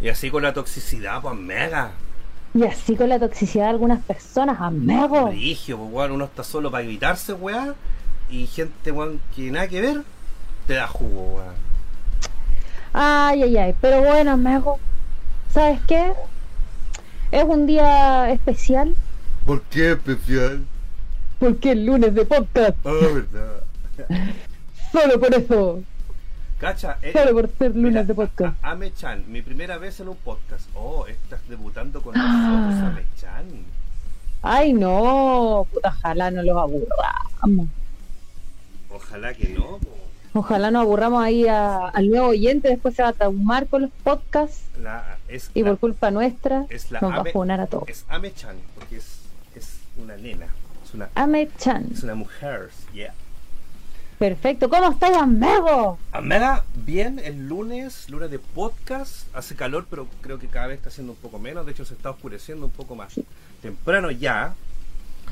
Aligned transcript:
Y 0.00 0.08
así 0.08 0.30
con 0.30 0.42
la 0.42 0.52
toxicidad, 0.52 1.20
pues 1.22 1.36
mega. 1.36 1.92
Y 2.54 2.64
así 2.64 2.96
con 2.96 3.08
la 3.08 3.18
toxicidad 3.18 3.64
de 3.64 3.70
algunas 3.70 4.02
personas, 4.02 4.60
amigo. 4.60 5.28
Rigio, 5.30 5.78
pues 5.78 5.92
weón, 5.92 6.12
uno 6.12 6.24
está 6.26 6.42
solo 6.44 6.70
para 6.70 6.84
evitarse, 6.84 7.32
weón. 7.32 7.74
Y 8.30 8.46
gente, 8.46 8.92
weón, 8.92 9.20
que 9.34 9.50
nada 9.50 9.68
que 9.68 9.80
ver, 9.80 10.02
te 10.66 10.74
da 10.74 10.86
jugo, 10.86 11.36
weón. 11.36 11.54
Ay, 12.92 13.42
ay, 13.42 13.56
ay. 13.58 13.74
Pero 13.80 14.02
bueno, 14.02 14.32
amigo, 14.32 14.78
¿sabes 15.52 15.80
qué? 15.86 16.12
Es 17.32 17.44
un 17.44 17.66
día 17.66 18.30
especial 18.30 18.94
¿Por 19.44 19.62
qué 19.62 19.92
especial? 19.92 20.64
porque 21.38 21.72
es 21.72 21.78
lunes 21.78 22.14
de 22.14 22.24
podcast. 22.24 22.76
Ah, 22.84 22.92
verdad. 23.12 23.62
Solo 24.92 25.20
por 25.20 25.34
eso. 25.34 25.82
Cacha, 26.58 26.98
eh, 27.02 27.12
Solo 27.12 27.32
por 27.32 27.50
ser 27.58 27.74
lunes 27.76 27.90
mira, 27.92 28.04
de 28.04 28.14
podcast. 28.14 28.64
a- 28.64 28.68
a- 28.68 28.72
Ame-chan, 28.72 29.24
mi 29.30 29.42
primera 29.42 29.76
vez 29.76 30.00
en 30.00 30.08
un 30.08 30.16
podcast. 30.16 30.68
Oh, 30.74 31.06
estás 31.06 31.40
debutando 31.48 32.00
con 32.02 32.14
Ah. 32.16 32.68
nosotros, 32.70 32.92
Ame-chan. 32.92 33.46
Ay, 34.42 34.72
no. 34.72 35.66
puta, 35.72 35.88
Ojalá 35.98 36.30
no 36.30 36.42
los 36.42 36.56
aburramos. 36.56 37.68
Ojalá 38.90 39.34
que 39.34 39.48
no. 39.50 39.78
Ojalá 40.32 40.70
no 40.70 40.80
aburramos 40.80 41.22
ahí 41.22 41.46
a- 41.46 41.88
al 41.88 42.08
nuevo 42.08 42.28
oyente. 42.28 42.68
Después 42.68 42.94
se 42.94 43.02
va 43.02 43.08
a 43.08 43.12
traumar 43.12 43.66
con 43.66 43.82
los 43.82 43.90
podcasts. 44.04 44.62
La, 44.80 45.16
es 45.28 45.50
Y 45.54 45.62
la- 45.62 45.70
por 45.70 45.78
culpa 45.78 46.10
nuestra, 46.10 46.66
es 46.70 46.90
la 46.90 47.00
nos 47.00 47.12
va 47.12 47.16
a 47.22 47.24
funar 47.24 47.60
a 47.60 47.66
todos. 47.66 47.88
Es 47.88 48.04
Ame-chan, 48.08 48.56
porque 48.74 48.96
es, 48.98 49.20
es 49.54 49.78
una 49.98 50.16
nena. 50.16 50.46
Es 50.84 50.94
una, 50.94 51.08
Ame-chan. 51.14 51.88
es 51.92 52.02
una 52.02 52.14
mujer. 52.14 52.70
Yeah. 52.92 53.12
Perfecto. 54.18 54.70
¿Cómo 54.70 54.90
estás, 54.90 55.14
amigo? 55.14 55.98
Amega, 56.10 56.64
bien, 56.74 57.20
el 57.22 57.48
lunes, 57.48 58.08
lunes 58.08 58.30
de 58.30 58.38
podcast. 58.38 59.26
Hace 59.36 59.54
calor, 59.54 59.86
pero 59.90 60.08
creo 60.22 60.38
que 60.38 60.46
cada 60.46 60.68
vez 60.68 60.78
está 60.78 60.88
haciendo 60.88 61.12
un 61.12 61.18
poco 61.18 61.38
menos. 61.38 61.66
De 61.66 61.72
hecho, 61.72 61.84
se 61.84 61.92
está 61.92 62.10
oscureciendo 62.10 62.64
un 62.64 62.72
poco 62.72 62.94
más. 62.94 63.20
Temprano 63.60 64.10
ya. 64.10 64.54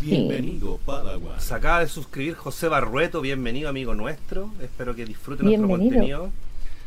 Bienvenido, 0.02 0.78
Padawan. 0.84 1.40
Se 1.40 1.54
acaba 1.54 1.80
de 1.80 1.88
suscribir 1.88 2.34
José 2.34 2.68
Barrueto, 2.68 3.22
bienvenido 3.22 3.70
amigo 3.70 3.94
nuestro. 3.94 4.50
Espero 4.60 4.94
que 4.94 5.06
disfruten 5.06 5.46
nuestro 5.46 5.68
contenido. 5.68 6.30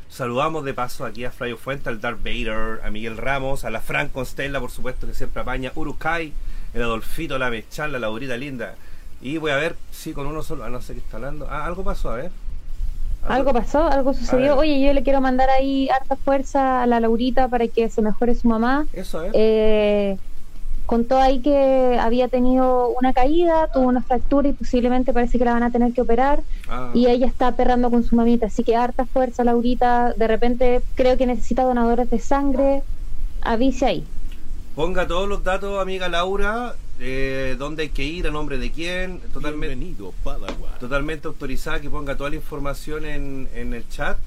Saludamos 0.07 0.65
de 0.65 0.75
paso 0.75 1.03
aquí 1.03 1.25
a 1.25 1.31
Flavio 1.31 1.57
Fuente, 1.57 1.89
al 1.89 1.99
Darth 1.99 2.23
Vader, 2.23 2.81
a 2.83 2.91
Miguel 2.91 3.17
Ramos, 3.17 3.65
a 3.65 3.71
la 3.71 3.81
Fran 3.81 4.09
Constella, 4.09 4.59
por 4.59 4.69
supuesto, 4.69 5.07
que 5.07 5.15
siempre 5.15 5.41
apaña, 5.41 5.71
Urukai, 5.73 6.31
el 6.75 6.81
Adolfito, 6.81 7.39
la 7.39 7.49
Mechan, 7.49 7.91
la 7.91 7.99
Laurita 7.99 8.37
linda. 8.37 8.75
Y 9.21 9.37
voy 9.37 9.51
a 9.51 9.55
ver 9.55 9.75
si 9.91 10.13
con 10.13 10.27
uno 10.27 10.43
solo, 10.43 10.63
ah, 10.63 10.69
no 10.69 10.81
sé 10.81 10.93
qué 10.93 10.99
está 10.99 11.17
hablando. 11.17 11.47
Ah, 11.49 11.65
algo 11.65 11.83
pasó, 11.83 12.11
a 12.11 12.15
ver. 12.15 12.31
¿Algo 13.27 13.51
pasó? 13.51 13.83
¿Algo 13.83 14.13
sucedió? 14.13 14.55
Oye, 14.57 14.79
yo 14.79 14.93
le 14.93 15.03
quiero 15.03 15.19
mandar 15.21 15.49
ahí 15.49 15.89
harta 15.89 16.15
fuerza 16.15 16.83
a 16.83 16.87
la 16.87 16.99
Laurita 16.99 17.47
para 17.47 17.67
que 17.67 17.89
se 17.89 18.01
mejore 18.01 18.35
su 18.35 18.47
mamá. 18.47 18.85
Eso, 18.93 19.19
ver. 19.19 19.31
Eh, 19.33 20.17
contó 20.85 21.17
ahí 21.17 21.39
que 21.39 21.97
había 21.99 22.29
tenido 22.29 22.89
una 22.89 23.11
caída, 23.13 23.67
tuvo 23.73 23.87
una 23.87 24.01
fractura 24.01 24.47
y 24.47 24.53
posiblemente 24.53 25.13
parece 25.13 25.37
que 25.37 25.45
la 25.45 25.53
van 25.53 25.63
a 25.63 25.71
tener 25.71 25.93
que 25.93 26.01
operar. 26.01 26.41
Ah. 26.69 26.91
Y 26.93 27.07
ella 27.07 27.27
está 27.27 27.51
perrando 27.51 27.89
con 27.91 28.03
su 28.03 28.15
mamita, 28.15 28.45
así 28.45 28.63
que 28.63 28.75
harta 28.75 29.05
fuerza, 29.05 29.43
Laurita. 29.43 30.13
De 30.13 30.27
repente 30.27 30.81
creo 30.95 31.17
que 31.17 31.25
necesita 31.25 31.63
donadores 31.63 32.09
de 32.09 32.19
sangre. 32.19 32.83
Avise 33.41 33.85
ahí. 33.85 34.07
Ponga 34.75 35.07
todos 35.07 35.27
los 35.27 35.43
datos, 35.43 35.81
amiga 35.81 36.07
Laura, 36.07 36.75
eh, 36.99 37.55
dónde 37.59 37.83
hay 37.83 37.89
que 37.89 38.03
ir, 38.03 38.27
a 38.27 38.31
nombre 38.31 38.57
de 38.57 38.71
quién, 38.71 39.19
totalmente, 39.33 39.75
Bienvenido, 39.75 40.13
Padawan. 40.23 40.79
totalmente 40.79 41.27
autorizada 41.27 41.79
que 41.79 41.89
ponga 41.89 42.15
toda 42.17 42.29
la 42.31 42.35
información 42.37 43.05
en, 43.05 43.47
en 43.53 43.73
el 43.73 43.87
chat, 43.89 44.17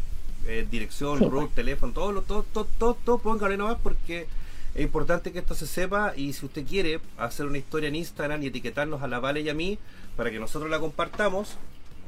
eh, 0.47 0.67
dirección, 0.71 1.19
Sí, 1.19 1.25
root, 1.25 1.45
pues. 1.47 1.55
teléfono, 1.57 1.93
todo, 1.93 2.13
lo- 2.13 2.23
todo, 2.23 2.45
todo, 2.45 2.67
todo, 2.79 2.95
todo, 3.05 3.19
póngale 3.19 3.57
nomás 3.57 3.77
porque 3.83 4.27
es 4.75 4.83
importante 4.83 5.33
que 5.33 5.41
esto 5.41 5.55
se 5.55 5.67
sepa 5.67 6.13
y 6.17 6.33
si 6.33 6.47
usted 6.47 6.65
quiere 6.65 7.01
hacer 7.19 7.47
una 7.47 7.59
historia 7.59 7.89
en 7.89 7.97
Instagram 7.97 8.43
y 8.43 8.47
etiquetarnos 8.47 9.03
a 9.03 9.09
la 9.09 9.19
Vale 9.19 9.41
y 9.41 9.49
a 9.49 9.55
mí 9.55 9.79
para 10.17 10.31
que 10.31 10.39
nosotros 10.39 10.71
la 10.71 10.79
compartamos, 10.79 11.57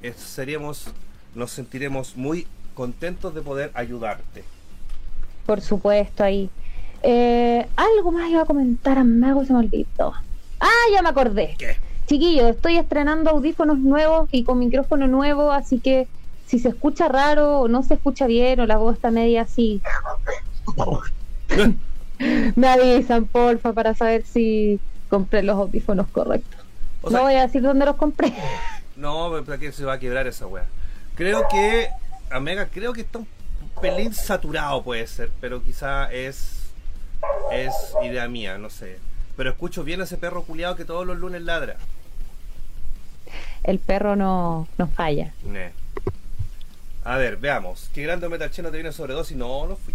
eh, 0.02 0.14
seríamos, 0.16 0.86
nos 1.34 1.50
sentiremos 1.50 2.16
muy 2.16 2.46
contentos 2.74 3.34
de 3.34 3.42
poder 3.42 3.70
ayudarte. 3.74 4.44
Por 5.44 5.60
supuesto, 5.60 6.22
ahí. 6.22 6.48
Eh, 7.02 7.66
algo 7.74 8.12
más 8.12 8.30
iba 8.30 8.42
a 8.42 8.44
comentar, 8.46 8.96
amigo, 8.96 9.44
se 9.44 9.52
me 9.52 9.58
olvidó. 9.58 10.14
Ah, 10.62 10.84
ya 10.94 11.02
me 11.02 11.08
acordé. 11.10 11.54
¿Qué? 11.58 11.76
Chiquillos, 12.06 12.50
estoy 12.50 12.78
estrenando 12.78 13.30
audífonos 13.30 13.78
nuevos 13.78 14.28
y 14.32 14.44
con 14.44 14.58
micrófono 14.58 15.06
nuevo, 15.08 15.50
así 15.52 15.78
que 15.80 16.06
si 16.46 16.58
se 16.58 16.68
escucha 16.68 17.08
raro 17.08 17.60
o 17.60 17.68
no 17.68 17.82
se 17.82 17.94
escucha 17.94 18.26
bien 18.26 18.60
o 18.60 18.66
la 18.66 18.76
voz 18.76 18.94
está 18.96 19.10
media 19.10 19.42
así, 19.42 19.80
me 22.56 22.68
avisan, 22.68 23.26
porfa, 23.26 23.72
para 23.72 23.94
saber 23.94 24.24
si 24.24 24.78
compré 25.08 25.42
los 25.42 25.56
audífonos 25.56 26.06
correctos. 26.08 26.60
O 27.02 27.10
sea- 27.10 27.18
no 27.18 27.24
voy 27.24 27.34
a 27.34 27.46
decir 27.46 27.62
dónde 27.62 27.84
los 27.86 27.96
compré. 27.96 28.32
No, 28.96 29.30
¿para 29.44 29.58
qué 29.58 29.72
se 29.72 29.84
va 29.84 29.94
a 29.94 29.98
quebrar 29.98 30.26
esa 30.26 30.46
weá? 30.46 30.64
Creo 31.16 31.42
que, 31.50 31.88
Omega, 32.34 32.68
creo 32.72 32.92
que 32.92 33.00
está 33.02 33.18
un 33.18 33.26
pelín 33.80 34.14
saturado, 34.14 34.82
puede 34.82 35.06
ser, 35.06 35.30
pero 35.40 35.62
quizá 35.62 36.12
es. 36.12 36.58
Es 37.52 37.72
idea 38.02 38.28
mía, 38.28 38.58
no 38.58 38.68
sé. 38.68 38.98
Pero 39.36 39.50
escucho 39.50 39.84
bien 39.84 40.00
a 40.00 40.04
ese 40.04 40.18
perro 40.18 40.42
culiado 40.42 40.76
que 40.76 40.84
todos 40.84 41.06
los 41.06 41.18
lunes 41.18 41.42
ladra. 41.42 41.76
El 43.64 43.78
perro 43.78 44.16
no, 44.16 44.68
no 44.76 44.88
falla. 44.88 45.32
Ne. 45.44 45.72
A 47.04 47.16
ver, 47.16 47.36
veamos. 47.36 47.90
¿Qué 47.94 48.02
grande 48.02 48.28
Metal 48.28 48.50
Che 48.50 48.62
no 48.62 48.70
te 48.70 48.76
viene 48.76 48.92
sobredosis? 48.92 49.36
No, 49.36 49.66
no 49.66 49.76
fui. 49.76 49.94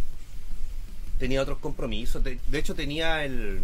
Tenía 1.19 1.41
otros 1.41 1.59
compromisos. 1.59 2.23
De, 2.23 2.39
de 2.47 2.57
hecho, 2.59 2.75
tenía 2.75 3.23
el, 3.23 3.61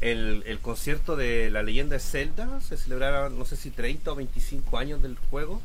el. 0.00 0.42
El 0.46 0.58
concierto 0.60 1.16
de 1.16 1.50
la 1.50 1.62
leyenda 1.62 1.94
de 1.94 2.00
Zelda. 2.00 2.60
Se 2.60 2.76
celebraron, 2.76 3.38
no 3.38 3.44
sé 3.44 3.56
si 3.56 3.70
30 3.70 4.12
o 4.12 4.14
25 4.14 4.78
años 4.78 5.02
del 5.02 5.16
juego. 5.30 5.62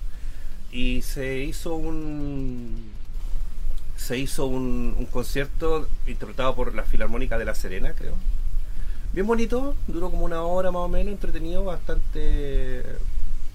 Y 0.71 1.01
se 1.01 1.39
hizo 1.39 1.75
un. 1.75 2.92
Se 4.05 4.17
hizo 4.17 4.45
un, 4.47 4.95
un 4.97 5.05
concierto 5.05 5.87
interpretado 6.07 6.55
por 6.55 6.73
la 6.75 6.83
Filarmónica 6.83 7.37
de 7.37 7.45
La 7.45 7.55
Serena, 7.55 7.93
creo. 7.93 8.13
Bien 9.13 9.25
bonito, 9.25 9.75
duró 9.87 10.09
como 10.09 10.25
una 10.25 10.41
hora 10.41 10.71
más 10.71 10.81
o 10.81 10.87
menos, 10.89 11.11
entretenido, 11.13 11.63
bastante 11.63 12.83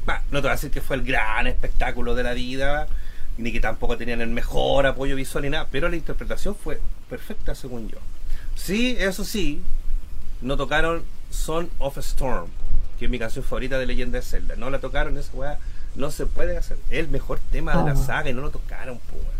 Bah, 0.06 0.22
no 0.30 0.38
te 0.38 0.42
voy 0.42 0.50
a 0.50 0.54
decir 0.54 0.70
que 0.70 0.80
fue 0.80 0.96
el 0.96 1.02
gran 1.02 1.46
espectáculo 1.46 2.14
de 2.14 2.22
la 2.22 2.32
vida, 2.32 2.86
ni 3.36 3.52
que 3.52 3.60
tampoco 3.60 3.98
tenían 3.98 4.20
el 4.22 4.30
mejor 4.30 4.86
apoyo 4.86 5.16
visual 5.16 5.44
ni 5.44 5.50
nada, 5.50 5.66
pero 5.70 5.88
la 5.88 5.96
interpretación 5.96 6.54
fue 6.54 6.80
perfecta 7.10 7.54
según 7.54 7.88
yo. 7.88 7.98
Sí, 8.54 8.96
eso 8.98 9.24
sí, 9.24 9.60
no 10.40 10.56
tocaron 10.56 11.02
Son 11.30 11.68
of 11.78 11.98
Storm, 11.98 12.46
que 12.98 13.04
es 13.04 13.10
mi 13.10 13.18
canción 13.18 13.44
favorita 13.44 13.78
de 13.78 13.84
Leyenda 13.86 14.18
de 14.18 14.22
Zelda. 14.24 14.56
No 14.56 14.70
la 14.70 14.78
tocaron, 14.78 15.18
esa 15.18 15.32
weá 15.34 15.58
no 15.94 16.10
se 16.10 16.24
puede 16.24 16.56
hacer. 16.56 16.78
Es 16.90 17.00
el 17.00 17.08
mejor 17.08 17.38
tema 17.52 17.76
de 17.76 17.84
la 17.92 18.00
Ah. 18.00 18.04
saga 18.06 18.30
y 18.30 18.32
no 18.34 18.40
lo 18.40 18.50
tocaron, 18.50 18.98
weón. 19.12 19.37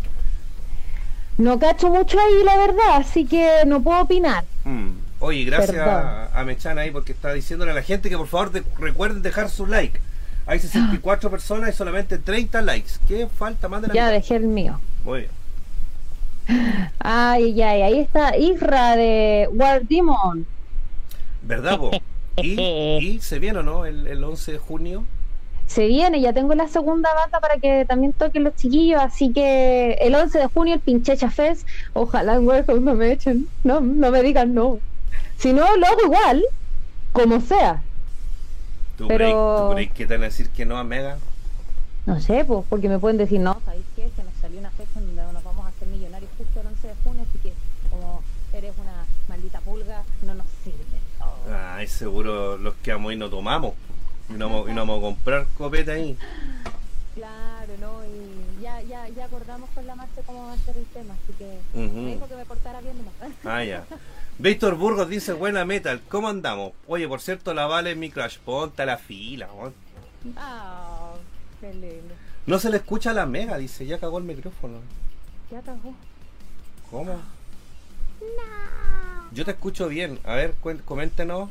No 1.39 1.57
cacho 1.57 1.89
mucho 1.89 2.19
ahí, 2.19 2.43
la 2.43 2.57
verdad, 2.57 2.97
así 2.97 3.25
que 3.25 3.63
no 3.65 3.81
puedo 3.81 4.01
opinar. 4.01 4.43
Mm. 4.65 4.89
Oye, 5.21 5.43
gracias 5.45 5.71
Perdón. 5.71 6.27
a 6.33 6.43
Mechan 6.45 6.77
ahí 6.77 6.91
porque 6.91 7.13
está 7.13 7.33
diciéndole 7.33 7.71
a 7.71 7.75
la 7.75 7.81
gente 7.81 8.09
que 8.09 8.17
por 8.17 8.27
favor 8.27 8.51
de- 8.51 8.63
recuerden 8.77 9.21
dejar 9.21 9.49
su 9.49 9.65
like. 9.65 9.99
Hay 10.45 10.59
64 10.59 11.29
personas 11.29 11.69
y 11.73 11.73
solamente 11.77 12.17
30 12.17 12.61
likes. 12.61 12.91
¿Qué 13.07 13.27
falta 13.27 13.67
más 13.69 13.81
de 13.81 13.87
la 13.89 13.93
Ya 13.93 14.03
mitad? 14.03 14.13
dejé 14.13 14.35
el 14.35 14.47
mío. 14.47 14.79
Muy 15.03 15.19
bien. 15.21 15.31
Ay, 16.99 17.61
ay, 17.61 17.81
ahí 17.83 17.99
está 17.99 18.35
Isra 18.37 18.95
de 18.95 19.47
War 19.53 19.81
Demon. 19.87 20.45
¿Verdad, 21.43 21.77
po? 21.77 21.91
Y, 22.41 22.53
y 22.61 23.19
se 23.21 23.37
viene, 23.37 23.59
¿o 23.59 23.63
no? 23.63 23.85
El, 23.85 24.07
el 24.07 24.23
11 24.23 24.53
de 24.53 24.57
junio. 24.59 25.03
Se 25.69 25.85
viene, 25.85 26.19
ya 26.19 26.33
tengo 26.33 26.55
la 26.55 26.67
segunda 26.67 27.13
banda 27.13 27.39
para 27.39 27.57
que 27.59 27.85
también 27.85 28.11
toquen 28.11 28.43
los 28.43 28.55
chiquillos, 28.55 28.99
así 28.99 29.31
que 29.31 29.93
el 30.01 30.15
11 30.15 30.39
de 30.39 30.47
junio 30.47 30.73
el 30.73 30.79
Pinchecha 30.79 31.29
Fest, 31.29 31.67
ojalá 31.93 32.33
en 32.33 32.47
Warehouse 32.47 32.81
no 32.81 32.95
me 32.95 33.11
echen, 33.11 33.47
no, 33.63 33.79
no 33.79 34.09
me 34.09 34.23
digan 34.23 34.55
no. 34.55 34.79
Si 35.37 35.53
no, 35.53 35.77
lo 35.77 35.85
hago 35.85 36.01
igual, 36.05 36.43
como 37.11 37.39
sea. 37.39 37.83
¿Tú, 38.97 39.07
Pero- 39.07 39.17
crees, 39.17 39.35
¿Tú 39.35 39.73
crees 39.75 39.91
que 39.91 40.05
te 40.07 40.13
van 40.15 40.23
a 40.23 40.25
decir 40.25 40.49
que 40.49 40.65
no 40.65 40.75
a 40.75 40.83
Mega? 40.83 41.19
No 42.07 42.19
sé, 42.19 42.43
pues, 42.45 42.65
porque 42.67 42.89
me 42.89 42.97
pueden 42.97 43.17
decir, 43.19 43.39
no, 43.39 43.61
¿sabéis 43.63 43.85
qué? 43.95 44.09
Que 44.15 44.23
nos 44.23 44.33
salió 44.41 44.59
una 44.59 44.71
fecha 44.71 44.97
en 44.97 45.15
donde 45.15 45.33
nos 45.33 45.43
vamos 45.43 45.67
a 45.67 45.69
hacer 45.69 45.87
millonarios 45.87 46.31
justo 46.35 46.61
el 46.61 46.67
11 46.67 46.87
de 46.87 46.93
junio, 47.03 47.23
así 47.29 47.37
que 47.43 47.53
como 47.91 48.23
eres 48.53 48.73
una 48.81 49.05
maldita 49.27 49.59
pulga, 49.59 50.01
no 50.23 50.33
nos 50.33 50.47
sirve. 50.63 50.77
Oh. 51.21 51.53
Ay, 51.75 51.85
seguro 51.85 52.57
los 52.57 52.73
que 52.81 52.91
vamos 52.91 53.13
y 53.13 53.17
no 53.17 53.29
tomamos. 53.29 53.73
Y 54.29 54.33
no, 54.33 54.49
vamos- 54.49 54.69
y 54.69 54.73
no 54.73 54.81
vamos 54.81 54.99
a 54.99 55.01
comprar 55.01 55.47
copeta 55.57 55.93
ahí. 55.93 56.17
Claro, 57.15 57.73
¿no? 57.79 58.05
Y 58.05 58.61
ya, 58.61 58.81
ya, 58.83 59.07
ya 59.09 59.25
acordamos 59.25 59.69
con 59.71 59.85
la 59.87 59.95
marcha 59.95 60.21
cómo 60.25 60.45
va 60.47 60.53
a 60.53 60.57
ser 60.57 60.77
el 60.77 60.85
tema, 60.85 61.15
así 61.23 61.33
que 61.37 61.59
me 61.73 62.13
dijo 62.13 62.27
que 62.27 62.35
me 62.35 62.45
portara 62.45 62.79
bien 62.81 62.95
nomás. 62.97 63.13
Ah, 63.43 63.63
ya. 63.63 63.83
Víctor 64.37 64.75
Burgos 64.75 65.09
dice, 65.09 65.33
buena 65.33 65.65
metal, 65.65 66.01
¿cómo 66.07 66.29
andamos? 66.29 66.71
Oye, 66.87 67.07
por 67.07 67.19
cierto, 67.19 67.53
la 67.53 67.65
vale 67.65 67.95
mi 67.95 68.09
crash, 68.09 68.37
ponte 68.39 68.83
a 68.83 68.85
la 68.85 68.97
fila. 68.97 69.49
qué 71.59 71.73
lindo. 71.73 72.13
No 72.45 72.57
se 72.59 72.69
le 72.69 72.77
escucha 72.77 73.11
a 73.11 73.13
la 73.13 73.25
Mega, 73.25 73.57
dice, 73.57 73.85
ya 73.85 73.99
cagó 73.99 74.17
el 74.17 74.23
micrófono. 74.23 74.77
Ya 75.51 75.61
cagó. 75.61 75.93
¿Cómo? 76.89 77.19
Yo 79.31 79.45
te 79.45 79.51
escucho 79.51 79.87
bien. 79.87 80.19
A 80.23 80.35
ver, 80.35 80.55
coméntenos. 80.85 81.49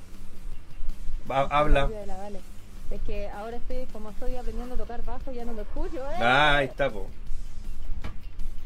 Habla. 1.28 1.88
La 2.06 2.16
Vale. 2.16 2.40
Es 2.90 3.00
que 3.02 3.28
ahora 3.28 3.56
estoy, 3.58 3.84
como 3.92 4.10
estoy 4.10 4.36
aprendiendo 4.36 4.74
a 4.74 4.78
tocar 4.78 5.04
bajo, 5.04 5.30
ya 5.32 5.44
no 5.44 5.52
lo 5.52 5.62
escucho, 5.62 5.96
¿eh? 6.10 6.14
Ah, 6.18 6.56
ahí 6.58 6.66
está, 6.66 6.90
po. 6.90 7.06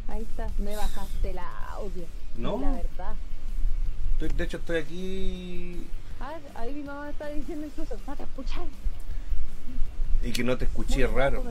Ahí 0.09 0.23
está, 0.23 0.49
me 0.59 0.77
bajaste 0.77 1.31
el 1.31 1.39
audio. 1.39 2.05
No. 2.37 2.59
La 2.61 2.71
verdad. 2.73 3.15
Estoy- 4.15 4.37
de 4.37 4.45
hecho, 4.45 4.57
estoy 4.59 4.77
aquí 4.79 5.87
Ah, 6.21 6.39
ahí 6.55 6.73
mi 6.73 6.83
mamá 6.85 7.11
está 7.11 7.29
diciendo 7.29 7.67
incluso, 7.67 7.97
no 8.07 8.17
te 8.17 8.23
escuchas. 8.23 8.59
y 10.23 10.31
que 10.33 10.45
no 10.45 10.57
te 10.57 10.67
escuché 10.67 11.05
raro. 11.09 11.43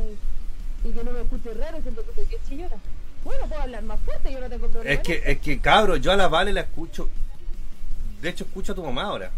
Y 0.85 0.91
que 0.93 1.03
no 1.03 1.11
me 1.11 1.21
escuche 1.21 1.53
raro, 1.55 1.81
siento 1.81 2.01
que 2.13 2.21
estoy 2.21 2.37
chillona. 2.47 2.77
Bueno, 3.25 3.47
puedo 3.47 3.61
hablar 3.61 3.83
más 3.83 3.99
fuerte, 3.99 4.31
yo 4.31 4.39
no 4.39 4.49
tengo 4.49 4.67
problema. 4.69 4.93
Es 4.93 4.99
que, 5.05 5.21
es 5.25 5.39
que 5.39 5.59
cabro, 5.59 5.97
yo 5.97 6.11
a 6.13 6.15
la 6.15 6.29
Vale 6.29 6.53
la 6.53 6.61
escucho. 6.61 7.09
De 8.21 8.29
hecho, 8.29 8.45
escucho 8.45 8.71
a 8.71 8.75
tu 8.75 8.83
mamá 8.83 9.03
ahora. 9.03 9.31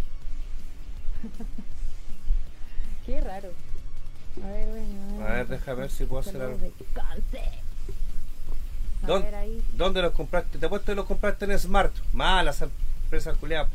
Qué 3.06 3.20
raro. 3.22 3.50
A 4.44 4.48
ver, 4.48 4.68
bueno. 4.68 5.26
A 5.28 5.34
ver, 5.34 5.48
déjame 5.48 5.82
ver 5.82 5.92
si 5.92 6.06
puedo 6.06 6.22
hacer 6.22 6.42
algo. 6.42 6.58
¿Dónde. 9.06 9.62
¿Dónde 9.74 10.02
los 10.02 10.14
compraste? 10.14 10.58
Te 10.58 10.66
apuesto 10.66 10.92
que 10.92 10.96
los 10.96 11.06
compraste 11.06 11.46
en 11.46 11.60
Smart. 11.60 11.94
Malas 12.14 12.62
empresas 12.62 13.38
culiadas. 13.38 13.70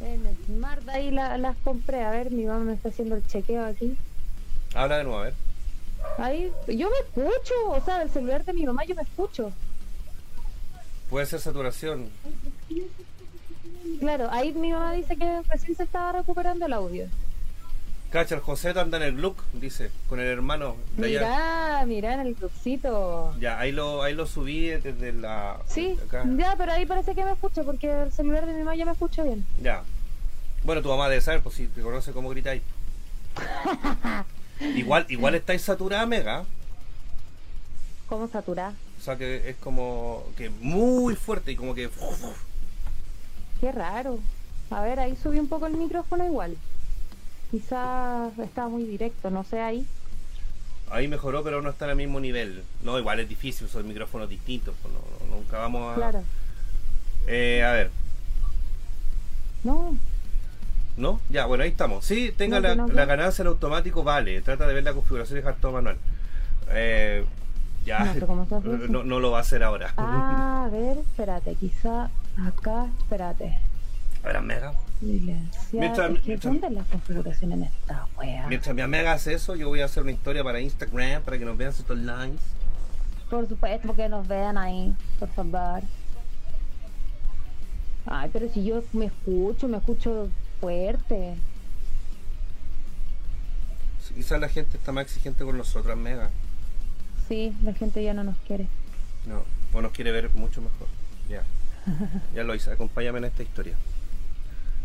En 0.00 0.22
Smart 0.46 0.88
ahí 0.88 1.10
la- 1.10 1.36
las 1.38 1.56
compré. 1.58 2.04
A 2.04 2.10
ver, 2.10 2.30
mi 2.30 2.44
mamá 2.44 2.60
me 2.64 2.74
está 2.74 2.88
haciendo 2.90 3.16
el 3.16 3.26
chequeo 3.26 3.64
aquí. 3.64 3.96
Habla 4.74 4.98
de 4.98 5.04
nuevo, 5.04 5.18
a 5.18 5.22
ver. 5.24 5.34
Ahí, 6.18 6.52
yo 6.68 6.88
me 6.90 6.96
escucho. 7.04 7.54
O 7.70 7.84
sea, 7.84 7.98
del 7.98 8.10
celular 8.10 8.44
de 8.44 8.52
mi 8.52 8.64
mamá 8.64 8.84
yo 8.84 8.94
me 8.94 9.02
escucho. 9.02 9.50
Puede 11.10 11.26
ser 11.26 11.40
saturación. 11.40 12.08
Claro, 14.00 14.28
ahí 14.30 14.52
mi 14.52 14.72
mamá 14.72 14.92
dice 14.92 15.16
que 15.16 15.42
recién 15.42 15.76
se 15.76 15.82
estaba 15.84 16.12
recuperando 16.12 16.66
el 16.66 16.72
audio. 16.72 17.06
Cacha, 18.10 18.36
el 18.36 18.40
José 18.40 18.70
anda 18.70 18.96
en 18.98 19.02
el 19.02 19.20
look, 19.20 19.36
dice, 19.52 19.90
con 20.08 20.20
el 20.20 20.26
hermano 20.26 20.76
de 20.96 21.06
allá. 21.06 21.20
Mirá, 21.20 21.86
mirá 21.86 22.14
en 22.14 22.20
el 22.20 22.34
clubcito. 22.34 23.34
Ya, 23.40 23.58
ahí 23.58 23.72
lo, 23.72 24.02
ahí 24.02 24.14
lo 24.14 24.26
subí 24.26 24.68
desde 24.68 25.12
la. 25.12 25.58
Sí, 25.66 25.98
acá. 26.06 26.24
ya, 26.36 26.54
pero 26.56 26.72
ahí 26.72 26.86
parece 26.86 27.14
que 27.14 27.24
me 27.24 27.32
escucho 27.32 27.64
porque 27.64 27.90
el 27.90 28.12
celular 28.12 28.46
de 28.46 28.52
mi 28.52 28.60
mamá 28.60 28.76
ya 28.76 28.84
me 28.84 28.92
escucho 28.92 29.24
bien. 29.24 29.44
Ya. 29.60 29.82
Bueno, 30.64 30.82
tu 30.82 30.88
mamá 30.88 31.08
debe 31.08 31.20
saber, 31.20 31.42
pues 31.42 31.56
si 31.56 31.66
te 31.66 31.82
conoce 31.82 32.12
cómo 32.12 32.30
gritáis. 32.30 32.62
igual, 34.60 35.04
igual 35.08 35.34
estáis 35.34 35.62
saturada, 35.62 36.06
mega. 36.06 36.44
¿Cómo 38.08 38.28
saturá? 38.28 38.72
O 39.00 39.02
sea 39.02 39.16
que 39.16 39.50
es 39.50 39.56
como 39.56 40.24
que 40.36 40.48
muy 40.48 41.16
fuerte 41.16 41.52
y 41.52 41.56
como 41.56 41.74
que. 41.74 41.90
Qué 43.60 43.72
raro. 43.72 44.20
A 44.70 44.80
ver, 44.80 45.00
ahí 45.00 45.16
subí 45.20 45.38
un 45.38 45.48
poco 45.48 45.66
el 45.66 45.76
micrófono 45.76 46.24
igual. 46.24 46.56
Quizás 47.60 48.38
estaba 48.38 48.68
muy 48.68 48.84
directo, 48.84 49.30
no 49.30 49.42
sé 49.42 49.60
ahí. 49.62 49.86
Ahí 50.90 51.08
mejoró, 51.08 51.42
pero 51.42 51.62
no 51.62 51.70
está 51.70 51.86
al 51.86 51.96
mismo 51.96 52.20
nivel. 52.20 52.62
No, 52.82 52.98
igual 52.98 53.18
es 53.20 53.30
difícil, 53.30 53.66
son 53.66 53.88
micrófonos 53.88 54.28
distintos. 54.28 54.74
pues 54.82 54.92
no- 54.92 55.00
no- 55.30 55.36
nunca 55.36 55.56
vamos 55.56 55.90
a. 55.92 55.94
Claro. 55.94 56.22
Eh, 57.26 57.64
a 57.64 57.72
ver, 57.72 57.90
No, 59.64 59.96
¿no? 60.98 61.18
Ya, 61.30 61.46
bueno, 61.46 61.64
ahí 61.64 61.70
estamos. 61.70 62.04
Sí, 62.04 62.30
tenga 62.36 62.60
No, 62.60 62.68
la, 62.68 62.74
no, 62.74 62.88
la 62.88 63.04
ganancia 63.06 63.40
en 63.40 63.48
automático, 63.48 64.04
vale. 64.04 64.42
Trata 64.42 64.66
de 64.66 64.74
ver 64.74 64.84
la 64.84 64.92
configuración 64.92 65.38
y 65.38 65.40
dejar 65.40 65.56
todo 65.56 65.72
manual. 65.72 65.96
Eh, 66.68 67.24
ya, 67.86 68.14
no, 68.90 69.02
no 69.02 69.18
lo 69.18 69.30
va 69.30 69.38
a 69.38 69.40
hacer 69.40 69.62
ahora. 69.62 69.94
Ah, 69.96 70.64
a 70.66 70.68
ver, 70.68 70.98
espérate, 70.98 71.54
quizá 71.54 72.10
acá, 72.36 72.86
espérate. 72.98 73.58
Ver, 74.26 74.42
mega. 74.42 74.72
Mientras- 75.00 76.10
Es 76.10 76.20
que, 76.20 76.26
mientras- 76.26 76.52
¿Dónde 76.52 76.66
es 76.66 76.72
la 76.72 76.82
configuración 76.84 77.52
en 77.52 77.62
esta 77.62 78.06
wea? 78.18 78.46
Mientras 78.48 78.74
mi 78.74 78.82
amiga 78.82 79.12
hace 79.12 79.34
eso, 79.34 79.54
yo 79.54 79.68
voy 79.68 79.80
a 79.82 79.84
hacer 79.84 80.02
una 80.02 80.10
historia 80.12 80.42
para 80.42 80.58
Instagram 80.60 81.22
para 81.22 81.38
que 81.38 81.44
nos 81.44 81.56
vean 81.56 81.70
estos 81.70 81.96
lines. 81.96 82.40
Por 83.30 83.48
supuesto, 83.48 83.94
que 83.94 84.08
nos 84.08 84.26
vean 84.26 84.58
ahí, 84.58 84.94
por 85.20 85.28
favor. 85.28 85.82
Ay, 88.06 88.30
pero 88.32 88.48
si 88.52 88.64
yo 88.64 88.82
me 88.92 89.06
escucho, 89.06 89.68
me 89.68 89.76
escucho 89.78 90.28
fuerte. 90.60 91.34
Quizás 94.14 94.40
la 94.40 94.48
gente 94.48 94.76
está 94.78 94.92
más 94.92 95.04
exigente 95.04 95.44
con 95.44 95.56
nosotras, 95.58 95.96
mega. 95.96 96.30
Sí, 97.28 97.54
la 97.62 97.74
gente 97.74 98.02
ya 98.02 98.14
no 98.14 98.24
nos 98.24 98.36
quiere. 98.38 98.66
No, 99.26 99.42
o 99.76 99.82
nos 99.82 99.92
quiere 99.92 100.10
ver 100.10 100.30
mucho 100.30 100.60
mejor. 100.62 100.88
Ya. 101.28 101.42
Ya 102.34 102.42
lo 102.44 102.54
hice, 102.54 102.72
acompáñame 102.72 103.18
en 103.18 103.24
esta 103.26 103.42
historia. 103.42 103.76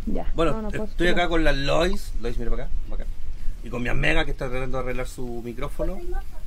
Ya. 0.05 0.31
Bueno, 0.35 0.53
no, 0.53 0.61
no 0.63 0.69
puedo 0.69 0.85
estoy 0.85 1.07
acá 1.09 1.27
con 1.27 1.43
la 1.43 1.51
Lois. 1.51 2.13
Lois, 2.21 2.37
mira 2.37 2.51
para 2.51 2.63
acá, 2.63 2.73
para 2.89 3.03
acá. 3.03 3.11
Y 3.63 3.69
con 3.69 3.83
mi 3.83 3.89
amiga 3.89 4.25
que 4.25 4.31
está 4.31 4.49
tratando 4.49 4.77
de 4.77 4.83
arreglar 4.83 5.07
su 5.07 5.41
micrófono. 5.43 5.99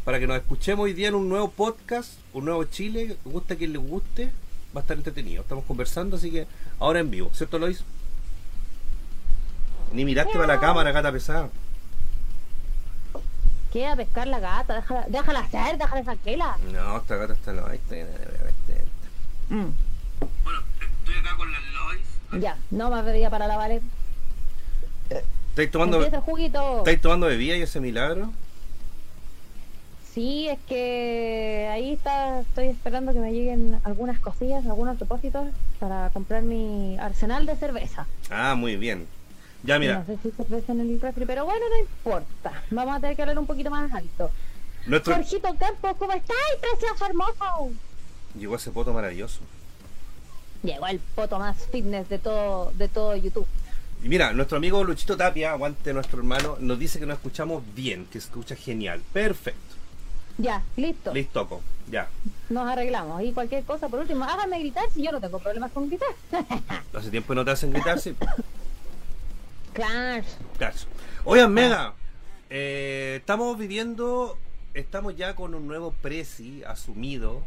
Para 0.05 0.19
que 0.19 0.27
nos 0.27 0.37
escuchemos 0.37 0.85
hoy 0.85 0.93
día 0.93 1.09
en 1.09 1.15
un 1.15 1.29
nuevo 1.29 1.51
podcast, 1.51 2.19
un 2.33 2.47
nuevo 2.47 2.65
Chile. 2.65 3.17
Guste 3.25 3.55
a 3.55 3.57
quien 3.57 3.73
le 3.73 3.79
guste, 3.79 4.33
va 4.77 4.81
a 4.81 4.83
estar 4.83 4.97
entretenido. 4.97 5.43
Estamos 5.43 5.65
conversando, 5.65 6.17
así 6.17 6.31
que 6.31 6.47
ahora 6.79 7.01
en 7.01 7.11
vivo, 7.11 7.31
¿cierto, 7.33 7.59
Lois? 7.59 7.85
Ni 9.93 10.05
miraste 10.05 10.33
para 10.33 10.47
la 10.47 10.61
cámara, 10.61 10.91
gata 10.91 11.13
pesada. 11.13 11.49
¿Qué? 13.73 13.87
A 13.87 13.97
pescar 13.97 14.27
la 14.27 14.41
gata, 14.41 14.75
déjala, 14.75 15.07
déjala 15.09 15.41
hacer, 15.41 15.79
déjala 15.79 16.03
tranquila. 16.03 16.57
No, 16.73 16.99
esta 16.99 17.17
gata 17.17 17.33
está 17.33 17.53
no. 17.53 17.67
ahí 17.67 17.77
está, 17.77 17.95
ahí 17.95 18.03
está, 18.03 18.13
ahí 18.13 18.79
está. 18.79 19.55
Mm. 19.55 19.75
Bueno, 20.45 20.61
estoy 20.99 21.15
acá 21.19 21.37
con 21.37 21.51
la 21.51 21.59
Lois. 21.61 21.74
Ya, 22.41 22.57
no 22.71 22.91
me 22.91 23.03
pedía 23.03 23.31
para 23.31 23.47
la 23.47 23.57
valer. 23.57 23.83
¿Estáis 25.51 25.71
tomando, 25.71 25.99
Empieza 25.99 26.17
el 26.17 26.23
juguito. 26.23 26.79
¿Estáis 26.79 27.01
tomando 27.01 27.27
bebida 27.27 27.57
y 27.57 27.63
ese 27.63 27.81
milagro? 27.81 28.33
Sí, 30.13 30.49
es 30.49 30.59
que 30.69 31.69
ahí 31.73 31.93
está, 31.93 32.41
estoy 32.41 32.69
esperando 32.69 33.13
que 33.13 33.19
me 33.19 33.33
lleguen 33.33 33.81
algunas 33.85 34.21
cosillas, 34.21 34.65
algunos 34.65 34.99
depósitos 34.99 35.49
para 35.81 36.11
comprar 36.11 36.43
mi 36.43 36.97
arsenal 36.99 37.47
de 37.47 37.57
cerveza. 37.57 38.07
Ah, 38.31 38.55
muy 38.57 38.77
bien. 38.77 39.07
Ya, 39.65 39.79
mira, 39.79 40.01
No 40.01 40.07
sé 40.07 40.19
si 40.23 40.31
cerveza 40.31 40.73
en 40.73 40.81
el 40.81 41.01
refri, 41.01 41.25
pero 41.25 41.45
bueno, 41.45 41.65
no 41.69 41.79
importa. 41.79 42.63
Vamos 42.71 42.97
a 42.97 43.01
tener 43.01 43.17
que 43.17 43.23
hablar 43.23 43.39
un 43.39 43.47
poquito 43.47 43.71
más 43.71 43.93
alto. 43.93 44.31
nuestro... 44.87 45.15
Jorgito 45.15 45.55
Campos, 45.59 45.97
¿cómo 45.99 46.13
estás? 46.13 46.37
Precioso, 46.61 47.07
hermoso. 47.07 47.71
Llegó 48.39 48.57
ese 48.57 48.71
poto 48.71 48.93
maravilloso. 48.93 49.41
Llegó 50.65 50.87
el 50.87 50.99
poto 50.99 51.39
más 51.39 51.57
fitness 51.71 52.09
de 52.09 52.19
todo, 52.19 52.73
de 52.77 52.89
todo 52.89 53.15
YouTube. 53.15 53.47
Y 54.03 54.09
mira, 54.09 54.33
nuestro 54.33 54.57
amigo 54.57 54.83
Luchito 54.83 55.17
Tapia, 55.17 55.53
aguante 55.53 55.93
nuestro 55.93 56.19
hermano, 56.19 56.57
nos 56.59 56.79
dice 56.79 56.99
que 56.99 57.07
nos 57.07 57.19
escuchamos 57.19 57.63
bien, 57.75 58.07
que 58.07 58.21
se 58.21 58.27
escucha 58.27 58.57
genial. 58.57 59.01
Perfecto. 59.13 59.61
Ya, 60.39 60.63
listo. 60.77 61.13
Listo, 61.13 61.49
co. 61.49 61.61
Ya. 61.91 62.09
Nos 62.49 62.67
arreglamos. 62.69 63.23
Y 63.23 63.33
cualquier 63.33 63.63
cosa, 63.65 63.89
por 63.89 64.01
último, 64.01 64.25
háganme 64.25 64.59
gritar 64.59 64.85
si 64.93 65.03
yo 65.03 65.13
no 65.13 65.21
tengo 65.21 65.39
problemas 65.39 65.71
con 65.71 65.89
gritar. 65.89 66.09
Hace 66.95 67.11
tiempo 67.11 67.29
que 67.29 67.35
no 67.35 67.45
te 67.45 67.51
hacen 67.51 67.73
gritar, 67.73 68.01
sí. 68.01 68.17
Claro. 69.75 70.25
Cacho. 70.59 70.87
Oigan, 71.25 71.53
Mega, 71.53 71.95
eh, 72.51 73.17
estamos 73.21 73.59
viviendo, 73.59 74.39
estamos 74.73 75.17
ya 75.17 75.35
con 75.35 75.55
un 75.55 75.67
nuevo 75.67 75.93
presi 76.03 76.63
asumido, 76.65 77.43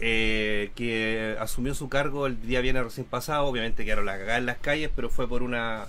eh, 0.00 0.70
que 0.74 1.36
asumió 1.38 1.74
su 1.74 1.88
cargo 1.88 2.26
el 2.26 2.40
día 2.40 2.60
viernes 2.60 2.84
recién 2.84 3.06
pasado, 3.06 3.44
obviamente 3.46 3.84
quedaron 3.84 4.06
las 4.06 4.18
cagadas 4.18 4.38
en 4.38 4.46
las 4.46 4.58
calles, 4.58 4.90
pero 4.94 5.10
fue 5.10 5.28
por 5.28 5.42
una, 5.42 5.88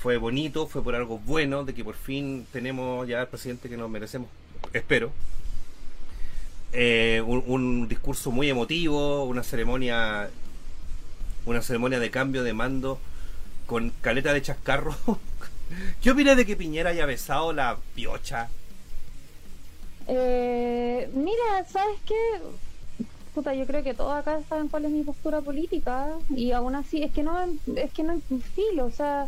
fue 0.00 0.16
bonito, 0.16 0.66
fue 0.66 0.82
por 0.82 0.94
algo 0.94 1.18
bueno, 1.18 1.64
de 1.64 1.74
que 1.74 1.84
por 1.84 1.94
fin 1.94 2.46
tenemos 2.52 3.06
ya 3.06 3.20
al 3.20 3.28
presidente 3.28 3.68
que 3.68 3.76
nos 3.76 3.90
merecemos, 3.90 4.28
espero. 4.72 5.12
Eh, 6.72 7.22
un, 7.24 7.86
discurso 7.86 8.30
muy 8.32 8.50
emotivo, 8.50 9.24
una 9.24 9.42
ceremonia, 9.44 10.28
una 11.46 11.62
ceremonia 11.62 12.00
de 12.00 12.10
cambio 12.10 12.42
de 12.42 12.52
mando 12.52 12.98
con 13.66 13.92
caleta 14.00 14.32
de 14.32 14.42
chascarro. 14.42 14.96
¿Qué 16.02 16.10
opinas 16.10 16.36
de 16.36 16.44
que 16.44 16.56
Piñera 16.56 16.90
haya 16.90 17.06
besado 17.06 17.52
la 17.52 17.76
piocha? 17.94 18.48
Eh, 20.08 21.08
mira, 21.14 21.64
¿sabes 21.70 21.98
qué? 22.04 22.14
Puta, 23.34 23.52
yo 23.52 23.66
creo 23.66 23.82
que 23.82 23.94
todos 23.94 24.12
acá 24.14 24.40
saben 24.48 24.68
cuál 24.68 24.84
es 24.84 24.92
mi 24.92 25.02
postura 25.02 25.42
política 25.42 26.08
y 26.30 26.52
aún 26.52 26.76
así 26.76 27.02
es 27.02 27.12
que 27.12 27.24
no 27.24 27.36
es 27.76 27.92
que 27.92 28.04
no 28.04 28.20
filo, 28.54 28.86
o 28.86 28.90
sea, 28.90 29.26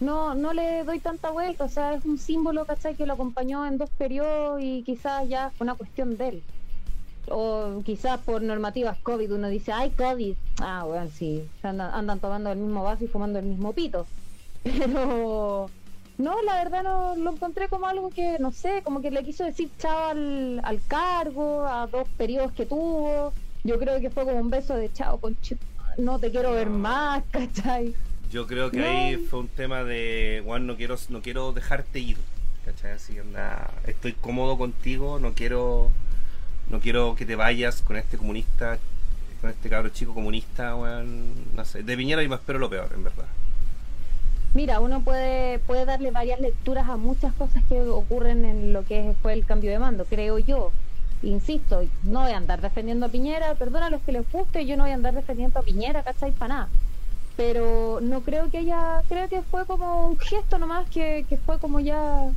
no 0.00 0.36
no 0.36 0.52
le 0.52 0.84
doy 0.84 1.00
tanta 1.00 1.32
vuelta, 1.32 1.64
o 1.64 1.68
sea, 1.68 1.94
es 1.94 2.04
un 2.04 2.16
símbolo, 2.16 2.64
¿cachai? 2.64 2.94
Que 2.94 3.06
lo 3.06 3.14
acompañó 3.14 3.66
en 3.66 3.76
dos 3.76 3.90
periodos 3.90 4.60
y 4.62 4.84
quizás 4.84 5.28
ya 5.28 5.50
fue 5.50 5.64
una 5.64 5.74
cuestión 5.74 6.16
de 6.16 6.28
él. 6.28 6.42
O 7.28 7.82
quizás 7.84 8.20
por 8.22 8.40
normativas 8.42 8.98
COVID 9.02 9.32
uno 9.32 9.48
dice, 9.48 9.72
ay, 9.72 9.90
COVID. 9.90 10.36
Ah, 10.60 10.84
bueno, 10.86 11.10
sí, 11.10 11.50
andan, 11.62 11.92
andan 11.92 12.20
tomando 12.20 12.52
el 12.52 12.58
mismo 12.58 12.84
vaso 12.84 13.04
y 13.04 13.08
fumando 13.08 13.38
el 13.40 13.46
mismo 13.46 13.72
pito. 13.72 14.06
Pero 14.62 15.68
no, 16.16 16.40
la 16.42 16.62
verdad 16.62 16.82
no 16.82 17.16
lo 17.16 17.32
encontré 17.32 17.68
como 17.68 17.86
algo 17.86 18.10
que, 18.10 18.38
no 18.38 18.52
sé, 18.52 18.82
como 18.84 19.00
que 19.00 19.10
le 19.10 19.24
quiso 19.24 19.44
decir 19.44 19.68
chao 19.78 20.10
al, 20.10 20.60
al 20.62 20.80
cargo, 20.86 21.66
a 21.66 21.86
dos 21.88 22.08
periodos 22.16 22.52
que 22.52 22.66
tuvo. 22.66 23.32
Yo 23.64 23.78
creo 23.78 24.00
que 24.00 24.10
fue 24.10 24.24
como 24.24 24.38
un 24.38 24.50
beso 24.50 24.74
de 24.74 24.92
chao, 24.92 25.18
con 25.18 25.36
no 25.98 26.18
te 26.18 26.30
quiero 26.30 26.52
ver 26.52 26.70
más, 26.70 27.24
¿cachai? 27.32 27.94
Yo 28.30 28.46
creo 28.46 28.70
que 28.70 28.84
ahí 28.84 29.16
fue 29.16 29.40
un 29.40 29.48
tema 29.48 29.84
de, 29.84 30.42
Juan, 30.44 30.66
no 30.66 30.76
quiero, 30.76 30.96
no 31.08 31.20
quiero 31.20 31.52
dejarte 31.52 31.98
ir, 31.98 32.16
¿cachai? 32.64 32.92
Así 32.92 33.18
anda, 33.18 33.70
estoy 33.86 34.12
cómodo 34.12 34.56
contigo, 34.56 35.18
no 35.18 35.32
quiero, 35.34 35.90
no 36.70 36.80
quiero 36.80 37.14
que 37.16 37.26
te 37.26 37.36
vayas 37.36 37.82
con 37.82 37.96
este 37.96 38.18
comunista, 38.18 38.78
con 39.40 39.50
este 39.50 39.68
cabro 39.68 39.88
chico 39.90 40.14
comunista, 40.14 40.74
Juan, 40.74 41.32
no 41.54 41.64
sé. 41.64 41.82
De 41.82 41.96
Piñera 41.96 42.22
y 42.22 42.28
me 42.28 42.36
espero 42.36 42.58
lo 42.58 42.70
peor, 42.70 42.90
en 42.94 43.04
verdad. 43.04 43.26
Mira, 44.54 44.78
uno 44.78 45.00
puede, 45.00 45.58
puede 45.58 45.84
darle 45.84 46.12
varias 46.12 46.40
lecturas 46.40 46.88
a 46.88 46.96
muchas 46.96 47.34
cosas 47.34 47.64
que 47.64 47.80
ocurren 47.80 48.44
en 48.44 48.72
lo 48.72 48.84
que 48.84 49.12
fue 49.20 49.32
el 49.32 49.44
cambio 49.44 49.72
de 49.72 49.80
mando, 49.80 50.04
creo 50.04 50.38
yo. 50.38 50.70
Insisto, 51.24 51.82
no 52.04 52.22
voy 52.22 52.32
a 52.32 52.36
andar 52.36 52.60
defendiendo 52.60 53.06
a 53.06 53.08
Piñera, 53.08 53.54
perdona 53.56 53.86
a 53.86 53.90
los 53.90 54.00
que 54.02 54.12
les 54.12 54.30
guste, 54.30 54.64
yo 54.64 54.76
no 54.76 54.84
voy 54.84 54.92
a 54.92 54.94
andar 54.94 55.12
defendiendo 55.12 55.58
a 55.58 55.62
Piñera, 55.62 56.04
¿cachai? 56.04 56.30
Para 56.30 56.54
nada. 56.54 56.68
Pero 57.36 57.98
no 58.00 58.20
creo 58.20 58.48
que 58.48 58.60
ella, 58.60 59.02
creo 59.08 59.28
que 59.28 59.42
fue 59.42 59.66
como 59.66 60.06
un 60.06 60.18
gesto 60.20 60.58
nomás, 60.58 60.88
que, 60.88 61.26
que 61.28 61.36
fue 61.36 61.58
como 61.58 61.80
ya, 61.80 62.28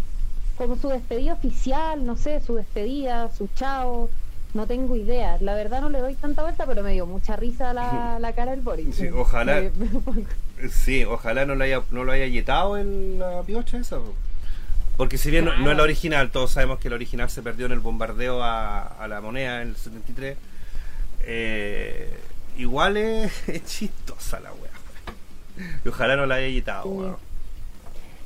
como 0.58 0.76
su 0.76 0.90
despedida 0.90 1.34
oficial, 1.34 2.04
no 2.04 2.16
sé, 2.16 2.42
su 2.42 2.56
despedida, 2.56 3.30
su 3.32 3.48
chao, 3.56 4.10
no 4.56 4.66
tengo 4.66 4.96
idea. 4.96 5.38
La 5.40 5.54
verdad 5.54 5.82
no 5.82 5.92
le 5.92 6.00
doy 6.00 6.16
tanta 6.16 6.42
vuelta, 6.42 6.66
pero 6.66 6.82
me 6.82 6.94
dio 6.94 7.06
mucha 7.06 7.36
risa 7.36 7.74
la, 7.74 8.18
la 8.20 8.34
cara 8.34 8.52
del 8.52 8.62
Boris. 8.62 8.96
Sí, 8.96 9.08
ojalá. 9.10 9.70
sí, 10.72 11.04
ojalá 11.06 11.46
no 11.46 11.56
lo 11.56 11.64
haya, 11.64 11.82
no 11.92 12.04
lo 12.04 12.12
haya 12.12 12.28
yetado 12.28 12.78
en 12.78 13.20
la 13.20 13.44
piocha 13.44 13.78
esa. 13.78 14.00
Porque 14.98 15.20
si 15.20 15.30
bien 15.30 15.46
no, 15.46 15.52
es 15.72 15.78
la 15.78 15.84
original, 15.84 16.32
todos 16.32 16.52
sabemos 16.52 16.80
que 16.80 16.88
el 16.88 16.96
original 16.96 17.30
se 17.30 17.44
perdió 17.44 17.68
en 17.68 17.72
el 17.72 17.80
bombardeo 17.80 18.42
a, 18.42 19.06
la 19.08 19.22
moneda 19.22 19.62
en 19.62 19.70
el 19.70 19.76
73. 19.76 20.38
Eh, 21.24 22.20
igual 22.58 22.98
es, 22.98 23.32
chistosa 23.66 24.40
la 24.40 24.52
wea. 24.54 24.72
Y 25.86 25.88
ojalá 25.88 26.16
no 26.16 26.26
la 26.26 26.36
haya 26.36 26.48
yetado, 26.48 27.20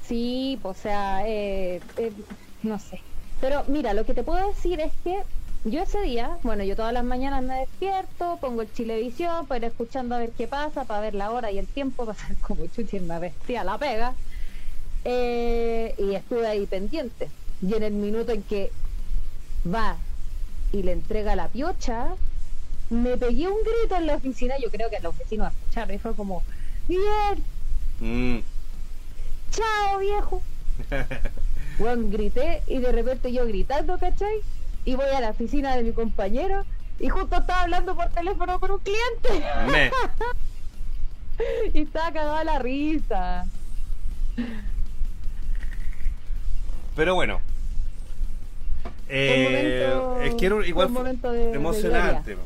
Sí, 0.07 0.59
o 0.63 0.73
sea, 0.73 1.25
eh, 1.25 1.81
eh, 1.97 2.11
no 2.63 2.79
sé. 2.79 3.01
Pero 3.39 3.63
mira, 3.67 3.93
lo 3.93 4.05
que 4.05 4.13
te 4.13 4.23
puedo 4.23 4.45
decir 4.50 4.79
es 4.79 4.91
que 5.03 5.21
yo 5.63 5.84
ese 5.84 6.01
día, 6.01 6.38
bueno, 6.44 6.63
yo 6.63 6.75
todas 6.75 6.94
las 6.94 7.03
mañanas 7.03 7.44
me 7.44 7.60
despierto, 7.60 8.38
pongo 8.41 8.63
el 8.63 8.74
Chilevisión 8.74 9.46
para 9.46 9.60
ir 9.60 9.65
escuchando 9.65 10.15
a 10.15 10.18
ver 10.18 10.32
qué 10.32 10.48
pasa, 10.48 10.86
para 10.86 11.01
ver 11.01 11.13
la 11.13 11.32
hora 11.32 11.51
y 11.51 11.60
el 11.60 11.68
tiempo, 11.68 12.06
para 12.06 12.18
ser 12.18 12.36
como 12.38 12.65
chuchi 12.68 13.00
me 13.00 13.20
vestía 13.20 13.63
la 13.63 13.77
pega. 13.77 14.13
Eh, 15.03 15.96
y 15.98 16.15
estuve 16.15 16.48
ahí 16.48 16.65
pendiente. 16.65 17.30
Y 17.62 17.74
en 17.74 17.84
el 17.84 17.94
minuto 17.94 18.32
en 18.32 18.44
que 18.44 18.72
va 19.72 19.98
y 20.72 20.84
le 20.84 20.94
entrega 20.94 21.36
la 21.36 21.48
piocha, 21.48 22.15
me 22.89 23.18
pegué 23.18 23.48
un 23.48 23.60
grito 23.60 23.96
en 23.96 24.08
la 24.08 24.15
oficina, 24.15 24.56
yo 24.58 24.70
creo 24.72 24.89
que 24.89 25.00
los 25.00 25.18
vecinos 25.18 25.53
escucharon, 25.53 25.96
y 25.96 26.00
fue 26.00 26.13
como, 26.15 26.44
bien, 26.88 27.44
mm. 28.00 28.39
chao 29.51 30.00
viejo. 30.00 30.41
bueno, 31.80 32.10
grité 32.10 32.63
y 32.68 32.80
de 32.80 32.91
repente 32.91 33.32
yo 33.32 33.46
gritando, 33.46 33.98
¿cachai? 34.00 34.41
Y 34.85 34.95
voy 34.95 35.07
a 35.15 35.21
la 35.21 35.29
oficina 35.29 35.75
de 35.75 35.83
mi 35.83 35.91
compañero 35.91 36.65
y 37.00 37.09
justo 37.09 37.38
estaba 37.38 37.63
hablando 37.63 37.95
por 37.95 38.09
teléfono 38.09 38.59
con 38.59 38.71
un 38.71 38.79
cliente. 38.79 39.45
y 41.73 41.81
estaba 41.81 42.11
cagada 42.11 42.43
la 42.43 42.59
risa. 42.59 43.45
Pero 46.95 47.15
bueno. 47.15 47.41
Eh, 49.09 49.93
es 50.23 50.35
que 50.35 50.45
era 50.45 50.65
igual 50.65 50.89
emocionante. 51.53 52.38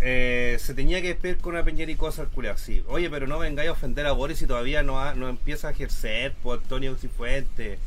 eh, 0.00 0.56
se 0.58 0.72
tenía 0.72 1.02
que 1.02 1.08
despedir 1.08 1.38
con 1.38 1.54
una 1.54 1.62
peñericosa 1.62 2.22
al 2.22 2.28
culiao, 2.28 2.56
sí. 2.56 2.82
Oye, 2.88 3.10
pero 3.10 3.26
no 3.26 3.38
vengáis 3.38 3.68
a 3.68 3.72
ofender 3.72 4.06
a 4.06 4.12
Boris 4.12 4.40
y 4.40 4.46
todavía 4.46 4.82
no, 4.82 5.14
no 5.14 5.28
empieza 5.28 5.68
a 5.68 5.70
ejercer 5.72 6.32
por 6.42 6.60
Antonio 6.60 6.96
Cifuentes. 6.96 7.78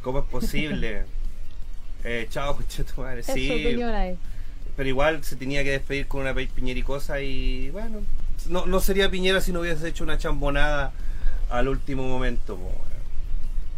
¿Cómo 0.00 0.20
es 0.20 0.24
posible? 0.26 1.04
Eh, 2.04 2.26
chao, 2.30 2.58
tu 2.94 3.00
madre. 3.00 3.22
Sí. 3.22 3.78
Pero 4.76 4.88
igual 4.88 5.22
se 5.22 5.36
tenía 5.36 5.62
que 5.62 5.72
despedir 5.72 6.06
con 6.08 6.22
una 6.22 6.34
piñericosa 6.34 7.20
y 7.20 7.70
bueno, 7.70 8.00
no, 8.48 8.66
no 8.66 8.80
sería 8.80 9.10
Piñera 9.10 9.40
si 9.40 9.52
no 9.52 9.60
hubiese 9.60 9.88
hecho 9.88 10.04
una 10.04 10.18
chambonada 10.18 10.92
al 11.50 11.68
último 11.68 12.08
momento. 12.08 12.58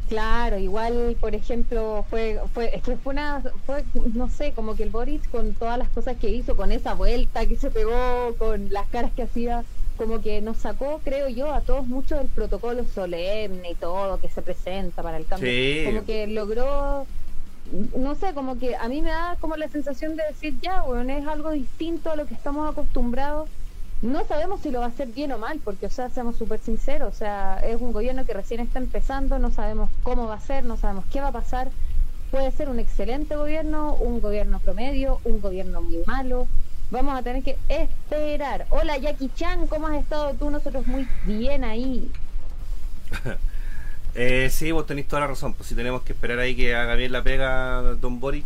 Claro, 0.09 0.59
igual, 0.59 1.17
por 1.19 1.35
ejemplo, 1.35 2.05
fue, 2.11 2.39
fue, 2.53 2.77
es 2.77 2.83
que 2.83 2.97
fue 2.97 3.15
una, 3.15 3.43
fue, 3.67 3.85
no 4.13 4.29
sé, 4.29 4.53
como 4.53 4.77
que 4.77 4.83
el 4.83 4.91
Boris 4.91 5.23
con 5.29 5.55
todas 5.55 5.79
las 5.79 5.89
cosas 5.89 6.17
que 6.19 6.29
hizo, 6.29 6.57
con 6.57 6.73
esa 6.73 6.95
vuelta 6.95 7.47
que 7.47 7.57
se 7.57 7.71
pegó, 7.71 8.35
con 8.39 8.71
las 8.71 8.87
caras 8.89 9.13
que 9.17 9.23
hacía, 9.23 9.65
como 9.97 10.21
que 10.21 10.43
nos 10.43 10.59
sacó, 10.59 11.01
creo 11.03 11.29
yo, 11.29 11.53
a 11.53 11.63
todos 11.63 11.87
mucho 11.87 12.17
del 12.19 12.27
protocolo 12.29 12.85
solemne 12.85 13.71
y 13.71 13.75
todo 13.75 14.21
que 14.21 14.29
se 14.29 14.43
presenta 14.43 15.03
para 15.03 15.17
el 15.17 15.25
cambio. 15.25 15.51
Como 15.87 16.05
que 16.05 16.27
logró 16.27 17.07
no 17.73 18.15
sé, 18.15 18.35
como 18.35 18.59
que 18.59 18.77
a 18.77 18.89
mí 18.89 19.03
me 19.03 19.11
da 19.11 19.37
como 19.41 19.57
la 19.57 19.69
sensación 19.69 20.17
de 20.17 20.25
decir, 20.25 20.59
ya, 20.61 20.83
bueno, 20.83 21.13
es 21.13 21.27
algo 21.27 21.51
distinto 21.51 22.11
a 22.11 22.17
lo 22.17 22.27
que 22.27 22.35
estamos 22.35 22.71
acostumbrados. 22.71 23.49
No 24.03 24.25
sabemos 24.27 24.61
si 24.61 24.71
lo 24.71 24.81
va 24.81 24.87
a 24.87 24.89
hacer 24.89 25.09
bien 25.09 25.33
o 25.33 25.39
mal, 25.39 25.61
porque, 25.65 25.87
o 25.87 25.91
sea, 25.91 26.11
seamos 26.11 26.37
súper 26.37 26.61
sinceros, 26.61 27.15
o 27.15 27.17
sea, 27.17 27.59
es 27.65 27.81
un 27.81 27.93
gobierno 27.93 28.27
que 28.27 28.35
recién 28.35 28.61
está 28.61 28.79
empezando, 28.79 29.39
no 29.39 29.51
sabemos 29.51 29.89
cómo 30.03 30.27
va 30.27 30.35
a 30.35 30.41
ser, 30.41 30.65
no 30.65 30.77
sabemos 30.77 31.05
qué 31.11 31.21
va 31.21 31.29
a 31.29 31.33
pasar. 31.33 31.71
Puede 32.31 32.51
ser 32.51 32.69
un 32.69 32.81
excelente 32.81 33.37
gobierno, 33.37 33.95
un 33.95 34.21
gobierno 34.21 34.59
promedio, 34.59 35.21
un 35.25 35.41
gobierno 35.41 35.81
muy 35.81 35.99
malo. 36.07 36.47
Vamos 36.91 37.17
a 37.17 37.23
tener 37.23 37.43
que 37.43 37.57
esperar. 37.69 38.67
Hola, 38.71 38.99
Jackie 38.99 39.31
Chan, 39.35 39.67
¿cómo 39.69 39.87
has 39.87 39.95
estado 39.95 40.35
tú? 40.35 40.51
Nosotros 40.51 40.87
muy 40.87 41.09
bien 41.25 41.65
ahí. 41.65 42.11
Eh, 44.15 44.49
sí, 44.51 44.71
vos 44.71 44.87
tenéis 44.87 45.09
toda 45.09 45.21
la 45.21 45.27
razón. 45.29 45.55
Pues 45.55 45.69
si 45.69 45.75
tenemos 45.75 46.03
que 46.03 46.13
esperar 46.13 46.39
ahí 46.39 46.55
que 46.55 46.75
haga 46.75 46.95
bien 46.95 47.13
la 47.13 47.23
pega 47.23 47.83
Don 48.01 48.21
Boris. 48.21 48.45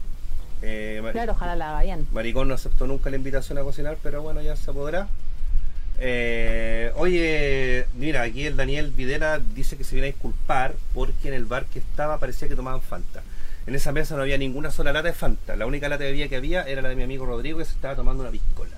Eh, 0.62 1.02
claro, 1.12 1.32
ojalá 1.32 1.56
la 1.56 1.70
haga 1.70 1.82
bien. 1.82 2.06
Maricón 2.12 2.48
no 2.48 2.54
aceptó 2.54 2.86
nunca 2.86 3.10
la 3.10 3.16
invitación 3.16 3.58
a 3.58 3.62
cocinar, 3.62 3.98
pero 4.02 4.22
bueno, 4.22 4.40
ya 4.40 4.56
se 4.56 4.72
podrá. 4.72 5.08
Eh, 6.00 6.92
oye, 6.96 7.86
mira, 7.94 8.22
aquí 8.22 8.46
el 8.46 8.56
Daniel 8.56 8.92
Videla 8.92 9.40
dice 9.40 9.76
que 9.76 9.84
se 9.84 9.96
viene 9.96 10.08
a 10.08 10.12
disculpar 10.12 10.74
porque 10.94 11.28
en 11.28 11.34
el 11.34 11.44
bar 11.44 11.66
que 11.66 11.80
estaba 11.80 12.18
parecía 12.18 12.48
que 12.48 12.56
tomaban 12.56 12.80
Fanta. 12.80 13.22
En 13.66 13.74
esa 13.74 13.92
mesa 13.92 14.16
no 14.16 14.22
había 14.22 14.38
ninguna 14.38 14.70
sola 14.70 14.92
lata 14.92 15.08
de 15.08 15.14
Fanta. 15.14 15.56
La 15.56 15.66
única 15.66 15.88
lata 15.88 16.04
de 16.04 16.10
bebida 16.10 16.28
que 16.28 16.36
había 16.36 16.62
era 16.62 16.80
la 16.80 16.88
de 16.88 16.96
mi 16.96 17.02
amigo 17.02 17.26
Rodrigo 17.26 17.58
que 17.58 17.64
se 17.64 17.72
estaba 17.72 17.94
tomando 17.96 18.22
una 18.22 18.32
piscola. 18.32 18.76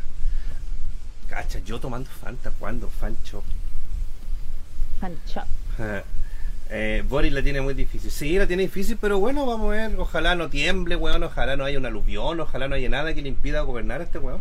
Cacha, 1.29 1.61
yo 1.61 1.79
tomando 1.79 2.11
Fanta, 2.11 2.51
¿cuándo? 2.59 2.89
Fancho. 2.89 3.45
Fancho. 4.99 5.43
Eh, 6.73 7.03
Boris 7.09 7.33
la 7.33 7.43
tiene 7.43 7.61
muy 7.61 7.75
difícil. 7.75 8.11
Sí, 8.11 8.39
la 8.39 8.47
tiene 8.47 8.63
difícil, 8.63 8.97
pero 9.01 9.19
bueno, 9.19 9.45
vamos 9.45 9.73
a 9.73 9.77
ver. 9.77 9.99
Ojalá 9.99 10.37
no 10.37 10.49
tiemble, 10.49 10.95
weón. 10.95 11.23
Ojalá 11.25 11.57
no 11.57 11.65
haya 11.65 11.79
un 11.79 11.87
aluvión. 11.87 12.39
Ojalá 12.39 12.69
no 12.69 12.77
haya 12.77 12.89
nada 12.89 13.13
que 13.13 13.23
le 13.23 13.29
impida 13.29 13.63
gobernar 13.63 14.01
a 14.01 14.05
este 14.05 14.19
weón. 14.19 14.41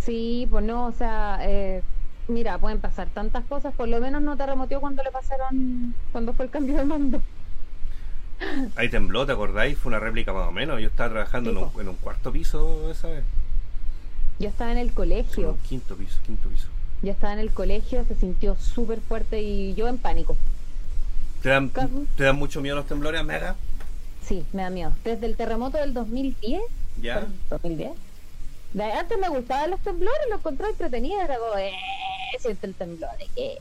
Sí, 0.00 0.46
pues 0.50 0.64
no, 0.64 0.86
o 0.86 0.92
sea, 0.92 1.38
eh, 1.42 1.82
mira, 2.28 2.58
pueden 2.58 2.80
pasar 2.80 3.08
tantas 3.08 3.44
cosas. 3.44 3.72
Por 3.72 3.88
lo 3.88 4.00
menos 4.00 4.20
no 4.20 4.36
te 4.36 4.44
remotió 4.44 4.80
cuando 4.80 5.02
le 5.02 5.10
pasaron, 5.10 5.94
cuando 6.10 6.32
fue 6.32 6.46
el 6.46 6.50
cambio 6.50 6.76
de 6.76 6.84
mando. 6.84 7.22
Ahí 8.76 8.88
tembló, 8.88 9.24
¿te 9.24 9.32
acordáis? 9.32 9.78
Fue 9.78 9.90
una 9.90 10.00
réplica 10.00 10.32
más 10.32 10.48
o 10.48 10.52
menos. 10.52 10.80
Yo 10.80 10.88
estaba 10.88 11.10
trabajando 11.10 11.50
en 11.50 11.58
un, 11.58 11.70
en 11.80 11.88
un, 11.88 11.96
cuarto 11.96 12.32
piso 12.32 12.90
esa 12.90 13.08
vez. 13.08 13.24
Yo 14.40 14.48
estaba 14.48 14.72
en 14.72 14.78
el 14.78 14.92
colegio. 14.92 15.56
quinto 15.62 15.94
piso, 15.94 16.18
quinto 16.26 16.48
piso. 16.48 16.73
Yo 17.04 17.12
estaba 17.12 17.34
en 17.34 17.38
el 17.38 17.52
colegio, 17.52 18.02
se 18.08 18.14
sintió 18.14 18.56
súper 18.56 18.98
fuerte 18.98 19.42
y 19.42 19.74
yo 19.74 19.88
en 19.88 19.98
pánico. 19.98 20.38
¿Te 21.42 21.50
dan, 21.50 21.70
¿Te 22.16 22.24
dan 22.24 22.36
mucho 22.36 22.62
miedo 22.62 22.76
los 22.76 22.86
temblores, 22.86 23.22
Mega? 23.22 23.56
Sí, 24.26 24.46
me 24.54 24.62
da 24.62 24.70
miedo. 24.70 24.90
Desde 25.04 25.26
el 25.26 25.36
terremoto 25.36 25.76
del 25.76 25.92
2010. 25.92 26.62
¿Ya? 27.02 27.26
2010. 27.50 27.90
Antes 28.82 29.18
me 29.18 29.28
gustaban 29.28 29.70
los 29.70 29.80
temblores, 29.80 30.20
los 30.30 30.40
encontraba 30.40 30.70
entretenidos, 30.70 31.22
era 31.24 31.38
como, 31.38 31.56
eh, 31.58 31.72
siente 32.38 32.66
el 32.66 32.74
temblor, 32.74 33.10
¿de 33.18 33.28
qué? 33.34 33.58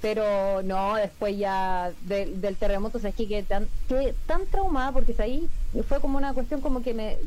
Pero 0.00 0.62
no, 0.62 0.94
después 0.94 1.36
ya 1.36 1.92
del 2.02 2.56
terremoto, 2.56 2.98
o 2.98 3.00
sea, 3.00 3.10
es 3.10 3.16
que 3.16 3.42
tan, 3.42 3.68
que 3.88 4.14
tan 4.26 4.46
traumada, 4.46 4.92
porque 4.92 5.14
ahí 5.18 5.48
fue 5.86 6.00
como 6.00 6.18
una 6.18 6.32
cuestión 6.32 6.60
como 6.60 6.82
que 6.82 6.94
me, 6.94 7.18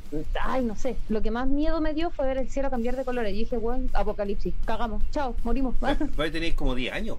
ay, 0.42 0.63
no 0.63 0.75
sé, 0.75 0.96
lo 1.10 1.22
que 1.22 1.32
más 1.32 1.48
miedo 1.48 1.82
me 1.82 1.94
dio 1.94 2.10
fue 2.10 2.25
ver 2.25 2.38
el 2.38 2.50
cielo 2.50 2.70
cambiar 2.70 2.96
de 2.96 3.06
colores. 3.06 3.34
Y 3.34 3.38
dije, 3.40 3.58
bueno, 3.58 3.88
apocalipsis, 3.94 4.54
cagamos, 4.66 5.04
chao, 5.12 5.36
morimos. 5.44 5.75
Ahí 5.82 6.32
tenéis 6.32 6.56
como 6.56 6.75
10 6.75 6.94
años. 6.94 7.18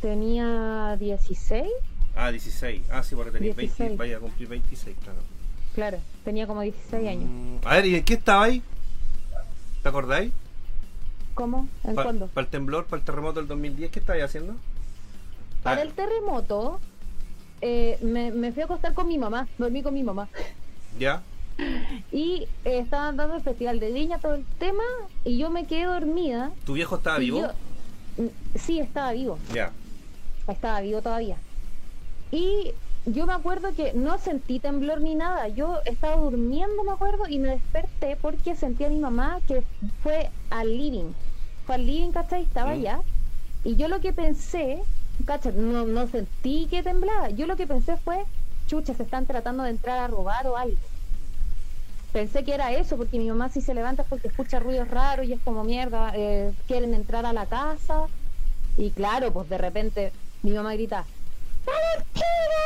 Tenía 0.00 0.96
16. 0.98 1.66
Ah, 2.14 2.30
16. 2.30 2.82
Ah, 2.90 3.02
sí, 3.02 3.14
porque 3.14 3.32
tenéis 3.32 3.56
20, 3.56 3.96
vaya 3.96 4.18
a 4.18 4.20
cumplir 4.20 4.48
26, 4.48 4.96
claro. 5.02 5.18
Claro, 5.74 5.98
tenía 6.24 6.46
como 6.46 6.62
16 6.62 7.08
años. 7.08 7.24
Mm, 7.30 7.56
a 7.66 7.74
ver, 7.74 7.86
¿y 7.86 7.94
en 7.96 8.04
qué 8.04 8.14
estaba 8.14 8.44
ahí? 8.44 8.62
¿Te 9.82 9.88
acordáis? 9.88 10.32
¿Cómo? 11.34 11.68
¿En 11.84 11.94
cuándo? 11.94 12.28
Para 12.28 12.44
el 12.44 12.50
temblor, 12.50 12.86
para 12.86 13.00
el 13.00 13.04
terremoto 13.04 13.40
del 13.40 13.48
2010, 13.48 13.90
¿qué 13.90 13.98
estabas 14.00 14.22
haciendo? 14.22 14.54
Para 15.62 15.82
el 15.82 15.92
terremoto, 15.92 16.80
eh, 17.60 17.98
me, 18.02 18.30
me, 18.30 18.52
fui 18.52 18.62
a 18.62 18.64
acostar 18.66 18.94
con 18.94 19.08
mi 19.08 19.18
mamá, 19.18 19.48
dormí 19.58 19.82
con 19.82 19.94
mi 19.94 20.02
mamá. 20.02 20.28
¿Ya? 20.98 21.22
Y 22.10 22.48
eh, 22.64 22.78
estaban 22.80 23.16
dando 23.16 23.36
el 23.36 23.42
festival 23.42 23.78
de 23.78 23.92
Viña, 23.92 24.18
todo 24.18 24.34
el 24.34 24.44
tema, 24.58 24.82
y 25.24 25.38
yo 25.38 25.50
me 25.50 25.66
quedé 25.66 25.84
dormida. 25.84 26.50
¿Tu 26.66 26.72
viejo 26.72 26.96
estaba 26.96 27.18
vivo? 27.18 27.40
yo- 27.42 28.24
mm, 28.24 28.58
sí, 28.58 28.80
estaba 28.80 29.12
vivo. 29.12 29.38
Ya. 29.52 29.70
Estaba 30.48 30.80
vivo 30.80 31.00
todavía. 31.00 31.36
Y 32.32 32.72
yo 33.04 33.26
me 33.26 33.32
acuerdo 33.34 33.74
que 33.74 33.92
no 33.94 34.18
sentí 34.18 34.60
temblor 34.60 35.00
ni 35.00 35.14
nada. 35.14 35.48
Yo 35.48 35.80
estaba 35.84 36.16
durmiendo, 36.16 36.84
me 36.84 36.92
acuerdo, 36.92 37.24
y 37.28 37.38
me 37.40 37.50
desperté 37.50 38.16
porque 38.16 38.54
sentí 38.56 38.84
a 38.84 38.90
mi 38.90 39.00
mamá 39.00 39.40
que 39.46 39.64
fue 39.98 40.32
al 40.50 40.76
living. 40.76 41.14
Fue 41.64 41.76
al 41.76 41.86
living, 41.86 42.12
¿cachai? 42.12 42.42
Estaba 42.44 42.70
Mm. 42.70 42.72
allá. 42.72 43.00
Y 43.62 43.76
yo 43.76 43.88
lo 43.88 44.00
que 44.00 44.12
pensé, 44.14 44.84
¿cachai? 45.26 45.54
No, 45.54 45.86
no 45.86 46.06
sentí 46.08 46.68
que 46.68 46.82
temblaba. 46.82 47.30
Yo 47.30 47.46
lo 47.46 47.56
que 47.56 47.66
pensé 47.68 47.98
fue, 47.98 48.26
chucha, 48.66 48.94
se 48.94 49.04
están 49.04 49.26
tratando 49.26 49.64
de 49.64 49.70
entrar 49.70 49.98
a 50.00 50.08
robar 50.08 50.46
o 50.48 50.56
algo. 50.56 50.90
Pensé 52.10 52.44
que 52.44 52.54
era 52.54 52.72
eso, 52.72 52.96
porque 52.96 53.18
mi 53.18 53.28
mamá 53.28 53.48
si 53.48 53.60
se 53.60 53.74
levanta 53.74 54.02
es 54.02 54.08
porque 54.08 54.28
escucha 54.28 54.60
ruidos 54.60 54.86
raros 54.88 55.26
y 55.26 55.32
es 55.32 55.40
como 55.42 55.64
mierda, 55.64 56.12
eh, 56.14 56.52
quieren 56.66 56.94
entrar 56.94 57.26
a 57.26 57.32
la 57.32 57.48
casa. 57.48 58.08
Y 58.76 58.94
claro, 58.94 59.32
pues 59.32 59.48
de 59.48 59.58
repente 59.58 60.14
mi 60.42 60.52
mamá 60.54 60.74
grita, 60.74 61.10
¡Valentina! 61.66 62.64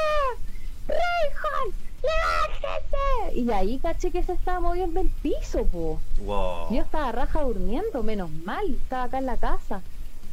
¡Reinhold! 0.89 1.75
¡Levántese! 2.03 3.39
Y 3.41 3.51
ahí 3.51 3.79
caché 3.79 4.11
que 4.11 4.23
se 4.23 4.33
estaba 4.33 4.61
moviendo 4.61 5.01
el 5.01 5.09
piso, 5.09 5.65
po. 5.67 6.01
Wow. 6.25 6.71
Yo 6.75 6.83
estaba 6.83 7.13
raja 7.13 7.43
durmiendo, 7.43 8.03
menos 8.03 8.31
mal, 8.31 8.67
estaba 8.75 9.05
acá 9.05 9.19
en 9.19 9.27
la 9.27 9.37
casa. 9.37 9.83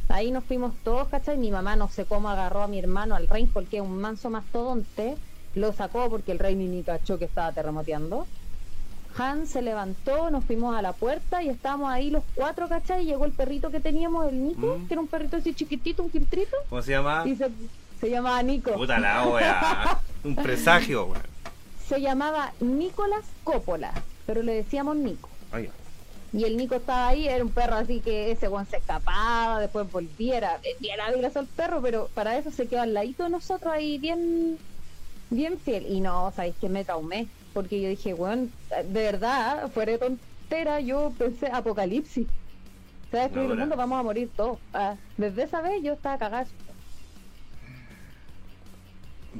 Ahí 0.08 0.30
nos 0.30 0.44
fuimos 0.44 0.72
todos, 0.84 1.08
¿cachai? 1.08 1.36
Mi 1.36 1.50
mamá 1.50 1.74
no 1.76 1.88
sé 1.88 2.04
cómo 2.04 2.28
agarró 2.28 2.62
a 2.62 2.68
mi 2.68 2.78
hermano 2.78 3.16
al 3.16 3.26
rey 3.26 3.46
porque 3.46 3.78
es 3.78 3.82
un 3.82 3.98
manso 4.00 4.30
mastodonte. 4.30 5.16
Lo 5.54 5.72
sacó 5.72 6.08
porque 6.08 6.32
el 6.32 6.38
rey 6.38 6.54
ni 6.54 6.66
ni 6.68 6.82
cachó 6.82 7.18
que 7.18 7.24
estaba 7.24 7.50
terremoteando. 7.52 8.26
Han 9.18 9.46
se 9.46 9.62
levantó, 9.62 10.30
nos 10.30 10.44
fuimos 10.44 10.76
a 10.76 10.82
la 10.82 10.92
puerta 10.92 11.42
y 11.42 11.48
estábamos 11.48 11.90
ahí 11.90 12.10
los 12.10 12.22
cuatro, 12.34 12.68
¿cachai? 12.68 13.02
Y 13.02 13.06
llegó 13.06 13.24
el 13.24 13.32
perrito 13.32 13.70
que 13.70 13.80
teníamos, 13.80 14.28
el 14.28 14.44
Nico, 14.44 14.76
Mm. 14.78 14.86
que 14.86 14.94
era 14.94 15.00
un 15.00 15.08
perrito 15.08 15.38
así 15.38 15.54
chiquitito, 15.54 16.02
un 16.02 16.10
quiltrito. 16.10 16.54
¿Cómo 16.68 16.82
se 16.82 16.90
llama? 16.92 17.22
Y 17.26 17.34
se, 17.34 17.48
se 18.00 18.10
llamaba 18.10 18.42
Nico. 18.42 18.72
Puta 18.72 18.98
la 18.98 19.26
wea. 19.26 19.98
Un 20.24 20.36
presagio, 20.36 21.06
weón. 21.06 21.22
Se 21.88 22.00
llamaba 22.00 22.52
Nicolás 22.60 23.24
Coppola, 23.44 23.92
pero 24.26 24.42
le 24.42 24.54
decíamos 24.54 24.96
Nico. 24.96 25.28
Ay, 25.52 25.70
Y 26.32 26.44
el 26.44 26.56
Nico 26.56 26.74
estaba 26.74 27.08
ahí, 27.08 27.28
era 27.28 27.44
un 27.44 27.50
perro 27.50 27.76
así 27.76 28.00
que 28.00 28.32
ese 28.32 28.48
weón 28.48 28.66
se 28.66 28.78
escapaba, 28.78 29.60
después 29.60 29.90
volviera, 29.90 30.58
bien 30.80 31.00
abrazo 31.00 31.38
al 31.38 31.46
perro, 31.46 31.80
pero 31.80 32.10
para 32.12 32.36
eso 32.36 32.50
se 32.50 32.66
quedó 32.66 32.82
al 32.82 32.92
ladito 32.92 33.22
de 33.22 33.30
nosotros 33.30 33.72
ahí 33.72 33.98
bien, 33.98 34.58
bien 35.30 35.58
fiel. 35.58 35.86
Y 35.88 36.00
no, 36.00 36.32
sabéis 36.34 36.56
que 36.60 36.68
me 36.68 36.84
traumé, 36.84 37.28
porque 37.54 37.80
yo 37.80 37.88
dije, 37.88 38.12
weón, 38.12 38.50
de 38.70 39.02
verdad, 39.02 39.70
fuera 39.70 39.92
de 39.92 39.98
tontera, 39.98 40.80
yo 40.80 41.12
pensé 41.16 41.46
apocalipsis. 41.46 42.26
Se 43.12 43.16
va 43.16 43.22
a 43.22 43.26
destruir 43.26 43.50
el 43.52 43.58
mundo, 43.58 43.76
vamos 43.76 44.00
a 44.00 44.02
morir 44.02 44.28
todos. 44.36 44.58
Ah, 44.74 44.96
desde 45.16 45.44
esa 45.44 45.60
vez 45.60 45.80
yo 45.84 45.92
estaba 45.92 46.18
cagada. 46.18 46.46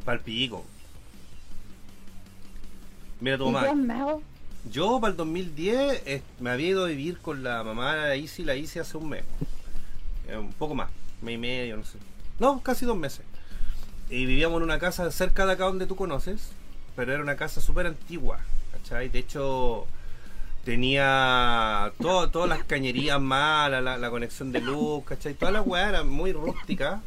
Palpico. 0.00 0.64
Mira 3.20 3.38
tu 3.38 3.48
¿Y 3.48 3.52
mamá. 3.52 4.18
Yo 4.70 5.00
para 5.00 5.12
el 5.12 5.16
2010 5.16 6.02
eh, 6.06 6.22
me 6.40 6.50
había 6.50 6.68
ido 6.68 6.84
a 6.84 6.88
vivir 6.88 7.18
con 7.18 7.42
la 7.42 7.62
mamá 7.62 7.94
de 7.94 8.08
la 8.08 8.16
Isi, 8.16 8.44
la 8.44 8.56
Isi 8.56 8.78
hace 8.78 8.96
un 8.96 9.08
mes. 9.08 9.24
Eh, 10.28 10.36
un 10.36 10.52
poco 10.52 10.74
más, 10.74 10.90
mes 11.22 11.34
y 11.34 11.38
medio, 11.38 11.76
no 11.76 11.84
sé. 11.84 11.98
No, 12.40 12.60
casi 12.62 12.84
dos 12.84 12.96
meses. 12.96 13.24
Y 14.10 14.26
vivíamos 14.26 14.58
en 14.58 14.64
una 14.64 14.78
casa 14.78 15.10
cerca 15.12 15.46
de 15.46 15.52
acá 15.52 15.64
donde 15.64 15.86
tú 15.86 15.96
conoces, 15.96 16.50
pero 16.96 17.12
era 17.12 17.22
una 17.22 17.36
casa 17.36 17.60
súper 17.60 17.86
antigua, 17.86 18.40
¿cachai? 18.72 19.08
De 19.08 19.20
hecho, 19.20 19.86
tenía 20.64 21.92
todo, 22.00 22.28
todas 22.30 22.48
las 22.48 22.64
cañerías 22.64 23.20
malas, 23.20 23.82
la, 23.82 23.96
la 23.98 24.10
conexión 24.10 24.50
de 24.52 24.60
luz, 24.60 25.04
¿cachai? 25.04 25.34
Toda 25.34 25.52
la 25.52 25.62
weá 25.62 25.88
era 25.88 26.02
muy 26.02 26.32
rústica. 26.32 27.00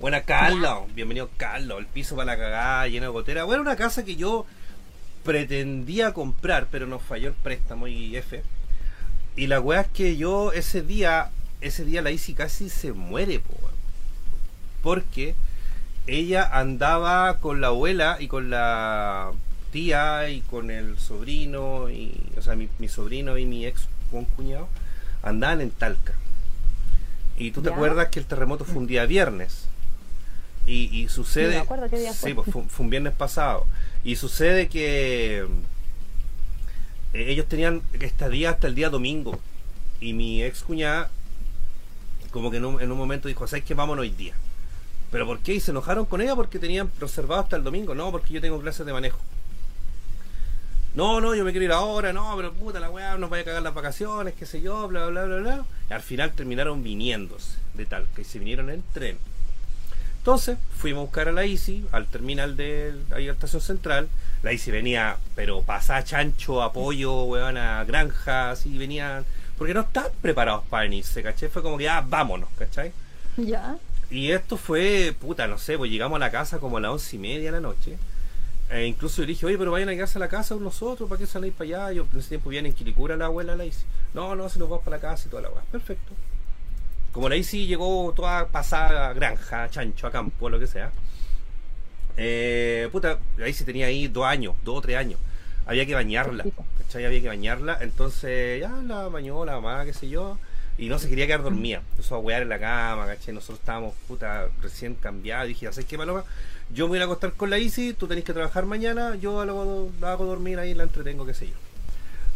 Buena 0.00 0.22
Carlos, 0.22 0.84
bienvenido 0.94 1.30
Carlos, 1.36 1.78
el 1.78 1.86
piso 1.86 2.16
para 2.16 2.32
la 2.32 2.38
cagada, 2.38 2.88
lleno 2.88 3.06
de 3.06 3.12
gotera. 3.12 3.44
Bueno, 3.44 3.62
una 3.62 3.76
casa 3.76 4.04
que 4.04 4.16
yo 4.16 4.46
pretendía 5.24 6.12
comprar, 6.12 6.68
pero 6.70 6.86
nos 6.86 7.02
falló 7.02 7.28
el 7.28 7.34
préstamo 7.34 7.88
y 7.88 8.16
F. 8.16 8.42
Y 9.36 9.48
la 9.48 9.60
weá 9.60 9.82
es 9.82 9.88
que 9.88 10.16
yo 10.16 10.52
ese 10.52 10.82
día, 10.82 11.30
ese 11.60 11.84
día 11.84 12.02
la 12.02 12.10
Isi 12.10 12.34
casi 12.34 12.70
se 12.70 12.92
muere, 12.92 13.40
porque 14.82 15.34
ella 16.06 16.48
andaba 16.52 17.38
con 17.38 17.60
la 17.60 17.68
abuela 17.68 18.18
y 18.20 18.28
con 18.28 18.50
la 18.50 19.32
tía 19.72 20.28
y 20.30 20.40
con 20.42 20.70
el 20.70 20.98
sobrino, 20.98 21.90
y, 21.90 22.14
o 22.38 22.42
sea, 22.42 22.54
mi, 22.54 22.88
sobrino 22.88 23.36
y 23.36 23.44
mi 23.44 23.66
ex 23.66 23.88
cuñado 24.36 24.68
andaban 25.22 25.60
en 25.60 25.70
Talca. 25.70 26.14
Y 27.36 27.50
tú 27.50 27.62
te 27.62 27.70
acuerdas 27.70 28.08
que 28.08 28.18
el 28.18 28.26
terremoto 28.26 28.64
fue 28.64 28.76
un 28.76 28.86
día 28.86 29.04
viernes. 29.06 29.66
Y, 30.66 30.84
y 30.96 31.08
sucede. 31.08 31.50
Sí, 31.50 31.56
me 31.56 31.62
acuerdo 31.62 31.88
qué 31.88 31.98
día 31.98 32.12
sí, 32.12 32.18
fue. 32.18 32.34
pues 32.34 32.50
fue, 32.50 32.62
fue 32.64 32.84
un 32.84 32.90
viernes 32.90 33.12
pasado. 33.14 33.66
Y 34.04 34.16
sucede 34.16 34.68
que 34.68 35.46
eh, 37.12 37.30
ellos 37.30 37.46
tenían 37.46 37.82
estadía 38.00 38.50
hasta 38.50 38.66
el 38.66 38.74
día 38.74 38.90
domingo. 38.90 39.38
Y 40.00 40.12
mi 40.12 40.42
ex 40.42 40.62
cuñada, 40.62 41.10
como 42.30 42.50
que 42.50 42.56
en 42.56 42.64
un, 42.64 42.80
en 42.80 42.90
un 42.90 42.98
momento 42.98 43.28
dijo: 43.28 43.46
¿Sabes 43.46 43.64
qué? 43.64 43.74
Vámonos 43.74 44.02
hoy 44.02 44.10
día. 44.10 44.34
¿Pero 45.10 45.26
por 45.26 45.38
qué? 45.38 45.54
Y 45.54 45.60
se 45.60 45.70
enojaron 45.70 46.04
con 46.06 46.20
ella 46.20 46.34
porque 46.34 46.58
tenían 46.58 46.90
reservado 46.98 47.42
hasta 47.42 47.56
el 47.56 47.64
domingo. 47.64 47.94
No, 47.94 48.10
porque 48.10 48.34
yo 48.34 48.40
tengo 48.40 48.60
clases 48.60 48.84
de 48.84 48.92
manejo. 48.92 49.18
No, 50.96 51.20
no, 51.20 51.34
yo 51.34 51.44
me 51.44 51.50
quiero 51.50 51.66
ir 51.66 51.72
ahora, 51.72 52.14
no, 52.14 52.34
pero 52.36 52.54
puta 52.54 52.80
la 52.80 52.88
weá, 52.88 53.18
nos 53.18 53.28
vaya 53.28 53.42
a 53.42 53.44
cagar 53.44 53.62
las 53.62 53.74
vacaciones, 53.74 54.32
qué 54.32 54.46
sé 54.46 54.62
yo, 54.62 54.88
bla, 54.88 55.06
bla, 55.08 55.24
bla, 55.26 55.36
bla. 55.36 55.64
Y 55.90 55.92
al 55.92 56.00
final 56.00 56.32
terminaron 56.32 56.82
viniéndose 56.82 57.58
de 57.74 57.84
tal, 57.84 58.06
que 58.16 58.24
se 58.24 58.38
vinieron 58.38 58.70
en 58.70 58.82
tren. 58.94 59.18
Entonces, 60.16 60.56
fuimos 60.74 61.02
a 61.02 61.04
buscar 61.04 61.28
a 61.28 61.32
la 61.32 61.44
Isi 61.44 61.84
al 61.92 62.06
terminal 62.06 62.56
de 62.56 62.94
ahí 63.14 63.24
a 63.24 63.26
la 63.26 63.32
estación 63.34 63.60
central. 63.60 64.08
La 64.42 64.54
Isi 64.54 64.70
venía, 64.70 65.18
pero 65.34 65.60
pasá 65.60 66.02
chancho, 66.02 66.62
apoyo, 66.62 67.24
weón, 67.24 67.58
a 67.58 67.84
granja, 67.84 68.52
así 68.52 68.78
venían. 68.78 69.26
Porque 69.58 69.74
no 69.74 69.82
estaban 69.82 70.12
preparados 70.22 70.64
para 70.64 70.84
venirse, 70.84 71.22
¿cachai? 71.22 71.50
Fue 71.50 71.62
como 71.62 71.76
que, 71.76 71.90
ah, 71.90 72.02
vámonos, 72.08 72.48
¿cachai? 72.58 72.92
Ya. 73.36 73.76
Y 74.10 74.30
esto 74.32 74.56
fue, 74.56 75.14
puta, 75.20 75.46
no 75.46 75.58
sé, 75.58 75.76
pues 75.76 75.90
llegamos 75.90 76.16
a 76.16 76.20
la 76.20 76.30
casa 76.30 76.58
como 76.58 76.78
a 76.78 76.80
las 76.80 76.90
once 76.92 77.16
y 77.16 77.18
media 77.18 77.52
de 77.52 77.52
la 77.52 77.60
noche. 77.60 77.98
E 78.68 78.84
incluso 78.84 79.22
yo 79.22 79.26
dije, 79.26 79.46
oye, 79.46 79.56
pero 79.56 79.70
vayan 79.70 79.88
a 79.88 79.94
quedarse 79.94 80.18
a 80.18 80.20
la 80.20 80.28
casa 80.28 80.54
con 80.54 80.64
nosotros, 80.64 81.08
¿para 81.08 81.20
qué 81.20 81.26
salir 81.26 81.52
para 81.52 81.86
allá? 81.86 81.92
Yo 81.92 82.06
en 82.12 82.18
ese 82.18 82.30
tiempo 82.30 82.50
viene 82.50 82.68
en 82.68 82.74
Quilicura 82.74 83.16
la 83.16 83.26
abuela, 83.26 83.54
la 83.54 83.64
Isi. 83.64 83.84
No, 84.12 84.34
no, 84.34 84.48
se 84.48 84.58
nos 84.58 84.68
vamos 84.68 84.84
para 84.84 84.96
la 84.96 85.00
casa 85.00 85.24
y 85.26 85.30
toda 85.30 85.42
la 85.42 85.50
weá. 85.50 85.62
Perfecto. 85.70 86.12
Como 87.12 87.28
la 87.28 87.36
Isi 87.36 87.66
llegó 87.66 88.12
toda 88.14 88.46
pasada 88.48 89.10
a 89.10 89.12
granja, 89.12 89.64
a 89.64 89.70
chancho, 89.70 90.06
a 90.06 90.10
campo, 90.10 90.50
lo 90.50 90.58
que 90.58 90.66
sea. 90.66 90.90
Eh, 92.16 92.88
puta, 92.90 93.18
la 93.36 93.48
Isi 93.48 93.64
tenía 93.64 93.86
ahí 93.86 94.08
dos 94.08 94.24
años, 94.24 94.54
dos 94.64 94.78
o 94.78 94.80
tres 94.80 94.96
años. 94.96 95.20
Había 95.66 95.86
que 95.86 95.94
bañarla, 95.94 96.44
¿cachai? 96.78 97.04
Había 97.04 97.20
que 97.20 97.28
bañarla. 97.28 97.78
Entonces, 97.80 98.60
ya 98.60 98.70
la 98.82 99.08
bañó 99.08 99.44
la 99.44 99.60
mamá, 99.60 99.84
qué 99.84 99.92
sé 99.92 100.08
yo. 100.08 100.38
Y 100.78 100.88
no 100.88 100.98
se 100.98 101.08
quería 101.08 101.26
quedar 101.26 101.42
dormida. 101.42 101.82
Empezó 101.92 102.16
a 102.16 102.18
wear 102.18 102.42
en 102.42 102.48
la 102.48 102.58
cama, 102.58 103.06
¿cachai? 103.06 103.32
Nosotros 103.32 103.60
estábamos, 103.60 103.94
puta, 104.08 104.48
recién 104.60 104.94
cambiados. 104.94 105.48
Dije, 105.48 105.66
¿sabes 105.72 105.86
qué, 105.86 105.96
Paloma? 105.96 106.24
Yo 106.74 106.86
me 106.86 106.90
voy 106.90 106.98
a 107.00 107.04
acostar 107.04 107.32
con 107.32 107.50
la 107.50 107.58
Isi, 107.58 107.92
tú 107.92 108.06
tenés 108.06 108.24
que 108.24 108.32
trabajar 108.32 108.66
mañana, 108.66 109.14
yo 109.16 109.44
la 109.44 109.52
hago, 109.52 110.24
dormir 110.24 110.58
ahí, 110.58 110.74
la 110.74 110.82
entretengo, 110.82 111.24
qué 111.24 111.34
sé 111.34 111.46
yo. 111.46 111.54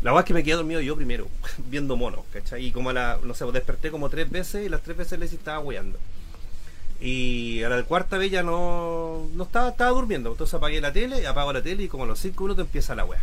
La 0.03 0.13
verdad 0.13 0.25
es 0.25 0.29
que 0.29 0.35
me 0.35 0.45
quedé 0.45 0.55
dormido 0.55 0.81
yo 0.81 0.97
primero, 0.97 1.27
viendo 1.69 1.97
monos, 1.97 2.21
¿cachai? 2.33 2.67
Y 2.67 2.73
como 2.73 2.91
a 2.91 2.93
la, 2.93 3.19
no 3.23 3.35
sé, 3.35 3.45
pues 3.45 3.55
desperté 3.55 3.91
como 3.91 4.09
tres 4.09 4.31
veces 4.31 4.65
y 4.65 4.69
las 4.69 4.83
tres 4.83 4.97
veces 4.97 5.19
la 5.19 5.25
Isi 5.27 5.37
estaba 5.37 5.59
weando. 5.59 5.99
Y 7.01 7.63
a 7.63 7.69
la 7.71 7.83
cuarta 7.83 8.19
vez 8.19 8.31
ya 8.31 8.43
no, 8.43 9.27
no 9.35 9.45
estaba, 9.45 9.71
estaba 9.71 9.91
durmiendo. 9.91 10.33
Entonces 10.33 10.55
apagué 10.55 10.81
la 10.81 10.93
tele, 10.93 11.27
apago 11.27 11.53
la 11.53 11.63
tele 11.63 11.85
y 11.85 11.89
como 11.89 12.05
a 12.05 12.07
los 12.07 12.19
cinco 12.19 12.45
minutos 12.45 12.67
empieza 12.67 12.95
la 12.95 13.05
wea. 13.05 13.23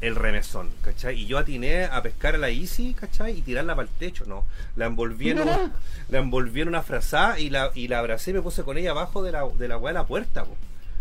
El 0.00 0.14
remesón, 0.14 0.68
¿cachai? 0.82 1.18
Y 1.20 1.26
yo 1.26 1.38
atiné 1.38 1.84
a 1.84 2.02
pescar 2.02 2.34
a 2.34 2.38
la 2.38 2.50
Easy, 2.50 2.92
¿cachai? 2.94 3.38
Y 3.38 3.42
tirarla 3.42 3.74
para 3.74 3.88
el 3.88 3.94
techo, 3.94 4.24
no. 4.26 4.44
La 4.76 4.86
envolví 4.86 5.30
en, 5.30 5.40
un- 5.40 5.72
la 6.10 6.18
envolví 6.18 6.60
en 6.60 6.68
una 6.68 6.82
frazada 6.82 7.38
y 7.40 7.48
la, 7.50 7.70
y 7.74 7.88
la 7.88 8.00
abracé 8.00 8.30
y 8.30 8.34
me 8.34 8.42
puse 8.42 8.62
con 8.62 8.76
ella 8.76 8.90
abajo 8.90 9.22
de 9.22 9.32
la, 9.32 9.46
de 9.58 9.68
la 9.68 9.78
de 9.78 9.92
la 9.92 10.04
puerta, 10.06 10.44
po. 10.44 10.54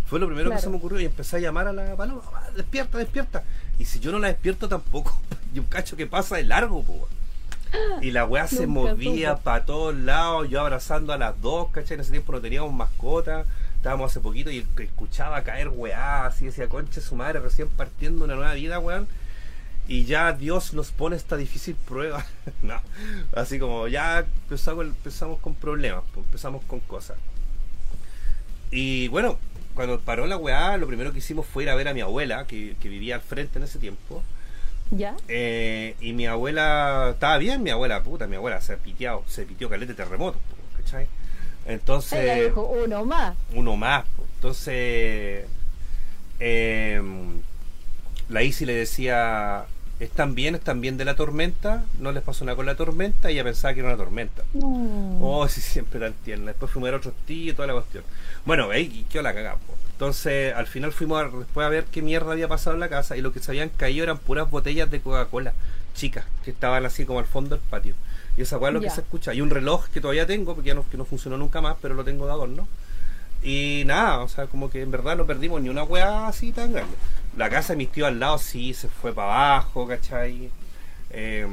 Fue 0.08 0.20
lo 0.20 0.28
primero 0.28 0.50
que 0.52 0.56
se 0.62 0.70
me 0.70 0.78
ocurrió 0.78 1.00
y 1.00 1.06
empecé 1.06 1.38
a 1.38 1.40
llamar 1.40 1.68
a 1.68 1.74
la 1.74 1.96
paloma, 1.96 2.22
"Mamá, 2.26 2.44
despierta, 2.56 2.98
despierta. 3.00 3.44
Y 3.80 3.86
si 3.86 4.00
yo 4.00 4.12
no 4.12 4.20
la 4.20 4.28
despierto 4.28 4.70
tampoco, 4.70 5.20
yo 5.54 5.62
un 5.64 5.68
cacho 5.68 5.98
que 5.98 6.06
pasa 6.08 6.38
de 6.38 6.44
largo, 6.44 6.84
po. 6.84 7.10
Y 8.02 8.12
la 8.12 8.24
weá 8.24 8.48
se 8.48 8.68
movía 8.68 9.36
para 9.38 9.66
todos 9.66 9.94
lados, 9.96 10.48
yo 10.50 10.62
abrazando 10.62 11.12
a 11.12 11.18
las 11.18 11.42
dos, 11.42 11.70
¿cachai? 11.72 11.96
En 11.96 12.02
ese 12.02 12.12
tiempo 12.12 12.32
no 12.32 12.40
teníamos 12.40 12.72
mascota, 12.72 13.44
estábamos 13.86 14.10
hace 14.10 14.20
poquito 14.20 14.50
y 14.50 14.66
escuchaba 14.80 15.44
caer 15.44 15.70
weá, 15.70 16.26
así 16.26 16.46
decía, 16.46 16.68
concha 16.68 17.02
su 17.02 17.16
madre, 17.16 17.40
recién 17.40 17.68
partiendo 17.68 18.26
una 18.26 18.34
nueva 18.34 18.56
vida, 18.56 18.80
weón. 18.80 19.08
Y 19.88 20.06
ya 20.06 20.34
Dios 20.34 20.74
nos 20.74 20.90
pone 20.90 21.16
esta 21.16 21.38
difícil 21.38 21.76
prueba. 21.76 22.26
no, 22.64 22.82
así 23.36 23.60
como 23.60 23.88
ya 23.88 24.22
empezamos, 24.22 24.88
empezamos 24.88 25.40
con 25.40 25.54
problemas, 25.54 26.04
empezamos 26.18 26.64
con 26.66 26.80
cosas. 26.80 27.18
Y 28.72 29.08
bueno, 29.10 29.38
cuando 29.76 30.00
paró 30.00 30.26
la 30.26 30.38
weá, 30.38 30.78
lo 30.78 30.88
primero 30.88 31.12
que 31.12 31.20
hicimos 31.20 31.46
fue 31.46 31.62
ir 31.62 31.70
a 31.70 31.76
ver 31.76 31.88
a 31.88 31.94
mi 31.94 32.02
abuela, 32.02 32.48
que, 32.48 32.76
que 32.82 32.90
vivía 32.90 33.14
al 33.14 33.22
frente 33.22 33.60
en 33.60 33.66
ese 33.66 33.78
tiempo. 33.78 34.24
¿Ya? 34.90 35.16
Eh, 35.28 35.96
y 36.02 36.14
mi 36.14 36.26
abuela 36.26 37.12
estaba 37.14 37.38
bien, 37.38 37.62
mi 37.62 37.70
abuela, 37.70 38.02
puta, 38.02 38.26
mi 38.26 38.36
abuela 38.36 38.60
se 38.62 38.78
piteó, 38.78 39.24
se 39.28 39.44
pitió 39.44 39.70
calete 39.70 39.94
po, 39.94 40.36
¿cachai? 40.76 41.08
Entonces, 41.66 42.46
dijo 42.46 42.66
uno 42.66 43.06
más. 43.06 43.36
uno 43.54 43.76
más. 43.76 44.06
Entonces, 44.36 45.46
eh, 46.40 47.02
la 48.30 48.44
Isi 48.44 48.66
le 48.66 48.74
decía, 48.74 49.66
¿están 50.00 50.36
bien? 50.36 50.56
¿Están 50.56 50.82
bien 50.82 50.98
de 50.98 51.06
la 51.06 51.16
tormenta? 51.16 51.86
No 52.00 52.12
les 52.12 52.24
pasó 52.24 52.46
nada 52.46 52.56
con 52.56 52.66
la 52.66 52.76
tormenta, 52.76 53.30
ella 53.30 53.44
pensaba 53.44 53.74
que 53.74 53.80
era 53.80 53.90
una 53.90 53.98
tormenta. 53.98 54.44
No. 54.54 55.18
Oh, 55.22 55.48
sí, 55.48 55.62
siempre 55.62 56.00
tan 56.00 56.14
tierna. 56.14 56.48
Después 56.48 56.72
fuimos 56.72 56.88
a 56.88 56.92
ver 56.92 57.00
otros 57.00 57.14
tíos 57.26 57.54
y 57.54 57.56
toda 57.56 57.68
la 57.68 57.74
cuestión. 57.74 58.04
Bueno, 58.46 58.68
veis, 58.68 58.94
y 58.94 59.04
qué 59.04 59.22
la 59.22 59.34
cagamos. 59.34 59.64
Entonces, 59.92 60.54
al 60.54 60.68
final 60.68 60.92
fuimos 60.92 61.22
a, 61.22 61.38
después 61.38 61.66
a 61.66 61.70
ver 61.70 61.86
qué 61.86 62.02
mierda 62.02 62.34
había 62.34 62.48
pasado 62.48 62.74
en 62.74 62.82
la 62.82 62.90
casa 62.90 63.16
y 63.16 63.22
lo 63.22 63.32
que 63.32 63.40
se 63.40 63.52
habían 63.52 63.70
caído 63.70 64.04
eran 64.04 64.18
puras 64.18 64.50
botellas 64.50 64.92
de 64.92 65.00
Coca-Cola, 65.00 65.54
chicas, 65.96 66.26
que 66.44 66.52
estaban 66.52 66.86
así 66.86 67.06
como 67.06 67.20
al 67.20 67.26
fondo 67.26 67.56
del 67.56 67.66
patio. 67.70 67.96
Y 68.38 68.42
esa 68.42 68.58
weá 68.58 68.70
es 68.70 68.74
lo 68.74 68.82
que 68.82 68.90
se 68.90 69.02
escucha. 69.02 69.34
Y 69.34 69.42
un 69.42 69.50
reloj 69.50 69.88
que 69.90 70.02
todavía 70.02 70.26
tengo, 70.28 70.56
porque 70.56 70.70
ya 70.70 70.76
no, 70.76 70.88
que 70.90 70.98
no 70.98 71.06
funcionó 71.06 71.38
nunca 71.38 71.62
más, 71.62 71.78
pero 71.82 71.94
lo 71.94 72.04
tengo 72.04 72.26
de 72.26 72.32
adorno. 72.34 72.68
Y 73.44 73.84
nada, 73.86 74.20
o 74.20 74.28
sea, 74.28 74.48
como 74.48 74.70
que 74.70 74.82
en 74.82 74.92
verdad 74.92 75.16
no 75.16 75.26
perdimos 75.26 75.62
ni 75.62 75.70
una 75.70 75.84
weá 75.84 76.28
así 76.28 76.52
tan 76.52 76.74
grande. 76.74 76.96
La 77.38 77.50
casa 77.50 77.74
de 77.74 77.78
mis 77.78 77.92
tíos 77.92 78.08
al 78.08 78.20
lado 78.20 78.38
sí 78.40 78.74
se 78.74 78.88
fue 78.90 79.14
para 79.14 79.56
abajo, 79.56 79.88
¿cachai? 79.88 80.50
Eh, 81.12 81.48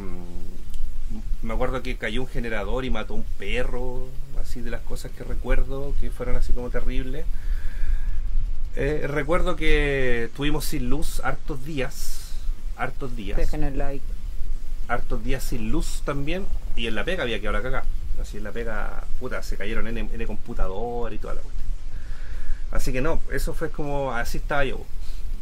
me 1.43 1.55
acuerdo 1.55 1.83
que 1.83 1.97
cayó 1.97 2.23
un 2.23 2.29
generador 2.29 2.85
y 2.85 2.91
mató 2.91 3.15
un 3.15 3.25
perro, 3.39 4.07
así 4.41 4.61
de 4.61 4.71
las 4.71 4.81
cosas 4.83 5.11
que 5.13 5.25
recuerdo, 5.25 5.95
que 6.01 6.11
fueron 6.11 6.37
así 6.37 6.53
como 6.53 6.71
terribles. 6.71 7.27
Eh, 8.75 9.07
recuerdo 9.07 9.55
que 9.57 10.31
tuvimos 10.35 10.65
sin 10.65 10.89
luz 10.89 11.21
hartos 11.25 11.65
días, 11.65 12.33
hartos 12.77 13.15
días, 13.17 13.37
Dejen 13.37 13.65
el 13.65 13.77
like. 13.77 14.05
hartos 14.89 15.23
días 15.23 15.43
sin 15.43 15.71
luz 15.71 16.03
también, 16.07 16.47
y 16.77 16.87
en 16.87 16.95
la 16.95 17.05
pega 17.05 17.23
había 17.23 17.41
que 17.41 17.47
ahora 17.47 17.63
cagar. 17.63 17.85
Así 18.21 18.37
en 18.37 18.45
la 18.45 18.53
pega, 18.53 19.05
puta, 19.19 19.43
se 19.43 19.57
cayeron 19.57 19.87
en 19.89 19.99
el 19.99 20.27
computador 20.27 21.13
y 21.13 21.19
toda 21.19 21.35
la 21.35 21.41
cuestión. 21.41 21.67
Así 22.73 22.93
que 22.93 23.01
no, 23.01 23.21
eso 23.31 23.53
fue 23.53 23.71
como, 23.71 24.13
así 24.13 24.39
estaba 24.39 24.65
yo. 24.65 24.85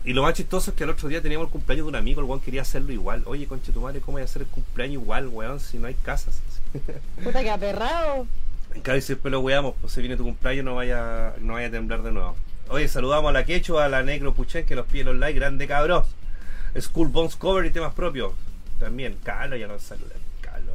Y 0.05 0.15
lo 0.15 0.23
más 0.23 0.35
chistoso 0.35 0.71
es 0.71 0.77
que 0.77 0.85
el 0.85 0.91
otro 0.91 1.09
día 1.09 1.21
teníamos 1.21 1.47
el 1.47 1.53
cumpleaños 1.53 1.87
de 1.87 1.89
un 1.91 1.97
amigo, 1.97 2.21
el 2.21 2.27
weón 2.27 2.41
quería 2.41 2.63
hacerlo 2.63 2.93
igual. 2.93 3.23
Oye, 3.27 3.47
conche 3.47 3.71
tu 3.71 3.81
madre, 3.81 4.01
¿cómo 4.01 4.15
voy 4.15 4.23
a 4.23 4.25
hacer 4.25 4.43
el 4.43 4.49
cumpleaños 4.49 5.03
igual, 5.03 5.29
weón, 5.29 5.61
si 5.61 5.79
no 5.79 5.87
hay 5.87 5.95
casas? 5.95 6.41
Puta 7.23 7.43
que 7.43 7.51
aperrado. 7.51 8.27
Cada 8.83 8.95
vez 8.95 9.05
siempre 9.05 9.31
lo 9.31 9.41
weamos, 9.41 9.75
pues 9.81 9.93
si 9.93 10.01
viene 10.01 10.17
tu 10.17 10.25
cumpleaños 10.25 10.65
no 10.65 10.77
vaya, 10.77 11.35
no 11.41 11.55
vaya 11.55 11.69
a 11.69 11.71
temblar 11.71 12.03
de 12.03 12.13
nuevo. 12.13 12.37
Oye, 12.69 12.89
saludamos 12.89 13.29
a 13.29 13.33
la 13.33 13.45
Quechua, 13.45 13.85
a 13.85 13.89
la 13.89 14.03
Negro 14.03 14.33
Puchen, 14.33 14.65
que 14.65 14.75
nos 14.75 14.87
pide 14.87 15.05
los 15.05 15.17
likes, 15.17 15.39
grande 15.39 15.67
cabros. 15.67 16.07
School 16.79 17.09
Bones 17.09 17.37
Cover 17.37 17.67
y 17.67 17.71
temas 17.71 17.93
propios. 17.95 18.33
También, 18.79 19.19
Carlos 19.23 19.59
ya 19.59 19.67
nos 19.67 19.83
saluda. 19.83 20.15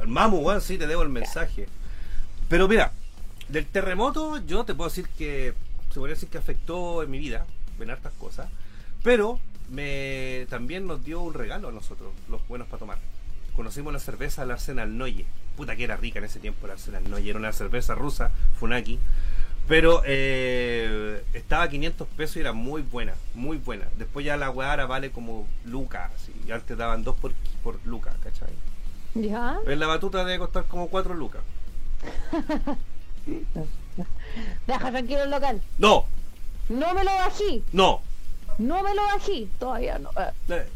Mamu, 0.06 0.38
weón, 0.38 0.60
sí, 0.60 0.78
te 0.78 0.86
debo 0.86 1.02
el 1.02 1.08
mensaje. 1.08 1.68
Pero 2.48 2.68
mira, 2.68 2.92
del 3.48 3.66
terremoto 3.66 4.38
yo 4.46 4.64
te 4.64 4.74
puedo 4.74 4.90
decir 4.90 5.08
que 5.16 5.54
se 5.88 5.94
podría 5.94 6.14
decir 6.14 6.28
que 6.28 6.38
afectó 6.38 7.02
en 7.02 7.10
mi 7.10 7.18
vida, 7.18 7.46
en 7.80 7.90
hartas 7.90 8.12
cosas, 8.14 8.48
pero 9.02 9.40
me 9.70 10.46
también 10.48 10.86
nos 10.86 11.04
dio 11.04 11.20
un 11.20 11.34
regalo 11.34 11.68
a 11.68 11.72
nosotros, 11.72 12.12
los 12.28 12.46
buenos 12.48 12.68
para 12.68 12.80
tomar. 12.80 12.98
Conocimos 13.54 13.92
la 13.92 13.98
cerveza 13.98 14.42
del 14.42 14.50
Arsenal 14.50 14.96
Noye. 14.98 15.24
Puta 15.56 15.74
que 15.74 15.84
era 15.84 15.96
rica 15.96 16.18
en 16.18 16.26
ese 16.26 16.40
tiempo 16.40 16.66
el 16.66 16.72
Arsenal 16.72 17.08
Noye, 17.08 17.30
era 17.30 17.38
una 17.38 17.52
cerveza 17.52 17.94
rusa, 17.94 18.30
Funaki. 18.58 18.98
Pero 19.66 20.02
eh, 20.04 21.24
estaba 21.32 21.64
a 21.64 21.68
500 21.68 22.06
pesos 22.08 22.36
y 22.36 22.40
era 22.40 22.52
muy 22.52 22.82
buena, 22.82 23.14
muy 23.34 23.56
buena. 23.56 23.86
Después 23.98 24.24
ya 24.24 24.36
la 24.36 24.50
weá 24.50 24.76
vale 24.86 25.10
como 25.10 25.48
lucas, 25.64 26.12
y 26.46 26.52
antes 26.52 26.76
daban 26.76 27.02
dos 27.02 27.16
por, 27.16 27.32
por 27.64 27.84
lucas, 27.84 28.14
¿cachai? 28.22 28.52
¿Ya? 29.22 29.58
En 29.66 29.78
la 29.80 29.86
batuta 29.86 30.24
debe 30.24 30.38
costar 30.38 30.64
como 30.64 30.88
4 30.88 31.14
lucas. 31.14 31.42
Deja 34.66 34.90
tranquilo 34.90 35.22
el 35.24 35.30
local. 35.30 35.62
No, 35.78 36.04
No 36.68 36.94
me 36.94 37.04
lo 37.04 37.10
bají. 37.12 37.62
no, 37.72 38.00
No 38.58 38.82
me 38.82 38.94
lo 38.94 39.02
bají. 39.02 39.48
Todavía 39.58 39.98
no. 39.98 40.10
Eh, 40.48 40.66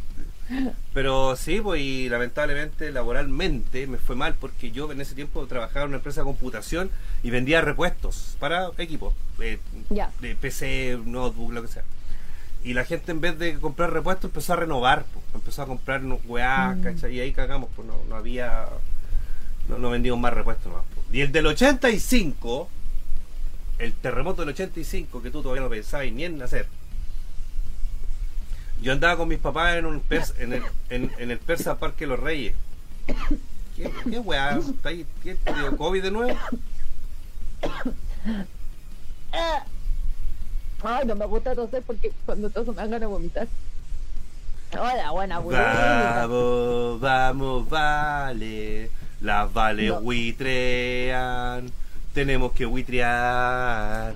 Pero 0.94 1.36
sí, 1.36 1.60
pues 1.60 1.80
y 1.80 2.08
lamentablemente 2.08 2.90
laboralmente 2.92 3.86
me 3.86 3.98
fue 3.98 4.16
mal 4.16 4.34
porque 4.34 4.70
yo 4.72 4.90
en 4.90 5.00
ese 5.00 5.14
tiempo 5.14 5.46
trabajaba 5.46 5.82
en 5.84 5.88
una 5.90 5.96
empresa 5.98 6.22
de 6.22 6.24
computación 6.26 6.90
y 7.22 7.30
vendía 7.30 7.60
repuestos 7.60 8.36
para 8.40 8.70
equipos, 8.78 9.14
eh, 9.40 9.58
Ya. 9.90 10.10
de 10.20 10.34
PC, 10.34 10.98
notebook, 11.04 11.52
lo 11.52 11.62
que 11.62 11.68
sea. 11.68 11.84
Y 12.62 12.74
la 12.74 12.84
gente 12.84 13.10
en 13.12 13.20
vez 13.20 13.38
de 13.38 13.58
comprar 13.58 13.92
repuestos 13.92 14.28
empezó 14.30 14.52
a 14.52 14.56
renovar, 14.56 15.04
pues, 15.12 15.24
empezó 15.34 15.62
a 15.62 15.66
comprar 15.66 16.02
no- 16.02 16.20
weá, 16.26 16.74
Mm. 16.76 16.82
¿cachai? 16.82 17.14
Y 17.16 17.20
ahí 17.20 17.32
cagamos, 17.32 17.70
pues 17.74 17.88
no, 17.88 17.94
no 18.08 18.16
había, 18.16 18.66
no, 19.68 19.78
no 19.78 19.90
vendíamos 19.90 20.20
más 20.20 20.34
repuestos 20.34 20.72
más. 20.72 20.82
pues. 20.94 21.06
Y 21.12 21.22
el 21.22 21.32
del 21.32 21.46
85, 21.46 22.68
el 23.78 23.92
terremoto 23.94 24.42
del 24.42 24.50
85, 24.50 25.22
que 25.22 25.30
tú 25.30 25.42
todavía 25.42 25.62
no 25.62 25.70
pensabas 25.70 26.12
ni 26.12 26.24
en 26.24 26.38
nacer. 26.38 26.66
Yo 28.82 28.92
andaba 28.92 29.16
con 29.16 29.28
mis 29.28 29.38
papás 29.38 29.76
en 29.76 29.86
un 29.86 30.02
en, 30.38 30.52
el, 30.52 30.62
en, 30.90 31.10
en 31.18 31.30
el 31.30 31.38
Persa 31.38 31.78
Parque 31.78 32.04
de 32.04 32.08
los 32.08 32.20
Reyes. 32.20 32.54
¿Qué, 33.76 33.90
qué 34.10 34.18
weá? 34.18 34.58
¿Está 34.58 34.90
ahí? 34.90 35.06
¿Qué 35.22 35.36
dio 35.54 35.76
COVID 35.76 36.02
de 36.02 36.10
nuevo? 36.10 36.38
Ay, 40.82 41.06
no 41.06 41.14
me 41.14 41.26
gusta 41.26 41.54
toser 41.54 41.82
porque 41.82 42.10
cuando 42.24 42.48
toso 42.50 42.72
me 42.72 42.76
dan 42.78 42.90
ganas 42.90 43.00
de 43.00 43.06
vomitar. 43.06 43.48
Hola, 44.72 45.10
buena 45.10 45.38
buena. 45.40 46.26
Vamos, 46.26 47.00
vamos, 47.00 47.68
vale. 47.68 48.90
Las 49.20 49.52
vale 49.52 49.88
No. 49.88 50.00
buitrean. 50.00 51.70
Tenemos 52.14 52.52
que 52.52 52.64
buitrear. 52.64 54.14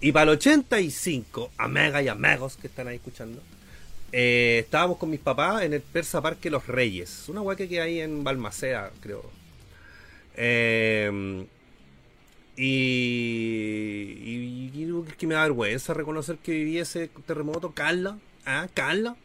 Y 0.00 0.12
para 0.12 0.24
el 0.24 0.28
85, 0.30 1.50
amigas 1.58 2.02
y 2.02 2.08
amigos 2.08 2.56
que 2.56 2.66
están 2.66 2.88
ahí 2.88 2.96
escuchando, 2.96 3.40
eh, 4.12 4.60
estábamos 4.64 4.98
con 4.98 5.10
mis 5.10 5.20
papás 5.20 5.62
en 5.62 5.72
el 5.74 5.80
Persa 5.80 6.20
Parque 6.20 6.50
Los 6.50 6.66
Reyes. 6.66 7.28
Una 7.28 7.40
hueá 7.40 7.56
que 7.56 7.80
ahí 7.80 8.00
en 8.00 8.22
Balmaceda, 8.24 8.90
creo. 9.00 9.24
Eh, 10.36 11.46
y, 12.56 12.62
y, 14.24 14.70
y 14.74 15.04
es 15.08 15.16
que 15.16 15.26
me 15.26 15.34
da 15.34 15.42
vergüenza 15.42 15.94
reconocer 15.94 16.36
que 16.38 16.52
viví 16.52 16.78
ese 16.78 17.08
terremoto. 17.26 17.72
Carla, 17.72 18.18
ah, 18.44 18.68
Carla. 18.74 19.16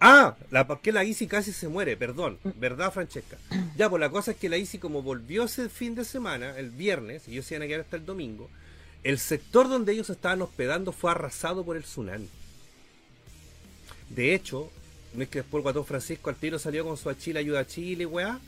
Ah, 0.00 0.36
la, 0.50 0.64
que 0.80 0.92
la 0.92 1.04
Isi 1.04 1.26
casi 1.26 1.52
se 1.52 1.66
muere, 1.68 1.96
perdón, 1.96 2.38
¿verdad, 2.56 2.92
Francesca? 2.92 3.36
Ya, 3.76 3.90
pues 3.90 3.98
la 3.98 4.10
cosa 4.10 4.30
es 4.30 4.36
que 4.36 4.48
la 4.48 4.56
Isi, 4.56 4.78
como 4.78 5.02
volvió 5.02 5.44
ese 5.44 5.68
fin 5.68 5.96
de 5.96 6.04
semana, 6.04 6.56
el 6.56 6.70
viernes, 6.70 7.26
y 7.26 7.32
ellos 7.32 7.46
se 7.46 7.54
iban 7.54 7.64
a 7.64 7.66
quedar 7.66 7.80
hasta 7.80 7.96
el 7.96 8.06
domingo, 8.06 8.48
el 9.02 9.18
sector 9.18 9.68
donde 9.68 9.92
ellos 9.92 10.08
estaban 10.08 10.40
hospedando 10.42 10.92
fue 10.92 11.10
arrasado 11.10 11.64
por 11.64 11.76
el 11.76 11.82
tsunami. 11.82 12.28
De 14.10 14.34
hecho, 14.34 14.70
no 15.14 15.22
es 15.24 15.28
que 15.28 15.40
después 15.40 15.58
el 15.60 15.62
guatón 15.64 15.84
Francisco 15.84 16.30
al 16.30 16.36
tiro 16.36 16.60
salió 16.60 16.84
con 16.84 16.96
su 16.96 17.12
Chile 17.14 17.40
ayuda 17.40 17.60
a 17.60 17.66
Chile, 17.66 18.06
weá. 18.06 18.38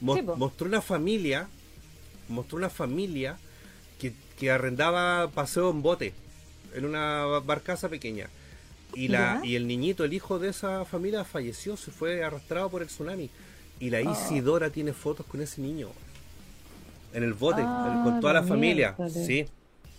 Mo- 0.00 0.16
Sí, 0.16 0.22
po. 0.22 0.36
mostró 0.36 0.66
una 0.66 0.80
familia, 0.82 1.48
mostró 2.28 2.58
una 2.58 2.70
familia 2.70 3.38
que, 4.00 4.12
que 4.38 4.50
arrendaba 4.50 5.28
paseo 5.30 5.70
en 5.70 5.82
bote, 5.82 6.14
en 6.74 6.84
una 6.84 7.24
barcaza 7.44 7.88
pequeña. 7.88 8.28
Y, 8.94 9.08
la, 9.08 9.40
Ya. 9.42 9.46
y 9.46 9.56
el 9.56 9.66
niñito, 9.66 10.04
el 10.04 10.12
hijo 10.14 10.38
de 10.38 10.48
esa 10.48 10.84
familia, 10.84 11.24
falleció, 11.24 11.76
se 11.76 11.90
fue 11.90 12.24
arrastrado 12.24 12.70
por 12.70 12.82
el 12.82 12.88
tsunami. 12.88 13.30
Y 13.80 13.90
la 13.90 13.98
Ah. 13.98 14.12
Isidora 14.12 14.70
tiene 14.70 14.92
fotos 14.92 15.26
con 15.26 15.40
ese 15.40 15.60
niño. 15.60 15.90
En 17.12 17.22
el 17.22 17.34
bote, 17.34 17.62
Ah, 17.64 18.00
con 18.04 18.20
toda 18.20 18.32
la 18.34 18.42
familia. 18.42 18.94
miércoles. 18.98 19.26
Sí, 19.26 19.46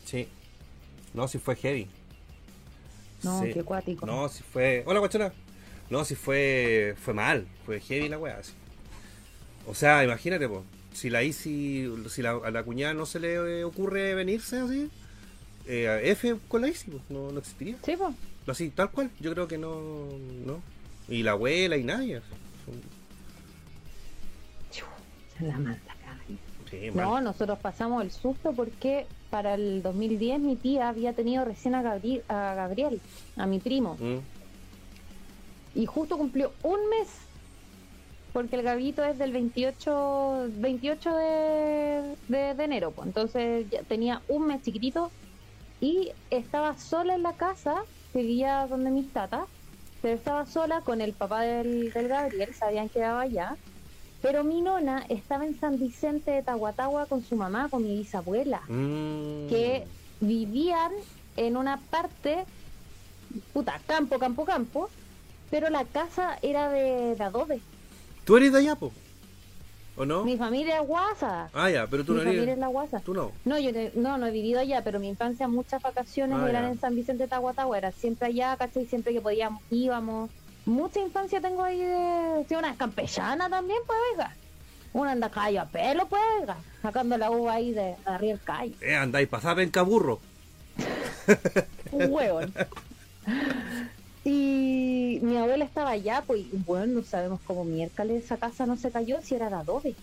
sí. 0.06 0.28
No, 1.14 1.28
sí 1.28 1.38
fue 1.40 1.56
heavy. 1.56 1.88
No, 3.24 3.42
Sí. 3.44 3.52
qué 3.54 3.64
cuático. 3.64 4.06
No, 4.06 4.30
si 4.30 4.44
fue. 4.44 4.84
Hola, 4.86 5.00
guachona. 5.00 5.34
No, 5.90 6.06
si 6.06 6.16
fue. 6.16 6.96
Fue 7.04 7.14
mal. 7.14 7.48
Fue 7.66 7.80
heavy 7.80 8.10
la 8.10 8.18
weá. 8.18 8.40
O 9.68 9.74
sea, 9.76 10.04
imagínate, 10.04 10.48
po. 10.48 10.64
Si 11.00 11.10
la 11.10 11.24
Isi. 11.24 11.90
Si 12.10 12.22
la, 12.22 12.32
a 12.32 12.52
la 12.52 12.64
cuñada 12.64 12.94
no 12.94 13.06
se 13.06 13.20
le 13.20 13.36
eh, 13.60 13.64
ocurre 13.64 14.14
venirse 14.16 14.60
así. 14.60 14.90
eh, 15.66 16.02
F 16.12 16.36
con 16.48 16.62
la 16.62 16.68
Isi, 16.68 16.92
po, 16.92 17.00
no, 17.10 17.32
no 17.32 17.40
existiría. 17.40 17.78
Sí, 17.84 17.96
pues. 17.98 18.14
Así, 18.48 18.70
tal 18.70 18.90
cual. 18.92 19.10
Yo 19.20 19.32
creo 19.34 19.48
que 19.48 19.58
no. 19.58 19.80
no. 20.46 20.62
Y 21.08 21.24
la 21.24 21.32
abuela 21.32 21.78
y 21.78 21.84
nadie. 21.84 22.22
Son- 22.66 23.00
Se 25.38 25.46
la 25.46 25.54
manda. 25.58 25.80
Sí. 26.70 26.92
No, 26.94 27.20
nosotros 27.20 27.58
pasamos 27.60 28.04
el 28.04 28.12
susto 28.12 28.52
porque 28.54 29.08
para 29.32 29.56
el 29.56 29.82
2010 29.82 30.40
mi 30.40 30.56
tía 30.56 30.90
había 30.90 31.14
tenido 31.14 31.44
recién 31.44 31.74
a, 31.74 31.82
Gabri- 31.82 32.22
a 32.30 32.54
Gabriel, 32.54 33.02
a 33.38 33.48
mi 33.48 33.58
primo, 33.60 33.96
Mm. 34.00 34.20
y 35.80 35.86
justo 35.88 36.16
cumplió 36.18 36.52
un 36.62 36.80
mes 36.92 37.08
porque 38.40 38.56
el 38.56 38.64
Gabito 38.64 39.04
es 39.04 39.18
del 39.18 39.34
28, 39.34 40.48
28 40.52 41.14
de, 41.14 42.16
de, 42.30 42.54
de 42.56 42.64
enero, 42.64 42.94
pues. 42.96 43.08
entonces 43.08 43.68
ya 43.70 43.84
tenía 43.84 44.24
un 44.30 44.48
mes 44.48 44.62
chiquitito 44.62 45.12
y 45.82 46.14
estaba 46.30 46.78
sola 46.78 47.16
en 47.16 47.24
la 47.24 47.36
casa, 47.36 47.76
vivía 48.14 48.66
donde 48.68 48.92
mis 48.92 49.12
tatas, 49.12 49.42
pero 50.00 50.16
estaba 50.16 50.46
sola 50.46 50.84
con 50.86 51.02
el 51.02 51.16
papá 51.18 51.42
del, 51.42 51.92
del 51.92 52.08
Gabriel, 52.08 52.54
se 52.54 52.64
habían 52.66 52.88
quedado 52.90 53.20
allá. 53.20 53.58
Pero 54.22 54.46
mi 54.46 54.62
nona 54.62 55.06
estaba 55.10 55.46
en 55.46 55.56
San 55.56 55.78
Vicente 55.78 56.32
de 56.32 56.44
Tahuatahua 56.44 57.08
con 57.08 57.22
su 57.22 57.36
mamá, 57.36 57.70
con 57.70 57.84
mi 57.84 57.98
bisabuela, 57.98 58.62
Mm. 58.70 59.48
que 59.50 59.92
vivían 60.22 60.92
en 61.36 61.58
una 61.58 61.90
parte, 61.90 62.48
puta, 63.52 63.84
campo, 63.86 64.20
campo, 64.20 64.46
campo, 64.46 64.94
pero 65.50 65.70
la 65.70 65.90
casa 65.92 66.38
era 66.42 66.70
de, 66.70 67.16
de 67.18 67.24
adobe. 67.24 67.66
¿Tú 68.30 68.38
eres 68.38 68.52
de 68.54 68.60
allá, 68.60 68.76
po? 68.76 68.92
¿O 69.98 70.06
no? 70.06 70.24
Mi 70.24 70.38
familia 70.38 70.80
es 70.82 70.88
guasa. 70.88 71.50
Ah, 71.52 71.68
ya, 71.72 71.88
pero 71.88 72.06
tú 72.06 72.12
Mi 72.12 72.20
no 72.20 72.24
familia 72.26 72.44
eres. 72.44 72.54
es 72.54 72.60
la 72.60 72.68
guasa. 72.68 73.00
Tú 73.00 73.16
no. 73.16 73.32
No, 73.44 73.58
yo 73.58 73.72
no, 73.96 74.20
no 74.20 74.28
he 74.28 74.32
vivido 74.32 74.60
allá, 74.60 74.84
pero 74.84 75.00
mi 75.00 75.10
infancia 75.10 75.48
muchas 75.48 75.82
vacaciones 75.82 76.38
Ah, 76.40 76.48
eran 76.48 76.64
ya. 76.66 76.70
en 76.70 76.80
San 76.80 76.96
Vicente 76.96 77.24
de 77.24 77.28
Tahuatahua, 77.30 77.76
era 77.80 77.92
siempre 77.92 78.28
allá, 78.28 78.56
¿cachai? 78.56 78.86
Siempre 78.86 79.14
que 79.14 79.22
podíamos, 79.22 79.64
íbamos. 79.72 80.30
Mucha 80.68 81.00
infancia 81.00 81.42
tengo 81.42 81.64
ahí 81.64 81.80
de... 81.80 82.46
Sí, 82.48 82.54
una 82.54 82.76
campechana 82.76 83.50
también, 83.50 83.80
pues, 83.88 83.98
oiga. 84.14 84.36
Una 84.94 85.14
anda 85.14 85.32
callo 85.32 85.62
a 85.62 85.66
pelo, 85.66 86.06
pues, 86.08 86.22
oiga. 86.40 86.58
Sacando 86.84 87.18
la 87.18 87.32
uva 87.32 87.54
ahí 87.54 87.72
de, 87.72 87.96
arriba 88.06 88.34
del 88.34 88.42
callo. 88.44 88.76
Eh, 88.82 88.96
andáis 88.96 89.28
pasaba 89.28 89.64
en 89.64 89.72
caburro. 89.72 90.20
Un 91.92 92.12
huevón. 92.14 92.54
Y 94.30 95.20
mi 95.24 95.38
abuela 95.38 95.66
estaba 95.66 95.90
allá, 95.90 96.24
pues, 96.28 96.46
bueno, 96.66 97.00
no 97.00 97.04
sabemos 97.04 97.40
cómo 97.46 97.66
miércoles 97.66 98.26
esa 98.26 98.38
casa 98.38 98.68
no 98.68 98.78
se 98.78 98.92
cayó, 98.92 99.18
si 99.24 99.34
era 99.34 99.50
de 99.50 99.56
adobe. 99.56 99.96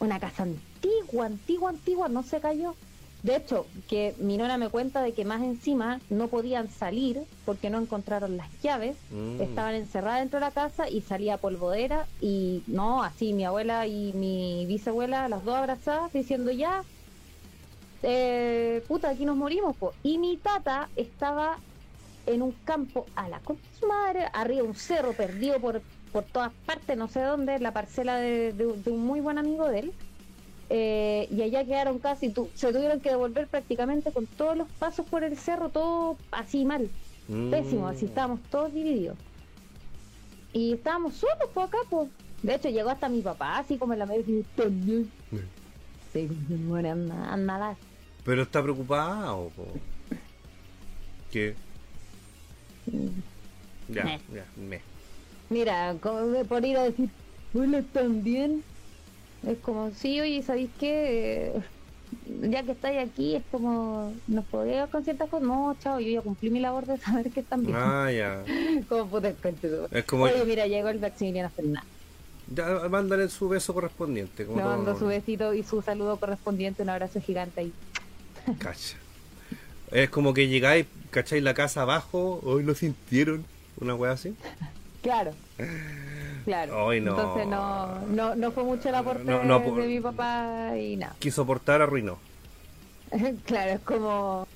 Una 0.00 0.18
casa 0.18 0.42
antigua, 0.42 1.26
antigua, 1.26 1.70
antigua, 1.70 2.08
no 2.08 2.24
se 2.24 2.40
cayó. 2.40 2.74
De 3.22 3.36
hecho, 3.36 3.66
que 3.88 4.14
mi 4.18 4.36
nona 4.36 4.58
me 4.58 4.68
cuenta 4.70 5.02
de 5.02 5.12
que 5.12 5.24
más 5.24 5.42
encima 5.42 6.00
no 6.10 6.26
podían 6.26 6.68
salir 6.68 7.22
porque 7.44 7.70
no 7.70 7.78
encontraron 7.78 8.36
las 8.36 8.48
llaves, 8.60 8.96
Mm. 9.12 9.40
estaban 9.40 9.74
encerradas 9.76 10.20
dentro 10.20 10.40
de 10.40 10.46
la 10.46 10.50
casa 10.50 10.88
y 10.88 11.00
salía 11.02 11.36
polvodera 11.36 12.06
y 12.20 12.62
no, 12.66 13.04
así 13.04 13.32
mi 13.32 13.44
abuela 13.44 13.86
y 13.86 14.12
mi 14.14 14.66
bisabuela, 14.66 15.28
las 15.28 15.44
dos 15.44 15.54
abrazadas, 15.54 16.12
diciendo 16.12 16.50
ya, 16.50 16.82
eh, 18.02 18.82
puta, 18.88 19.10
aquí 19.10 19.24
nos 19.24 19.36
morimos, 19.36 19.76
po. 19.76 19.92
Y 20.02 20.18
mi 20.18 20.36
tata 20.36 20.88
estaba 20.96 21.58
en 22.28 22.42
un 22.42 22.52
campo 22.64 23.06
a 23.16 23.28
la 23.28 23.40
madre, 23.88 24.26
arriba 24.32 24.62
un 24.64 24.74
cerro, 24.74 25.12
perdido 25.12 25.58
por, 25.60 25.80
por 26.12 26.24
todas 26.24 26.52
partes, 26.66 26.96
no 26.96 27.08
sé 27.08 27.20
dónde, 27.22 27.58
la 27.58 27.72
parcela 27.72 28.16
de, 28.16 28.52
de- 28.52 28.72
de 28.84 28.90
un 28.90 29.04
muy 29.04 29.20
buen 29.20 29.38
amigo 29.38 29.66
de 29.68 29.78
él. 29.80 29.92
Eh, 30.70 31.26
y 31.30 31.42
allá 31.42 31.64
quedaron 31.64 31.98
casi, 31.98 32.28
tu- 32.28 32.50
se 32.54 32.72
tuvieron 32.72 33.00
que 33.00 33.08
devolver 33.10 33.48
prácticamente 33.48 34.12
con 34.12 34.26
todos 34.26 34.56
los 34.56 34.68
pasos 34.78 35.06
por 35.06 35.24
el 35.24 35.36
cerro, 35.38 35.70
todo 35.70 36.16
así 36.30 36.64
mal, 36.64 36.88
Mm. 37.28 37.50
pésimo, 37.50 37.88
así 37.88 38.04
estábamos 38.06 38.40
todos 38.50 38.72
divididos. 38.74 39.16
Y 40.52 40.74
estábamos 40.74 41.14
solos 41.14 41.48
por 41.54 41.64
acá, 41.64 41.78
pues. 41.90 42.08
De 42.42 42.54
hecho, 42.54 42.68
llegó 42.68 42.90
hasta 42.90 43.08
mi 43.08 43.20
papá, 43.20 43.58
así 43.58 43.78
como 43.78 43.92
en 43.94 43.98
la 43.98 44.06
medio, 44.06 44.22
y 44.40 44.42
también. 44.54 45.10
Sí, 46.12 46.28
anda 46.54 47.54
a 47.56 47.58
dar. 47.58 47.76
Pero 48.24 48.42
está 48.42 48.62
preocupado. 48.62 49.50
¿Qué? 51.32 51.54
Ya, 53.88 54.04
ya, 54.34 54.44
me. 54.68 54.80
Mira, 55.50 55.94
como 56.00 56.20
de 56.26 56.44
por 56.44 56.64
ir 56.64 56.76
a 56.76 56.84
decir, 56.84 57.08
hola, 57.54 57.78
¿están 57.78 58.22
bien? 58.22 58.62
Es 59.46 59.58
como, 59.58 59.90
sí, 59.92 60.20
oye, 60.20 60.42
¿sabéis 60.42 60.70
qué? 60.78 61.52
Eh, 61.56 61.60
Ya 62.40 62.62
que 62.62 62.72
estáis 62.72 63.08
aquí, 63.08 63.36
es 63.36 63.42
como, 63.50 64.12
¿nos 64.26 64.44
podría 64.46 64.86
con 64.88 65.04
ciertas 65.04 65.28
cosas? 65.30 65.46
No, 65.46 65.76
chao, 65.80 66.00
yo 66.00 66.08
ya 66.10 66.20
cumplí 66.22 66.50
mi 66.50 66.60
labor 66.60 66.86
de 66.86 66.98
saber 66.98 67.30
que 67.30 67.40
están 67.40 67.62
bien. 67.64 67.76
Ah, 67.78 68.10
ya. 68.12 68.42
como 68.88 69.06
puta. 69.08 69.32
Es 69.90 70.04
como. 70.04 70.24
Oye, 70.24 70.44
mira, 70.44 70.66
llegó 70.66 70.88
el 70.88 71.00
Maximiliano 71.00 71.50
Fernández. 71.50 71.84
Ya, 72.54 72.66
mándale 72.90 73.28
su 73.28 73.48
beso 73.48 73.74
correspondiente. 73.74 74.44
Como 74.46 74.56
Le 74.58 74.62
todo- 74.64 74.76
mando 74.76 74.98
su 74.98 75.06
besito 75.06 75.52
y 75.54 75.62
su 75.62 75.82
saludo 75.82 76.16
correspondiente, 76.18 76.82
un 76.82 76.88
abrazo 76.88 77.20
gigante 77.20 77.60
ahí. 77.60 77.72
Cacha. 78.58 78.96
Es 79.92 80.08
como 80.10 80.32
que 80.34 80.48
llegáis, 80.48 80.86
cacháis 81.10 81.42
la 81.42 81.54
casa 81.54 81.82
abajo, 81.82 82.40
hoy 82.44 82.62
lo 82.62 82.74
sintieron. 82.74 83.44
Una 83.80 83.94
wea 83.94 84.12
así. 84.12 84.34
Claro. 85.00 85.32
Claro. 86.44 86.88
Ay, 86.90 87.00
no. 87.00 87.12
Entonces 87.12 87.46
no, 87.46 88.00
no, 88.08 88.34
no 88.34 88.50
fue 88.50 88.64
mucho 88.64 88.88
el 88.88 88.96
aporte 88.96 89.22
No, 89.22 89.44
no, 89.44 89.62
por- 89.62 89.80
de 89.80 89.86
mi 89.86 90.00
papá 90.00 90.72
y 90.76 90.96
nada. 90.96 91.14
Quiso 91.20 91.42
aportar, 91.42 91.80
arruinó. 91.80 92.18
claro, 93.46 93.70
es 93.74 93.80
como 93.80 94.46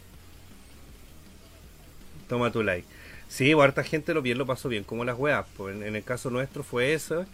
Toma 2.29 2.51
tu 2.51 2.63
like. 2.63 2.87
Sí, 3.29 3.53
harta 3.53 3.85
gente 3.85 4.15
lo 4.15 4.21
bien 4.23 4.37
lo 4.37 4.47
pasó 4.47 4.69
bien, 4.69 4.85
como 4.85 5.05
las 5.05 5.19
weas. 5.19 5.47
Pues 5.57 5.77
en, 5.77 5.83
en 5.85 5.97
el 5.97 6.03
caso 6.05 6.29
nuestro 6.31 6.63
fue 6.63 6.93
eso. 6.93 7.25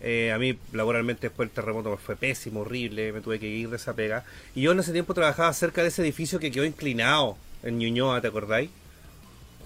Eh, 0.00 0.32
a 0.32 0.38
mí 0.38 0.58
laboralmente 0.72 1.28
después 1.28 1.48
el 1.48 1.54
terremoto 1.54 1.96
fue 1.96 2.16
pésimo, 2.16 2.60
horrible, 2.60 3.12
me 3.12 3.20
tuve 3.20 3.38
que 3.38 3.46
ir 3.46 3.68
de 3.70 3.76
esa 3.76 3.94
pega. 3.94 4.24
Y 4.54 4.62
yo 4.62 4.72
en 4.72 4.80
ese 4.80 4.92
tiempo 4.92 5.14
trabajaba 5.14 5.52
cerca 5.52 5.82
de 5.82 5.88
ese 5.88 6.02
edificio 6.02 6.38
que 6.40 6.50
quedó 6.50 6.64
inclinado 6.64 7.36
en 7.64 7.78
Ñuñoa, 7.78 8.20
¿te 8.20 8.28
acordáis? 8.28 8.70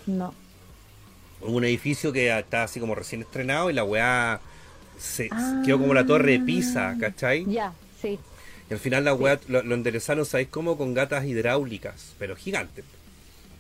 no. 0.07 0.35
un 1.41 1.65
edificio 1.65 2.13
que 2.13 2.37
estaba 2.37 2.65
así 2.65 2.81
como 2.81 2.95
recién 2.97 3.21
estrenado 3.23 3.71
y 3.71 3.73
la 3.75 3.85
weá 3.85 4.41
se, 4.99 5.29
Ah. 5.31 5.63
quedó 5.65 5.79
como 5.79 5.95
la 5.95 6.05
torre 6.07 6.33
de 6.33 6.41
Pisa, 6.41 6.97
¿cachai? 6.99 7.45
Ya, 7.47 7.73
sí. 8.03 8.19
Y 8.69 8.73
al 8.73 8.81
final 8.81 9.05
la 9.05 9.15
weá 9.15 9.39
lo, 9.47 9.63
lo 9.63 9.75
enderezaron, 9.77 10.27
¿sabéis 10.27 10.49
cómo? 10.49 10.77
Con 10.77 10.95
gatas 10.95 11.25
hidráulicas, 11.27 12.15
pero 12.19 12.35
gigantes. 12.35 12.85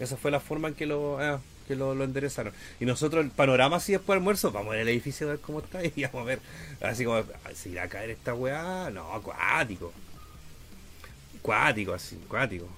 Esa 0.00 0.16
fue 0.16 0.30
la 0.32 0.40
forma 0.40 0.68
en 0.68 0.74
que 0.74 0.86
lo, 0.86 1.18
ah, 1.20 1.40
que 1.68 1.76
lo, 1.76 1.94
lo 1.94 2.02
enderezaron. 2.04 2.52
Y 2.80 2.84
nosotros, 2.84 3.24
el 3.24 3.30
panorama 3.30 3.76
así 3.76 3.92
después 3.92 4.16
del 4.16 4.22
almuerzo, 4.22 4.50
vamos 4.50 4.74
en 4.74 4.80
el 4.80 4.88
edificio 4.88 5.28
a 5.28 5.30
ver 5.32 5.40
cómo 5.40 5.60
está 5.60 5.84
y 5.84 5.90
vamos 6.12 6.22
a 6.22 6.24
ver, 6.24 6.40
así 6.80 7.04
como, 7.04 7.18
ah, 7.18 7.24
¿se 7.54 7.68
irá 7.68 7.84
a 7.84 7.88
caer 7.88 8.10
esta 8.10 8.34
weá? 8.34 8.90
No, 8.90 9.12
acuático. 9.12 9.92
Acuático, 11.38 11.92
así, 11.92 12.18
acuático. 12.26 12.68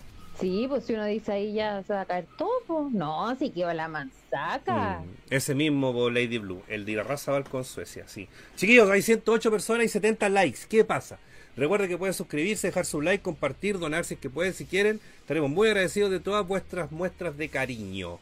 Sí, 0.40 0.64
pues 0.68 0.84
si 0.84 0.94
uno 0.94 1.04
dice 1.04 1.32
ahí 1.32 1.52
ya 1.52 1.82
se 1.82 1.92
va 1.92 2.02
a 2.02 2.06
caer 2.06 2.26
todo, 2.38 2.50
pues. 2.66 2.92
No, 2.92 3.36
sí 3.38 3.50
quedó 3.50 3.72
la 3.74 3.88
manzaca. 3.88 5.00
Mm, 5.00 5.08
Ese 5.34 5.54
mismo 5.54 6.08
Lady 6.10 6.38
Blue, 6.38 6.62
el 6.68 6.84
de 6.84 6.92
Irarrázaval 6.92 7.44
con 7.44 7.64
Suecia, 7.64 8.04
sí. 8.08 8.28
Chiquillos, 8.56 8.88
hay 8.90 9.02
108 9.02 9.50
personas 9.50 9.84
y 9.84 9.88
70 9.88 10.28
likes. 10.30 10.60
¿Qué 10.68 10.84
pasa? 10.84 11.18
Recuerden 11.56 11.88
que 11.88 11.98
pueden 11.98 12.14
suscribirse, 12.14 12.68
dejar 12.68 12.86
su 12.86 13.02
like, 13.02 13.22
compartir, 13.22 13.78
donar 13.78 14.04
si 14.04 14.14
es 14.14 14.20
que 14.20 14.30
pueden, 14.30 14.54
si 14.54 14.64
quieren. 14.64 15.00
Estaremos 15.20 15.50
muy 15.50 15.68
agradecidos 15.68 16.10
de 16.10 16.20
todas 16.20 16.46
vuestras 16.46 16.90
muestras 16.92 17.36
de 17.36 17.48
cariño. 17.48 18.18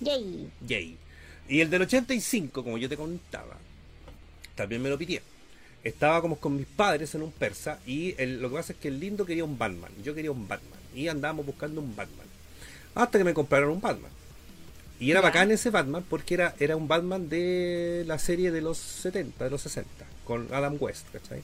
Yay. 0.00 0.50
Yay. 0.66 0.96
Y 1.48 1.60
el 1.60 1.70
del 1.70 1.82
85, 1.82 2.64
como 2.64 2.78
yo 2.78 2.88
te 2.88 2.96
contaba, 2.96 3.56
también 4.54 4.82
me 4.82 4.88
lo 4.88 4.98
pidieron. 4.98 5.28
Estaba 5.84 6.20
como 6.20 6.36
con 6.38 6.56
mis 6.56 6.66
padres 6.66 7.14
en 7.14 7.22
un 7.22 7.32
persa 7.32 7.78
y 7.86 8.14
el- 8.18 8.40
lo 8.42 8.48
que 8.50 8.56
pasa 8.56 8.72
es 8.72 8.78
que 8.78 8.88
el 8.88 8.98
lindo 8.98 9.24
quería 9.24 9.44
un 9.44 9.56
Batman. 9.58 9.92
Yo 10.02 10.14
quería 10.14 10.30
un 10.32 10.48
Batman. 10.48 10.79
Y 10.94 11.08
andábamos 11.08 11.46
buscando 11.46 11.80
un 11.80 11.94
Batman. 11.94 12.26
Hasta 12.94 13.18
que 13.18 13.24
me 13.24 13.34
compraron 13.34 13.70
un 13.70 13.80
Batman. 13.80 14.10
Y 14.98 15.10
era 15.10 15.20
Ya. 15.20 15.26
bacán 15.28 15.50
ese 15.50 15.70
Batman 15.70 16.04
porque 16.08 16.34
era, 16.34 16.54
era 16.58 16.76
un 16.76 16.86
Batman 16.88 17.28
de 17.28 18.04
la 18.06 18.18
serie 18.18 18.50
de 18.50 18.60
los 18.60 18.76
70, 18.78 19.44
de 19.44 19.50
los 19.50 19.62
60, 19.62 20.04
con 20.24 20.52
Adam 20.52 20.76
West, 20.78 21.06
¿cachai? 21.12 21.42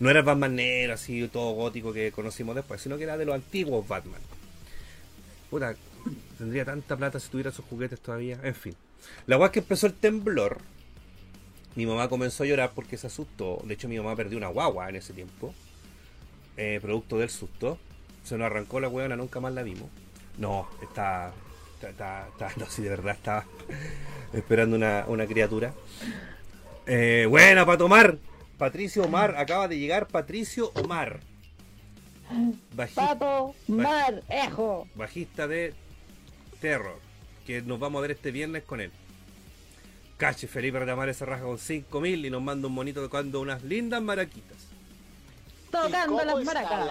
No 0.00 0.10
era 0.10 0.20
el 0.20 0.24
Batman 0.24 0.54
negro, 0.56 0.94
así 0.94 1.28
todo 1.28 1.52
gótico 1.52 1.92
que 1.92 2.12
conocimos 2.12 2.54
después, 2.54 2.80
sino 2.80 2.96
que 2.96 3.04
era 3.04 3.16
de 3.16 3.24
los 3.24 3.34
antiguos 3.34 3.86
Batman. 3.88 4.20
Puta, 5.50 5.74
tendría 6.38 6.64
tanta 6.64 6.96
plata 6.96 7.18
si 7.20 7.28
tuviera 7.30 7.50
esos 7.50 7.64
juguetes 7.64 8.00
todavía. 8.00 8.38
En 8.42 8.54
fin. 8.54 8.74
La 9.26 9.44
es 9.44 9.50
que 9.50 9.60
empezó 9.60 9.86
el 9.86 9.94
temblor. 9.94 10.58
Mi 11.76 11.86
mamá 11.86 12.08
comenzó 12.08 12.44
a 12.44 12.46
llorar 12.46 12.72
porque 12.74 12.96
se 12.96 13.06
asustó. 13.08 13.60
De 13.64 13.74
hecho, 13.74 13.88
mi 13.88 13.96
mamá 13.96 14.14
perdió 14.16 14.38
una 14.38 14.48
guagua 14.48 14.88
en 14.88 14.96
ese 14.96 15.12
tiempo. 15.12 15.54
eh, 16.56 16.78
producto 16.80 17.18
del 17.18 17.30
susto. 17.30 17.78
Se 18.24 18.36
nos 18.36 18.46
arrancó 18.46 18.80
la 18.80 18.88
huevona, 18.88 19.16
nunca 19.16 19.38
más 19.40 19.52
la 19.52 19.62
vimos. 19.62 19.88
No, 20.38 20.68
está. 20.82 21.32
Está, 21.74 21.90
está, 21.90 22.28
está- 22.28 22.52
no, 22.56 22.66
si 22.66 22.82
de 22.82 22.88
verdad 22.88 23.14
estaba 23.14 23.44
esperando 24.32 24.74
una, 24.76 25.04
una 25.06 25.26
criatura. 25.26 25.72
Eh, 26.86 27.26
buena 27.28 27.64
para 27.66 27.78
tomar. 27.78 28.18
Patricio 28.58 29.02
Omar, 29.04 29.36
acaba 29.36 29.68
de 29.68 29.78
llegar 29.78 30.06
Patricio 30.06 30.70
Omar. 30.82 31.20
Bajista, 32.74 33.08
Pato, 33.18 33.54
mar, 33.68 34.22
ejo. 34.30 34.88
bajista 34.94 35.46
de 35.46 35.74
Terror, 36.60 36.98
que 37.46 37.60
nos 37.62 37.78
vamos 37.78 37.98
a 37.98 38.02
ver 38.02 38.12
este 38.12 38.30
viernes 38.30 38.62
con 38.62 38.80
él. 38.80 38.90
Cache, 40.16 40.46
Felipe 40.46 40.78
Ramárez 40.78 41.18
se 41.18 41.26
raja 41.26 41.42
con 41.42 41.58
5000 41.58 42.24
y 42.24 42.30
nos 42.30 42.40
manda 42.42 42.68
un 42.68 42.74
monito 42.74 43.02
tocando 43.02 43.40
unas 43.40 43.62
lindas 43.64 44.00
maraquitas. 44.02 44.56
Tocando 45.82 46.14
¿Y 46.14 46.18
cómo 46.18 46.36
las 46.36 46.44
maracas. 46.44 46.88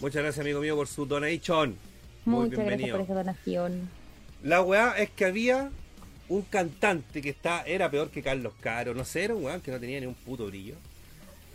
Muchas 0.00 0.22
gracias, 0.22 0.38
amigo 0.38 0.60
mío, 0.60 0.76
por 0.76 0.88
su 0.88 1.06
donation. 1.06 1.76
Muy 2.24 2.44
Muchas 2.46 2.58
gracias 2.58 2.66
bienvenido. 2.68 2.96
por 2.96 3.04
esa 3.04 3.14
donación. 3.14 3.90
La 4.42 4.62
weá 4.62 4.94
es 4.98 5.10
que 5.10 5.24
había 5.24 5.70
un 6.28 6.42
cantante 6.42 7.22
que 7.22 7.30
está, 7.30 7.62
era 7.62 7.90
peor 7.90 8.10
que 8.10 8.22
Carlos 8.22 8.52
Caro, 8.60 8.94
no 8.94 9.04
sé, 9.04 9.24
era 9.24 9.34
un 9.34 9.44
weón 9.44 9.60
que 9.60 9.70
no 9.70 9.78
tenía 9.78 10.00
ni 10.00 10.06
un 10.06 10.14
puto 10.14 10.46
brillo. 10.46 10.74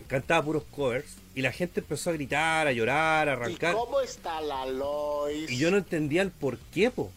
Cantaba 0.07 0.43
puros 0.45 0.63
covers 0.71 1.17
y 1.35 1.41
la 1.41 1.51
gente 1.51 1.81
empezó 1.81 2.11
a 2.11 2.13
gritar, 2.13 2.67
a 2.67 2.71
llorar, 2.71 3.27
a 3.27 3.33
arrancar. 3.33 3.73
¿Y 3.73 3.77
cómo 3.77 3.99
está 3.99 4.39
la 4.39 4.65
Lois? 4.65 5.49
Y 5.51 5.57
yo 5.57 5.69
no 5.71 5.77
entendía 5.77 6.21
el 6.21 6.31
por 6.31 6.57
qué, 6.57 6.89
po. 6.91 7.11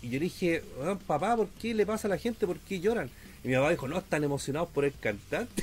Y 0.00 0.08
yo 0.08 0.18
le 0.18 0.24
dije, 0.24 0.62
"Weón, 0.78 0.98
papá, 0.98 1.36
¿por 1.36 1.48
qué 1.48 1.74
le 1.74 1.84
pasa 1.84 2.08
a 2.08 2.10
la 2.10 2.16
gente? 2.16 2.46
¿Por 2.46 2.58
qué 2.60 2.80
lloran? 2.80 3.10
Y 3.44 3.48
mi 3.48 3.54
papá 3.54 3.70
dijo, 3.70 3.88
no, 3.88 3.98
están 3.98 4.24
emocionados 4.24 4.68
por 4.70 4.84
el 4.86 4.94
cantante. 4.98 5.62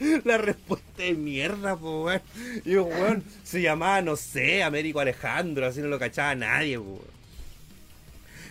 la 0.24 0.38
respuesta 0.38 1.04
es 1.04 1.16
mierda, 1.16 1.76
po, 1.76 2.04
weón. 2.04 2.22
Y 2.64 2.72
yo, 2.72 2.84
weón, 2.84 3.22
se 3.44 3.60
llamaba, 3.62 4.00
no 4.02 4.16
sé, 4.16 4.62
Américo 4.62 5.00
Alejandro, 5.00 5.66
así 5.66 5.80
no 5.80 5.88
lo 5.88 5.98
cachaba 5.98 6.34
nadie, 6.34 6.78
po. 6.78 6.84
weón. 6.84 7.20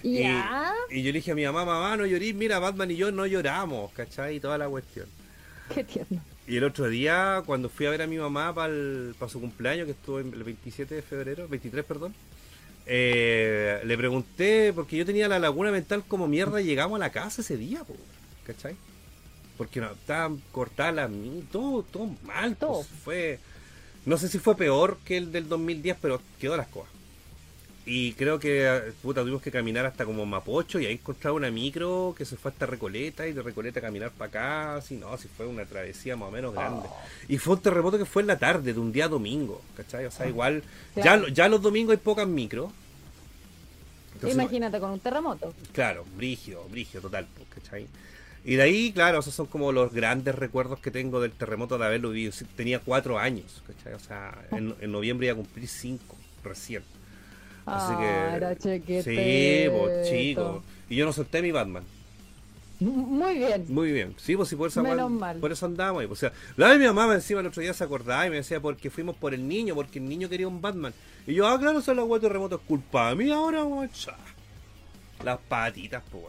Y- 0.03 0.19
Ya. 0.19 0.73
Y, 0.89 1.01
yo 1.03 1.12
le 1.12 1.19
dije 1.19 1.31
a 1.31 1.35
mi 1.35 1.43
mamá, 1.45 1.65
mamá, 1.65 1.97
no 1.97 2.05
llorís, 2.05 2.33
mira, 2.33 2.59
Batman 2.59 2.91
y 2.91 2.95
yo 2.95 3.12
no 3.12 3.25
lloramos, 3.25 3.91
¿cachai? 3.91 4.38
Y 4.38 4.39
toda 4.39 4.57
la 4.57 4.67
cuestión. 4.69 5.07
Qué 5.73 5.83
tierno. 5.83 6.21
Y 6.47 6.57
el 6.57 6.63
otro 6.63 6.88
día, 6.89 7.43
cuando 7.45 7.69
fui 7.69 7.85
a 7.85 7.91
ver 7.91 8.01
a 8.01 8.07
mi 8.07 8.17
mamá 8.17 8.55
para 8.55 8.73
su 9.29 9.39
cumpleaños, 9.39 9.85
que 9.85 9.91
estuvo 9.91 10.19
el 10.19 10.43
27 10.43 10.95
de 10.95 11.01
febrero, 11.03 11.47
23, 11.47 11.85
perdón, 11.85 12.15
eh, 12.88 13.79
le 13.83 13.97
pregunté, 13.97 14.73
porque 14.73 14.97
yo 14.97 15.05
tenía 15.05 15.27
la 15.27 15.38
laguna 15.38 15.69
mental 15.69 16.03
como 16.07 16.27
mierda, 16.27 16.59
llegamos 16.59 16.95
a 16.95 16.99
la 16.99 17.12
casa 17.12 17.41
ese 17.41 17.55
día, 17.55 17.83
po, 17.83 17.95
¿cachai? 18.47 18.75
Porque 19.60 19.80
no, 19.80 19.91
estaban 19.91 20.41
cortadas 20.52 20.95
las 20.95 21.10
mi- 21.12 21.43
todo, 21.52 21.84
todo 21.84 22.10
mal, 22.24 22.56
Todo. 22.56 22.78
pues, 22.78 22.88
fue, 23.04 23.39
no 24.06 24.17
sé 24.17 24.28
si 24.30 24.39
fue 24.39 24.56
peor 24.56 24.98
que 25.06 25.17
el 25.17 25.32
del 25.32 25.48
2010, 25.48 25.98
pero 26.02 26.19
quedó 26.39 26.58
las 26.58 26.67
cosas. 26.69 26.89
Y 27.86 28.13
creo 28.13 28.39
que, 28.39 28.93
puta, 29.02 29.22
tuvimos 29.22 29.41
que 29.41 29.52
caminar 29.52 29.86
hasta 29.86 30.06
como 30.06 30.26
Mapocho 30.26 30.80
y 30.80 30.86
ahí 30.86 30.93
encontraba 30.93 31.36
una 31.36 31.50
micro 31.52 32.13
que 32.17 32.24
se 32.24 32.38
fue 32.38 32.52
hasta 32.52 32.65
Recoleta 32.67 33.28
y 33.28 33.34
de 33.34 33.41
Recoleta 33.41 33.80
a 33.80 33.82
caminar 33.82 34.12
para 34.12 34.30
acá. 34.30 34.76
Así, 34.78 34.95
no, 34.95 35.17
si 35.17 35.28
fue 35.28 35.45
una 35.48 35.65
travesía 35.65 36.15
más 36.15 36.30
o 36.30 36.32
menos 36.32 36.54
grande. 36.54 36.88
Y 37.28 37.38
fue 37.38 37.56
un 37.56 37.62
terremoto 37.62 37.98
que 37.98 38.06
fue 38.06 38.22
en 38.22 38.28
la 38.28 38.38
tarde, 38.39 38.74
de 38.74 38.80
un 38.80 38.91
día 38.91 39.08
domingo, 39.08 39.62
¿cachai? 39.76 40.06
O 40.06 40.12
sea, 40.12 40.28
igual, 40.28 40.63
ya, 40.95 41.02
Claro. 41.02 41.28
ya 41.28 41.50
los 41.50 41.62
domingos 41.62 41.91
hay 41.93 41.98
pocas 42.02 42.28
micros. 42.28 42.72
Imagínate 44.24 44.80
con 44.80 44.91
un 44.91 45.00
terremoto. 45.00 45.54
Claro, 45.72 46.06
brígido, 46.15 46.65
brígido 46.69 47.02
total, 47.02 47.28
pues, 47.36 47.48
¿cachai? 47.63 47.88
Y 48.45 48.56
de 48.56 48.63
ahí, 48.63 48.91
claro, 48.93 49.19
esos 49.19 49.34
son 49.34 49.47
como 49.47 49.71
los 49.71 49.93
grandes 49.93 50.34
recuerdos 50.36 50.80
que 50.80 50.91
tengo 50.91 51.19
del 51.21 51.32
terremoto 51.32 51.78
de 51.78 51.86
haberlo 51.86 52.10
vivido. 52.12 52.32
Tenía 52.56 52.80
cuatro 52.80 53.19
años, 53.19 53.62
¿cachai? 53.67 53.93
O 53.93 53.99
sea, 53.99 54.34
en, 54.52 54.75
en 54.80 54.91
noviembre 54.91 55.28
iba 55.28 55.34
a 55.34 55.38
cumplir 55.38 55.67
cinco, 55.67 56.15
recién. 56.43 56.82
Así 57.65 57.93
Ah, 57.95 57.99
que. 57.99 58.36
era 58.38 59.04
Sí, 59.04 59.69
pues 59.78 60.10
chico. 60.10 60.63
Y 60.89 60.95
yo 60.95 61.06
no 61.06 61.13
solté 61.13 61.41
mi 61.41 61.52
Batman. 61.52 61.84
Muy 62.80 63.38
bien. 63.38 63.65
Muy 63.67 63.91
bien. 63.91 64.15
Sí, 64.17 64.38
pues 64.38 64.47
sí, 64.47 64.56
por 64.56 64.69
eso, 64.69 64.82
Menos 64.82 65.12
mal. 65.12 65.38
por 65.38 65.52
eso 65.52 65.65
andamos 65.65 66.02
ahí. 66.02 66.08
pues, 66.08 66.19
O 66.19 66.21
sea, 66.21 66.32
la 66.56 66.69
vez 66.69 66.80
mi 66.80 66.86
mamá 66.86 67.13
encima 67.13 67.41
el 67.41 67.47
otro 67.47 67.62
día 67.62 67.73
se 67.73 67.84
acordaba 67.84 68.25
y 68.25 68.30
me 68.30 68.38
decía, 68.38 68.62
porque 68.62 68.89
fuimos 68.89 69.17
por 69.17 69.34
el 69.34 69.45
niño, 69.47 69.75
porque 69.75 69.99
el 69.99 70.08
niño 70.08 70.30
quería 70.30 70.47
un 70.47 70.62
Batman. 70.62 70.93
Y 71.28 71.34
yo, 71.34 71.45
ah, 71.45 71.60
claro, 71.60 71.82
son 71.82 71.97
los 71.97 72.04
huevos 72.06 72.21
terremotos, 72.21 72.62
culpa 72.65 73.13
mía 73.15 73.36
ahora, 73.36 73.63
guacha. 73.63 74.15
Las 75.25 75.39
patitas, 75.39 76.02
pues. 76.10 76.23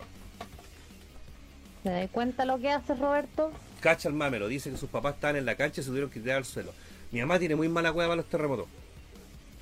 ¿Te 1.83 1.89
das 1.89 2.11
cuenta 2.11 2.45
lo 2.45 2.59
que 2.59 2.71
hace 2.71 2.95
Roberto? 2.95 3.53
Cacha 3.81 4.09
el 4.09 4.15
mamelo, 4.15 4.49
dice 4.49 4.71
que 4.71 4.77
sus 4.77 4.91
papás 4.91 5.15
estaban 5.15 5.37
en 5.37 5.47
la 5.47 5.55
cancha 5.55 5.81
y 5.81 5.85
se 5.85 5.89
tuvieron 5.89 6.11
que 6.11 6.21
tirar 6.21 6.37
al 6.39 6.45
suelo. 6.45 6.73
Mi 7.11 7.21
mamá 7.21 7.39
tiene 7.39 7.57
muy 7.57 7.69
mala 7.69 7.93
cueva 7.93 8.11
para 8.11 8.17
los 8.23 8.31
terremotos. 8.31 8.67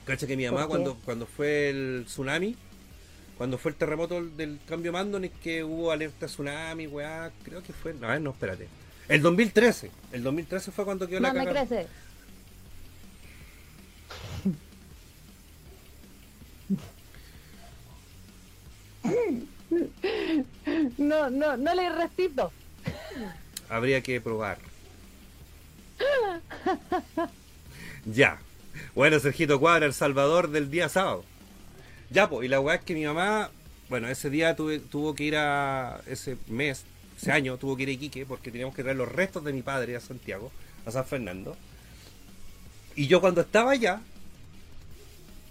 Cacha 0.05 0.27
que 0.27 0.37
mi 0.37 0.45
mamá 0.47 0.67
cuando, 0.67 0.97
cuando 1.05 1.27
fue 1.27 1.71
el 1.71 2.05
tsunami, 2.07 2.57
cuando 3.37 3.57
fue 3.59 3.71
el 3.71 3.77
terremoto 3.77 4.25
del 4.25 4.59
cambio 4.67 4.93
mando, 4.93 5.21
ni 5.21 5.29
que 5.29 5.63
hubo 5.63 5.93
alerta 5.93 6.27
tsunami, 6.27 6.89
weá, 6.89 7.31
creo 7.45 7.63
que 7.63 7.73
fue. 7.73 7.95
No, 7.95 8.19
no, 8.19 8.31
espérate. 8.31 8.67
El 9.09 9.23
2013. 9.23 9.91
El 10.13 10.23
2013 10.25 10.73
fue 10.73 10.85
cuando 10.85 11.07
quedó 11.07 11.21
la 11.21 11.33
cagada. 11.33 11.67
crece. 11.67 11.87
No, 20.99 21.31
no, 21.31 21.57
no 21.57 21.75
le 21.75 21.89
resisto. 21.91 22.53
Habría 23.69 24.01
que 24.03 24.21
probar. 24.21 24.59
ya. 28.05 28.39
Bueno, 28.95 29.19
Sergito 29.21 29.59
Cuadra, 29.61 29.87
el 29.87 29.93
salvador 29.95 30.51
del 30.51 30.71
día 30.71 30.89
sábado. 30.89 31.25
Ya, 32.11 32.29
pues, 32.29 32.47
y 32.47 32.49
la 32.49 32.61
weá 32.61 32.77
es 32.77 32.83
que 32.83 32.95
mi 32.95 33.05
mamá, 33.05 33.51
bueno, 33.89 34.09
ese 34.09 34.31
día 34.31 34.57
tuve, 34.57 34.79
tuvo 34.79 35.15
que 35.15 35.25
ir 35.25 35.37
a, 35.37 36.01
ese 36.07 36.37
mes, 36.47 36.85
ese 37.21 37.33
año, 37.33 37.57
tuvo 37.59 37.77
que 37.77 37.83
ir 37.83 37.89
a 37.91 37.93
Iquique 37.93 38.25
porque 38.25 38.51
teníamos 38.51 38.75
que 38.75 38.83
traer 38.83 38.97
los 38.97 39.11
restos 39.11 39.45
de 39.45 39.53
mi 39.53 39.63
padre 39.63 39.97
a 39.97 40.01
Santiago, 40.01 40.51
a 40.87 40.91
San 40.91 41.05
Fernando. 41.05 41.57
Y 42.97 43.07
yo 43.07 43.21
cuando 43.21 43.43
estaba 43.43 43.73
allá, 43.73 44.01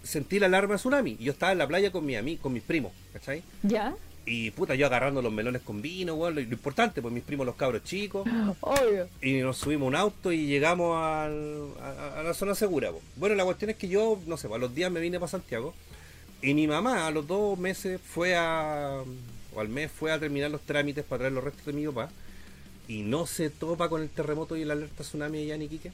sentí 0.02 0.38
la 0.38 0.46
alarma 0.46 0.74
de 0.74 0.78
tsunami. 0.78 1.16
Y 1.20 1.24
yo 1.24 1.32
estaba 1.32 1.52
en 1.52 1.58
la 1.58 1.66
playa 1.68 1.92
con 1.92 2.04
mi 2.04 2.14
ami- 2.14 2.38
con 2.38 2.52
mis 2.52 2.62
primos, 2.62 2.92
¿cachai? 3.12 3.42
¿Ya? 3.62 3.94
Y 4.30 4.50
puta, 4.50 4.74
yo 4.74 4.86
agarrando 4.86 5.22
los 5.22 5.32
melones 5.32 5.62
con 5.62 5.80
vino, 5.80 6.14
weón, 6.14 6.34
lo, 6.34 6.40
lo 6.40 6.52
importante, 6.52 7.00
pues 7.00 7.14
mis 7.14 7.22
primos 7.22 7.46
los 7.46 7.54
cabros 7.56 7.82
chicos. 7.84 8.28
Obvio. 8.60 9.08
Y 9.22 9.34
nos 9.40 9.56
subimos 9.56 9.86
a 9.86 9.88
un 9.88 9.96
auto 9.96 10.32
y 10.32 10.46
llegamos 10.46 10.96
al- 10.96 11.68
a, 11.80 12.20
a 12.20 12.22
la 12.22 12.34
zona 12.34 12.54
segura. 12.54 12.90
po. 12.90 13.00
Bueno, 13.16 13.34
la 13.34 13.44
cuestión 13.44 13.70
es 13.70 13.76
que 13.76 13.88
yo, 13.88 14.20
no 14.26 14.36
sé, 14.36 14.48
a 14.52 14.58
los 14.58 14.74
días 14.74 14.90
me 14.92 15.00
vine 15.00 15.18
para 15.18 15.30
Santiago. 15.30 15.72
Y 16.42 16.54
mi 16.54 16.66
mamá 16.66 17.06
a 17.06 17.10
los 17.10 17.26
dos 17.26 17.58
meses 17.58 18.00
fue 18.04 18.36
a. 18.36 19.02
o 19.54 19.60
al 19.60 19.68
mes 19.68 19.90
fue 19.90 20.12
a 20.12 20.18
terminar 20.20 20.50
los 20.50 20.60
trámites 20.60 21.04
para 21.04 21.20
traer 21.20 21.32
los 21.32 21.42
restos 21.42 21.64
de 21.66 21.72
mi 21.72 21.86
papá. 21.86 22.10
Y 22.86 23.02
no 23.02 23.26
se 23.26 23.50
topa 23.50 23.88
con 23.88 24.02
el 24.02 24.08
terremoto 24.08 24.56
y 24.56 24.64
la 24.64 24.74
alerta 24.74 25.02
tsunami 25.04 25.38
allá 25.42 25.54
en 25.56 25.62
Iquique. 25.62 25.92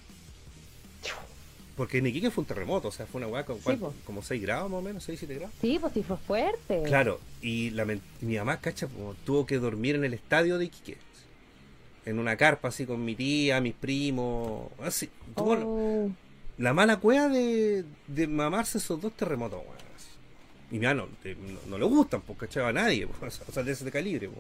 Porque 1.76 1.98
en 1.98 2.06
Iquique 2.06 2.30
fue 2.30 2.42
un 2.42 2.46
terremoto, 2.46 2.88
o 2.88 2.92
sea, 2.92 3.04
fue 3.06 3.18
una 3.20 3.26
weá 3.26 3.44
con, 3.44 3.58
como 4.04 4.22
6 4.22 4.40
grados 4.42 4.70
más 4.70 4.78
o 4.78 4.82
menos, 4.82 5.02
6, 5.02 5.18
7 5.18 5.34
grados. 5.34 5.54
Sí, 5.60 5.78
pues 5.80 5.92
sí 5.92 6.02
fue 6.04 6.16
fuerte. 6.16 6.82
Claro, 6.84 7.18
y 7.42 7.70
la 7.70 7.84
mi 7.84 8.36
mamá, 8.36 8.60
cacha, 8.60 8.88
tuvo 9.24 9.44
que 9.44 9.58
dormir 9.58 9.96
en 9.96 10.04
el 10.04 10.14
estadio 10.14 10.56
de 10.58 10.66
Iquique. 10.66 10.98
En 12.06 12.18
una 12.20 12.36
carpa 12.36 12.68
así 12.68 12.86
con 12.86 13.04
mi 13.04 13.16
tía, 13.16 13.60
mis 13.60 13.74
primos, 13.74 14.68
así. 14.82 15.08
Tuvo 15.34 15.54
Oh, 16.06 16.10
la 16.58 16.72
mala 16.74 16.98
cueva 16.98 17.28
de, 17.28 17.84
de 18.06 18.26
mamarse 18.28 18.78
esos 18.78 19.00
dos 19.00 19.12
terremotos, 19.14 19.58
weón. 19.60 19.74
Y 20.70 20.78
mira, 20.78 20.94
no, 20.94 21.06
te- 21.22 21.34
no, 21.34 21.58
no 21.68 21.78
le 21.78 21.84
gustan, 21.86 22.20
porque 22.22 22.46
cachaba 22.46 22.68
a 22.68 22.72
nadie, 22.72 23.06
o 23.48 23.52
sea, 23.52 23.62
de 23.64 23.72
ese 23.72 23.90
calibre. 23.90 24.30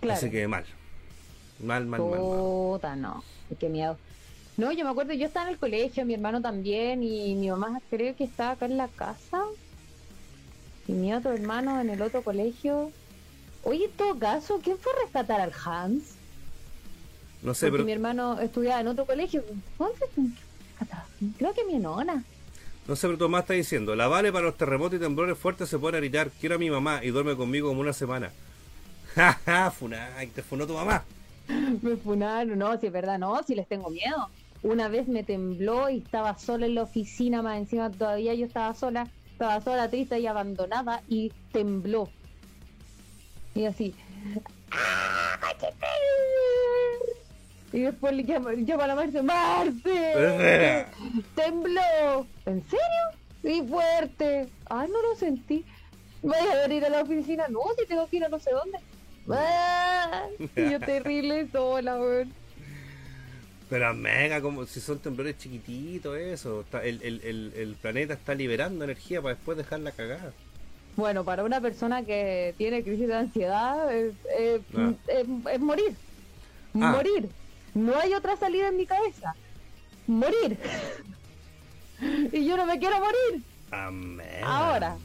claro. 0.00 0.18
Así 0.18 0.30
que 0.30 0.48
mal. 0.48 0.64
Mal, 1.62 1.86
mal, 1.86 2.00
mal, 2.00 2.10
mal. 2.10 2.18
Puta, 2.20 2.96
no. 2.96 3.22
Qué 3.58 3.68
miedo. 3.68 3.98
No, 4.56 4.72
yo 4.72 4.84
me 4.84 4.90
acuerdo, 4.90 5.12
yo 5.14 5.26
estaba 5.26 5.46
en 5.46 5.52
el 5.54 5.58
colegio, 5.58 6.04
mi 6.04 6.14
hermano 6.14 6.42
también, 6.42 7.02
y 7.02 7.34
mi 7.34 7.48
mamá 7.50 7.80
creo 7.88 8.14
que 8.14 8.24
estaba 8.24 8.52
acá 8.52 8.66
en 8.66 8.76
la 8.76 8.88
casa. 8.88 9.42
Y 10.86 10.92
mi 10.92 11.14
otro 11.14 11.32
hermano 11.32 11.80
en 11.80 11.90
el 11.90 12.02
otro 12.02 12.22
colegio. 12.22 12.92
Oye, 13.62 13.86
en 13.86 13.92
todo 13.92 14.18
caso, 14.18 14.60
¿quién 14.62 14.78
fue 14.78 14.92
a 14.92 15.04
rescatar 15.04 15.40
al 15.40 15.52
Hans? 15.64 16.16
No 17.42 17.54
sé, 17.54 17.70
Porque 17.70 17.70
pero 17.70 17.84
mi 17.84 17.92
hermano 17.92 18.38
estudiaba 18.40 18.80
en 18.80 18.88
otro 18.88 19.06
colegio. 19.06 19.44
¿Dónde? 19.78 20.34
Creo 21.38 21.54
que 21.54 21.64
mi 21.64 21.78
nona. 21.78 22.24
no 22.86 22.96
sé, 22.96 23.06
pero 23.06 23.18
Tomás 23.18 23.42
está 23.42 23.54
diciendo, 23.54 23.94
la 23.94 24.08
vale 24.08 24.32
para 24.32 24.46
los 24.46 24.56
terremotos 24.56 24.96
y 24.98 25.00
temblores 25.00 25.38
fuertes 25.38 25.68
se 25.68 25.78
pone 25.78 25.96
a 25.98 26.00
gritar, 26.00 26.30
quiero 26.40 26.56
a 26.56 26.58
mi 26.58 26.70
mamá 26.70 27.00
y 27.04 27.08
duerme 27.10 27.36
conmigo 27.36 27.68
como 27.68 27.80
una 27.80 27.92
semana. 27.92 28.32
Jaja, 29.14 29.70
funa, 29.70 30.10
te 30.34 30.42
funó 30.42 30.66
tu 30.66 30.74
mamá. 30.74 31.04
Me 31.82 31.96
funaron, 31.96 32.58
no, 32.58 32.78
si 32.78 32.86
es 32.86 32.92
verdad, 32.92 33.18
no, 33.18 33.42
si 33.42 33.54
les 33.54 33.66
tengo 33.68 33.90
miedo. 33.90 34.28
Una 34.62 34.88
vez 34.88 35.08
me 35.08 35.22
tembló 35.22 35.88
y 35.88 35.98
estaba 35.98 36.36
sola 36.38 36.66
en 36.66 36.74
la 36.74 36.82
oficina, 36.82 37.40
más 37.42 37.58
encima 37.58 37.90
todavía 37.90 38.34
yo 38.34 38.44
estaba 38.44 38.74
sola, 38.74 39.08
estaba 39.32 39.60
sola, 39.60 39.88
triste 39.88 40.20
y 40.20 40.26
abandonada 40.26 41.02
y 41.08 41.32
tembló. 41.50 42.10
Y 43.54 43.64
así. 43.64 43.94
Y 47.72 47.80
después 47.80 48.12
le 48.12 48.24
llamo, 48.24 48.50
llamo 48.50 48.82
a 48.82 48.86
la 48.86 48.94
Marce, 48.96 49.22
¡Marce! 49.22 50.86
¡Tembló! 51.34 52.26
¿En 52.46 52.62
serio? 52.64 53.20
Sí, 53.42 53.64
fuerte. 53.68 54.48
Ah, 54.68 54.86
no 54.86 55.02
lo 55.02 55.14
sentí. 55.16 55.64
Voy 56.22 56.36
a 56.36 56.66
venir 56.66 56.84
a 56.84 56.90
la 56.90 57.02
oficina. 57.02 57.46
No, 57.48 57.60
si 57.78 57.86
tengo 57.86 58.06
que 58.08 58.16
ir 58.16 58.24
a 58.24 58.28
no 58.28 58.38
sé 58.38 58.50
dónde. 58.50 58.78
Ah, 59.32 60.26
y 60.38 60.70
yo 60.70 60.80
terrible 60.80 61.46
sola, 61.52 62.00
weón. 62.00 62.34
Pero 63.70 63.94
mega, 63.94 64.40
como 64.42 64.66
si 64.66 64.80
son 64.80 64.98
temblores 64.98 65.38
chiquititos, 65.38 66.16
eso. 66.18 66.62
Está- 66.62 66.84
el, 66.84 67.00
el, 67.02 67.20
el, 67.22 67.52
el 67.56 67.74
planeta 67.76 68.14
está 68.14 68.34
liberando 68.34 68.84
energía 68.84 69.22
para 69.22 69.34
después 69.36 69.56
dejarla 69.56 69.92
cagada. 69.92 70.32
Bueno, 70.96 71.24
para 71.24 71.44
una 71.44 71.60
persona 71.60 72.02
que 72.04 72.52
tiene 72.58 72.82
crisis 72.82 73.06
de 73.06 73.14
ansiedad 73.14 73.94
es, 73.94 74.14
es- 74.38 74.60
Ah. 74.76 74.92
es- 75.08 75.26
es 75.54 75.60
morir. 75.60 75.94
Ah. 76.74 76.92
Morir. 76.96 77.28
No 77.74 77.96
hay 77.96 78.12
otra 78.14 78.36
salida 78.36 78.68
en 78.68 78.76
mi 78.76 78.86
cabeza. 78.86 79.34
Morir. 80.08 80.58
y 82.32 82.44
yo 82.44 82.56
no 82.56 82.66
me 82.66 82.78
quiero 82.80 82.96
morir. 82.98 83.44
Amén. 83.70 84.42
Ahora. 84.42 84.96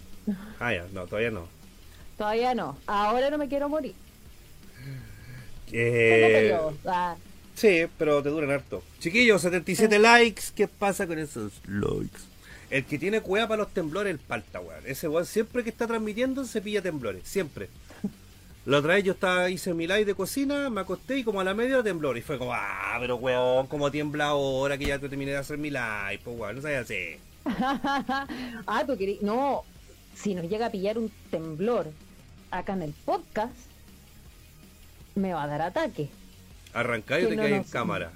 Ah, 0.59 0.73
ya, 0.73 0.87
no, 0.91 1.05
todavía 1.05 1.29
no. 1.29 1.47
Todavía 2.17 2.55
no. 2.55 2.79
Ahora 2.87 3.29
no 3.29 3.37
me 3.37 3.47
quiero 3.47 3.69
morir. 3.69 3.93
Eh, 5.71 6.31
periodos. 6.33 6.75
Ah, 6.87 7.15
sí, 7.55 7.87
pero 7.97 8.21
te 8.21 8.29
duran 8.29 8.51
harto. 8.51 8.83
Chiquillos, 8.99 9.41
77 9.41 9.99
likes. 9.99 10.43
¿Qué 10.55 10.67
pasa 10.67 11.07
con 11.07 11.19
esos 11.19 11.53
likes? 11.67 12.19
El 12.69 12.85
que 12.85 12.97
tiene 12.97 13.21
cueva 13.21 13.47
para 13.47 13.63
los 13.63 13.73
temblores, 13.73 14.11
el 14.11 14.19
palta, 14.19 14.59
weón. 14.59 14.83
Ese 14.85 15.07
weón 15.07 15.25
siempre 15.25 15.63
que 15.63 15.69
está 15.69 15.87
transmitiendo 15.87 16.45
se 16.45 16.61
pilla 16.61 16.81
temblores. 16.81 17.23
Siempre. 17.25 17.69
La 18.65 18.79
otra 18.79 18.95
vez 18.95 19.03
yo 19.03 19.13
estaba, 19.13 19.49
hice 19.49 19.73
mi 19.73 19.85
live 19.85 20.05
de 20.05 20.15
cocina, 20.15 20.69
me 20.69 20.81
acosté 20.81 21.19
y 21.19 21.23
como 21.23 21.39
a 21.39 21.43
la 21.43 21.53
media 21.53 21.83
temblor. 21.83 22.17
Y 22.17 22.21
fue 22.21 22.37
como, 22.37 22.53
ah, 22.53 22.97
pero 22.99 23.17
weón, 23.17 23.67
como 23.67 23.91
tiembla 23.91 24.25
ahora 24.25 24.77
que 24.77 24.85
ya 24.85 24.97
te 24.97 25.07
terminé 25.07 25.31
de 25.31 25.37
hacer 25.37 25.57
mi 25.57 25.69
live, 25.69 26.19
pues 26.23 26.39
weón, 26.39 26.55
no 26.55 26.61
sabía 26.61 26.79
así. 26.79 27.17
ah, 27.45 28.83
tú 28.87 28.97
querías. 28.97 29.21
No, 29.21 29.63
si 30.15 30.33
nos 30.33 30.49
llega 30.49 30.65
a 30.65 30.71
pillar 30.71 30.97
un 30.97 31.11
temblor 31.29 31.91
acá 32.49 32.73
en 32.73 32.81
el 32.81 32.93
podcast, 33.05 33.53
me 35.13 35.33
va 35.33 35.43
a 35.43 35.47
dar 35.47 35.61
ataque. 35.61 36.09
Arrancá 36.75 37.19
y 37.19 37.23
Que 37.23 37.29
te 37.29 37.35
no 37.37 37.41
caes 37.41 37.53
en 37.55 37.63
cámara. 37.63 38.11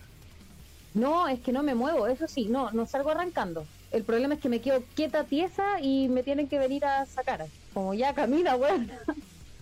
No, 0.93 1.27
es 1.27 1.39
que 1.39 1.51
no 1.51 1.63
me 1.63 1.73
muevo, 1.75 2.07
eso 2.07 2.27
sí, 2.27 2.45
no, 2.45 2.71
no 2.71 2.85
salgo 2.85 3.09
arrancando. 3.11 3.65
El 3.91 4.03
problema 4.03 4.35
es 4.35 4.39
que 4.39 4.49
me 4.49 4.59
quedo 4.61 4.83
quieta, 4.95 5.23
tiesa 5.23 5.79
y 5.81 6.07
me 6.09 6.21
tienen 6.23 6.47
que 6.47 6.59
venir 6.59 6.85
a 6.85 7.05
sacar. 7.05 7.45
Como 7.73 7.93
ya 7.93 8.13
camina, 8.13 8.55
weón. 8.55 8.91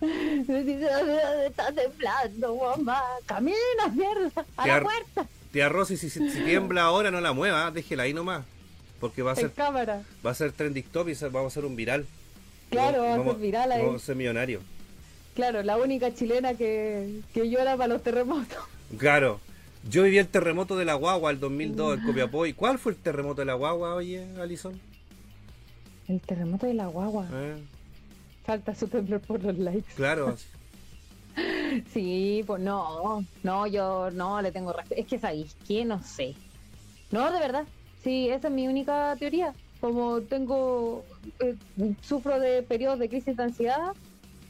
Está 0.00 1.72
temblando, 1.72 2.56
mamá. 2.56 3.02
Camina, 3.26 3.88
mierda, 3.92 4.44
a 4.56 4.66
la 4.66 4.82
puerta, 4.82 5.26
Tía 5.52 5.68
Rosy, 5.68 5.96
si, 5.96 6.10
si, 6.10 6.28
si 6.30 6.40
tiembla 6.42 6.82
ahora 6.82 7.10
no 7.10 7.20
la 7.20 7.32
mueva, 7.32 7.70
déjela 7.70 8.02
ahí 8.04 8.12
nomás. 8.12 8.44
Porque 9.00 9.22
va 9.22 9.30
a 9.30 9.34
en 9.34 9.40
ser, 9.40 9.52
cámara. 9.52 10.02
va 10.26 10.30
a 10.32 10.34
ser 10.34 10.52
trending 10.52 10.84
top 10.84 11.08
y 11.08 11.14
vamos 11.14 11.44
a 11.44 11.46
hacer 11.46 11.64
un 11.64 11.76
viral. 11.76 12.06
Claro, 12.70 13.02
Vamos- 13.02 13.26
va 13.26 13.30
a 13.30 13.34
ser 13.34 13.42
viral 13.42 13.72
ahí. 13.72 13.82
Vamos 13.82 14.02
a 14.02 14.06
ser 14.06 14.16
millonarios. 14.16 14.62
Claro, 15.34 15.62
la 15.62 15.76
única 15.76 16.12
chilena 16.14 16.54
que, 16.54 17.20
que 17.32 17.48
llora 17.48 17.76
para 17.76 17.88
los 17.88 18.02
terremotos. 18.02 18.58
Claro. 18.96 19.40
Yo 19.88 20.02
viví 20.02 20.18
el 20.18 20.28
terremoto 20.28 20.76
de 20.76 20.84
la 20.84 20.94
guagua 20.94 21.30
el 21.30 21.40
2002 21.40 21.98
en 21.98 22.04
Copiapó. 22.04 22.46
¿Y 22.46 22.52
cuál 22.52 22.78
fue 22.78 22.92
el 22.92 22.98
terremoto 22.98 23.40
de 23.42 23.46
la 23.46 23.54
guagua, 23.54 23.94
oye, 23.94 24.26
Alison? 24.40 24.78
El 26.08 26.20
terremoto 26.20 26.66
de 26.66 26.74
la 26.74 26.86
guagua. 26.86 27.26
Eh, 27.32 27.56
Falta 28.44 28.74
su 28.74 28.88
temblor 28.88 29.20
por 29.20 29.42
los 29.42 29.56
likes. 29.58 29.92
claro. 29.94 30.36
Sí, 31.92 32.42
pues 32.46 32.60
no, 32.60 33.24
no, 33.44 33.66
yo 33.68 34.10
no 34.10 34.42
le 34.42 34.50
tengo 34.50 34.72
respeto. 34.72 35.00
Es 35.00 35.06
que 35.06 35.20
sabéis 35.20 35.54
que 35.68 35.84
no 35.84 36.02
sé. 36.02 36.34
No, 37.12 37.30
de 37.30 37.38
verdad. 37.38 37.64
Sí, 38.02 38.28
esa 38.28 38.48
es 38.48 38.54
mi 38.54 38.66
única 38.66 39.14
teoría. 39.18 39.54
Como 39.80 40.20
tengo, 40.22 41.04
eh, 41.38 41.54
sufro 42.02 42.40
de 42.40 42.62
periodos 42.64 42.98
de 42.98 43.08
crisis 43.08 43.36
de 43.36 43.42
ansiedad. 43.44 43.92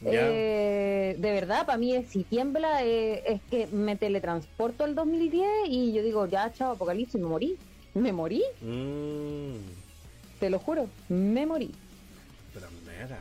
Eh, 0.05 1.17
de 1.19 1.33
verdad, 1.33 1.67
para 1.67 1.79
mí 1.79 2.05
si 2.09 2.23
tiembla 2.25 2.85
eh, 2.85 3.23
es 3.27 3.41
que 3.51 3.67
me 3.69 3.97
teletransporto 3.97 4.85
al 4.85 4.95
2010 4.95 5.45
y 5.69 5.93
yo 5.93 6.03
digo, 6.03 6.27
ya, 6.27 6.53
chao, 6.53 6.73
apocalipsis, 6.73 7.21
me 7.21 7.27
morí. 7.29 7.57
Me 7.95 8.13
morí, 8.13 8.43
Mm, 8.61 9.55
te 10.39 10.51
lo 10.51 10.59
juro, 10.61 10.89
me 11.09 11.47
morí. 11.47 11.71
pero 12.55 12.67
mira. 12.87 13.19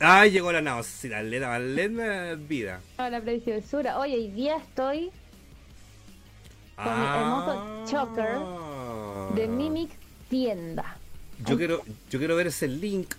Ay, 0.00 0.30
llegó 0.32 0.50
la 0.50 0.60
náusea, 0.62 1.22
la 1.22 2.34
vida. 2.36 2.80
A 2.96 3.10
la 3.10 3.20
preciosura. 3.20 3.98
Oye, 3.98 4.14
hoy 4.16 4.28
día 4.28 4.56
estoy 4.56 5.10
Con 6.76 6.98
mi 6.98 7.06
hermoso 7.06 7.84
choker 7.90 8.38
de 9.36 9.44
Ah. 9.44 9.46
Mimic 9.48 9.90
Tienda. 10.30 10.96
Yo 11.46 11.56
quiero, 11.58 11.82
yo 12.10 12.18
quiero 12.18 12.36
ver 12.36 12.46
ese 12.48 12.66
link. 12.68 13.14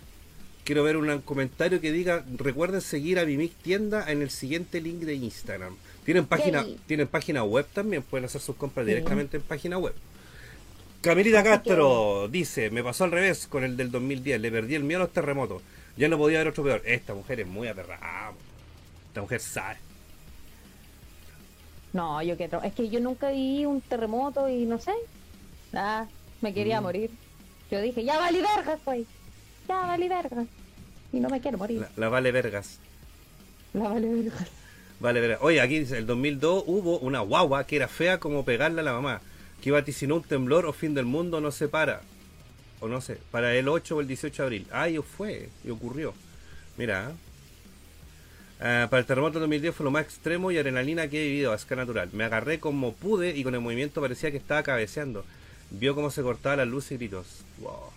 Quiero 0.64 0.84
ver 0.84 0.96
un 0.96 1.20
comentario 1.22 1.80
que 1.80 1.90
diga, 1.90 2.24
recuerden 2.36 2.80
seguir 2.80 3.18
a 3.18 3.24
Mimic 3.24 3.52
Tienda 3.62 4.10
en 4.10 4.22
el 4.22 4.30
siguiente 4.30 4.80
link 4.80 5.00
de 5.00 5.14
Instagram. 5.14 5.74
Tienen 6.04 6.26
página, 6.26 6.64
tienen 6.86 7.08
página 7.08 7.42
web 7.42 7.66
también, 7.72 8.02
pueden 8.02 8.26
hacer 8.26 8.40
sus 8.40 8.54
compras 8.56 8.84
Sí. 8.86 8.90
directamente 8.92 9.38
en 9.38 9.42
página 9.42 9.78
web. 9.78 9.94
Camilita 11.00 11.42
Castro 11.42 12.28
dice, 12.28 12.70
me 12.70 12.84
pasó 12.84 13.02
al 13.04 13.10
revés 13.10 13.48
con 13.48 13.64
el 13.64 13.76
del 13.76 13.90
2010, 13.90 14.40
le 14.40 14.52
perdí 14.52 14.76
el 14.76 14.84
miedo 14.84 15.00
a 15.00 15.04
los 15.04 15.12
terremotos. 15.12 15.62
Ya 15.96 16.08
no 16.08 16.16
podía 16.16 16.38
haber 16.38 16.48
otro 16.52 16.62
peor. 16.62 16.80
Esta 16.84 17.12
mujer 17.12 17.40
es 17.40 17.46
muy 17.48 17.66
aperrada. 17.66 18.32
Esta 19.08 19.20
mujer 19.20 19.40
sabe. 19.40 19.76
No, 21.92 22.22
yo 22.22 22.36
quiero. 22.36 22.62
Es 22.62 22.72
que 22.72 22.88
yo 22.88 23.00
nunca 23.00 23.30
viví 23.30 23.66
un 23.66 23.80
terremoto 23.80 24.48
y 24.48 24.64
no 24.64 24.78
sé. 24.78 24.92
Nada, 25.72 26.08
me 26.40 26.54
quería 26.54 26.80
Mm. 26.80 26.84
morir. 26.84 27.10
Yo 27.70 27.80
dije, 27.80 28.04
ya 28.04 28.18
vale 28.18 28.40
vergas, 28.40 28.78
pues. 28.84 29.06
Ya 29.68 29.80
vale 29.80 30.08
vergas. 30.08 30.46
Y 31.12 31.20
no 31.20 31.28
me 31.28 31.40
quiero 31.40 31.58
morir. 31.58 31.80
La, 31.80 31.90
la 31.96 32.08
vale 32.08 32.32
vergas. 32.32 32.78
La 33.74 33.88
vale 33.88 34.08
vergas. 34.08 34.48
Vale, 35.02 35.20
verga. 35.20 35.38
Oye, 35.40 35.60
aquí 35.60 35.80
dice, 35.80 35.98
el 35.98 36.06
2002 36.06 36.62
hubo 36.64 36.98
una 37.00 37.18
guagua 37.20 37.66
que 37.66 37.74
era 37.74 37.88
fea 37.88 38.20
como 38.20 38.44
pegarle 38.44 38.82
a 38.82 38.84
la 38.84 38.92
mamá, 38.92 39.20
que 39.60 39.72
vaticinó 39.72 40.14
un 40.14 40.22
temblor 40.22 40.64
o 40.64 40.72
fin 40.72 40.94
del 40.94 41.06
mundo 41.06 41.40
no 41.40 41.50
se 41.50 41.66
para. 41.66 42.02
O 42.78 42.86
no 42.86 43.00
sé, 43.00 43.18
para 43.32 43.52
el 43.52 43.68
8 43.68 43.96
o 43.96 44.00
el 44.00 44.06
18 44.06 44.42
de 44.42 44.46
abril. 44.46 44.66
Ah, 44.70 44.88
y 44.88 44.98
fue, 44.98 45.48
y 45.64 45.70
ocurrió. 45.70 46.14
Mira. 46.76 47.10
¿eh? 47.10 47.14
Ah, 48.60 48.86
para 48.88 49.00
el 49.00 49.06
terremoto 49.06 49.40
del 49.40 49.48
2010 49.48 49.74
fue 49.74 49.84
lo 49.84 49.90
más 49.90 50.04
extremo 50.04 50.52
y 50.52 50.58
adrenalina 50.58 51.08
que 51.08 51.20
he 51.20 51.28
vivido 51.30 51.50
a 51.50 51.56
escala 51.56 51.82
natural. 51.82 52.10
Me 52.12 52.22
agarré 52.22 52.60
como 52.60 52.92
pude 52.92 53.36
y 53.36 53.42
con 53.42 53.56
el 53.56 53.60
movimiento 53.60 54.00
parecía 54.00 54.30
que 54.30 54.36
estaba 54.36 54.62
cabeceando. 54.62 55.24
Vio 55.70 55.96
cómo 55.96 56.12
se 56.12 56.22
cortaba 56.22 56.54
la 56.54 56.64
luz 56.64 56.92
y 56.92 56.96
gritos. 56.96 57.26
Wow. 57.58 57.90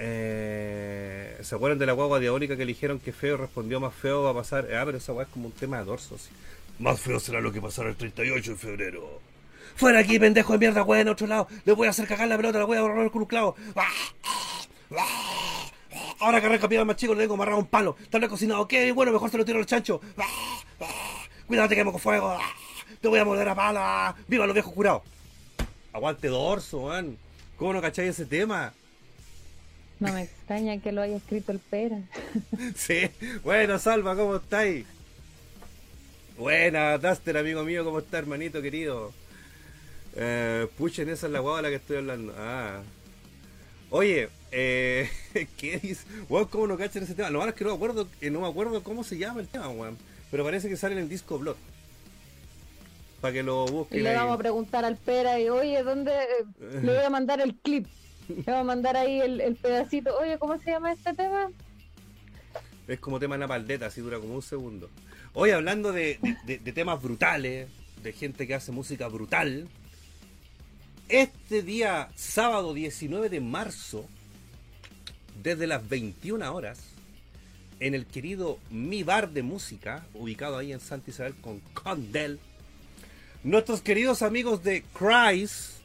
Eh, 0.00 1.36
¿Se 1.42 1.54
acuerdan 1.54 1.78
de 1.78 1.86
la 1.86 1.92
guagua 1.92 2.20
diabólica 2.20 2.56
que 2.56 2.62
eligieron 2.62 3.00
que 3.00 3.12
feo 3.12 3.36
respondió 3.36 3.80
más 3.80 3.92
feo 3.94 4.22
va 4.22 4.30
a 4.30 4.34
pasar? 4.34 4.68
Ah, 4.74 4.82
pero 4.84 4.98
esa 4.98 5.12
guagua 5.12 5.24
es 5.24 5.32
como 5.32 5.46
un 5.46 5.52
tema 5.52 5.78
de 5.78 5.84
dorso. 5.84 6.16
Más 6.78 7.00
feo 7.00 7.18
será 7.18 7.40
lo 7.40 7.52
que 7.52 7.60
pasará 7.60 7.88
el 7.88 7.96
38 7.96 8.52
de 8.52 8.56
febrero. 8.56 9.20
Fuera 9.74 9.98
aquí, 9.98 10.18
pendejo 10.18 10.52
de 10.52 10.58
mierda, 10.58 10.82
weón, 10.82 11.02
en 11.02 11.08
otro 11.08 11.26
lado. 11.26 11.48
Le 11.64 11.72
voy 11.72 11.88
a 11.88 11.90
hacer 11.90 12.06
cagar 12.06 12.28
la 12.28 12.36
pelota, 12.36 12.58
la 12.58 12.64
voy 12.64 12.78
a 12.78 12.82
borrar 12.82 13.10
con 13.10 13.22
un 13.22 13.28
clavo. 13.28 13.56
Ahora 16.20 16.40
que 16.40 16.46
arranca 16.46 16.68
piedra 16.68 16.84
más 16.84 16.96
chico, 16.96 17.14
le 17.14 17.22
tengo 17.22 17.34
amarrado 17.34 17.58
un 17.58 17.66
palo. 17.66 17.96
Tal 18.10 18.20
vez 18.20 18.30
cocinado, 18.30 18.62
ok, 18.62 18.74
bueno, 18.94 19.12
mejor 19.12 19.30
se 19.30 19.38
lo 19.38 19.44
tiro 19.44 19.58
al 19.58 19.66
chancho. 19.66 20.00
Cuídate 21.46 21.74
que 21.74 21.84
me 21.84 21.90
con 21.92 22.00
fuego. 22.00 22.38
Te 23.00 23.08
voy 23.08 23.18
a 23.18 23.24
morder 23.24 23.48
a 23.48 23.54
pala. 23.54 24.16
¡Viva 24.26 24.46
los 24.46 24.54
viejos 24.54 24.72
curados! 24.72 25.02
Aguante 25.92 26.28
dorso, 26.28 26.78
weón. 26.78 27.16
¿Cómo 27.56 27.72
no 27.72 27.80
cacháis 27.80 28.10
ese 28.10 28.26
tema? 28.26 28.72
No 30.00 30.12
me 30.12 30.22
extraña 30.22 30.80
que 30.80 30.92
lo 30.92 31.02
haya 31.02 31.16
escrito 31.16 31.52
el 31.52 31.58
Pera. 31.58 31.98
Sí, 32.76 33.10
bueno, 33.44 33.78
Salva, 33.78 34.14
¿cómo 34.16 34.36
estáis? 34.36 34.86
Buena, 36.36 36.98
Duster, 36.98 37.36
amigo 37.36 37.64
mío, 37.64 37.84
¿cómo 37.84 37.98
está, 37.98 38.18
hermanito 38.18 38.62
querido? 38.62 39.12
Eh, 40.14 40.66
puchen, 40.78 41.08
esa 41.08 41.26
es 41.26 41.32
la 41.32 41.40
guagua 41.40 41.58
de 41.58 41.62
la 41.64 41.68
que 41.70 41.74
estoy 41.76 41.96
hablando. 41.98 42.34
Ah. 42.38 42.80
Oye, 43.90 44.28
eh, 44.52 45.08
¿qué 45.56 45.78
dice? 45.78 46.04
Weón, 46.28 46.46
¿cómo 46.46 46.66
no 46.68 46.76
cachan 46.78 47.02
ese 47.02 47.14
tema? 47.14 47.30
Lo 47.30 47.38
malo 47.40 47.50
es 47.50 47.56
que 47.56 47.64
no 47.64 47.70
me 47.70 47.76
acuerdo, 47.76 48.08
eh, 48.20 48.30
no 48.30 48.40
me 48.40 48.48
acuerdo 48.48 48.82
cómo 48.82 49.02
se 49.02 49.18
llama 49.18 49.40
el 49.40 49.48
tema, 49.48 49.68
weón. 49.68 49.96
Pero 50.30 50.44
parece 50.44 50.68
que 50.68 50.76
sale 50.76 50.94
en 50.94 51.00
el 51.02 51.08
disco 51.08 51.38
Blood. 51.38 51.56
Para 53.20 53.32
que 53.32 53.42
lo 53.42 53.66
Y 53.66 53.70
busquen 53.72 54.02
le 54.04 54.10
ahí. 54.10 54.16
vamos 54.16 54.34
a 54.34 54.38
preguntar 54.38 54.84
al 54.84 54.96
Pera 54.96 55.40
y, 55.40 55.48
oye, 55.48 55.82
¿dónde? 55.82 56.12
eh, 56.12 56.80
Le 56.82 56.94
voy 56.94 57.04
a 57.04 57.10
mandar 57.10 57.40
el 57.40 57.56
clip. 57.56 57.86
Le 58.36 58.42
voy 58.42 58.54
a 58.54 58.64
mandar 58.64 58.96
ahí 58.96 59.20
el, 59.20 59.56
pedacito. 59.56 60.16
Oye, 60.18 60.38
¿cómo 60.38 60.58
se 60.58 60.70
llama 60.70 60.92
este 60.92 61.14
tema? 61.14 61.50
Es 62.86 63.00
como 63.00 63.18
tema 63.18 63.34
en 63.34 63.42
la 63.42 63.48
paldeta, 63.48 63.86
así 63.86 64.00
dura 64.00 64.18
como 64.18 64.34
un 64.34 64.42
segundo. 64.42 64.90
Hoy 65.34 65.50
hablando 65.50 65.92
de, 65.92 66.18
temas 66.74 67.02
brutales, 67.02 67.68
de 68.02 68.12
gente 68.12 68.46
que 68.46 68.54
hace 68.54 68.72
música 68.72 69.08
brutal, 69.08 69.68
este 71.08 71.62
día 71.62 72.10
sábado 72.14 72.74
19 72.74 73.28
de 73.28 73.40
marzo, 73.40 74.06
desde 75.42 75.66
las 75.66 75.86
21 75.88 76.54
horas, 76.54 76.80
en 77.80 77.94
el 77.94 78.06
querido 78.06 78.58
Mi 78.70 79.02
Bar 79.04 79.30
de 79.30 79.42
Música, 79.42 80.06
ubicado 80.14 80.58
ahí 80.58 80.72
en 80.72 80.80
Santa 80.80 81.10
Isabel 81.10 81.34
con 81.40 81.60
Condel, 81.74 82.40
nuestros 83.44 83.82
queridos 83.82 84.22
amigos 84.22 84.64
de 84.64 84.82
Christ 84.94 85.78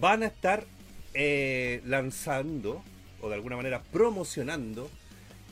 van 0.00 0.22
a 0.22 0.26
estar 0.26 0.66
eh, 1.14 1.82
lanzando, 1.86 2.82
o 3.20 3.28
de 3.28 3.34
alguna 3.34 3.56
manera 3.56 3.82
promocionando, 3.82 4.90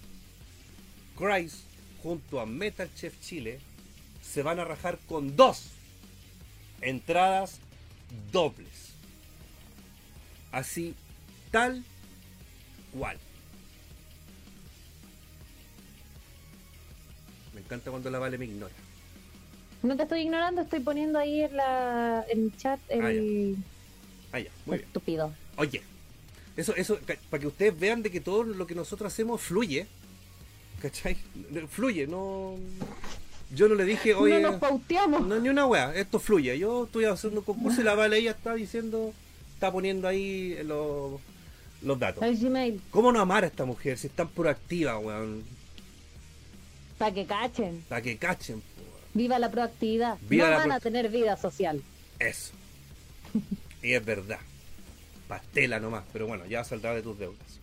Christ 1.16 1.58
junto 2.02 2.40
a 2.40 2.46
Metal 2.48 2.90
Chef 2.96 3.14
Chile 3.22 3.60
se 4.24 4.42
van 4.42 4.60
a 4.60 4.66
rajar 4.66 4.98
con 5.08 5.36
dos 5.36 5.72
entradas 6.82 7.60
dobles. 8.32 8.94
Así, 10.52 10.96
tal 11.52 11.84
cual. 12.98 13.18
Me 17.54 17.62
encanta 17.62 17.92
cuando 17.92 18.10
la 18.10 18.18
Vale 18.18 18.38
me 18.38 18.46
ignora. 18.46 18.74
No 19.84 19.96
te 19.96 20.04
estoy 20.04 20.22
ignorando, 20.22 20.62
estoy 20.62 20.80
poniendo 20.80 21.20
ahí 21.20 21.44
en, 21.44 21.56
la, 21.56 22.26
en 22.30 22.46
el 22.46 22.58
chat 22.58 22.80
el 22.90 23.58
Ah, 24.32 24.40
ya, 24.40 24.52
muy 24.66 24.78
bien. 24.78 24.88
estúpido. 24.88 25.34
Oye, 25.58 25.82
eso, 26.60 26.76
eso, 26.76 27.00
para 27.30 27.42
que 27.42 27.48
ustedes 27.48 27.80
vean 27.80 28.02
de 28.02 28.12
que 28.12 28.22
todo 28.22 28.44
lo 28.44 28.68
que 28.68 28.76
nosotros 28.76 29.12
hacemos 29.12 29.42
fluye. 29.42 29.88
¿Cachai? 30.82 31.18
Fluye, 31.70 32.08
no. 32.08 32.56
Yo 33.54 33.68
no 33.68 33.76
le 33.76 33.84
dije, 33.84 34.14
oye. 34.14 34.40
no 34.40 34.52
nos 34.52 34.60
pauteamos. 34.60 35.26
No, 35.28 35.40
ni 35.40 35.50
una 35.50 35.66
wea, 35.66 35.94
esto 35.96 36.20
fluye. 36.20 36.58
Yo 36.60 36.86
estoy 36.86 37.06
haciendo 37.06 37.40
un 37.40 37.46
concurso 37.46 37.82
y 37.82 37.84
la 37.84 37.96
Vale 37.96 38.18
ella 38.18 38.32
está 38.32 38.54
diciendo, 38.54 39.14
está 39.56 39.72
poniendo 39.72 40.08
ahí 40.08 40.58
los, 40.64 41.20
los 41.82 42.00
datos. 42.00 42.24
El 42.24 42.38
Gmail, 42.38 42.80
¿Cómo 42.92 43.12
no 43.12 43.20
amar 43.20 43.44
a 43.44 43.48
esta 43.48 43.66
mujer 43.66 43.98
si 43.98 44.08
es 44.08 44.14
tan 44.14 44.28
proactiva, 44.30 44.98
weón? 45.00 45.44
para 46.98 47.14
que 47.14 47.26
cachen. 47.26 47.84
Para 47.88 48.02
que 48.02 48.18
cachen. 48.18 48.62
Viva 49.14 49.40
la 49.40 49.50
proactividad. 49.50 50.18
Viva 50.30 50.46
no 50.46 50.52
la 50.52 50.58
van 50.58 50.68
pro- 50.68 50.76
a 50.76 50.80
tener 50.82 51.10
vida 51.10 51.36
social. 51.38 51.82
Eso. 52.20 52.52
Y 53.82 53.94
es 53.94 54.04
verdad. 54.04 54.40
Pastela 55.34 55.80
nomás, 55.80 56.04
pero 56.12 56.26
bueno, 56.28 56.46
ya 56.48 56.64
saldrá 56.66 56.94
de 56.96 57.04
tus 57.04 57.18
deudas. 57.20 57.60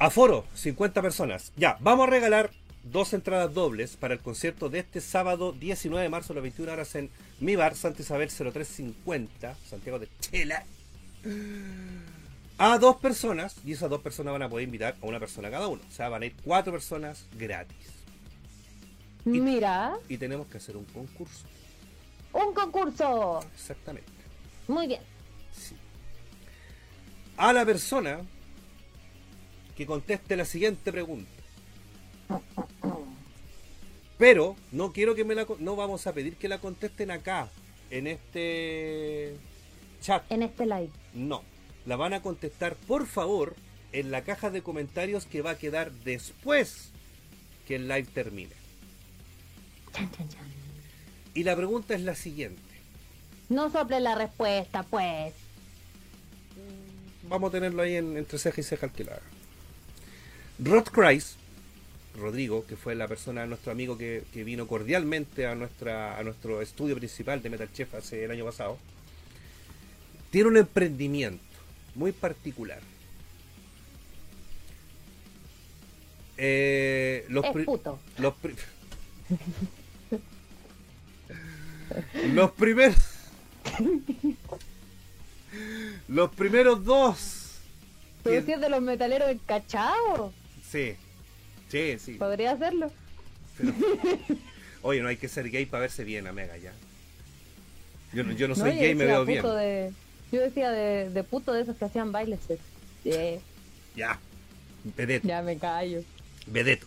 Aforo, 0.00 0.46
50 0.54 1.02
personas. 1.02 1.52
Ya, 1.56 1.76
vamos 1.80 2.08
a 2.08 2.10
regalar 2.10 2.50
dos 2.82 3.12
entradas 3.12 3.52
dobles 3.52 3.96
para 3.96 4.14
el 4.14 4.20
concierto 4.20 4.70
de 4.70 4.78
este 4.78 5.02
sábado 5.02 5.52
19 5.52 6.02
de 6.02 6.08
marzo 6.08 6.32
a 6.32 6.36
las 6.36 6.42
21 6.42 6.72
horas 6.72 6.94
en 6.94 7.10
mi 7.40 7.56
bar 7.56 7.76
Santa 7.76 8.00
Isabel 8.02 8.30
0350, 8.30 9.54
Santiago 9.68 9.98
de 9.98 10.08
Chile. 10.20 10.54
A 12.56 12.78
dos 12.78 12.96
personas, 12.96 13.56
y 13.64 13.72
esas 13.72 13.90
dos 13.90 14.00
personas 14.00 14.32
van 14.32 14.42
a 14.44 14.48
poder 14.48 14.64
invitar 14.64 14.96
a 15.02 15.06
una 15.06 15.20
persona 15.20 15.50
cada 15.50 15.68
uno. 15.68 15.82
O 15.86 15.92
sea, 15.92 16.08
van 16.08 16.22
a 16.22 16.26
ir 16.26 16.34
cuatro 16.42 16.72
personas 16.72 17.26
gratis. 17.36 17.76
Y- 19.26 19.40
Mira, 19.40 19.96
Y 20.08 20.16
tenemos 20.16 20.46
que 20.46 20.56
hacer 20.56 20.74
un 20.76 20.84
concurso. 20.86 21.44
un 22.32 22.54
concurso. 22.54 23.40
Exactamente. 23.54 24.10
Muy 24.68 24.86
bien. 24.86 25.02
Sí. 25.52 25.74
A 27.38 27.52
la 27.52 27.64
persona 27.64 28.20
que 29.76 29.86
conteste 29.86 30.36
la 30.36 30.44
siguiente 30.44 30.90
pregunta. 30.90 31.30
Pero 34.18 34.56
no 34.72 34.92
quiero 34.92 35.14
que 35.14 35.24
me 35.24 35.36
la 35.36 35.46
no 35.60 35.76
vamos 35.76 36.08
a 36.08 36.12
pedir 36.12 36.34
que 36.34 36.48
la 36.48 36.58
contesten 36.58 37.12
acá 37.12 37.48
en 37.90 38.08
este 38.08 39.36
chat. 40.00 40.24
En 40.30 40.42
este 40.42 40.66
live. 40.66 40.90
No, 41.14 41.44
la 41.86 41.94
van 41.94 42.12
a 42.12 42.22
contestar 42.22 42.74
por 42.74 43.06
favor 43.06 43.54
en 43.92 44.10
la 44.10 44.22
caja 44.22 44.50
de 44.50 44.62
comentarios 44.62 45.24
que 45.24 45.40
va 45.40 45.52
a 45.52 45.58
quedar 45.58 45.92
después 45.92 46.90
que 47.68 47.76
el 47.76 47.86
live 47.86 48.08
termine. 48.12 48.54
Chan, 49.92 50.10
chan, 50.10 50.28
chan. 50.28 50.46
Y 51.34 51.44
la 51.44 51.54
pregunta 51.54 51.94
es 51.94 52.00
la 52.00 52.16
siguiente. 52.16 52.62
No 53.48 53.70
sople 53.70 54.00
la 54.00 54.16
respuesta, 54.16 54.82
pues. 54.82 55.34
Vamos 57.28 57.48
a 57.48 57.52
tenerlo 57.52 57.82
ahí 57.82 57.96
en- 57.96 58.16
entre 58.16 58.38
ceja 58.38 58.60
y 58.60 58.64
ceja 58.64 58.86
al 58.86 58.92
que 58.92 59.04
la 59.04 59.12
haga. 59.12 59.22
Rod 60.60 60.84
Christ, 60.84 61.34
Rodrigo, 62.18 62.64
que 62.66 62.76
fue 62.76 62.94
la 62.94 63.06
persona, 63.06 63.46
nuestro 63.46 63.70
amigo 63.72 63.96
que, 63.98 64.24
que 64.32 64.44
vino 64.44 64.66
cordialmente 64.66 65.46
a, 65.46 65.54
nuestra, 65.54 66.18
a 66.18 66.22
nuestro 66.24 66.60
estudio 66.62 66.96
principal 66.96 67.42
de 67.42 67.50
Metal 67.50 67.70
Chef 67.72 67.94
hace 67.94 68.24
el 68.24 68.30
año 68.30 68.44
pasado, 68.44 68.78
tiene 70.30 70.48
un 70.48 70.56
emprendimiento 70.56 71.42
muy 71.94 72.12
particular. 72.12 72.80
Eh, 76.36 77.24
los 77.28 77.44
Es 77.44 77.64
puto. 77.64 77.98
los, 78.18 78.34
pri- 78.34 78.54
los 82.32 82.50
primeros 82.52 82.96
los 86.08 86.30
primeros 86.34 86.84
dos 86.84 87.58
Pero 88.22 88.44
que- 88.44 88.56
de 88.56 88.68
los 88.68 88.80
metaleros 88.82 89.30
encachados. 89.30 90.32
sí 90.68 90.94
sí 91.70 91.98
sí 91.98 92.14
Podría 92.14 92.52
hacerlo. 92.52 92.90
pero- 93.56 93.74
oye 94.82 95.00
no 95.02 95.08
hay 95.08 95.16
que 95.16 95.28
ser 95.28 95.50
gay 95.50 95.66
para 95.66 95.82
verse 95.82 96.04
bien 96.04 96.32
Mega 96.34 96.56
ya 96.56 96.72
yo 98.12 98.24
no, 98.24 98.32
yo 98.32 98.48
no 98.48 98.54
soy 98.54 98.74
yo 98.74 98.80
gay 98.80 98.94
me 98.94 99.04
veo 99.04 99.24
bien 99.24 99.42
De, 99.42 99.92
yo 100.32 100.40
decía 100.40 100.70
de, 100.70 101.10
de 101.10 101.24
puto 101.24 101.52
de 101.52 101.62
esos 101.62 101.76
que 101.76 101.84
hacían 101.86 102.12
bailes. 102.12 102.38
pues. 102.46 102.58
Sí, 103.02 103.40
ya 103.96 104.18
vedeto 104.96 105.26
ya 105.28 105.42
me 105.42 105.56
callo. 105.58 106.02
vedeto 106.46 106.86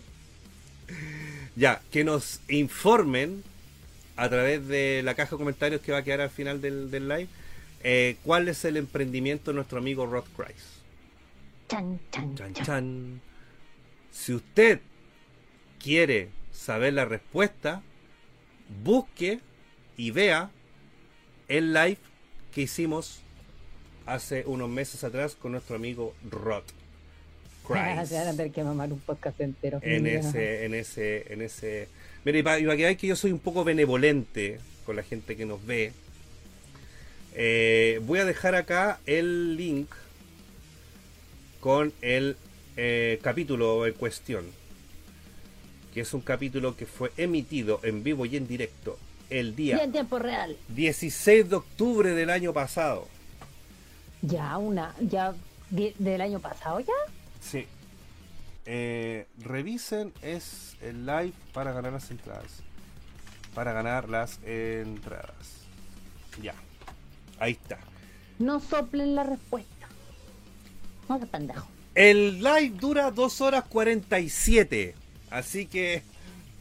ya 1.56 1.82
que 1.92 2.04
nos 2.04 2.40
informen 2.50 3.44
a 4.16 4.30
través 4.30 4.68
de 4.68 5.02
la 5.04 5.16
caja 5.16 5.32
de 5.32 5.38
comentarios 5.38 5.82
que 5.82 5.92
va 5.92 6.00
a 6.00 6.04
quedar 6.04 6.22
al 6.22 6.30
final 6.30 6.62
del, 6.62 6.92
del 6.92 7.08
live 7.08 7.28
eh, 7.84 8.18
cuál 8.24 8.48
es 8.48 8.64
el 8.66 8.78
emprendimiento 8.78 9.52
de 9.52 9.56
nuestro 9.56 9.78
amigo 9.80 10.06
Rod 10.06 10.26
Christ 10.36 10.82
Chan, 11.68 12.00
chan, 12.12 12.36
Chan, 12.36 12.54
chan. 12.54 13.22
Si 14.12 14.34
usted 14.34 14.82
quiere 15.82 16.30
saber 16.52 16.94
la 16.94 17.06
respuesta, 17.06 17.82
busque 18.84 19.40
y 19.96 20.12
vea 20.12 20.52
el 21.48 21.74
live 21.74 21.98
que 22.54 22.62
hicimos 22.62 23.22
hace 24.06 24.44
unos 24.46 24.70
meses 24.70 25.04
atrás 25.04 25.36
con 25.36 25.54
nuestro 25.54 25.78
amigo 25.78 26.14
Rod 26.30 26.64
Christ. 27.66 28.06
Se 28.10 28.16
van 28.16 28.28
a 28.28 28.32
tener 28.32 28.52
que 28.52 28.64
mamar 28.64 28.92
un 28.92 29.00
podcast 29.00 29.40
entero. 29.40 29.80
En 29.82 30.08
ese, 30.08 30.66
en 30.66 30.74
ese, 30.74 31.32
en 31.32 31.42
ese. 31.42 31.88
Mira, 32.26 32.40
y 32.40 32.44
para, 32.44 32.60
y 32.60 32.64
para 32.64 32.76
que 32.76 32.84
veáis 32.84 32.98
que 32.98 33.08
yo 33.08 33.16
soy 33.16 33.32
un 33.32 33.40
poco 33.40 33.64
benevolente 33.64 34.60
con 34.86 34.96
la 34.98 35.04
gente 35.04 35.38
que 35.38 35.46
nos 35.46 35.66
ve, 35.66 35.94
eh, 37.34 38.00
voy 38.04 38.20
a 38.20 38.26
dejar 38.26 38.56
acá 38.56 39.00
el 39.06 39.56
link 39.56 39.90
con 41.60 41.94
el 42.02 42.38
eh, 42.78 43.20
capítulo 43.22 43.86
en 43.86 43.94
cuestión, 43.94 44.46
que 45.94 46.02
es 46.02 46.14
un 46.14 46.22
capítulo 46.22 46.76
que 46.76 46.86
fue 46.86 47.12
emitido 47.18 47.80
en 47.84 48.04
vivo 48.04 48.26
y 48.26 48.38
en 48.38 48.48
directo 48.48 48.98
el 49.30 49.50
Y 49.50 49.56
día 49.56 49.84
en 49.84 49.92
tiempo 49.92 50.20
real. 50.20 50.58
16 50.70 51.50
de 51.50 51.56
octubre 51.56 52.12
del 52.12 52.30
año 52.30 52.54
pasado. 52.54 53.08
Ya, 54.22 54.58
una. 54.58 54.96
Ya 55.00 55.34
de- 55.70 55.96
del 56.00 56.22
año 56.22 56.40
pasado 56.40 56.80
ya. 56.80 56.94
Sí. 57.40 57.66
Eh, 58.66 59.26
revisen 59.40 60.14
es 60.22 60.76
el 60.82 61.06
live 61.06 61.34
para 61.54 61.72
ganar 61.74 61.94
las 61.94 62.12
entradas. 62.12 62.52
Para 63.56 63.74
ganar 63.74 64.10
las 64.10 64.40
entradas. 64.46 65.62
Ya. 66.42 66.54
Ahí 67.42 67.54
está. 67.54 67.80
No 68.38 68.60
soplen 68.60 69.16
la 69.16 69.24
respuesta. 69.24 69.88
No 71.10 71.20
pendejo. 71.20 71.68
El 71.96 72.38
live 72.38 72.74
dura 72.80 73.10
2 73.10 73.42
horas 73.42 73.64
47. 73.68 74.94
Así 75.32 75.66
que 75.66 76.04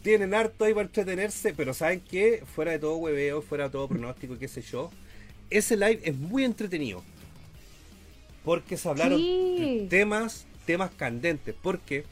tienen 0.03 0.33
harto 0.33 0.65
ahí 0.65 0.73
para 0.73 0.87
entretenerse. 0.87 1.53
Pero 1.53 1.75
¿saben 1.75 2.01
qué? 2.01 2.43
Fuera 2.55 2.73
de 2.73 2.79
todo 2.79 2.97
hueveo, 2.97 3.43
fuera 3.43 3.65
de 3.65 3.71
todo 3.71 3.89
pronóstico 3.89 4.35
y 4.35 4.39
qué 4.39 4.49
sé 4.49 4.63
yo. 4.63 4.91
Ese 5.51 5.77
live 5.77 6.01
es 6.03 6.17
muy 6.17 6.45
entretenido. 6.45 7.05
Porque 8.43 8.79
se 8.79 8.89
hablaron 8.89 9.19
Sí. 9.19 9.81
de 9.83 9.87
temas, 9.91 10.47
temas 10.65 10.91
candentes. 10.97 11.55
Porque 11.61 12.07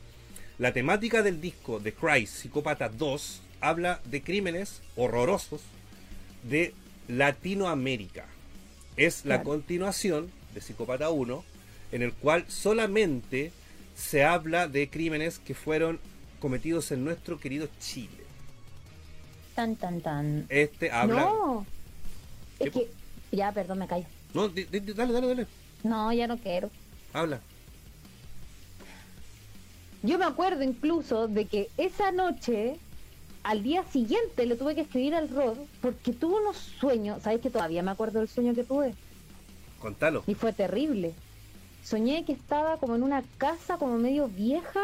la 0.58 0.74
temática 0.74 1.22
del 1.22 1.40
disco 1.40 1.80
de 1.80 1.94
Christ 1.94 2.34
Psicópata 2.34 2.90
2 2.90 3.40
habla 3.62 4.02
de 4.04 4.22
crímenes 4.22 4.82
horrorosos 4.94 5.62
de 6.42 6.74
Latinoamérica. 7.08 8.26
Es 8.98 9.24
la 9.24 9.36
Claro. 9.36 9.50
continuación 9.50 10.30
de 10.54 10.60
Psicópata 10.60 11.08
1, 11.10 11.44
en 11.92 12.02
el 12.02 12.12
cual 12.12 12.44
solamente 12.48 13.52
se 13.96 14.24
habla 14.24 14.68
de 14.68 14.90
crímenes 14.90 15.38
que 15.38 15.54
fueron 15.54 15.98
cometidos 16.40 16.90
en 16.92 17.04
nuestro 17.04 17.38
querido 17.40 17.68
Chile. 17.80 18.24
Tan, 19.54 19.76
tan, 19.76 20.00
tan. 20.00 20.46
Este 20.48 20.90
habla. 20.90 21.20
No. 21.22 21.66
Es 22.58 22.70
que. 22.70 22.88
Ya, 23.32 23.52
perdón, 23.52 23.78
me 23.80 23.86
callo. 23.88 24.06
No, 24.34 24.48
di- 24.48 24.64
di- 24.64 24.80
dale, 24.92 25.12
dale, 25.12 25.26
dale. 25.28 25.46
No, 25.82 26.12
ya 26.12 26.26
no 26.26 26.38
quiero. 26.38 26.70
Habla. 27.12 27.40
Yo 30.02 30.18
me 30.18 30.24
acuerdo 30.24 30.62
incluso 30.62 31.26
de 31.28 31.46
que 31.46 31.68
esa 31.76 32.12
noche, 32.12 32.76
al 33.42 33.62
día 33.62 33.82
siguiente, 33.84 34.46
le 34.46 34.56
tuve 34.56 34.74
que 34.74 34.82
escribir 34.82 35.14
al 35.14 35.28
Rod 35.28 35.56
porque 35.80 36.12
tuve 36.12 36.40
unos 36.40 36.56
sueños. 36.56 37.22
¿Sabes 37.22 37.40
que 37.40 37.50
todavía 37.50 37.82
me 37.82 37.90
acuerdo 37.90 38.18
del 38.18 38.28
sueño 38.28 38.54
que 38.54 38.64
tuve? 38.64 38.94
Contalo. 39.80 40.24
Y 40.26 40.34
fue 40.34 40.52
terrible. 40.52 41.14
Soñé 41.84 42.24
que 42.24 42.32
estaba 42.32 42.76
como 42.78 42.96
en 42.96 43.02
una 43.02 43.22
casa 43.38 43.78
como 43.78 43.96
medio 43.98 44.28
vieja 44.28 44.82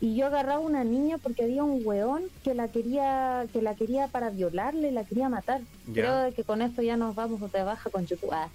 y 0.00 0.16
yo 0.16 0.26
agarraba 0.26 0.56
a 0.56 0.60
una 0.60 0.84
niña 0.84 1.18
porque 1.18 1.44
había 1.44 1.62
un 1.64 1.82
weón 1.84 2.22
que 2.42 2.54
la 2.54 2.68
quería 2.68 3.46
que 3.52 3.60
la 3.62 3.74
quería 3.74 4.08
para 4.08 4.30
violarle, 4.30 4.90
la 4.92 5.04
quería 5.04 5.28
matar. 5.28 5.60
Ya. 5.88 5.92
Creo 5.92 6.34
que 6.34 6.44
con 6.44 6.62
esto 6.62 6.82
ya 6.82 6.96
nos 6.96 7.14
vamos 7.14 7.40
de 7.52 7.62
baja 7.62 7.90
con 7.90 8.06
YouTube. 8.06 8.30
Ah. 8.32 8.48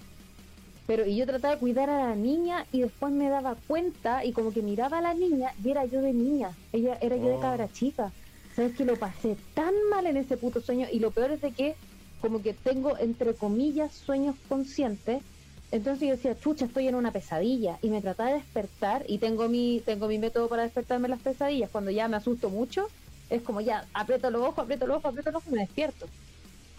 Pero 0.86 1.06
y 1.06 1.16
yo 1.16 1.26
trataba 1.26 1.54
de 1.54 1.60
cuidar 1.60 1.90
a 1.90 2.08
la 2.08 2.14
niña 2.16 2.64
y 2.72 2.80
después 2.80 3.12
me 3.12 3.28
daba 3.28 3.56
cuenta 3.66 4.24
y 4.24 4.32
como 4.32 4.52
que 4.52 4.62
miraba 4.62 4.98
a 4.98 5.02
la 5.02 5.14
niña 5.14 5.52
y 5.62 5.70
era 5.70 5.84
yo 5.84 6.00
de 6.00 6.14
niña, 6.14 6.52
ella 6.72 6.98
era 7.02 7.16
yo 7.16 7.26
de 7.26 7.34
Oh. 7.34 7.40
cabra 7.40 7.68
chica. 7.70 8.10
Sabes 8.58 8.74
que 8.74 8.84
lo 8.84 8.96
pasé 8.96 9.36
tan 9.54 9.72
mal 9.88 10.04
en 10.08 10.16
ese 10.16 10.36
puto 10.36 10.60
sueño 10.60 10.88
y 10.90 10.98
lo 10.98 11.12
peor 11.12 11.30
es 11.30 11.40
de 11.40 11.52
que 11.52 11.76
como 12.20 12.42
que 12.42 12.54
tengo 12.54 12.98
entre 12.98 13.32
comillas 13.34 13.94
sueños 13.94 14.34
conscientes. 14.48 15.22
Entonces 15.70 16.08
yo 16.08 16.16
decía, 16.16 16.36
chucha, 16.36 16.64
estoy 16.64 16.88
en 16.88 16.96
una 16.96 17.12
pesadilla 17.12 17.78
y 17.82 17.88
me 17.88 18.02
trataba 18.02 18.30
de 18.30 18.38
despertar 18.38 19.04
y 19.06 19.18
tengo 19.18 19.48
mi 19.48 19.80
tengo 19.86 20.08
mi 20.08 20.18
método 20.18 20.48
para 20.48 20.64
despertarme 20.64 21.06
las 21.06 21.20
pesadillas. 21.20 21.70
Cuando 21.70 21.92
ya 21.92 22.08
me 22.08 22.16
asusto 22.16 22.50
mucho, 22.50 22.88
es 23.30 23.42
como 23.42 23.60
ya, 23.60 23.86
aprieto 23.94 24.28
los 24.28 24.42
ojos, 24.42 24.58
aprieto 24.64 24.88
los 24.88 24.96
ojos, 24.96 25.10
aprieto 25.10 25.30
los 25.30 25.40
ojos 25.40 25.52
y 25.52 25.54
me 25.54 25.60
despierto. 25.60 26.06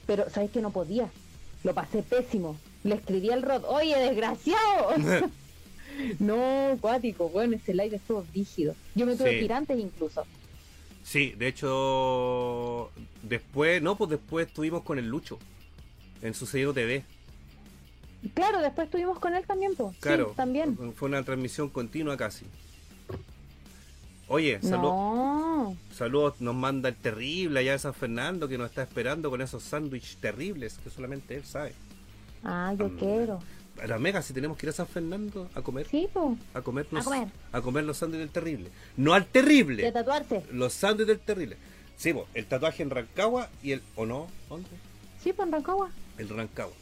Pero 0.06 0.30
sabes 0.30 0.52
que 0.52 0.60
no 0.62 0.72
podía. 0.72 1.10
Lo 1.64 1.74
pasé 1.74 2.04
pésimo. 2.04 2.58
Le 2.84 2.96
escribí 2.96 3.30
al 3.30 3.42
Rod, 3.42 3.64
oye, 3.66 3.98
desgraciado. 3.98 4.96
no, 6.20 6.78
cuático, 6.82 7.30
bueno, 7.30 7.56
ese 7.56 7.74
live 7.74 7.96
estuvo 7.96 8.26
rígido. 8.34 8.76
Yo 8.96 9.06
me 9.06 9.16
tuve 9.16 9.32
Sí. 9.32 9.38
que 9.40 9.46
ir 9.46 9.54
antes 9.54 9.80
incluso. 9.80 10.26
Sí, 11.10 11.32
de 11.40 11.48
hecho, 11.48 12.92
después, 13.24 13.82
no, 13.82 13.96
pues 13.96 14.12
después 14.12 14.46
estuvimos 14.46 14.84
con 14.84 15.00
el 15.00 15.08
Lucho 15.08 15.40
en 16.22 16.36
Sucedido 16.36 16.72
TV. 16.72 17.04
Claro, 18.36 18.60
después 18.62 18.86
estuvimos 18.86 19.18
con 19.18 19.34
él 19.34 19.44
también, 19.48 19.74
pues. 19.76 19.98
Claro, 20.02 20.28
Sí, 20.30 20.36
también. 20.36 20.78
fue 20.94 21.10
una 21.10 21.24
transmisión 21.24 21.70
continua 21.70 22.16
casi. 22.16 22.46
Oye, 24.28 24.60
salu- 24.62 24.84
No. 24.84 25.76
saludos 25.92 26.40
nos 26.42 26.54
manda 26.54 26.90
el 26.90 26.96
terrible 26.96 27.62
allá 27.62 27.72
de 27.72 27.80
San 27.80 27.96
Fernando 27.96 28.48
que 28.48 28.60
nos 28.60 28.70
está 28.70 28.84
esperando 28.84 29.32
con 29.32 29.42
esos 29.42 29.64
sándwiches 29.64 30.18
terribles 30.18 30.78
que 30.84 30.92
solamente 30.92 31.36
él 31.36 31.44
sabe. 31.44 31.74
Ah, 32.44 32.72
yo 32.78 32.88
Mm. 32.88 32.98
quiero. 33.00 33.40
A 33.82 33.88
la 33.88 33.98
mega, 34.00 34.22
si 34.22 34.34
tenemos 34.34 34.58
que 34.58 34.66
ir 34.66 34.70
a 34.72 34.74
San 34.74 34.88
Fernando 34.88 35.50
a 35.56 35.62
comer, 35.62 35.88
Sí, 35.90 36.08
pues. 36.12 36.38
a 36.54 36.62
comernos, 36.62 37.02
A 37.02 37.04
comer. 37.10 37.28
a 37.52 37.62
comer 37.62 37.84
los 37.86 37.98
sándwiches 37.98 38.26
del 38.28 38.34
terrible. 38.34 38.70
No 38.98 39.14
al 39.14 39.26
terrible, 39.26 39.84
De 39.84 39.92
tatuarse. 39.92 40.44
los 40.52 40.74
sándwiches 40.74 41.08
del 41.08 41.20
terrible. 41.20 41.58
Sí, 41.98 42.14
po, 42.14 42.28
el 42.34 42.46
tatuaje 42.46 42.84
en 42.84 42.90
Rancagua 42.90 43.50
y 43.64 43.72
el, 43.74 43.82
¿o 43.96 44.06
no? 44.06 44.28
¿Dónde? 44.50 44.68
Sí, 45.24 45.34
pues 45.34 45.46
en 45.48 45.54
Rancagua. 45.54 45.92
El 46.18 46.30
Rancagua. 46.30 46.74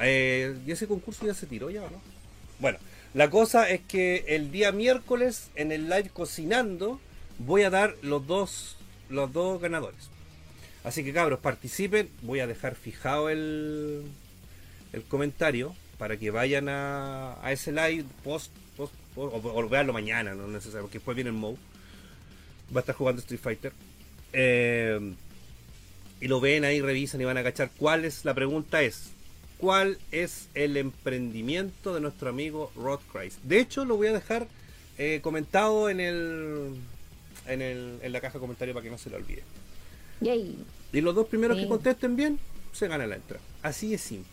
Eh, 0.00 0.56
¿Y 0.66 0.72
ese 0.72 0.86
concurso 0.88 1.26
ya 1.26 1.34
se 1.34 1.46
tiró 1.46 1.70
ya 1.70 1.82
o 1.82 1.90
no? 1.90 2.00
Bueno, 2.58 2.78
la 3.14 3.30
cosa 3.30 3.68
es 3.70 3.80
que 3.82 4.24
el 4.28 4.50
día 4.50 4.72
miércoles 4.72 5.50
en 5.54 5.70
el 5.72 5.84
live 5.88 6.10
cocinando 6.12 7.00
voy 7.38 7.62
a 7.62 7.70
dar 7.70 7.94
los 8.02 8.26
dos 8.26 8.76
los 9.10 9.32
dos 9.32 9.60
ganadores. 9.60 10.08
Así 10.82 11.04
que 11.04 11.12
cabros, 11.12 11.38
participen. 11.40 12.08
Voy 12.22 12.40
a 12.40 12.46
dejar 12.46 12.74
fijado 12.74 13.28
el, 13.30 14.02
el 14.92 15.02
comentario 15.04 15.74
para 15.98 16.16
que 16.16 16.30
vayan 16.30 16.68
a, 16.68 17.34
a 17.44 17.52
ese 17.52 17.72
live 17.72 18.04
post, 18.22 18.50
post, 18.76 18.92
post- 19.14 19.34
o, 19.34 19.58
o 19.58 19.68
veanlo 19.68 19.92
mañana, 19.92 20.34
no 20.34 20.44
es 20.46 20.50
necesario, 20.50 20.82
porque 20.82 20.98
después 20.98 21.14
viene 21.14 21.30
el 21.30 21.36
Mo. 21.36 21.56
Va 22.74 22.78
a 22.78 22.82
estar 22.82 22.94
jugando 22.94 23.20
Street 23.20 23.40
Fighter. 23.40 23.72
Eh, 24.32 25.14
y 26.20 26.28
lo 26.28 26.40
ven 26.40 26.64
ahí, 26.64 26.80
revisan 26.80 27.20
y 27.20 27.24
van 27.24 27.36
a 27.36 27.42
cachar 27.42 27.70
cuál 27.76 28.04
es, 28.04 28.24
la 28.24 28.34
pregunta 28.34 28.82
es, 28.82 29.10
¿cuál 29.58 29.98
es 30.10 30.48
el 30.54 30.76
emprendimiento 30.76 31.94
de 31.94 32.00
nuestro 32.00 32.28
amigo 32.30 32.72
Rod 32.74 33.00
Christ? 33.12 33.38
De 33.42 33.60
hecho, 33.60 33.84
lo 33.84 33.96
voy 33.96 34.08
a 34.08 34.12
dejar 34.12 34.46
eh, 34.98 35.20
comentado 35.22 35.90
en 35.90 36.00
el, 36.00 36.74
en 37.46 37.62
el 37.62 37.98
en 38.02 38.12
la 38.12 38.20
caja 38.20 38.34
de 38.34 38.40
comentarios 38.40 38.74
para 38.74 38.84
que 38.84 38.90
no 38.90 38.98
se 38.98 39.10
lo 39.10 39.16
olvide. 39.16 39.42
Yay. 40.20 40.56
Y 40.92 41.00
los 41.00 41.14
dos 41.14 41.26
primeros 41.26 41.56
Sí. 41.56 41.64
que 41.64 41.68
contesten 41.68 42.16
bien, 42.16 42.38
se 42.72 42.88
ganan 42.88 43.10
la 43.10 43.16
entrada. 43.16 43.42
Así 43.62 43.92
es 43.94 44.00
simple, 44.00 44.30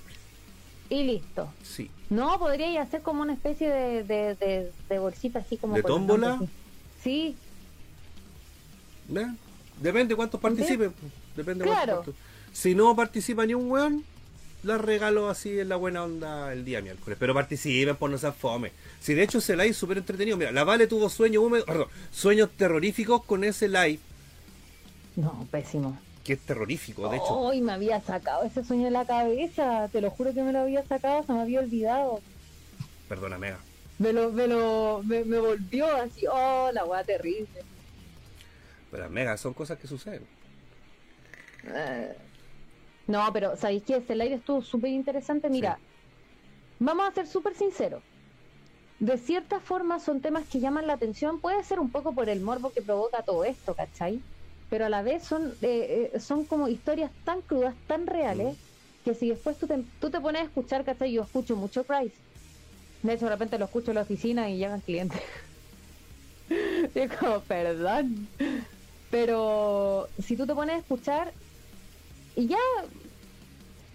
Y 0.92 1.04
listo. 1.04 1.52
sí. 1.64 1.90
No, 2.10 2.38
podría 2.40 2.82
hacer 2.82 3.02
como 3.02 3.22
una 3.22 3.32
especie 3.32 3.70
de, 3.70 4.04
de, 4.04 4.36
de, 4.36 4.72
de 4.90 5.00
bolsita 5.00 5.40
así 5.40 5.56
como... 5.56 5.76
¿De 5.78 5.82
tómbola? 5.84 6.42
Sí, 7.02 7.38
¿Ve? 9.08 9.28
Depende 9.80 10.14
cuántos 10.16 10.42
participen. 10.42 10.94
Depende 11.38 11.64
Claro. 11.64 11.94
cuántos. 12.04 12.16
Si 12.52 12.76
no 12.76 12.94
participa 12.98 13.46
ni 13.46 13.54
un 13.54 13.72
weón, 13.72 14.04
la 14.64 14.78
regalo 14.78 15.30
así 15.30 15.58
en 15.58 15.70
la 15.70 15.78
buena 15.78 16.04
onda 16.04 16.52
el 16.52 16.66
día 16.66 16.82
miércoles. 16.82 17.18
Pero 17.18 17.34
participen 17.34 17.96
por 17.96 18.10
no 18.10 18.18
ser 18.18 18.34
fome. 18.34 18.74
Si 19.00 19.14
de 19.14 19.24
hecho 19.24 19.38
ese 19.38 19.54
live 19.56 19.70
es 19.70 19.78
súper 19.78 19.98
entretenido. 20.00 20.36
Mira, 20.36 20.52
la 20.52 20.66
Vale 20.66 20.88
tuvo 20.88 21.10
sueños 21.10 21.44
húmedos, 21.46 21.66
perdón, 21.66 21.88
sueños 22.12 22.50
terroríficos 22.58 23.24
con 23.24 23.46
ese 23.46 23.70
live, 23.70 24.00
no, 25.16 25.48
pésimo. 25.50 25.98
Que 26.24 26.34
es 26.34 26.40
terrorífico, 26.40 27.10
de 27.10 27.18
hecho. 27.18 27.38
Hoy 27.38 27.62
me 27.62 27.72
había 27.74 28.00
sacado 28.02 28.44
ese 28.44 28.64
sueño 28.64 28.86
de 28.86 28.92
la 28.92 29.06
cabeza, 29.06 29.90
te 29.92 30.02
lo 30.02 30.12
juro 30.12 30.34
que 30.34 30.44
me 30.44 30.52
lo 30.52 30.60
había 30.60 30.84
sacado, 30.86 31.24
se 31.24 31.34
me 31.34 31.42
había 31.42 31.60
olvidado. 31.60 32.22
Perdona, 33.10 33.38
Mega. 33.38 33.60
Me 34.00 34.14
lo, 34.14 34.32
me 34.32 34.48
lo, 34.48 35.02
me, 35.04 35.24
me 35.26 35.40
volvió 35.40 35.86
así, 35.98 36.26
oh, 36.28 36.70
la 36.74 36.86
weá 36.86 37.04
terrible. 37.04 37.64
Pero 38.90 39.10
Mega, 39.10 39.38
son 39.38 39.54
cosas 39.54 39.78
que 39.80 39.88
suceden. 39.88 40.26
Eh, 41.66 42.16
No, 43.08 43.32
pero 43.34 43.56
¿sabéis 43.56 43.84
que 43.84 43.98
ese 43.98 44.16
live 44.16 44.36
estuvo 44.36 44.62
súper 44.62 44.90
interesante? 44.92 45.50
Mira, 45.50 45.78
vamos 46.80 47.08
a 47.08 47.14
ser 47.14 47.28
súper 47.28 47.56
sinceros. 47.56 48.02
De 49.00 49.18
cierta 49.18 49.60
forma 49.60 50.00
son 50.00 50.22
temas 50.22 50.48
que 50.48 50.60
llaman 50.60 50.86
la 50.88 50.94
atención, 50.94 51.40
puede 51.40 51.64
ser 51.64 51.80
un 51.80 51.92
poco 51.92 52.14
por 52.14 52.30
el 52.30 52.42
morbo 52.42 52.72
que 52.72 52.82
provoca 52.84 53.24
todo 53.24 53.44
esto, 53.44 53.74
¿cachai? 53.76 54.22
Pero 54.72 54.86
a 54.86 54.90
la 54.90 55.02
vez 55.02 55.24
son, 55.24 55.54
eh, 55.62 56.12
eh, 56.14 56.20
son 56.22 56.46
como 56.46 56.70
historias 56.70 57.12
tan 57.26 57.42
crudas, 57.42 57.76
tan 57.88 58.08
reales, 58.08 58.56
que 59.04 59.14
si 59.14 59.28
después 59.28 59.58
tú 59.58 59.68
te, 59.68 59.84
tú 60.00 60.10
te 60.10 60.22
pones 60.22 60.42
a 60.42 60.46
escuchar, 60.46 60.86
¿cachai? 60.86 61.12
Yo 61.12 61.24
escucho 61.24 61.58
mucho 61.58 61.84
Price. 61.84 62.16
De 63.04 63.14
hecho, 63.14 63.26
de 63.26 63.32
repente 63.32 63.60
lo 63.60 63.66
escucho 63.66 63.92
en 63.92 63.96
la 63.96 64.04
oficina 64.04 64.50
y 64.50 64.58
llegan 64.58 64.80
clientes. 64.80 65.22
y 66.96 67.00
es 67.00 67.12
como, 67.18 67.42
perdón. 67.42 68.30
Pero 69.10 70.08
si 70.24 70.38
tú 70.38 70.48
te 70.48 70.56
pones 70.56 70.76
a 70.76 70.80
escuchar 70.80 71.34
y 72.38 72.48
ya 72.48 72.58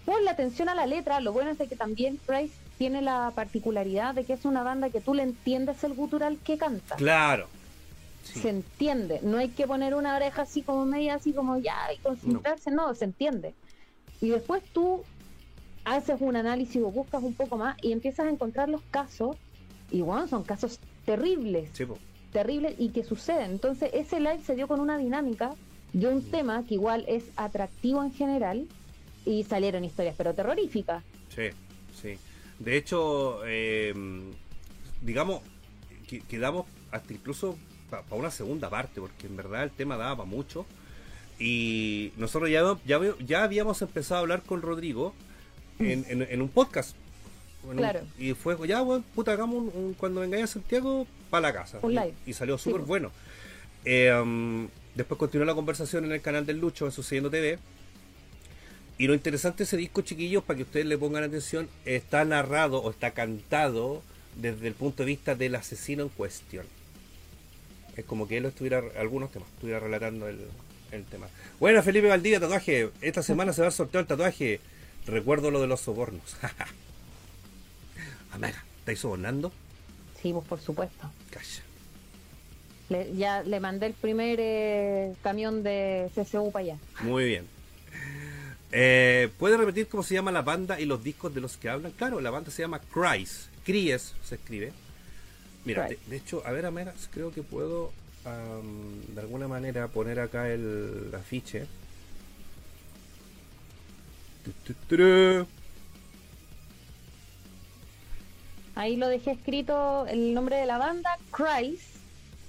pon 0.05 0.23
la 0.25 0.31
atención 0.31 0.69
a 0.69 0.75
la 0.75 0.85
letra, 0.85 1.21
lo 1.21 1.33
bueno 1.33 1.49
es 1.49 1.57
de 1.57 1.67
que 1.67 1.75
también 1.75 2.19
Price 2.23 2.53
tiene 2.77 3.01
la 3.01 3.31
particularidad 3.33 4.13
de 4.13 4.25
que 4.25 4.33
es 4.33 4.45
una 4.45 4.61
banda 4.61 4.91
que 4.91 5.01
tú 5.01 5.15
le 5.15 5.23
entiendes 5.23 5.83
el 5.83 5.95
gutural 5.95 6.37
que 6.43 6.59
canta. 6.59 6.97
Claro. 6.97 7.47
Sí. 8.33 8.39
Se 8.39 8.49
entiende, 8.49 9.19
no 9.23 9.37
hay 9.37 9.49
que 9.49 9.65
poner 9.67 9.95
una 9.95 10.15
oreja 10.15 10.43
así 10.43 10.61
como 10.61 10.85
media, 10.85 11.15
así 11.15 11.33
como 11.33 11.57
ya 11.57 11.93
y 11.93 11.97
concentrarse, 11.99 12.71
no. 12.71 12.93
se 12.93 13.05
entiende. 13.05 13.53
Y 14.21 14.29
después 14.29 14.63
tú 14.73 15.03
haces 15.85 16.17
un 16.19 16.35
análisis 16.35 16.81
o 16.83 16.91
buscas 16.91 17.23
un 17.23 17.33
poco 17.33 17.57
más 17.57 17.77
y 17.81 17.91
empiezas 17.91 18.27
a 18.27 18.29
encontrar 18.29 18.69
los 18.69 18.81
casos, 18.91 19.37
y 19.89 20.01
bueno, 20.01 20.27
son 20.27 20.43
casos 20.43 20.79
terribles 21.05 21.69
Sí, 21.73 21.85
terribles 22.33 22.75
y 22.77 22.89
que 22.89 23.03
suceden. 23.03 23.51
Entonces, 23.51 23.89
ese 23.93 24.19
live 24.19 24.41
se 24.45 24.55
dio 24.55 24.67
con 24.67 24.81
una 24.81 24.97
dinámica 24.97 25.55
de 25.93 26.07
un 26.07 26.21
tema 26.29 26.63
que 26.67 26.73
igual 26.73 27.05
es 27.07 27.23
atractivo 27.37 28.03
en 28.03 28.11
general 28.11 28.67
y 29.25 29.43
salieron 29.43 29.85
historias, 29.85 30.15
pero 30.17 30.33
terroríficas. 30.33 31.03
Sí, 31.33 31.49
sí. 32.01 32.17
De 32.59 32.75
hecho, 32.75 33.41
eh, 33.45 33.93
digamos, 35.01 35.41
que, 36.07 36.21
quedamos 36.21 36.65
hasta 36.91 37.13
incluso 37.13 37.57
para 37.89 38.03
una 38.11 38.31
segunda 38.31 38.69
parte, 38.69 38.99
porque 39.01 39.27
en 39.27 39.35
verdad 39.37 39.63
el 39.63 39.71
tema 39.71 39.97
daba 39.97 40.17
para 40.17 40.29
mucho. 40.29 40.65
Y 41.39 42.11
nosotros 42.17 42.49
ya, 42.49 42.63
ya, 42.85 42.99
ya 43.25 43.43
habíamos 43.43 43.81
empezado 43.81 44.15
a 44.17 44.21
hablar 44.21 44.41
con 44.43 44.61
Rodrigo 44.61 45.13
en, 45.79 46.05
en- 46.09 46.23
en 46.29 46.41
un 46.41 46.49
podcast. 46.49 46.95
En 47.63 47.71
un- 47.71 47.77
Claro. 47.77 48.01
y 48.17 48.33
fue, 48.33 48.57
ya, 48.67 48.81
bueno, 48.81 49.03
puta, 49.13 49.33
hagamos 49.33 49.57
un, 49.57 49.71
un- 49.83 49.93
cuando 49.93 50.21
vengáis 50.21 50.45
a 50.45 50.47
Santiago, 50.47 51.05
para 51.29 51.47
la 51.49 51.53
casa. 51.53 51.79
Un 51.81 51.91
Y- 51.91 51.95
live. 51.95 52.13
Y, 52.25 52.33
salió 52.33 52.57
súper 52.57 52.81
bueno. 52.81 53.11
Eh, 53.85 54.11
um, 54.13 54.67
después 54.95 55.17
continuó 55.19 55.45
la 55.45 55.53
conversación 55.53 56.05
en 56.05 56.11
el 56.11 56.21
canal 56.21 56.45
del 56.45 56.59
Lucho, 56.59 56.85
en 56.85 56.91
Sucediendo 56.91 57.29
TV. 57.29 57.59
Y 58.97 59.05
lo 59.05 59.13
interesante 59.13 59.59
de 59.59 59.63
ese 59.65 59.77
disco, 59.77 60.01
chiquillos, 60.01 60.43
para 60.43 60.57
que 60.57 60.63
ustedes 60.63 60.87
le 60.87 60.97
pongan 60.97 61.23
atención, 61.23 61.69
está 61.85 62.25
narrado 62.25 62.81
o 62.81 62.89
está 62.89 63.11
cantado 63.11 64.01
desde 64.35 64.67
el 64.67 64.73
punto 64.73 65.03
de 65.03 65.07
vista 65.07 65.35
del 65.35 65.53
asesino 65.55 66.01
en 66.03 66.09
cuestión. 66.09 66.65
Es 67.97 68.05
como 68.05 68.27
que 68.27 68.37
él 68.37 68.43
lo 68.43 68.49
estuviera, 68.49 68.81
algunos 68.99 69.31
temas, 69.31 69.49
estuviera 69.49 69.79
relatando 69.79 70.27
el, 70.27 70.39
el 70.91 71.03
tema. 71.05 71.27
Bueno, 71.59 71.81
Felipe 71.83 72.07
Valdivia, 72.07 72.39
tatuaje. 72.39 72.91
Esta 73.01 73.23
semana 73.23 73.51
se 73.53 73.61
va 73.63 73.67
a 73.69 73.71
sortear 73.71 74.03
el 74.03 74.07
tatuaje. 74.07 74.59
Recuerdo 75.07 75.51
lo 75.51 75.59
de 75.59 75.67
los 75.67 75.81
sobornos. 75.81 76.37
Amiga, 78.31 78.63
¿estáis 78.79 78.99
sobornando? 78.99 79.51
Sí, 80.21 80.31
pues 80.33 80.45
por 80.47 80.59
supuesto. 80.59 81.09
Calla. 81.31 81.63
Le- 82.89 83.15
ya 83.15 83.43
le 83.43 83.59
mandé 83.59 83.87
el 83.87 83.93
primer 83.93 84.37
eh, 84.41 85.13
camión 85.23 85.63
de 85.63 86.09
CCU 86.15 86.51
para 86.51 86.63
allá. 86.65 86.77
Muy 87.01 87.25
bien. 87.25 87.45
Eh, 88.71 89.29
¿Puede 89.39 89.57
repetir 89.57 89.87
cómo 89.87 90.03
se 90.03 90.13
llama 90.13 90.31
la 90.31 90.41
banda 90.41 90.79
y 90.79 90.85
los 90.85 91.03
discos 91.03 91.33
de 91.33 91.41
los 91.41 91.57
que 91.57 91.69
hablan? 91.69 91.91
Claro, 91.93 92.21
la 92.21 92.29
banda 92.29 92.51
se 92.51 92.61
llama 92.61 92.79
Cries. 92.79 93.49
Cries 93.65 94.13
se 94.23 94.35
escribe. 94.35 94.71
Mira, 95.67 95.87
de, 95.87 96.15
hecho, 96.15 96.41
a 96.45 96.51
ver, 96.53 96.65
Amera, 96.65 96.93
creo 97.11 97.33
que 97.33 97.43
puedo 97.43 97.91
de 99.13 99.21
alguna 99.21 99.47
manera 99.47 99.87
poner 99.89 100.19
acá 100.19 100.49
el 100.49 101.11
afiche. 101.13 101.67
Ahí 108.75 108.95
lo 108.95 109.09
dejé 109.09 109.31
escrito 109.31 110.07
el 110.07 110.33
nombre 110.33 110.55
de 110.55 110.65
la 110.65 110.77
banda, 110.77 111.17
Christ, 111.31 111.97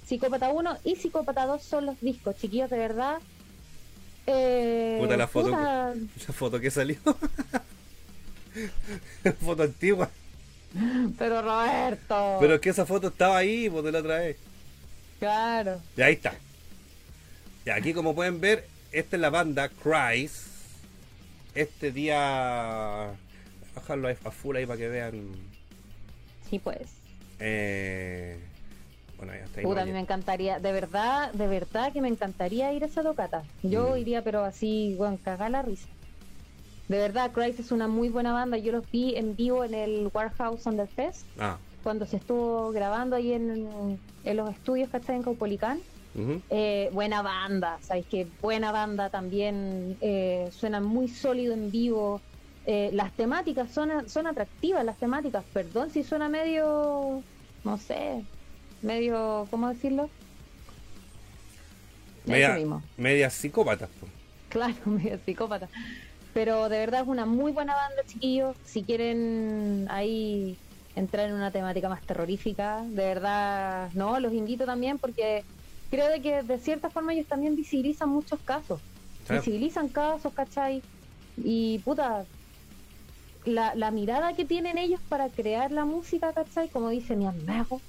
Psicópata 0.06 0.50
1 0.50 0.78
y 0.84 0.94
Psicópata 0.94 1.46
2 1.46 1.60
son 1.60 1.86
los 1.86 2.00
discos, 2.00 2.36
chiquillos, 2.36 2.70
de 2.70 2.78
verdad. 2.78 3.18
Eh, 4.26 4.98
Puta 5.00 5.16
la 5.16 5.26
foto. 5.26 5.46
puta, 5.46 5.94
La 6.28 6.34
foto 6.34 6.60
que 6.60 6.70
salió. 6.70 6.98
La 9.24 9.32
foto 9.32 9.64
antigua. 9.64 10.08
Pero 11.18 11.42
Roberto. 11.42 12.36
Pero 12.40 12.54
es 12.54 12.60
que 12.60 12.70
esa 12.70 12.86
foto 12.86 13.08
estaba 13.08 13.38
ahí, 13.38 13.68
pues 13.70 13.84
de 13.84 13.92
la 13.92 13.98
otra 14.00 14.18
vez. 14.18 14.36
Claro. 15.18 15.80
Y 15.96 16.02
ahí 16.02 16.14
está. 16.14 16.34
Y 17.64 17.70
aquí 17.70 17.92
como 17.92 18.14
pueden 18.14 18.40
ver, 18.40 18.66
esta 18.92 19.16
es 19.16 19.20
la 19.22 19.30
banda 19.30 19.68
Christ. 19.68 20.46
Este 21.54 21.90
día... 21.92 23.10
Bajarlo 23.74 24.08
a 24.08 24.30
full 24.30 24.56
ahí 24.56 24.66
para 24.66 24.78
que 24.78 24.88
vean. 24.88 25.32
Sí, 26.48 26.58
pues. 26.58 26.88
Eh... 27.40 28.38
Bueno, 29.16 29.32
hasta 29.32 29.60
ahí. 29.60 29.66
Puta, 29.66 29.82
a 29.82 29.84
mí 29.84 29.90
me 29.92 29.98
encantaría, 30.00 30.60
de 30.60 30.70
verdad, 30.72 31.32
de 31.32 31.46
verdad 31.48 31.92
que 31.92 32.00
me 32.00 32.08
encantaría 32.08 32.72
ir 32.72 32.84
a 32.84 32.86
esa 32.86 33.02
tocata. 33.02 33.42
Yo 33.64 33.94
Mm. 33.94 33.98
iría, 33.98 34.22
pero 34.22 34.44
así, 34.44 34.94
bueno, 34.96 35.18
cagar 35.24 35.50
la 35.50 35.62
risa. 35.62 35.88
De 36.88 36.96
verdad, 36.98 37.30
Christ 37.32 37.60
es 37.60 37.70
una 37.72 37.86
muy 37.88 38.08
buena 38.08 38.32
banda. 38.32 38.56
Yo 38.56 38.72
los 38.72 38.90
vi 38.90 39.14
en 39.16 39.36
vivo 39.36 39.64
en 39.64 39.74
el 39.74 40.10
Warehouse 40.12 40.64
Under 40.66 40.88
Fest, 40.88 41.26
Ah. 41.38 41.58
cuando 41.82 42.06
se 42.06 42.16
estuvo 42.16 42.70
grabando 42.72 43.16
ahí 43.16 43.32
en, 43.32 43.98
en 44.24 44.36
los 44.36 44.50
estudios, 44.50 44.88
¿cachai? 44.90 45.16
En 45.16 45.22
Caupolicán. 45.22 45.80
Eh, 46.50 46.90
buena 46.92 47.22
banda, 47.22 47.78
¿sabes 47.82 48.04
qué? 48.10 48.26
Buena 48.42 48.72
banda 48.72 49.08
también, 49.08 49.96
eh, 50.00 50.48
suena 50.50 50.80
muy 50.80 51.06
sólido 51.06 51.52
en 51.54 51.70
vivo. 51.70 52.20
Eh, 52.66 52.90
las 52.92 53.12
temáticas 53.12 53.70
son, 53.70 54.08
son 54.08 54.26
atractivas, 54.26 54.84
las 54.84 54.96
temáticas, 54.98 55.44
perdón 55.52 55.90
si 55.90 56.02
suena 56.02 56.28
medio, 56.28 57.22
no 57.64 57.78
sé, 57.78 58.24
medio, 58.82 59.46
¿cómo 59.50 59.68
decirlo? 59.68 60.10
Media, 62.26 62.48
media 62.96 63.30
pues. 64.00 64.12
Claro, 64.48 64.74
medio 64.86 65.18
psicópata. 65.24 65.68
Pero 66.38 66.68
de 66.68 66.78
verdad 66.78 67.00
es 67.00 67.08
una 67.08 67.26
muy 67.26 67.50
buena 67.50 67.74
banda, 67.74 68.00
chiquillos. 68.06 68.56
Si 68.62 68.84
quieren 68.84 69.86
ahí 69.90 70.56
entrar 70.94 71.28
en 71.28 71.34
una 71.34 71.50
temática 71.50 71.88
más 71.88 72.06
terrorífica, 72.06 72.84
de 72.90 73.06
verdad, 73.06 73.90
no, 73.94 74.20
los 74.20 74.32
invito 74.32 74.64
también 74.64 75.00
porque 75.00 75.42
creo 75.90 76.08
de 76.08 76.22
que 76.22 76.44
de 76.44 76.58
cierta 76.60 76.90
forma 76.90 77.12
ellos 77.12 77.26
también 77.26 77.56
visibilizan 77.56 78.10
muchos 78.10 78.38
casos. 78.44 78.80
Sí. 79.26 79.34
Visibilizan 79.34 79.88
casos, 79.88 80.32
¿cachai? 80.32 80.80
Y 81.38 81.80
puta, 81.80 82.24
la, 83.44 83.74
la 83.74 83.90
mirada 83.90 84.32
que 84.34 84.44
tienen 84.44 84.78
ellos 84.78 85.00
para 85.08 85.30
crear 85.30 85.72
la 85.72 85.84
música, 85.86 86.32
¿cachai? 86.32 86.70
Como 86.70 86.90
dice 86.90 87.16
mi 87.16 87.26
amigo, 87.26 87.82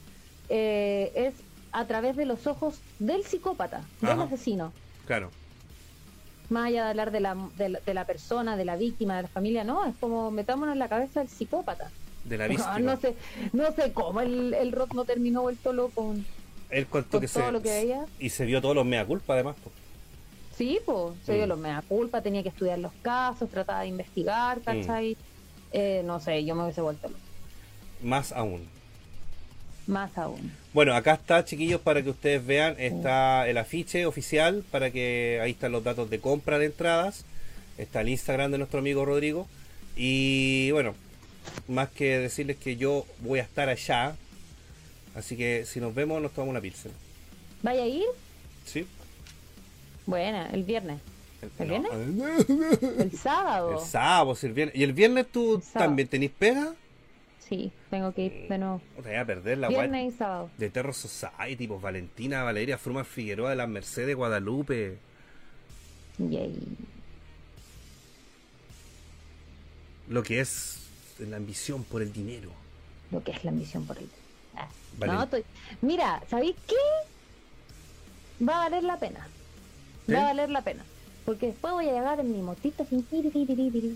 eh, 0.50 1.12
es 1.14 1.36
a 1.72 1.86
través 1.86 2.16
de 2.16 2.26
los 2.26 2.48
ojos 2.48 2.82
del 2.98 3.22
psicópata, 3.22 3.88
del 4.02 4.10
Ajá. 4.10 4.24
asesino 4.24 4.74
Claro. 5.06 5.30
Más 6.50 6.68
allá 6.68 6.84
de 6.86 6.90
hablar 6.90 7.12
de 7.12 7.20
la, 7.20 7.36
de, 7.58 7.70
la, 7.70 7.80
de 7.80 7.94
la 7.94 8.06
persona, 8.06 8.58
de 8.58 8.66
la 8.66 8.76
víctima, 8.76 9.16
de 9.18 9.24
la 9.24 9.28
familia, 9.28 9.64
no, 9.64 9.86
es 9.86 9.96
como 10.00 10.32
metámonos 10.32 10.74
en 10.74 10.80
la 10.80 10.90
cabeza 10.90 11.20
del 11.22 11.30
psicópata. 11.30 11.90
De 12.26 12.38
la 12.38 12.48
víctima. 12.50 12.80
no 12.80 12.98
sé, 12.98 13.16
no 13.54 13.72
sé 13.74 13.94
cómo 13.94 14.22
el, 14.22 14.54
el 14.54 14.72
rock 14.72 14.94
no 14.94 15.06
terminó 15.06 15.42
vuelto 15.44 15.74
loco. 15.74 16.16
Él 16.70 16.86
contó 16.88 17.12
con 17.12 17.22
que 17.22 17.28
todo 17.28 17.46
se... 17.46 17.52
lo 17.52 17.62
que 17.62 17.70
veía. 17.70 18.06
Y 18.20 18.30
se 18.30 18.46
vio 18.46 18.62
todos 18.62 18.76
los 18.76 18.86
mea 18.86 19.06
culpa 19.06 19.34
además. 19.34 19.56
Sí, 20.56 20.80
pues, 20.86 21.16
se 21.26 21.34
dio 21.36 21.46
Mm. 21.46 21.50
los 21.50 21.60
mea 21.60 21.82
culpa, 21.88 22.22
tenía 22.22 22.44
que 22.44 22.50
estudiar 22.50 22.80
los 22.80 22.92
casos, 23.02 23.50
trataba 23.50 23.82
de 23.82 23.88
investigar, 23.88 24.60
¿cachai? 24.62 25.16
Eh, 25.72 26.02
no 26.06 26.20
sé, 26.20 26.44
yo 26.46 26.56
me 26.56 26.64
hubiese 26.64 26.82
vuelto 26.82 27.08
loco. 27.08 27.20
Más 28.04 28.32
aún. 28.34 28.68
Más 29.88 30.18
aún. 30.18 30.52
Bueno, 30.74 30.94
acá 30.94 31.14
está, 31.14 31.44
chiquillos, 31.46 31.82
para 31.82 32.04
que 32.04 32.12
ustedes 32.12 32.46
vean, 32.46 32.76
está 32.78 33.48
el 33.48 33.58
afiche 33.58 34.06
oficial, 34.06 34.64
para 34.70 34.92
que 34.92 35.40
ahí 35.42 35.52
están 35.52 35.72
los 35.72 35.84
datos 35.84 36.10
de 36.10 36.20
compra 36.20 36.60
de 36.60 36.68
entradas, 36.68 37.26
está 37.78 38.02
el 38.02 38.10
Instagram 38.10 38.52
de 38.52 38.60
nuestro 38.60 38.80
amigo 38.80 39.04
Rodrigo, 39.04 39.48
y 39.96 40.70
bueno, 40.72 40.94
más 41.68 41.90
que 41.90 42.20
decirles 42.20 42.58
que 42.58 42.78
yo 42.78 43.06
voy 43.20 43.40
a 43.40 43.44
estar 43.44 43.68
allá, 43.68 44.16
así 45.16 45.36
que 45.36 45.66
si 45.66 45.80
nos 45.80 45.96
vemos 45.96 46.22
nos 46.22 46.34
tomamos 46.34 46.52
una 46.52 46.62
pizza. 46.62 46.90
¿Vaya 47.64 47.84
a 47.84 47.88
ir? 47.88 48.06
¿Sí? 48.66 48.86
Buena, 50.06 50.50
el 50.52 50.64
viernes. 50.64 51.00
¿El 51.58 51.82
no, 51.82 52.28
El 53.00 53.18
sábado. 53.18 53.80
El 53.80 53.88
sábado, 53.88 54.38
el 54.42 54.54
viernes. 54.54 54.76
¿Y 54.76 54.84
el 54.84 54.94
viernes 54.94 55.26
tú 55.32 55.56
El 55.56 55.62
también 55.74 56.08
tenés 56.08 56.32
pega? 56.32 56.76
Sí, 57.50 57.72
tengo 57.90 58.14
que 58.14 58.26
ir 58.26 58.48
de 58.48 58.58
nuevo. 58.60 58.80
O 58.98 59.02
te 59.02 59.10
voy 59.10 59.18
a 59.18 59.26
perder 59.26 59.58
la 59.58 59.70
Viernes 59.70 60.14
y 60.14 60.18
sábado. 60.18 60.50
de 60.58 60.70
Terror 60.70 60.94
Society, 60.94 61.68
pues 61.68 61.82
Valentina, 61.82 62.44
Valeria, 62.44 62.78
Fruman 62.78 63.06
Figueroa, 63.06 63.50
de 63.50 63.56
las 63.56 63.68
Mercedes, 63.68 64.16
Guadalupe. 64.16 64.98
Yay. 66.20 66.56
Lo 70.10 70.24
que 70.24 70.40
es 70.40 70.88
la 71.20 71.38
ambición 71.38 71.84
por 71.84 72.02
el 72.02 72.12
dinero. 72.14 72.52
lo 73.12 73.24
que 73.24 73.32
es 73.32 73.44
la 73.44 73.50
ambición 73.50 73.86
por 73.88 73.98
el 73.98 74.08
Ah, 74.56 74.68
Vale. 75.00 75.14
no, 75.14 75.24
estoy- 75.24 75.44
Mira, 75.82 76.22
¿sabéis 76.30 76.56
qué? 76.68 76.76
Va 78.46 78.58
a 78.58 78.70
valer 78.70 78.84
la 78.84 78.98
pena. 79.00 79.28
¿Sí? 80.06 80.12
Va 80.14 80.20
a 80.22 80.24
valer 80.26 80.50
la 80.52 80.62
pena. 80.62 80.86
Porque 81.26 81.48
después 81.48 81.74
voy 81.74 81.88
a 81.90 81.94
llegar 81.94 82.20
en 82.20 82.32
mi 82.32 82.42
motito. 82.42 82.86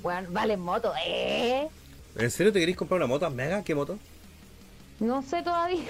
Bueno, 0.02 0.30
vale 0.32 0.58
moto, 0.58 0.92
¿eh? 1.06 1.68
¿En 2.18 2.30
serio 2.32 2.54
te 2.54 2.60
queréis 2.60 2.78
comprar 2.78 2.98
una 3.00 3.08
moto 3.08 3.30
mega? 3.30 3.64
¿Qué 3.64 3.74
moto? 3.76 3.98
No 5.00 5.22
sé 5.22 5.42
todavía. 5.42 5.84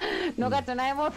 No 0.36 0.48
Mm. 0.48 0.50
cacho 0.50 0.74
nada 0.74 0.88
de 0.88 0.94
moto. 0.94 1.16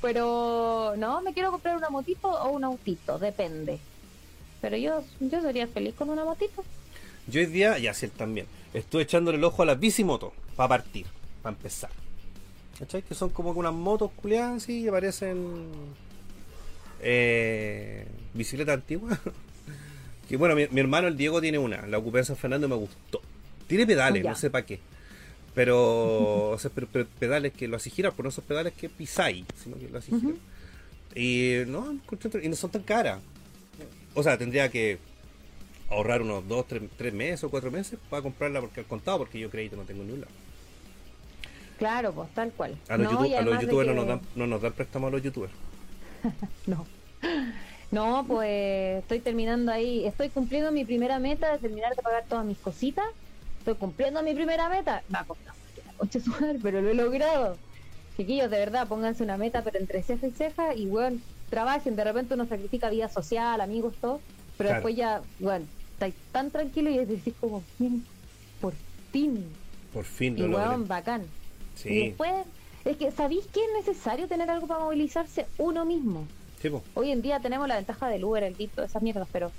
Pero 0.00 0.94
no, 0.96 1.20
me 1.20 1.34
quiero 1.34 1.50
comprar 1.50 1.76
una 1.76 1.90
motito 1.90 2.28
o 2.28 2.50
un 2.50 2.64
autito, 2.64 3.18
depende. 3.18 3.78
Pero 4.62 4.76
yo, 4.78 5.04
yo 5.20 5.42
sería 5.42 5.66
feliz 5.66 5.94
con 5.94 6.08
una 6.08 6.24
motito. 6.24 6.64
Yo 7.26 7.40
hoy 7.40 7.46
día, 7.46 7.78
y 7.78 7.86
así 7.88 8.06
él 8.06 8.12
también, 8.12 8.46
estuve 8.72 9.02
echándole 9.02 9.36
el 9.36 9.44
ojo 9.44 9.62
a 9.62 9.66
las 9.66 9.78
bicimotos 9.78 10.32
para 10.56 10.68
partir, 10.68 11.04
para 11.42 11.54
empezar. 11.54 11.90
¿Cachai? 12.78 13.02
Que 13.02 13.14
son 13.14 13.28
como 13.30 13.50
unas 13.50 13.74
motos 13.74 14.10
culiadas 14.16 14.62
así 14.62 14.84
que 14.84 14.90
parecen 14.90 15.66
eh, 17.00 18.06
bicicleta 18.34 18.72
antigua. 18.72 19.18
que 20.30 20.36
bueno, 20.36 20.54
mi, 20.54 20.66
mi 20.70 20.80
hermano 20.80 21.08
el 21.08 21.16
Diego 21.16 21.40
tiene 21.40 21.58
una, 21.58 21.84
la 21.88 21.98
ocupé 21.98 22.20
en 22.20 22.24
San 22.24 22.36
Fernando 22.36 22.66
y 22.66 22.70
me 22.70 22.76
gustó. 22.76 23.20
Tiene 23.66 23.84
pedales, 23.86 24.22
Ya. 24.22 24.30
no 24.30 24.36
sé 24.36 24.48
para 24.48 24.64
qué. 24.64 24.78
Pero, 25.54 26.50
o 26.50 26.58
sea, 26.58 26.70
pero- 26.72 26.86
pero 26.90 27.06
pedales 27.18 27.52
que 27.52 27.66
lo 27.66 27.76
hacen 27.76 27.92
girar, 27.92 28.12
por 28.12 28.24
no 28.24 28.28
esos 28.28 28.44
pedales 28.44 28.72
que 28.74 28.88
pisáis, 28.88 29.44
sino 29.62 29.76
que 29.76 29.88
lo 29.88 30.00
girar. 30.00 30.34
Y 31.16 31.64
no, 31.66 31.98
y 32.42 32.48
no 32.48 32.54
son 32.56 32.70
tan 32.70 32.82
caras. 32.84 33.20
O 34.14 34.22
sea, 34.22 34.38
tendría 34.38 34.68
que 34.70 34.98
ahorrar 35.90 36.22
unos 36.22 36.46
2, 36.46 36.66
3, 36.96 37.12
meses 37.12 37.42
o 37.42 37.50
4 37.50 37.70
meses 37.72 37.98
para 38.08 38.22
comprarla 38.22 38.60
porque 38.60 38.78
al 38.80 38.86
contado, 38.86 39.18
porque 39.18 39.40
yo 39.40 39.50
crédito 39.50 39.74
no 39.76 39.82
tengo 39.82 40.04
ni 40.04 40.12
un 40.12 40.20
lado. 40.20 40.32
Claro, 41.78 42.12
pues 42.12 42.32
tal 42.34 42.52
cual. 42.52 42.76
A 42.88 42.96
los, 42.96 43.12
No, 43.12 43.18
YouTube- 43.18 43.30
y 43.30 43.34
a 43.34 43.40
los 43.42 43.54
además 43.54 43.58
de 43.60 43.64
youtubers 43.66 43.88
no, 43.88 43.94
nos 43.94 44.06
dan, 44.06 44.20
no 44.36 44.46
nos 44.46 44.62
dan 44.62 44.72
préstamo 44.72 45.06
a 45.08 45.10
los 45.10 45.22
youtubers. 45.22 45.52
No. 46.66 46.86
No, 47.90 48.24
pues 48.26 49.02
estoy 49.02 49.18
terminando 49.20 49.72
ahí, 49.72 50.06
estoy 50.06 50.28
cumpliendo 50.28 50.70
mi 50.70 50.84
primera 50.84 51.18
meta 51.18 51.52
de 51.52 51.58
terminar 51.58 51.94
de 51.96 52.02
pagar 52.02 52.24
todas 52.28 52.44
mis 52.44 52.58
cositas. 52.58 53.04
Estoy 53.58 53.74
cumpliendo 53.74 54.22
mi 54.22 54.32
primera 54.34 54.68
meta. 54.68 55.02
Concha 55.96 56.18
de 56.18 56.24
su 56.24 56.30
madre, 56.30 56.58
pero 56.62 56.80
lo 56.80 56.90
he 56.90 56.94
logrado. 56.94 57.56
Chiquillos, 58.16 58.50
de 58.50 58.58
verdad, 58.58 58.86
pónganse 58.86 59.22
una 59.24 59.36
meta, 59.36 59.62
pero 59.62 59.78
entre 59.78 60.02
ceja 60.02 60.26
y 60.26 60.30
ceja, 60.30 60.74
y 60.74 60.86
bueno, 60.86 61.18
trabajen. 61.48 61.96
De 61.96 62.04
repente 62.04 62.34
uno 62.34 62.46
sacrifica 62.46 62.90
vida 62.90 63.08
social, 63.08 63.60
amigos, 63.60 63.94
todo, 64.00 64.20
pero 64.56 64.68
Claro. 64.68 64.74
después 64.74 64.96
ya, 64.96 65.22
bueno, 65.40 65.66
estáis 65.94 66.14
tan 66.32 66.50
tranquilo 66.50 66.90
y 66.90 67.04
decís 67.04 67.34
como, 67.40 67.62
"Bien, 67.78 68.04
por 68.60 68.72
fin, 69.12 69.44
Por 69.92 70.04
fin 70.04 70.38
y 70.38 70.42
lo 70.42 70.48
logré. 70.48 70.68
weón, 70.68 70.86
bacán. 70.86 71.22
Y 71.22 71.78
Sí, 71.78 71.98
después, 72.08 72.32
es 72.84 72.96
que, 72.96 73.10
¿sabéis 73.10 73.44
que 73.46 73.60
es 73.60 73.86
necesario 73.86 74.28
tener 74.28 74.48
algo 74.50 74.66
para 74.66 74.84
movilizarse 74.84 75.46
uno 75.58 75.84
mismo? 75.84 76.26
Sí. 76.60 76.70
Hoy 76.94 77.10
en 77.10 77.22
día 77.22 77.40
tenemos 77.40 77.66
la 77.68 77.76
ventaja 77.76 78.08
del 78.08 78.24
Uber, 78.24 78.42
el 78.42 78.56
Dito, 78.56 78.82
esas 78.82 79.02
mierdas, 79.02 79.28
pero 79.32 79.50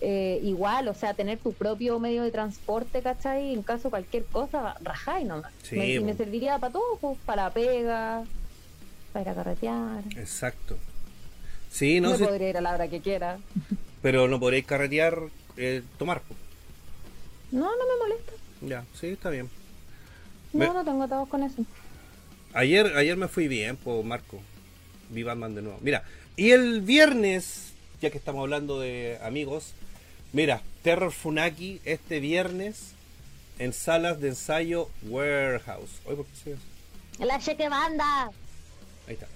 eh, 0.00 0.40
igual, 0.42 0.88
o 0.88 0.94
sea, 0.94 1.14
tener 1.14 1.38
tu 1.38 1.52
propio 1.52 1.98
medio 1.98 2.22
de 2.22 2.30
transporte, 2.30 3.00
¿cachai? 3.02 3.52
En 3.54 3.62
caso 3.62 3.84
de 3.84 3.90
cualquier 3.90 4.24
cosa, 4.26 4.76
rajáis 4.82 5.26
nomás. 5.26 5.52
Sí, 5.62 5.76
me, 5.76 5.88
y 5.94 6.00
me 6.00 6.14
serviría 6.14 6.58
para 6.58 6.72
todo, 6.72 6.98
pues, 7.00 7.18
para 7.24 7.44
la 7.44 7.50
pega, 7.50 8.24
para 9.12 9.22
ir 9.22 9.28
a 9.30 9.34
carretear. 9.34 10.04
exacto. 10.16 10.76
Sí, 11.70 12.00
no 12.00 12.16
sí, 12.16 12.24
podría 12.24 12.50
ir 12.50 12.56
a 12.56 12.60
la 12.60 12.72
hora 12.74 12.88
que 12.88 13.00
quiera. 13.00 13.38
pero 14.02 14.28
no 14.28 14.38
podréis 14.40 14.64
carretear, 14.66 15.18
eh, 15.56 15.82
tomar. 15.98 16.22
No, 17.52 17.60
no 17.64 17.70
me 17.70 18.08
molesta. 18.08 18.32
Ya, 18.62 18.84
sí, 18.98 19.08
está 19.08 19.30
bien. 19.30 19.48
No, 20.52 20.58
Me- 20.60 20.74
no 20.74 20.84
tengo 20.84 21.02
atados 21.02 21.28
con 21.28 21.42
eso. 21.42 21.64
Ayer, 22.54 22.86
ayer 22.96 23.16
me 23.16 23.28
fui 23.28 23.48
bien, 23.48 23.76
pues 23.76 24.04
Marco. 24.04 24.40
vi 25.10 25.22
Batman 25.22 25.54
de 25.54 25.62
nuevo. 25.62 25.78
Mira, 25.82 26.02
y 26.36 26.50
el 26.50 26.80
viernes, 26.82 27.72
ya 28.00 28.10
que 28.10 28.18
estamos 28.18 28.42
hablando 28.42 28.80
de 28.80 29.18
amigos, 29.22 29.72
mira, 30.32 30.62
Terror 30.82 31.12
Funaki 31.12 31.80
este 31.84 32.20
viernes 32.20 32.92
en 33.58 33.72
salas 33.72 34.20
de 34.20 34.28
ensayo 34.28 34.88
Warehouse. 35.02 36.00
Oye, 36.04 36.16
¿por 36.16 36.26
qué 36.26 36.56
se? 37.16 37.24
La 37.24 37.38
cheque 37.38 37.68
banda. 37.68 38.30
Ahí 39.06 39.14
está. 39.14 39.26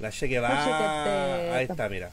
La 0.00 0.10
Cheque. 0.10 0.34
Chequete. 0.36 1.50
Ahí 1.52 1.66
está, 1.68 1.88
mira. 1.88 2.12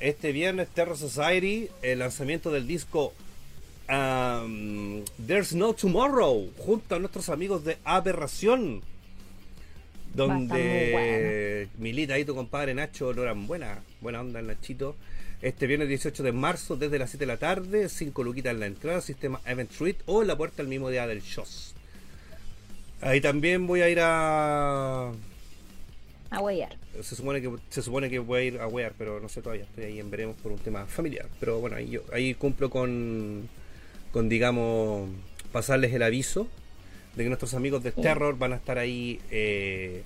Este 0.00 0.32
viernes 0.32 0.68
Terror 0.68 0.98
Society, 0.98 1.68
el 1.82 2.00
lanzamiento 2.00 2.50
del 2.50 2.66
disco 2.66 3.12
um, 3.88 5.04
There's 5.24 5.54
No 5.54 5.72
Tomorrow, 5.74 6.50
junto 6.58 6.96
a 6.96 6.98
nuestros 6.98 7.28
amigos 7.28 7.64
de 7.64 7.78
Aberración. 7.84 8.82
Donde 10.14 11.68
milita 11.78 12.14
ahí 12.14 12.24
tu 12.24 12.36
compadre 12.36 12.72
Nacho 12.72 13.12
Loran 13.12 13.48
Buena, 13.48 13.80
buena 14.00 14.20
onda 14.20 14.38
el 14.38 14.46
Nachito. 14.46 14.94
Este 15.42 15.66
viernes 15.66 15.88
18 15.88 16.22
de 16.22 16.32
marzo, 16.32 16.76
desde 16.76 16.98
las 16.98 17.10
7 17.10 17.24
de 17.24 17.26
la 17.26 17.36
tarde, 17.36 17.88
5 17.88 18.22
luquitas 18.22 18.54
en 18.54 18.60
la 18.60 18.66
entrada, 18.66 19.00
sistema 19.00 19.40
Event 19.44 19.72
Suite 19.72 20.02
o 20.06 20.22
en 20.22 20.28
la 20.28 20.36
puerta 20.36 20.62
el 20.62 20.68
mismo 20.68 20.88
día 20.88 21.06
del 21.06 21.20
shows. 21.20 21.74
Ahí 23.00 23.20
también 23.20 23.66
voy 23.66 23.82
a 23.82 23.88
ir 23.90 23.98
a 24.00 25.10
A 26.30 26.40
huellar. 26.40 26.76
se 27.02 27.16
supone 27.16 27.42
que 27.42 27.50
se 27.68 27.82
supone 27.82 28.08
que 28.08 28.20
voy 28.20 28.40
a 28.40 28.44
ir 28.44 28.58
a 28.60 28.68
wear, 28.68 28.92
pero 28.96 29.18
no 29.18 29.28
sé 29.28 29.42
todavía. 29.42 29.64
Estoy 29.64 29.84
ahí 29.84 29.98
en 29.98 30.10
veremos 30.10 30.36
por 30.36 30.52
un 30.52 30.58
tema 30.58 30.86
familiar. 30.86 31.26
Pero 31.40 31.58
bueno, 31.58 31.76
ahí, 31.76 31.90
yo, 31.90 32.02
ahí 32.12 32.34
cumplo 32.34 32.70
con, 32.70 33.48
con 34.12 34.28
digamos, 34.28 35.10
pasarles 35.52 35.92
el 35.92 36.04
aviso 36.04 36.48
de 37.16 37.22
que 37.22 37.28
nuestros 37.28 37.54
amigos 37.54 37.82
de 37.82 37.92
Terror 37.92 38.36
van 38.36 38.52
a 38.52 38.56
estar 38.56 38.78
ahí 38.78 39.20
eh, 39.30 40.02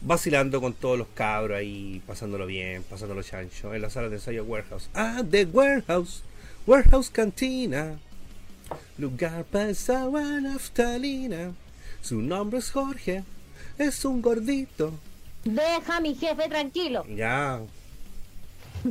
vacilando 0.00 0.60
con 0.60 0.72
todos 0.74 0.98
los 0.98 1.06
cabros 1.14 1.56
ahí, 1.58 2.02
pasándolo 2.06 2.46
bien, 2.46 2.82
pasándolo 2.82 3.22
chancho, 3.22 3.74
en 3.74 3.82
la 3.82 3.90
sala 3.90 4.08
de 4.08 4.16
ensayo 4.16 4.44
Warehouse. 4.44 4.88
Ah, 4.94 5.22
The 5.28 5.44
Warehouse, 5.46 6.22
Warehouse 6.66 7.10
Cantina, 7.10 7.98
lugar 8.98 9.44
para 9.44 9.70
esa 9.70 10.06
buena 10.06 10.40
naftalina. 10.40 11.52
Su 12.02 12.20
nombre 12.22 12.58
es 12.58 12.70
Jorge, 12.70 13.22
es 13.78 14.04
un 14.04 14.22
gordito. 14.22 14.92
Deja 15.44 15.96
a 15.96 16.00
mi 16.00 16.14
jefe 16.14 16.48
tranquilo. 16.48 17.04
Ya, 17.14 17.60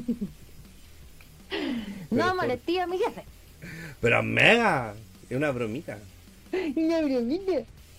No 2.11 2.35
molesté 2.35 2.79
a 2.79 2.87
mi 2.87 2.97
jefe. 2.97 3.23
pero 4.01 4.21
mega, 4.23 4.93
es 5.29 5.35
una 5.37 5.51
bromita. 5.51 5.97
Una 6.75 7.01
bromita. 7.01 7.53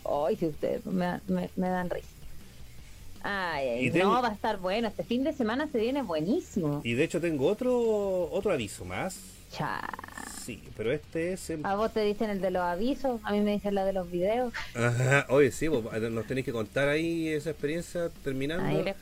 Ay, 0.04 0.36
si 0.36 0.46
ustedes 0.46 0.84
me, 0.86 1.20
me, 1.28 1.50
me 1.56 1.68
dan 1.68 1.90
risa. 1.90 2.06
Ay, 3.22 3.68
ay, 3.68 3.86
Y 3.86 3.90
tengo- 3.90 4.14
no, 4.14 4.22
va 4.22 4.28
a 4.28 4.32
estar 4.32 4.58
bueno. 4.58 4.88
Este 4.88 5.04
fin 5.04 5.24
de 5.24 5.32
semana 5.32 5.68
se 5.70 5.78
viene 5.78 6.02
buenísimo. 6.02 6.80
Y 6.84 6.94
de 6.94 7.04
hecho 7.04 7.20
tengo 7.20 7.46
otro 7.46 8.30
otro 8.30 8.52
aviso 8.52 8.84
más. 8.84 9.18
Cha. 9.52 9.80
Sí, 10.44 10.62
pero 10.76 10.92
este 10.92 11.32
es 11.32 11.50
en... 11.50 11.66
A 11.66 11.74
vos 11.74 11.92
te 11.92 12.00
dicen 12.04 12.30
el 12.30 12.40
de 12.40 12.50
los 12.50 12.62
avisos, 12.62 13.20
a 13.24 13.32
mí 13.32 13.40
me 13.40 13.52
dicen 13.52 13.74
la 13.74 13.84
de 13.84 13.92
los 13.92 14.10
videos. 14.10 14.54
Ajá, 14.74 15.26
oye, 15.28 15.50
sí, 15.50 15.66
vos, 15.68 15.84
nos 16.10 16.26
tenéis 16.26 16.44
que 16.46 16.52
contar 16.52 16.88
ahí 16.88 17.28
esa 17.28 17.50
experiencia 17.50 18.10
terminando. 18.24 18.64
Ahí 18.64 18.82
les 18.82 18.96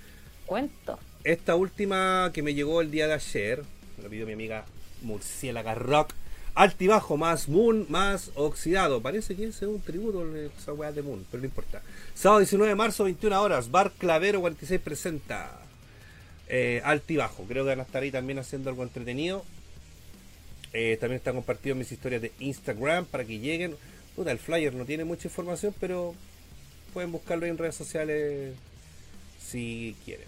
cuento. 0.46 0.98
Esta 1.22 1.54
última 1.54 2.30
que 2.32 2.42
me 2.42 2.54
llegó 2.54 2.80
el 2.80 2.90
día 2.90 3.06
de 3.06 3.12
ayer, 3.14 3.62
me 3.98 4.04
lo 4.04 4.10
pidió 4.10 4.26
mi 4.26 4.32
amiga 4.32 4.64
Murciélaga 5.02 5.74
Rock. 5.74 6.12
Altibajo 6.54 7.16
más 7.16 7.48
Moon 7.48 7.86
más 7.88 8.30
Oxidado. 8.34 9.00
Parece 9.00 9.36
que 9.36 9.46
es 9.46 9.62
un 9.62 9.80
tributo 9.80 10.26
esa 10.36 10.72
weá 10.72 10.92
de 10.92 11.02
Moon, 11.02 11.24
pero 11.30 11.40
no 11.40 11.46
importa. 11.46 11.82
Sábado 12.14 12.40
19 12.40 12.70
de 12.70 12.74
marzo, 12.74 13.04
21 13.04 13.40
horas. 13.40 13.70
Bar 13.70 13.92
Clavero 13.92 14.40
46 14.40 14.80
presenta 14.80 15.58
eh, 16.48 16.80
Altibajo. 16.84 17.44
Creo 17.44 17.64
que 17.64 17.70
van 17.70 17.80
a 17.80 17.84
estar 17.84 18.02
ahí 18.02 18.10
también 18.10 18.38
haciendo 18.38 18.70
algo 18.70 18.82
entretenido. 18.82 19.44
Eh, 20.72 20.96
también 21.00 21.18
está 21.18 21.32
compartido 21.32 21.74
mis 21.74 21.90
historias 21.92 22.22
de 22.22 22.32
Instagram 22.40 23.06
para 23.06 23.24
que 23.24 23.38
lleguen. 23.38 23.76
Puta, 24.16 24.32
el 24.32 24.38
flyer 24.38 24.74
no 24.74 24.84
tiene 24.84 25.04
mucha 25.04 25.28
información, 25.28 25.74
pero 25.80 26.14
pueden 26.92 27.12
buscarlo 27.12 27.46
en 27.46 27.56
redes 27.56 27.76
sociales 27.76 28.54
si 29.40 29.96
quieren. 30.04 30.26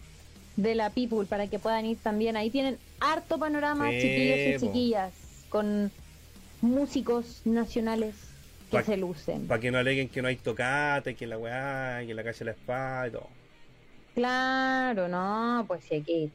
De 0.56 0.74
la 0.74 0.90
People, 0.90 1.26
para 1.26 1.46
que 1.48 1.58
puedan 1.58 1.86
ir 1.86 1.98
también. 1.98 2.36
Ahí 2.36 2.50
tienen 2.50 2.78
harto 3.00 3.38
panorama, 3.38 3.90
Sí, 3.90 4.00
chiquillos 4.00 4.38
y 4.38 4.66
chiquillas, 4.66 5.12
con 5.48 5.90
músicos 6.60 7.42
nacionales 7.44 8.14
que 8.70 8.76
Pa- 8.78 8.84
se 8.84 8.96
lucen. 8.96 9.46
Para 9.46 9.60
que 9.60 9.70
no 9.70 9.78
aleguen 9.78 10.08
que 10.08 10.22
no 10.22 10.28
hay 10.28 10.36
tocate, 10.36 11.14
que 11.14 11.26
la 11.26 11.38
weá, 11.38 12.04
que 12.06 12.14
la 12.14 12.22
calle 12.22 12.44
la 12.44 12.50
espada 12.52 13.08
y 13.08 13.10
todo. 13.12 13.28
Claro, 14.14 15.08
no, 15.08 15.64
pues 15.66 15.84
sí, 15.88 15.96
aquí. 15.96 16.30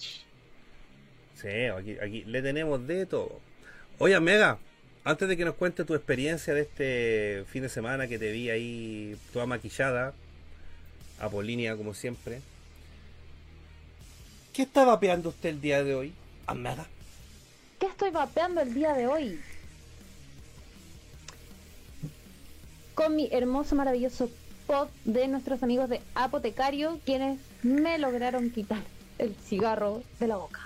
Sí, 1.36 1.48
aquí, 1.66 1.98
aquí 2.02 2.24
le 2.26 2.42
tenemos 2.42 2.86
de 2.88 3.06
todo. 3.06 3.40
Oye, 4.00 4.20
Mega, 4.20 4.58
antes 5.04 5.28
de 5.28 5.38
que 5.38 5.46
nos 5.46 5.56
cuente 5.56 5.84
tu 5.86 5.94
experiencia 5.94 6.54
de 6.54 6.62
este 6.62 7.46
fin 7.52 7.62
de 7.64 7.70
semana 7.70 8.08
que 8.08 8.18
te 8.18 8.32
vi 8.32 8.50
ahí 8.50 9.16
toda 9.34 9.46
maquillada, 9.46 10.14
apolínea 11.20 11.76
como 11.76 11.94
siempre. 11.94 12.42
¿Qué 14.54 14.62
está 14.64 14.86
vapeando 14.86 15.30
usted 15.30 15.50
el 15.50 15.62
día 15.62 15.84
de 15.84 15.96
hoy? 15.96 16.14
¿A 16.48 16.54
Mega? 16.54 16.86
¿Qué 17.80 17.88
estoy 17.88 18.10
vapeando 18.12 18.62
el 18.62 18.74
día 18.74 18.94
de 18.94 19.08
hoy? 19.08 19.40
Con 22.96 23.18
mi 23.18 23.28
hermoso, 23.32 23.76
maravilloso 23.76 24.30
pod 24.68 24.88
de 25.04 25.28
nuestros 25.28 25.62
amigos 25.62 25.90
de 25.90 26.02
Apotecario, 26.16 27.00
quienes 27.06 27.42
me 27.62 28.00
lograron 28.00 28.50
quitar 28.50 28.82
el 29.18 29.36
cigarro 29.36 30.02
de 30.20 30.28
la 30.28 30.38
boca. 30.38 30.62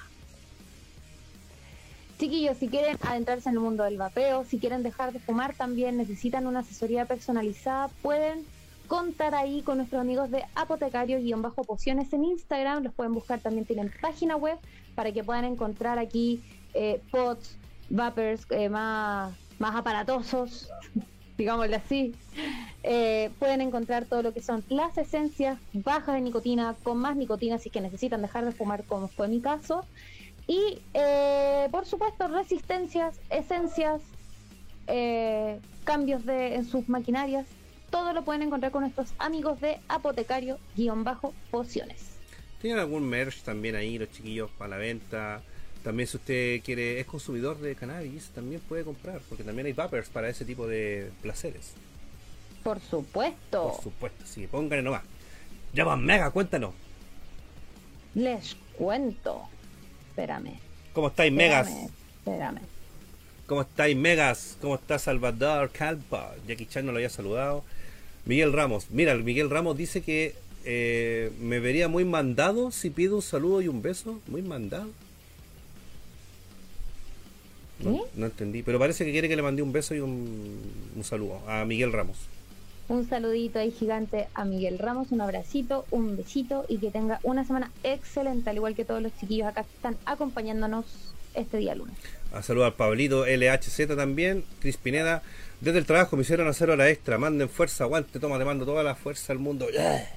Chiquillos, 2.19 2.57
si 2.57 2.67
quieren 2.67 2.97
adentrarse 3.01 3.49
en 3.49 3.55
el 3.55 3.61
mundo 3.61 3.83
del 3.83 3.97
vapeo, 3.97 4.45
si 4.45 4.59
quieren 4.59 4.83
dejar 4.83 5.11
de 5.11 5.19
fumar, 5.19 5.55
también 5.55 5.97
necesitan 5.97 6.45
una 6.45 6.59
asesoría 6.59 7.05
personalizada, 7.05 7.87
pueden 8.03 8.45
contar 8.87 9.33
ahí 9.33 9.63
con 9.63 9.77
nuestros 9.77 10.01
amigos 10.01 10.29
de 10.29 10.43
Apotecario-pociones 10.53 12.13
en 12.13 12.25
Instagram, 12.25 12.83
los 12.83 12.93
pueden 12.93 13.13
buscar, 13.13 13.39
también 13.39 13.65
tienen 13.65 13.91
página 14.01 14.35
web 14.35 14.57
para 14.93 15.11
que 15.11 15.23
puedan 15.23 15.45
encontrar 15.45 15.97
aquí 15.97 16.43
eh, 16.75 17.01
pods, 17.09 17.55
vapers 17.89 18.45
eh, 18.51 18.69
más, 18.69 19.33
más 19.57 19.75
aparatosos, 19.75 20.69
digámosle 21.39 21.77
así. 21.77 22.13
Eh, 22.83 23.31
pueden 23.39 23.61
encontrar 23.61 24.05
todo 24.05 24.21
lo 24.21 24.31
que 24.33 24.41
son 24.41 24.63
las 24.69 24.95
esencias 24.97 25.57
bajas 25.73 26.15
de 26.15 26.21
nicotina, 26.21 26.75
con 26.83 26.97
más 26.97 27.15
nicotina 27.15 27.57
si 27.57 27.69
es 27.69 27.73
que 27.73 27.81
necesitan 27.81 28.21
dejar 28.21 28.45
de 28.45 28.51
fumar, 28.51 28.83
como 28.83 29.07
fue 29.07 29.27
mi 29.27 29.41
caso. 29.41 29.83
Y 30.45 30.79
eh, 30.93 31.67
por 31.71 31.85
supuesto, 31.85 32.27
resistencias, 32.27 33.19
esencias, 33.29 34.01
eh, 34.87 35.59
cambios 35.83 36.25
de, 36.25 36.55
en 36.55 36.65
sus 36.65 36.89
maquinarias. 36.89 37.47
Todo 37.89 38.13
lo 38.13 38.23
pueden 38.23 38.43
encontrar 38.43 38.71
con 38.71 38.81
nuestros 38.81 39.13
amigos 39.17 39.59
de 39.61 39.79
apotecario-pociones. 39.87 42.09
¿Tienen 42.61 42.79
algún 42.79 43.07
merch 43.07 43.41
también 43.41 43.75
ahí, 43.75 43.97
los 43.97 44.11
chiquillos, 44.11 44.51
para 44.51 44.69
la 44.71 44.77
venta? 44.77 45.41
También 45.83 46.07
si 46.07 46.17
usted 46.17 46.61
quiere, 46.61 46.99
es 46.99 47.05
consumidor 47.05 47.59
de 47.59 47.75
cannabis, 47.75 48.29
también 48.35 48.61
puede 48.61 48.83
comprar, 48.83 49.21
porque 49.29 49.43
también 49.43 49.65
hay 49.65 49.73
vapers 49.73 50.09
para 50.09 50.29
ese 50.29 50.43
tipo 50.45 50.67
de 50.67 51.09
placeres. 51.21 51.73
Por 52.63 52.79
supuesto. 52.81 53.73
Por 53.73 53.83
supuesto, 53.83 54.25
sí, 54.25 54.47
pónganle 54.47 54.83
nomás. 54.83 55.03
Ya 55.73 55.85
va, 55.85 55.95
Mega, 55.95 56.31
cuéntanos. 56.31 56.73
Les 58.15 58.55
cuento. 58.77 59.43
Espérame. 60.09 60.59
¿Cómo 60.93 61.07
estáis, 61.07 61.31
Megas? 61.31 61.69
Espérame. 62.17 62.59
¿Cómo 63.45 63.61
estáis, 63.61 63.95
Megas? 63.95 64.57
¿Cómo 64.61 64.75
está 64.75 64.99
Salvador 64.99 65.71
Calpa? 65.71 66.35
Jackie 66.47 66.65
Chan 66.65 66.85
no 66.85 66.91
lo 66.91 66.97
había 66.97 67.09
saludado. 67.09 67.63
Miguel 68.25 68.51
Ramos. 68.53 68.91
Mira, 68.91 69.11
el 69.13 69.23
Miguel 69.23 69.49
Ramos 69.49 69.77
dice 69.77 70.01
que 70.01 70.35
eh, 70.65 71.31
me 71.39 71.59
vería 71.59 71.87
muy 71.87 72.03
mandado 72.03 72.71
si 72.71 72.89
pido 72.89 73.15
un 73.15 73.21
saludo 73.21 73.61
y 73.61 73.67
un 73.67 73.81
beso. 73.81 74.19
Muy 74.27 74.41
mandado. 74.41 74.89
No, 77.79 78.25
entendí, 78.25 78.61
pero 78.63 78.77
parece 78.77 79.05
que 79.05 79.11
quiere 79.11 79.29
que 79.29 79.35
le 79.35 79.41
mande 79.41 79.61
un 79.61 79.71
beso 79.71 79.95
y 79.95 79.99
un, 79.99 80.59
un 80.95 81.03
saludo 81.03 81.41
a 81.47 81.63
Miguel 81.65 81.93
Ramos. 81.93 82.17
Un 82.89 83.07
saludito 83.07 83.59
ahí 83.59 83.71
gigante 83.71 84.27
a 84.33 84.45
Miguel 84.45 84.79
Ramos, 84.79 85.11
un 85.11 85.21
abracito, 85.21 85.85
un 85.91 86.17
besito 86.17 86.65
y 86.67 86.77
que 86.77 86.89
tenga 86.89 87.19
una 87.23 87.45
semana 87.45 87.71
excelente, 87.83 88.49
al 88.49 88.55
igual 88.55 88.75
que 88.75 88.83
todos 88.83 89.01
los 89.01 89.15
chiquillos 89.17 89.47
acá 89.47 89.63
que 89.63 89.75
están 89.75 89.95
acompañándonos 90.05 90.85
este 91.35 91.57
día 91.57 91.75
lunes. 91.75 91.95
A 92.33 92.41
saludar 92.41 92.71
al 92.71 92.73
Pablito 92.73 93.25
LHZ 93.25 93.95
también, 93.95 94.43
Cris 94.59 94.77
Pineda. 94.77 95.21
Desde 95.61 95.77
el 95.77 95.85
trabajo 95.85 96.15
me 96.15 96.23
hicieron 96.23 96.47
hacer 96.47 96.69
hora 96.69 96.89
extra. 96.89 97.17
Manden 97.17 97.49
fuerza, 97.49 97.83
aguante, 97.83 98.19
toma, 98.19 98.39
te 98.39 98.45
mando 98.45 98.65
toda 98.65 98.83
la 98.83 98.95
fuerza 98.95 99.33
del 99.33 99.39
mundo. 99.39 99.67
¡Yeah! 99.69 100.07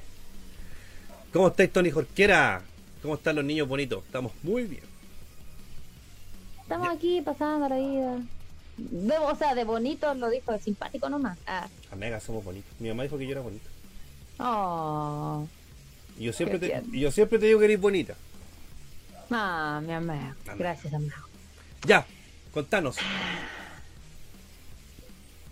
¿Cómo 1.33 1.49
estáis, 1.49 1.71
Tony 1.73 1.91
Jorquera? 1.91 2.63
¿Cómo 3.03 3.15
están 3.15 3.37
los 3.37 3.45
niños 3.45 3.67
bonitos? 3.67 4.05
Estamos 4.05 4.33
muy 4.43 4.65
bien. 4.65 4.92
Estamos 6.63 6.89
Ya. 6.89 6.93
aquí 6.95 7.21
pasando 7.23 7.69
la 7.69 7.77
vida. 7.77 8.19
De- 8.77 9.19
o 9.19 9.37
sea, 9.37 9.55
de 9.55 9.65
bonito 9.65 10.15
lo 10.15 10.31
dijo, 10.31 10.53
de 10.53 10.61
simpático 10.61 11.09
nomás. 11.09 11.39
Ah. 11.47 11.69
A 11.91 11.97
Mega 11.97 12.21
somos 12.21 12.45
bonitos. 12.45 12.73
Mi 12.81 12.89
mamá 12.89 13.03
dijo 13.03 13.19
que 13.19 13.27
yo 13.27 13.33
era 13.33 13.41
bonito. 13.41 13.69
Oh. 14.39 15.47
Y 16.19 16.25
yo 16.25 16.33
siempre, 16.33 16.59
te, 16.59 16.83
yo 16.91 17.11
siempre 17.11 17.39
te 17.39 17.47
digo 17.47 17.59
que 17.59 17.67
eres 17.67 17.81
bonita. 17.81 18.15
Ah, 19.31 19.81
mi 19.85 19.93
amor. 19.93 20.17
Gracias, 20.59 20.93
amor. 20.93 21.13
Ya, 21.87 22.07
contanos. 22.53 22.97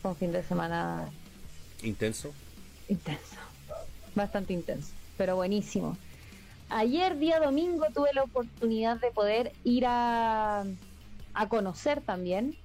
Fue 0.02 0.10
un 0.12 0.16
fin 0.16 0.32
de 0.32 0.42
semana 0.42 1.08
Intenso. 1.82 2.32
intenso. 2.88 3.36
Bastante 4.14 4.52
intenso, 4.52 4.88
pero 5.16 5.36
buenísimo. 5.36 5.96
Ayer, 6.68 7.18
día 7.18 7.38
domingo, 7.40 7.86
tuve 7.94 8.12
la 8.12 8.22
oportunidad 8.22 8.96
de 8.98 9.10
poder 9.10 9.52
ir 9.64 9.84
a, 9.86 10.64
a 11.34 11.48
conocer 11.48 12.00
también 12.00 12.56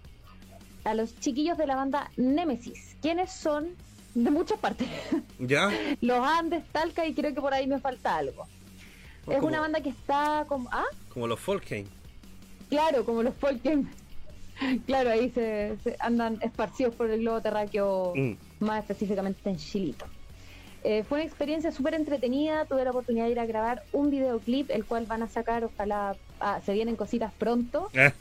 a 0.84 0.94
los 0.94 1.18
chiquillos 1.20 1.58
de 1.58 1.68
la 1.68 1.76
banda 1.76 2.12
Nemesis, 2.18 2.96
quienes 3.02 3.32
son 3.32 3.70
de 4.14 4.32
muchas 4.32 4.60
partes. 4.60 4.88
¿Ya? 5.40 5.70
los 6.02 6.26
Andes, 6.28 6.64
Talca 6.72 7.06
y 7.06 7.14
creo 7.14 7.34
que 7.34 7.42
por 7.42 7.54
ahí 7.54 7.68
me 7.68 7.80
falta 7.80 8.16
algo. 8.18 8.46
Es 9.28 9.36
Como- 9.38 9.48
una 9.48 9.60
banda 9.62 9.82
que 9.82 9.90
está 9.90 10.46
como... 10.48 10.70
Ah, 10.72 10.86
Como 11.10 11.28
los 11.28 11.40
Folkheim. 11.40 11.88
claro, 12.70 13.04
como 13.06 13.24
los 13.24 13.34
Folken. 13.36 13.90
Claro, 14.86 15.10
ahí 15.10 15.30
se, 15.32 15.76
se 15.84 15.98
andan 16.00 16.38
esparcidos 16.42 16.96
por 16.96 17.10
el 17.12 17.20
globo 17.20 17.42
terráqueo, 17.42 18.14
Mm. 18.16 18.34
más 18.62 18.80
específicamente 18.84 19.50
en 19.50 19.58
Chilito. 19.58 20.06
Eh, 20.86 21.04
fue 21.04 21.18
una 21.18 21.26
experiencia 21.28 21.74
súper 21.74 21.94
entretenida, 21.96 22.64
tuve 22.64 22.86
la 22.86 22.92
oportunidad 22.92 23.26
de 23.26 23.32
ir 23.32 23.40
a 23.42 23.46
grabar 23.46 23.84
un 23.92 24.12
videoclip, 24.12 24.70
el 24.72 24.86
cual 24.86 25.08
van 25.08 25.24
a 25.24 25.28
sacar, 25.28 25.66
ojalá, 25.66 26.16
ah, 26.40 26.62
se 26.66 26.72
vienen 26.74 26.96
cositas 26.96 27.34
pronto, 27.34 27.90
Eh, 27.92 28.14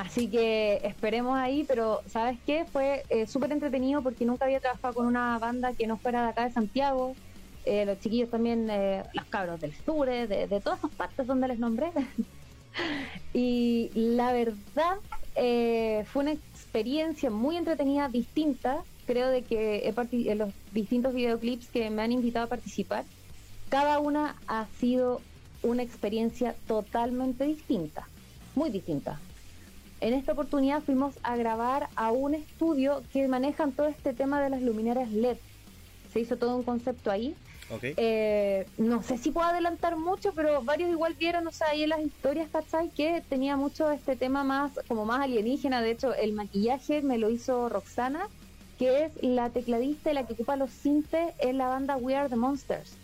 así 0.00 0.28
que 0.28 0.80
esperemos 0.84 1.36
ahí, 1.38 1.64
pero 1.66 2.00
¿sabes 2.06 2.38
qué? 2.46 2.64
Fue 2.64 3.04
eh, 3.08 3.26
súper 3.26 3.52
entretenido 3.52 4.02
porque 4.02 4.24
nunca 4.24 4.44
había 4.44 4.60
trabajado 4.60 4.94
con 4.94 5.06
una 5.06 5.38
banda 5.38 5.72
que 5.72 5.86
no 5.86 5.96
fuera 5.96 6.22
de 6.22 6.28
acá 6.30 6.44
de 6.44 6.52
Santiago, 6.52 7.14
Eh, 7.64 7.84
los 7.84 8.00
chiquillos 8.00 8.30
también, 8.30 8.68
eh, 8.70 9.02
los 9.12 9.24
cabros 9.26 9.60
del 9.60 9.74
sur, 9.84 10.08
eh, 10.08 10.26
de, 10.26 10.46
de 10.46 10.60
todas 10.60 10.78
esas 10.78 10.90
partes 10.92 11.26
donde 11.26 11.48
les 11.48 11.58
nombré. 11.58 11.90
y 13.34 13.90
la 13.94 14.32
verdad 14.32 14.96
eh, 15.36 16.04
fue 16.10 16.22
una 16.22 16.32
experiencia 16.32 17.30
muy 17.30 17.56
entretenida, 17.56 18.08
distinta. 18.08 18.82
Creo 19.06 19.28
de 19.28 19.42
que 19.42 19.88
he 19.88 20.30
en 20.30 20.38
los 20.38 20.50
distintos 20.72 21.12
videoclips 21.12 21.68
que 21.68 21.90
me 21.90 22.02
han 22.02 22.12
invitado 22.12 22.46
a 22.46 22.48
participar, 22.48 23.04
cada 23.68 23.98
una 23.98 24.36
ha 24.46 24.66
sido 24.78 25.20
una 25.62 25.82
experiencia 25.82 26.54
totalmente 26.66 27.44
distinta, 27.44 28.08
muy 28.54 28.70
distinta. 28.70 29.20
En 30.00 30.14
esta 30.14 30.32
oportunidad 30.32 30.82
fuimos 30.82 31.14
a 31.22 31.36
grabar 31.36 31.88
a 31.94 32.10
un 32.10 32.34
estudio 32.34 33.02
que 33.12 33.28
manejan 33.28 33.72
todo 33.72 33.86
este 33.86 34.14
tema 34.14 34.40
de 34.40 34.48
las 34.48 34.62
luminarias 34.62 35.10
LED. 35.10 35.36
Se 36.12 36.20
hizo 36.20 36.36
todo 36.36 36.56
un 36.56 36.62
concepto 36.62 37.10
ahí. 37.10 37.36
Eh, 37.82 38.66
no 38.78 39.02
sé 39.02 39.16
si 39.18 39.30
puedo 39.30 39.46
adelantar 39.46 39.96
mucho, 39.96 40.32
pero 40.34 40.62
varios 40.62 40.90
igual 40.90 41.14
vieron, 41.14 41.46
o 41.46 41.52
sea, 41.52 41.68
ahí 41.68 41.84
en 41.84 41.90
las 41.90 42.00
historias, 42.00 42.48
¿cachai? 42.50 42.88
Que 42.88 43.22
tenía 43.28 43.56
mucho 43.56 43.90
este 43.92 44.16
tema 44.16 44.42
más, 44.42 44.72
como 44.88 45.04
más 45.04 45.20
alienígena. 45.20 45.82
De 45.82 45.92
hecho, 45.92 46.14
el 46.14 46.32
maquillaje 46.32 47.02
me 47.02 47.18
lo 47.18 47.30
hizo 47.30 47.68
Roxana, 47.68 48.26
que 48.78 49.04
es 49.04 49.12
la 49.22 49.50
tecladista 49.50 50.10
y 50.10 50.14
la 50.14 50.26
que 50.26 50.32
ocupa 50.32 50.56
los 50.56 50.70
sintes 50.70 51.32
en 51.38 51.58
la 51.58 51.68
banda 51.68 51.96
We 51.96 52.16
Are 52.16 52.28
the 52.28 52.36
Monsters. 52.36 52.96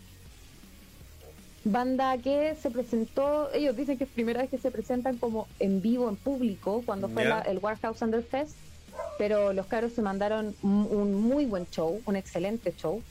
Banda 1.77 2.17
que 2.19 2.55
se 2.55 2.71
presentó, 2.71 3.53
ellos 3.53 3.77
dicen 3.77 3.99
que 3.99 4.05
es 4.05 4.11
primera 4.11 4.41
vez 4.43 4.51
que 4.51 4.59
se 4.59 4.71
presentan 4.71 5.17
como 5.17 5.49
en 5.59 5.81
vivo, 5.83 6.09
en 6.09 6.15
público, 6.17 6.83
cuando 6.87 7.09
fue 7.09 7.25
la- 7.31 7.41
el 7.41 7.59
Warehouse 7.59 8.03
Under 8.03 8.23
Fest, 8.23 8.57
pero 9.19 9.53
los 9.53 9.67
caros 9.67 9.93
se 9.93 10.01
mandaron 10.01 10.55
un, 10.63 10.87
un 10.91 11.15
muy 11.15 11.45
buen 11.45 11.67
show, 11.71 12.01
un 12.07 12.15
excelente 12.17 12.73
show. 12.77 13.03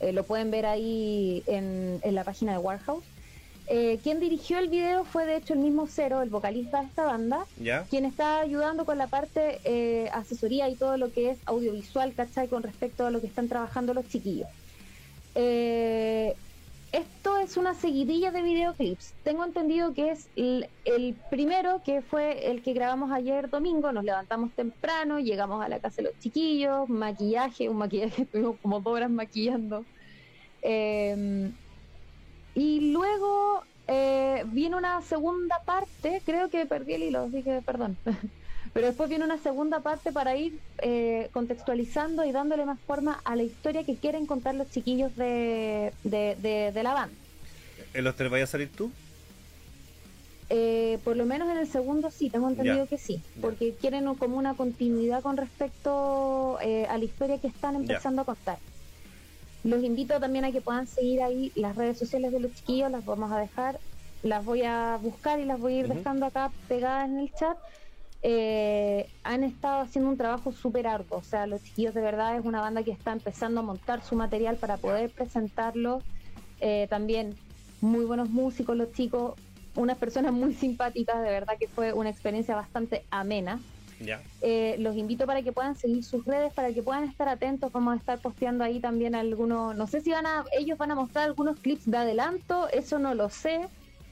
Eh, 0.00 0.12
lo 0.12 0.22
pueden 0.24 0.50
ver 0.50 0.64
ahí 0.64 1.42
en, 1.46 2.00
en 2.02 2.14
la 2.14 2.24
página 2.24 2.52
de 2.52 2.58
Warehouse. 2.58 3.04
Eh, 3.66 3.98
quien 4.02 4.20
dirigió 4.20 4.58
el 4.58 4.68
video 4.68 5.04
fue 5.04 5.26
de 5.26 5.36
hecho 5.36 5.52
el 5.52 5.58
mismo 5.58 5.86
Cero, 5.86 6.22
el 6.22 6.30
vocalista 6.30 6.80
de 6.80 6.86
esta 6.86 7.04
banda, 7.04 7.44
quien 7.90 8.06
está 8.06 8.40
ayudando 8.40 8.86
con 8.86 8.96
la 8.96 9.08
parte 9.08 9.58
eh, 9.64 10.08
asesoría 10.14 10.68
y 10.70 10.76
todo 10.76 10.96
lo 10.96 11.12
que 11.12 11.30
es 11.32 11.38
audiovisual, 11.44 12.14
¿cachai? 12.14 12.48
Con 12.48 12.62
respecto 12.62 13.04
a 13.04 13.10
lo 13.10 13.20
que 13.20 13.26
están 13.26 13.48
trabajando 13.48 13.92
los 13.92 14.08
chiquillos. 14.08 14.48
Eh, 15.34 16.34
esto 16.92 17.36
es 17.38 17.56
una 17.56 17.74
seguidilla 17.74 18.30
de 18.30 18.42
videoclips. 18.42 19.14
Tengo 19.22 19.44
entendido 19.44 19.92
que 19.92 20.10
es 20.10 20.28
el, 20.36 20.68
primero, 21.30 21.82
que 21.84 22.02
fue 22.02 22.50
el 22.50 22.62
que 22.62 22.72
grabamos 22.72 23.10
ayer 23.12 23.50
domingo. 23.50 23.92
Nos 23.92 24.04
levantamos 24.04 24.52
temprano, 24.52 25.20
llegamos 25.20 25.64
a 25.64 25.68
la 25.68 25.80
casa 25.80 25.96
de 25.96 26.08
los 26.08 26.18
chiquillos, 26.18 26.88
maquillaje, 26.88 27.68
un 27.68 27.78
maquillaje, 27.78 28.22
estuvimos 28.22 28.56
como 28.62 28.80
dos 28.80 28.94
horas 28.94 29.10
maquillando. 29.10 29.84
Eh, 30.62 31.50
y 32.54 32.92
luego 32.92 33.62
eh, 33.86 34.44
viene 34.48 34.76
una 34.76 35.00
segunda 35.02 35.62
parte, 35.64 36.20
creo 36.24 36.50
que 36.50 36.66
perdí 36.66 36.94
el 36.94 37.02
hilo, 37.04 37.30
que 37.30 37.62
perdón. 37.64 37.96
Pero 38.72 38.86
después 38.86 39.08
viene 39.08 39.24
una 39.24 39.38
segunda 39.38 39.80
parte 39.80 40.12
para 40.12 40.36
ir 40.36 40.58
eh, 40.82 41.28
contextualizando 41.32 42.24
y 42.24 42.32
dándole 42.32 42.64
más 42.64 42.78
forma 42.80 43.20
a 43.24 43.34
la 43.36 43.42
historia 43.42 43.84
que 43.84 43.96
quieren 43.96 44.26
contar 44.26 44.54
los 44.54 44.70
chiquillos 44.70 45.14
de, 45.16 45.92
de, 46.04 46.36
de- 46.40 46.72
de 46.72 46.82
la 46.82 46.94
banda. 46.94 47.14
¿En 47.94 48.04
los 48.04 48.14
tres 48.16 48.30
vayas 48.30 48.50
a 48.50 48.52
salir 48.52 48.70
tú? 48.70 48.90
Eh, 50.50 50.98
por 51.04 51.16
lo 51.16 51.26
menos 51.26 51.50
en 51.50 51.58
el 51.58 51.66
segundo 51.66 52.10
sí, 52.10 52.30
tengo 52.30 52.48
entendido 52.48 52.84
Ya. 52.84 52.86
que 52.86 52.96
sí, 52.98 53.20
porque 53.42 53.74
quieren 53.74 54.14
como 54.14 54.36
una 54.38 54.54
continuidad 54.54 55.22
con 55.22 55.36
respecto 55.36 56.58
eh, 56.62 56.86
a 56.88 56.96
la 56.96 57.04
historia 57.04 57.38
que 57.38 57.48
están 57.48 57.76
empezando 57.76 58.22
a 58.22 58.24
contar. 58.24 58.58
Los 59.64 59.82
invito 59.84 60.18
también 60.20 60.44
a 60.46 60.52
que 60.52 60.60
puedan 60.62 60.86
seguir 60.86 61.22
ahí 61.22 61.52
las 61.54 61.76
redes 61.76 61.98
sociales 61.98 62.32
de 62.32 62.40
los 62.40 62.54
chiquillos, 62.54 62.90
las 62.90 63.04
vamos 63.04 63.30
a 63.30 63.38
dejar, 63.40 63.78
las 64.22 64.42
voy 64.44 64.62
a 64.62 64.98
buscar 65.02 65.38
y 65.38 65.44
las 65.44 65.58
voy 65.60 65.74
a 65.74 65.78
ir 65.80 65.88
dejando 65.88 66.26
acá 66.26 66.50
pegadas 66.68 67.08
en 67.10 67.18
el 67.18 67.30
chat. 67.34 67.58
Eh, 68.22 69.08
han 69.22 69.44
estado 69.44 69.82
haciendo 69.82 70.10
un 70.10 70.16
trabajo 70.16 70.50
súper 70.50 70.88
arduo, 70.88 71.18
o 71.18 71.22
sea, 71.22 71.46
los 71.46 71.62
chiquillos 71.62 71.94
de 71.94 72.00
verdad 72.00 72.36
es 72.36 72.44
una 72.44 72.60
banda 72.60 72.82
que 72.82 72.90
está 72.90 73.12
empezando 73.12 73.60
a 73.60 73.62
montar 73.62 74.02
su 74.02 74.16
material 74.16 74.56
para 74.56 74.76
poder 74.76 75.10
presentarlo. 75.10 76.02
Eh, 76.60 76.88
también 76.90 77.36
muy 77.80 78.04
buenos 78.04 78.30
músicos 78.30 78.76
los 78.76 78.92
chicos, 78.92 79.34
unas 79.76 79.96
personas 79.98 80.32
muy 80.32 80.52
simpáticas, 80.54 81.22
de 81.22 81.30
verdad 81.30 81.54
que 81.58 81.68
fue 81.68 81.92
una 81.92 82.10
experiencia 82.10 82.56
bastante 82.56 83.04
amena. 83.10 83.60
¿Ya? 84.00 84.20
Eh, 84.42 84.76
los 84.78 84.96
invito 84.96 85.26
para 85.26 85.42
que 85.42 85.50
puedan 85.50 85.74
seguir 85.74 86.04
sus 86.04 86.24
redes, 86.24 86.52
para 86.52 86.72
que 86.72 86.82
puedan 86.84 87.04
estar 87.04 87.28
atentos. 87.28 87.72
Vamos 87.72 87.94
a 87.94 87.96
estar 87.96 88.18
posteando 88.20 88.62
ahí 88.62 88.78
también 88.78 89.16
algunos, 89.16 89.74
no 89.74 89.86
sé 89.88 90.00
si 90.00 90.10
van 90.10 90.26
a, 90.26 90.44
ellos 90.56 90.78
van 90.78 90.92
a 90.92 90.94
mostrar 90.94 91.24
algunos 91.24 91.58
clips 91.58 91.90
de 91.90 91.96
adelanto, 91.96 92.68
eso 92.68 92.98
no 92.98 93.14
lo 93.14 93.28
sé. 93.28 93.60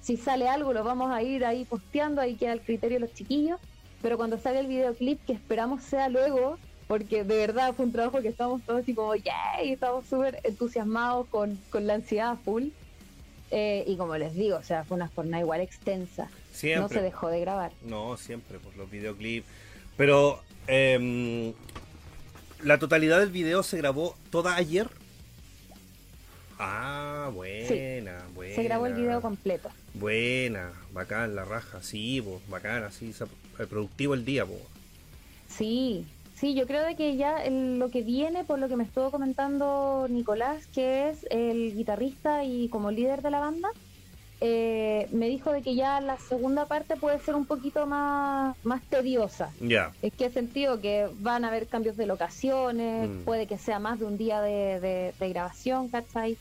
Si 0.01 0.17
sale 0.17 0.49
algo 0.49 0.73
lo 0.73 0.85
vamos 0.85 1.11
a 1.13 1.23
ir 1.23 1.45
ahí 1.45 1.65
posteando, 1.65 2.21
ahí 2.21 2.35
queda 2.37 2.53
el 2.53 2.61
criterio 2.61 2.97
de 2.97 3.07
los 3.07 3.15
chiquillos. 3.15 3.61
Pero 4.07 4.19
cuando 4.19 4.39
salga 4.39 4.61
el 4.61 4.69
videoclip, 4.69 5.19
que 5.27 5.33
esperamos 5.33 5.83
sea 5.83 6.09
luego, 6.09 6.59
porque 6.87 7.25
de 7.25 7.39
verdad 7.39 7.75
fue 7.75 7.87
un 7.87 7.93
trabajo 7.93 8.23
que 8.23 8.29
estamos 8.29 8.63
todos 8.63 8.83
así 8.83 8.95
como, 8.95 9.17
¡yay! 9.17 9.73
Estamos 9.73 10.07
súper 10.07 10.39
entusiasmados 10.45 11.27
con, 11.27 11.59
con 11.71 11.89
la 11.89 11.95
ansiedad 11.95 12.39
full. 12.45 12.69
Eh, 13.51 13.83
y 13.85 13.97
como 13.97 14.17
les 14.17 14.33
digo, 14.37 14.59
o 14.59 14.63
sea, 14.63 14.85
fue 14.85 14.97
una 14.97 15.09
jornada 15.09 15.43
igual 15.43 15.61
extensa. 15.61 16.29
Siempre. 16.53 16.83
No 16.83 16.89
se 16.89 17.03
dejó 17.03 17.31
de 17.31 17.41
grabar. 17.41 17.73
No, 17.83 18.17
siempre, 18.17 18.61
por 18.61 18.77
los 18.77 18.89
videoclips. 18.89 19.45
Pero, 19.97 20.41
em, 20.69 21.53
¿la 22.63 22.79
totalidad 22.79 23.19
del 23.19 23.31
video 23.31 23.65
se 23.65 23.77
grabó 23.77 24.15
toda 24.31 24.55
ayer? 24.55 24.89
Ah, 26.61 27.29
buena, 27.35 28.23
buena. 28.37 28.55
Se 28.55 28.63
grabó 28.63 28.87
el 28.87 28.95
video 28.95 29.21
completo. 29.21 29.69
Buena, 29.99 30.73
bacán, 30.93 31.35
la 31.35 31.45
raja, 31.45 31.81
sí, 31.83 32.21
po, 32.21 32.41
bacán, 32.49 32.85
así, 32.85 33.15
eh, 33.59 33.67
productivo 33.67 34.15
el 34.15 34.25
día, 34.25 34.45
po. 34.45 34.59
Sí, 35.49 36.05
sí, 36.35 36.55
yo 36.55 36.67
creo 36.67 36.85
de 36.85 36.97
que 36.97 37.17
ya 37.17 37.43
el- 37.43 37.79
lo 37.79 37.91
que 37.91 38.03
viene, 38.03 38.45
por 38.45 38.59
lo 38.59 38.69
que 38.69 38.77
me 38.77 38.85
estuvo 38.85 39.11
comentando 39.11 40.07
Nicolás, 40.11 40.67
que 40.67 41.09
es 41.09 41.27
el 41.31 41.75
guitarrista 41.75 42.45
y 42.45 42.69
como 42.69 42.91
líder 42.91 43.23
de 43.23 43.31
la 43.31 43.41
banda, 43.41 43.69
eh, 44.43 45.09
me 45.13 45.29
dijo 45.31 45.51
de 45.51 45.63
que 45.63 45.75
ya 45.75 45.99
la 46.03 46.19
segunda 46.19 46.67
parte 46.67 46.97
puede 46.97 47.19
ser 47.21 47.35
un 47.35 47.47
poquito 47.47 47.87
más, 47.87 48.55
más 48.65 48.83
tediosa. 48.83 49.51
Ya, 49.63 49.93
¿En 50.03 50.11
qué 50.11 50.29
sentido? 50.29 50.79
Que 50.79 51.09
van 51.21 51.47
a 51.47 51.49
haber 51.49 51.69
cambios 51.69 51.97
de 51.97 52.05
locaciones, 52.05 53.09
Mm. 53.09 53.23
puede 53.25 53.47
que 53.47 53.57
sea 53.57 53.79
más 53.79 53.99
de 53.99 54.05
un 54.05 54.19
día 54.19 54.43
de, 54.43 54.79
de- 54.79 55.15
de 55.19 55.29
grabación, 55.31 55.89
¿cachai? 55.89 56.37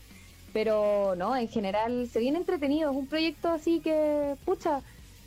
Pero 0.52 1.14
no, 1.16 1.36
en 1.36 1.48
general 1.48 2.08
se 2.10 2.18
viene 2.20 2.38
entretenido, 2.38 2.90
es 2.90 2.96
un 2.96 3.06
proyecto 3.06 3.48
así 3.50 3.80
que, 3.80 4.34
pucha, 4.44 4.80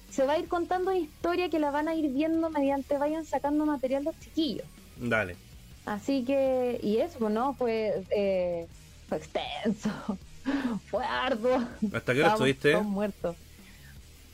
se 0.10 0.26
va 0.26 0.34
a 0.34 0.40
ir 0.40 0.48
contando 0.48 0.90
una 0.90 1.00
historia 1.00 1.50
que 1.50 1.60
la 1.60 1.70
van 1.72 1.88
a 1.88 1.94
ir 1.94 2.10
viendo 2.12 2.50
mediante 2.50 2.98
vayan 2.98 3.26
sacando 3.26 3.66
material 3.66 4.04
los 4.04 4.20
chiquillos. 4.20 4.66
dale. 4.98 5.36
Así 5.86 6.24
que, 6.24 6.80
y 6.84 6.98
eso, 6.98 7.30
¿no? 7.30 7.54
Fue, 7.56 8.04
eh, 8.12 8.68
fue 9.08 9.18
extenso, 9.18 9.90
fue 10.90 11.04
arduo. 11.04 11.58
¿Hasta 11.94 12.14
qué 12.14 12.20
hora 12.22 12.34
estuviste? 12.34 12.78
muertos. 12.78 13.36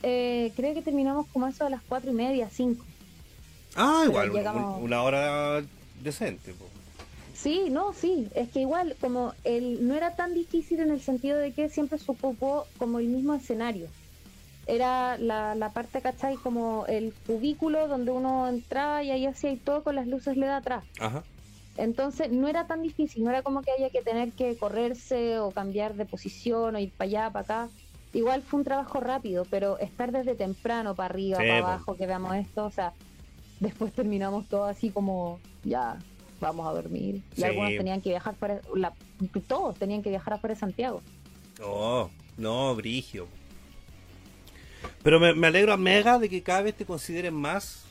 Eh, 0.02 0.52
creo 0.56 0.74
que 0.74 0.82
terminamos 0.82 1.26
como 1.32 1.46
eso 1.46 1.64
a 1.66 1.70
las 1.70 1.80
cuatro 1.88 2.10
y 2.10 2.14
media, 2.14 2.48
cinco. 2.50 2.84
Ah, 3.74 4.04
pero 4.06 4.10
igual, 4.24 4.32
llegamos- 4.32 4.82
una 4.82 5.02
hora 5.02 5.62
decente, 6.02 6.52
po. 6.52 6.65
Sí, 7.36 7.68
no, 7.70 7.92
sí, 7.92 8.28
es 8.34 8.48
que 8.48 8.60
igual 8.60 8.96
como 8.98 9.34
el 9.44 9.86
no 9.86 9.94
era 9.94 10.16
tan 10.16 10.32
difícil 10.32 10.80
en 10.80 10.90
el 10.90 11.02
sentido 11.02 11.38
de 11.38 11.52
que 11.52 11.68
siempre 11.68 11.98
se 11.98 12.10
ocupó 12.10 12.66
como 12.78 12.98
el 12.98 13.08
mismo 13.08 13.34
escenario. 13.34 13.88
Era 14.66 15.18
la, 15.18 15.54
la 15.54 15.70
parte, 15.70 16.00
¿cachai? 16.00 16.36
Como 16.36 16.86
el 16.86 17.12
cubículo 17.26 17.88
donde 17.88 18.10
uno 18.10 18.48
entraba 18.48 19.02
y 19.02 19.10
ahí 19.10 19.26
hacía 19.26 19.52
y 19.52 19.58
todo 19.58 19.84
con 19.84 19.94
las 19.94 20.06
luces 20.06 20.36
LED 20.36 20.48
atrás. 20.48 20.84
Ajá. 20.98 21.22
Entonces 21.76 22.32
no 22.32 22.48
era 22.48 22.66
tan 22.66 22.82
difícil, 22.82 23.22
no 23.22 23.30
era 23.30 23.42
como 23.42 23.60
que 23.60 23.70
haya 23.70 23.90
que 23.90 24.00
tener 24.00 24.32
que 24.32 24.56
correrse 24.56 25.38
o 25.38 25.50
cambiar 25.50 25.94
de 25.94 26.06
posición 26.06 26.74
o 26.74 26.78
ir 26.78 26.90
para 26.90 27.08
allá, 27.08 27.30
para 27.30 27.42
acá. 27.42 27.68
Igual 28.14 28.40
fue 28.40 28.60
un 28.60 28.64
trabajo 28.64 28.98
rápido, 28.98 29.44
pero 29.50 29.78
estar 29.78 30.10
desde 30.10 30.34
temprano 30.34 30.94
para 30.94 31.10
arriba, 31.10 31.38
Sí, 31.38 31.46
para 31.46 31.58
abajo, 31.58 31.96
que 31.96 32.06
veamos 32.06 32.34
esto, 32.34 32.64
o 32.64 32.70
sea, 32.70 32.94
después 33.60 33.92
terminamos 33.92 34.48
todo 34.48 34.64
así 34.64 34.90
como 34.90 35.38
ya 35.64 35.98
vamos 36.40 36.66
a 36.66 36.72
dormir. 36.72 37.22
Y 37.34 37.36
Sí. 37.36 37.44
algunos 37.44 37.70
tenían 37.76 38.00
que 38.00 38.10
viajar 38.10 38.34
fuera, 38.36 38.60
la- 38.74 38.92
todos 39.46 39.78
tenían 39.78 40.02
que 40.02 40.10
viajar 40.10 40.34
afuera 40.34 40.54
de 40.54 40.60
Santiago. 40.60 41.00
Oh, 41.62 42.10
no, 42.36 42.74
Brigio. 42.74 43.26
Pero 45.02 45.18
me, 45.20 45.34
me 45.34 45.46
alegro 45.46 45.72
a 45.72 45.76
mega 45.76 46.18
de 46.18 46.28
que 46.28 46.42
cada 46.42 46.62
vez 46.62 46.74
te 46.76 46.84
consideren 46.84 47.34
más. 47.34 47.82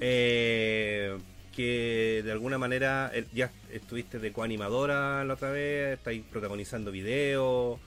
eh, 0.00 1.18
que 1.54 2.22
de 2.24 2.32
alguna 2.32 2.56
manera 2.58 3.10
eh, 3.12 3.26
ya 3.34 3.50
estuviste 3.70 4.18
de 4.18 4.32
coanimadora 4.32 5.22
la 5.24 5.34
otra 5.34 5.50
vez, 5.50 5.98
estáis 5.98 6.22
protagonizando 6.24 6.90
videos, 6.90 7.78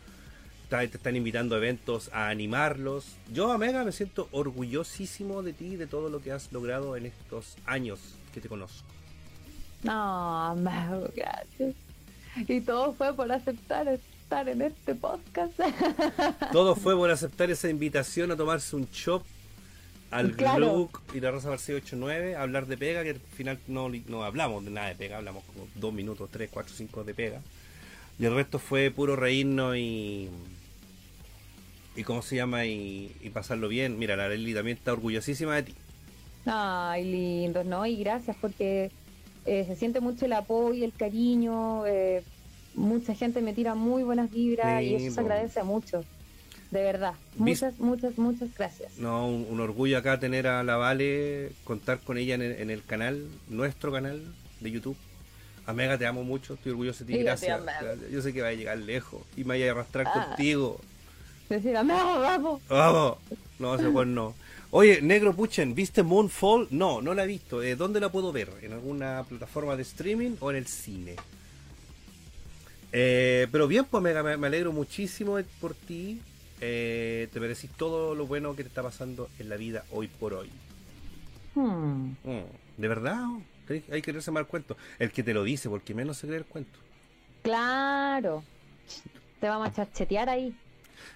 te 0.70 0.84
están 0.86 1.16
invitando 1.16 1.56
a 1.56 1.58
eventos 1.60 2.10
a 2.14 2.30
animarlos. 2.30 3.16
Yo, 3.34 3.52
a 3.52 3.58
Mega, 3.58 3.84
me 3.84 3.92
siento 3.92 4.28
orgullosísimo 4.32 5.42
de 5.44 5.54
ti, 5.54 5.76
de 5.76 5.88
todo 5.88 6.10
lo 6.10 6.22
que 6.22 6.32
has 6.32 6.52
logrado 6.52 6.96
en 6.98 7.06
estos 7.08 7.56
años 7.66 8.00
que 8.34 8.42
te 8.42 8.50
conozco. 8.50 8.88
No, 9.84 10.56
Mago, 10.56 11.10
gracias. 11.16 11.76
Y 12.48 12.62
todo 12.62 12.94
fue 12.94 13.14
por 13.14 13.32
aceptar 13.32 13.88
estar 13.88 14.50
en 14.50 14.62
este 14.62 14.96
podcast. 14.96 15.54
Todo 16.52 16.76
fue 16.76 16.96
por 16.96 17.12
aceptar 17.12 17.52
esa 17.52 17.70
invitación 17.70 18.32
a 18.32 18.36
tomarse 18.36 18.76
un 18.76 18.90
chop 18.90 19.24
al 20.10 20.36
Claro. 20.36 20.90
Y 21.14 21.20
la 21.20 21.32
Rosa 21.32 21.50
García 21.50 21.76
89 21.76 22.36
a 22.36 22.42
hablar 22.42 22.66
de 22.66 22.78
pega, 22.78 23.04
que 23.04 23.12
al 23.12 23.20
final 23.20 23.60
no, 23.68 23.90
no 24.08 24.24
hablamos 24.24 24.66
de 24.66 24.72
nada 24.72 24.88
de 24.88 24.96
pega, 24.96 25.18
hablamos 25.18 25.44
como 25.44 25.68
dos 25.76 25.94
minutos, 25.94 26.30
tres, 26.32 26.50
cuatro, 26.52 26.74
cinco 26.76 27.04
de 27.04 27.14
pega. 27.14 27.42
Y 28.18 28.26
el 28.26 28.34
resto 28.34 28.60
fue 28.60 28.90
puro 28.92 29.16
reírnos 29.16 29.76
y. 29.76 30.30
y 31.96 32.04
cómo 32.04 32.22
se 32.22 32.36
llama, 32.36 32.66
y, 32.66 33.16
y 33.22 33.30
pasarlo 33.30 33.68
bien. 33.68 34.00
Mira, 34.00 34.16
la 34.16 34.30
Leli 34.30 34.54
también 34.54 34.78
está 34.78 34.94
orgullosísima 34.94 35.56
de 35.56 35.64
ti. 35.64 35.76
Ay, 36.46 37.06
lindo, 37.06 37.64
¿no? 37.64 37.86
Y 37.86 37.98
gracias 37.98 38.36
porque 38.40 38.92
eh, 39.46 39.66
se 39.68 39.76
siente 39.76 40.00
mucho 40.00 40.26
el 40.26 40.34
apoyo 40.34 40.74
y 40.74 40.84
el 40.84 40.94
cariño. 40.94 41.86
eh, 41.86 42.24
mucha 42.76 43.14
gente 43.14 43.40
me 43.42 43.54
tira 43.54 43.76
muy 43.76 44.02
buenas 44.04 44.32
vibras 44.32 44.82
y 44.82 44.96
eso 44.96 45.14
se 45.16 45.22
agradece 45.22 45.62
mucho. 45.64 46.04
De 46.72 46.82
verdad. 46.82 47.14
Muchas, 47.38 47.78
muchas, 47.80 48.18
muchas 48.18 48.50
gracias. 48.58 48.98
No, 48.98 49.28
un, 49.28 49.46
un 49.48 49.60
orgullo 49.60 49.96
acá 50.00 50.20
tener 50.20 50.48
a 50.48 50.64
la 50.64 50.76
Vale, 50.76 51.52
contar 51.66 52.00
con 52.00 52.18
ella 52.18 52.34
en 52.34 52.42
el, 52.42 52.54
en 52.54 52.70
el 52.72 52.84
canal, 52.84 53.28
nuestro 53.48 53.92
canal 53.92 54.24
de 54.60 54.72
YouTube. 54.72 54.98
Amega, 55.68 55.98
te 56.00 56.08
amo 56.08 56.24
mucho, 56.24 56.56
estoy 56.56 56.72
orgulloso 56.72 57.06
de 57.06 57.14
ti, 57.14 57.20
gracias. 57.20 57.62
Yo 58.12 58.22
sé 58.24 58.34
que 58.34 58.42
va 58.42 58.48
a 58.48 58.54
llegar 58.54 58.78
lejos 58.80 59.22
y 59.38 59.42
me 59.42 59.50
vaya 59.50 59.68
a 59.68 59.72
arrastrar 59.72 60.08
Ah. 60.08 60.26
contigo. 60.30 60.80
Decir, 61.48 61.74
vamos, 61.74 62.20
vamos. 62.22 62.62
Vamos. 62.70 63.18
No, 63.60 63.76
ese 63.76 63.88
pues 63.90 64.08
no. 64.08 64.34
Oye, 64.76 65.04
Negro 65.04 65.36
Puchen, 65.36 65.76
¿viste 65.76 66.02
Moonfall? 66.02 66.68
No, 66.72 67.00
no 67.00 67.14
la 67.14 67.26
he 67.26 67.28
visto. 67.28 67.62
Eh, 67.62 67.76
¿Dónde 67.76 68.00
la 68.00 68.12
puedo 68.12 68.32
ver? 68.32 68.50
¿En 68.64 68.74
alguna 68.74 69.24
plataforma 69.30 69.76
de 69.76 69.84
streaming 69.84 70.32
o 70.40 70.50
en 70.50 70.58
el 70.58 70.66
cine? 70.66 71.16
Eh, 72.92 73.48
pero 73.52 73.68
bien, 73.68 73.86
pues 73.86 74.02
Mega, 74.02 74.24
me, 74.24 74.36
me 74.36 74.48
alegro 74.48 74.72
muchísimo 74.72 75.38
por 75.62 75.76
ti. 75.76 76.20
Eh, 76.60 77.28
te 77.32 77.40
merecís 77.40 77.70
todo 77.72 78.16
lo 78.16 78.26
bueno 78.26 78.56
que 78.56 78.64
te 78.64 78.70
está 78.70 78.82
pasando 78.82 79.30
en 79.38 79.50
la 79.50 79.58
vida 79.58 79.84
hoy 79.92 80.08
por 80.08 80.34
hoy. 80.34 80.50
Hmm. 81.54 82.14
Mm, 82.24 82.42
¿De 82.78 82.88
verdad? 82.88 83.26
Hay- 83.70 83.82
que 83.82 84.02
creerse 84.02 84.32
mal 84.32 84.48
cuento. 84.48 84.76
El 84.98 85.12
que 85.12 85.22
te 85.22 85.36
lo 85.36 85.44
dice, 85.44 85.70
porque 85.70 85.94
menos 85.94 86.18
se 86.18 86.26
cree 86.26 86.40
el 86.40 86.46
cuento. 86.46 86.80
Claro. 87.44 88.44
Te 89.40 89.48
vamos 89.48 89.68
a 89.68 89.72
chachetear 89.72 90.30
ahí. 90.30 90.56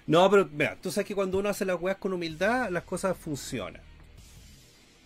No, 0.06 0.28
pero 0.30 0.48
mira, 0.52 0.76
tú 0.82 0.90
sabes 0.90 1.06
que 1.06 1.14
cuando 1.14 1.38
uno 1.38 1.48
hace 1.48 1.64
las 1.64 1.80
weas 1.80 1.98
con 1.98 2.12
humildad, 2.12 2.70
las 2.70 2.84
cosas 2.84 3.16
funcionan. 3.16 3.82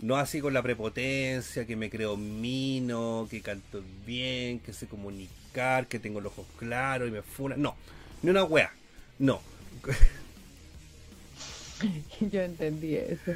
No 0.01 0.17
así 0.17 0.41
con 0.41 0.53
la 0.53 0.63
prepotencia, 0.63 1.67
que 1.67 1.77
me 1.77 1.89
creo 1.89 2.17
mino, 2.17 3.29
que 3.31 3.41
canto 3.41 3.83
bien, 4.05 4.59
que 4.61 4.73
sé 4.73 4.87
comunicar, 4.87 5.87
que 5.87 6.01
tengo 6.01 6.21
los 6.21 6.33
ojos 6.33 6.47
claros 6.57 7.09
y 7.09 7.13
me 7.13 7.23
funa. 7.23 7.57
No, 7.57 7.77
ni 8.23 8.31
una 8.31 8.45
wea. 8.45 8.73
No. 9.19 9.41
Yo 12.21 12.43
entendí 12.43 12.97
eso. 12.97 13.33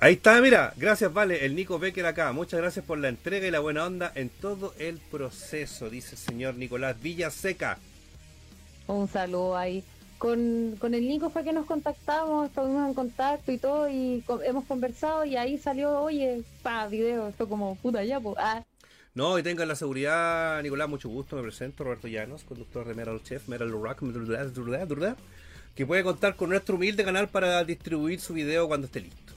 Ahí 0.00 0.14
está, 0.14 0.40
mira, 0.40 0.74
gracias, 0.76 1.12
vale, 1.12 1.44
el 1.44 1.54
Nico 1.54 1.78
Becker 1.78 2.06
acá. 2.06 2.32
Muchas 2.32 2.60
gracias 2.60 2.84
por 2.84 2.98
la 2.98 3.08
entrega 3.08 3.46
y 3.46 3.52
la 3.52 3.60
buena 3.60 3.86
onda 3.86 4.10
en 4.16 4.30
todo 4.30 4.74
el 4.78 4.98
proceso, 4.98 5.90
dice 5.90 6.16
el 6.16 6.18
señor 6.18 6.56
Nicolás 6.56 7.00
Villaseca. 7.00 7.78
Un 8.88 9.08
saludo 9.08 9.56
ahí. 9.56 9.84
Con, 10.22 10.76
con 10.78 10.94
el 10.94 11.08
Nico 11.08 11.30
fue 11.30 11.42
que 11.42 11.52
nos 11.52 11.66
contactamos, 11.66 12.46
estuvimos 12.46 12.86
en 12.86 12.94
contacto 12.94 13.50
y 13.50 13.58
todo, 13.58 13.88
y 13.90 14.22
co- 14.24 14.40
hemos 14.42 14.64
conversado, 14.66 15.24
y 15.24 15.34
ahí 15.36 15.58
salió, 15.58 15.98
oye, 16.00 16.42
pa, 16.62 16.86
video, 16.86 17.26
esto 17.26 17.48
como 17.48 17.74
puta 17.74 18.04
ya, 18.04 18.20
pues, 18.20 18.36
ah, 18.38 18.62
No, 19.16 19.36
y 19.36 19.42
tengan 19.42 19.66
la 19.66 19.74
seguridad, 19.74 20.62
Nicolás, 20.62 20.88
mucho 20.88 21.08
gusto, 21.08 21.34
me 21.34 21.42
presento, 21.42 21.82
Roberto 21.82 22.06
Llanos, 22.06 22.44
conductor 22.44 22.86
de 22.86 22.94
Metal 22.94 23.20
Chef, 23.24 23.48
Metal 23.48 23.68
Rock, 23.72 24.02
que 25.74 25.86
puede 25.86 26.04
contar 26.04 26.36
con 26.36 26.50
nuestro 26.50 26.76
humilde 26.76 27.02
canal 27.02 27.28
para 27.28 27.64
distribuir 27.64 28.20
su 28.20 28.32
video 28.32 28.68
cuando 28.68 28.86
esté 28.86 29.00
listo. 29.00 29.32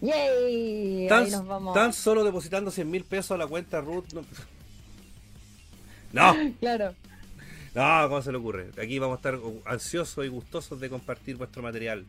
¡yay! 0.00 1.08
Tan, 1.08 1.24
ahí 1.24 1.30
nos 1.30 1.46
vamos. 1.46 1.74
tan 1.74 1.92
solo 1.92 2.24
depositando 2.24 2.70
100 2.70 2.90
mil 2.90 3.04
pesos 3.04 3.32
a 3.32 3.36
la 3.36 3.46
cuenta 3.46 3.82
Ruth. 3.82 4.06
No, 4.14 4.22
no, 6.12 6.34
Claro. 6.60 6.94
No, 7.74 8.08
¿cómo 8.08 8.22
se 8.22 8.32
le 8.32 8.38
ocurre? 8.38 8.70
Aquí 8.80 8.98
vamos 8.98 9.16
a 9.16 9.18
estar 9.18 9.38
ansiosos 9.64 10.24
y 10.24 10.28
gustosos 10.28 10.80
de 10.80 10.90
compartir 10.90 11.36
vuestro 11.36 11.62
material 11.62 12.04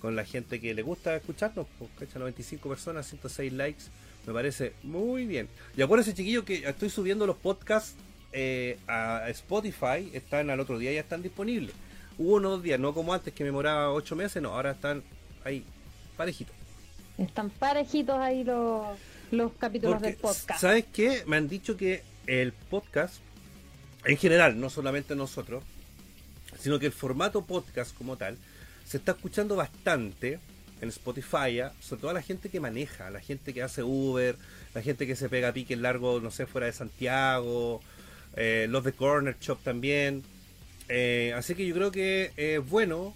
con 0.00 0.16
la 0.16 0.24
gente 0.24 0.60
que 0.60 0.74
le 0.74 0.82
gusta 0.82 1.14
escucharnos. 1.16 1.66
Pues, 1.78 1.90
¿cachai? 1.98 2.20
95 2.20 2.68
personas, 2.68 3.06
106 3.06 3.52
likes. 3.52 3.84
Me 4.26 4.32
parece 4.32 4.72
muy 4.82 5.26
bien. 5.26 5.48
Y 5.76 5.82
acuérdense, 5.82 6.14
chiquillos, 6.14 6.44
que 6.44 6.68
estoy 6.68 6.90
subiendo 6.90 7.26
los 7.26 7.36
podcasts 7.36 7.94
eh, 8.32 8.78
a 8.86 9.28
Spotify. 9.30 10.10
Están 10.12 10.50
al 10.50 10.60
otro 10.60 10.78
día, 10.78 10.92
ya 10.92 11.00
están 11.00 11.22
disponibles. 11.22 11.74
Hubo 12.18 12.34
unos 12.34 12.62
días, 12.62 12.80
no 12.80 12.92
como 12.92 13.14
antes 13.14 13.32
que 13.32 13.44
me 13.44 13.48
demoraba 13.48 13.92
8 13.92 14.16
meses, 14.16 14.42
no, 14.42 14.50
ahora 14.50 14.72
están 14.72 15.02
ahí, 15.44 15.64
parejitos. 16.16 16.54
Están 17.16 17.50
parejitos 17.50 18.18
ahí 18.18 18.42
los, 18.42 18.98
los 19.30 19.52
capítulos 19.52 19.94
Porque, 19.94 20.08
del 20.08 20.16
podcast. 20.16 20.60
¿sabes 20.60 20.84
qué? 20.92 21.22
Me 21.26 21.36
han 21.36 21.48
dicho 21.48 21.76
que 21.76 22.02
el 22.26 22.52
podcast, 22.52 23.16
en 24.08 24.16
general, 24.16 24.58
no 24.58 24.70
solamente 24.70 25.14
nosotros, 25.14 25.62
sino 26.58 26.78
que 26.78 26.86
el 26.86 26.92
formato 26.92 27.44
podcast 27.44 27.94
como 27.94 28.16
tal, 28.16 28.38
se 28.86 28.96
está 28.96 29.12
escuchando 29.12 29.54
bastante 29.54 30.40
en 30.80 30.88
Spotify, 30.88 31.60
sobre 31.78 32.00
todo 32.00 32.10
a 32.10 32.14
la 32.14 32.22
gente 32.22 32.48
que 32.48 32.58
maneja, 32.58 33.10
la 33.10 33.20
gente 33.20 33.52
que 33.52 33.62
hace 33.62 33.82
Uber, 33.82 34.34
la 34.74 34.80
gente 34.80 35.06
que 35.06 35.14
se 35.14 35.28
pega 35.28 35.52
pique 35.52 35.76
largo, 35.76 36.20
no 36.20 36.30
sé, 36.30 36.46
fuera 36.46 36.66
de 36.66 36.72
Santiago, 36.72 37.82
eh, 38.34 38.66
los 38.70 38.82
de 38.82 38.92
Corner 38.92 39.36
Shop 39.38 39.58
también. 39.62 40.22
Eh, 40.88 41.34
así 41.36 41.54
que 41.54 41.66
yo 41.66 41.74
creo 41.74 41.92
que 41.92 42.32
es 42.38 42.66
bueno 42.66 43.14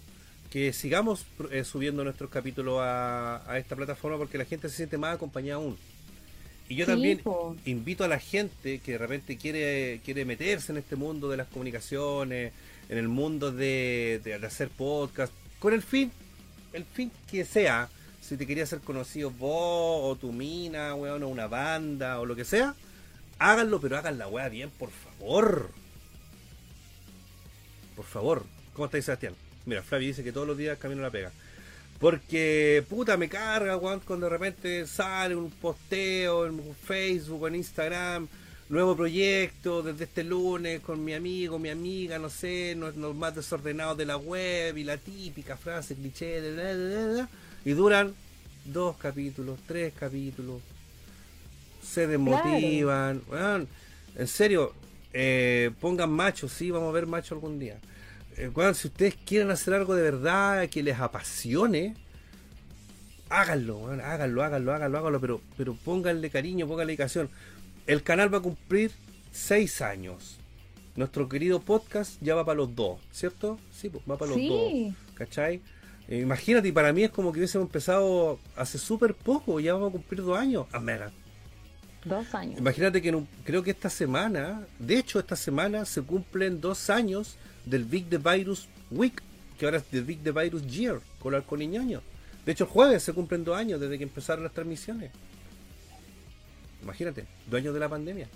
que 0.50 0.74
sigamos 0.74 1.24
eh, 1.50 1.64
subiendo 1.64 2.04
nuestros 2.04 2.28
capítulos 2.28 2.80
a, 2.82 3.50
a 3.50 3.56
esta 3.56 3.76
plataforma 3.76 4.18
porque 4.18 4.36
la 4.36 4.44
gente 4.44 4.68
se 4.68 4.76
siente 4.76 4.98
más 4.98 5.14
acompañada 5.14 5.54
aún. 5.54 5.78
Y 6.68 6.76
yo 6.76 6.86
también 6.86 7.20
invito 7.66 8.04
a 8.04 8.08
la 8.08 8.18
gente 8.18 8.78
que 8.78 8.92
de 8.92 8.98
repente 8.98 9.36
quiere, 9.36 10.00
quiere 10.04 10.24
meterse 10.24 10.72
en 10.72 10.78
este 10.78 10.96
mundo 10.96 11.28
de 11.28 11.36
las 11.36 11.48
comunicaciones, 11.48 12.52
en 12.88 12.98
el 12.98 13.08
mundo 13.08 13.52
de, 13.52 14.20
de- 14.24 14.38
de 14.38 14.46
hacer 14.46 14.68
podcast, 14.70 15.32
con 15.58 15.74
el 15.74 15.82
fin, 15.82 16.10
el 16.72 16.84
fin 16.84 17.10
que 17.30 17.44
sea, 17.44 17.88
si 18.20 18.36
te 18.36 18.46
querías 18.46 18.68
ser 18.70 18.80
conocido 18.80 19.30
vos 19.30 20.00
o 20.12 20.16
tu 20.16 20.32
mina, 20.32 20.94
weón, 20.94 21.22
o 21.24 21.28
una 21.28 21.46
banda 21.46 22.20
o 22.20 22.24
lo 22.26 22.34
que 22.36 22.44
sea, 22.44 22.74
háganlo, 23.38 23.80
pero 23.80 23.98
hagan 23.98 24.16
la 24.18 24.28
weá 24.28 24.48
bien, 24.48 24.70
por 24.70 24.90
favor. 24.90 25.70
Por 27.96 28.04
favor. 28.06 28.44
¿Cómo 28.74 28.86
estáis, 28.86 29.04
Sebastián? 29.04 29.34
Mira, 29.66 29.82
Flavi 29.82 30.06
dice 30.06 30.24
que 30.24 30.32
todos 30.32 30.46
los 30.46 30.56
días 30.56 30.78
camino 30.78 31.02
la 31.02 31.10
pega. 31.10 31.30
Porque, 32.02 32.84
puta, 32.90 33.16
me 33.16 33.28
carga, 33.28 33.76
weón, 33.76 34.00
cuando 34.00 34.26
de 34.26 34.30
repente 34.30 34.88
sale 34.88 35.36
un 35.36 35.52
posteo 35.52 36.46
en 36.46 36.60
Facebook, 36.74 37.46
en 37.46 37.54
Instagram, 37.54 38.26
nuevo 38.70 38.96
proyecto 38.96 39.84
desde 39.84 40.06
este 40.06 40.24
lunes 40.24 40.80
con 40.80 41.04
mi 41.04 41.14
amigo, 41.14 41.60
mi 41.60 41.68
amiga, 41.68 42.18
no 42.18 42.28
sé, 42.28 42.74
los, 42.74 42.96
los 42.96 43.14
más 43.14 43.36
desordenados 43.36 43.96
de 43.96 44.06
la 44.06 44.16
web 44.16 44.76
y 44.76 44.82
la 44.82 44.96
típica 44.96 45.56
frase 45.56 45.94
cliché, 45.94 46.40
de 46.40 46.52
bla, 46.52 46.74
bla, 46.74 46.74
bla, 46.74 47.12
bla, 47.12 47.28
y 47.64 47.70
duran 47.70 48.12
dos 48.64 48.96
capítulos, 48.96 49.60
tres 49.68 49.94
capítulos. 49.96 50.60
se 51.84 52.08
desmotivan. 52.08 53.22
weón. 53.30 53.68
en 54.16 54.26
serio, 54.26 54.74
eh, 55.12 55.70
pongan 55.80 56.10
machos, 56.10 56.50
sí, 56.50 56.72
vamos 56.72 56.88
a 56.88 56.92
ver 56.94 57.06
machos 57.06 57.30
algún 57.30 57.60
día. 57.60 57.78
Eh, 58.36 58.48
weón, 58.54 58.74
si 58.74 58.88
ustedes 58.88 59.14
quieren 59.26 59.50
hacer 59.50 59.74
algo 59.74 59.94
de 59.94 60.02
verdad 60.02 60.68
que 60.68 60.82
les 60.82 60.98
apasione, 60.98 61.94
háganlo, 63.28 63.86
háganlo, 63.88 64.42
háganlo, 64.42 64.72
háganlo, 64.72 64.98
háganlo, 64.98 65.20
pero, 65.20 65.40
pero 65.56 65.74
pónganle 65.74 66.30
cariño, 66.30 66.66
pónganle 66.66 66.92
dedicación. 66.92 67.28
El 67.86 68.02
canal 68.02 68.32
va 68.32 68.38
a 68.38 68.42
cumplir 68.42 68.90
seis 69.32 69.80
años. 69.80 70.38
Nuestro 70.94 71.28
querido 71.28 71.60
podcast 71.60 72.20
ya 72.20 72.34
va 72.34 72.44
para 72.44 72.58
los 72.58 72.74
dos, 72.74 73.00
¿cierto? 73.10 73.58
Sí, 73.72 73.90
va 74.10 74.16
para 74.18 74.30
los 74.30 74.36
Sí. 74.40 74.48
dos. 74.48 75.14
¿Cachai? 75.14 75.60
Eh, 76.08 76.18
imagínate, 76.20 76.72
para 76.72 76.92
mí 76.92 77.04
es 77.04 77.10
como 77.10 77.32
que 77.32 77.38
hubiésemos 77.38 77.66
empezado 77.66 78.38
hace 78.56 78.76
súper 78.78 79.14
poco, 79.14 79.58
ya 79.60 79.72
vamos 79.74 79.90
a 79.90 79.92
cumplir 79.92 80.22
dos 80.22 80.38
años. 80.38 80.66
Ah, 80.72 80.80
mega. 80.80 81.10
Dos 82.04 82.34
años. 82.34 82.58
Imagínate 82.58 83.00
que 83.00 83.10
un- 83.14 83.28
creo 83.44 83.62
que 83.62 83.70
esta 83.70 83.88
semana, 83.88 84.66
de 84.78 84.98
hecho 84.98 85.18
esta 85.20 85.36
semana 85.36 85.84
se 85.86 86.02
cumplen 86.02 86.60
dos 86.60 86.90
años 86.90 87.36
del 87.64 87.84
Big 87.84 88.08
The 88.08 88.18
Virus 88.18 88.68
Week, 88.90 89.22
que 89.58 89.64
ahora 89.66 89.78
es 89.78 89.84
The 89.84 90.00
Big 90.00 90.22
The 90.22 90.32
Virus 90.32 90.66
Year, 90.66 91.00
con 91.20 91.34
el 91.34 91.68
Ñoño. 91.70 92.02
De 92.44 92.52
hecho 92.52 92.64
el 92.64 92.70
jueves 92.70 93.02
se 93.02 93.12
cumplen 93.12 93.44
dos 93.44 93.56
años 93.56 93.80
desde 93.80 93.96
que 93.98 94.04
empezaron 94.04 94.44
las 94.44 94.52
transmisiones. 94.52 95.12
Imagínate, 96.82 97.26
dos 97.46 97.58
años 97.60 97.74
de 97.74 97.80
la 97.80 97.88
pandemia. 97.88 98.28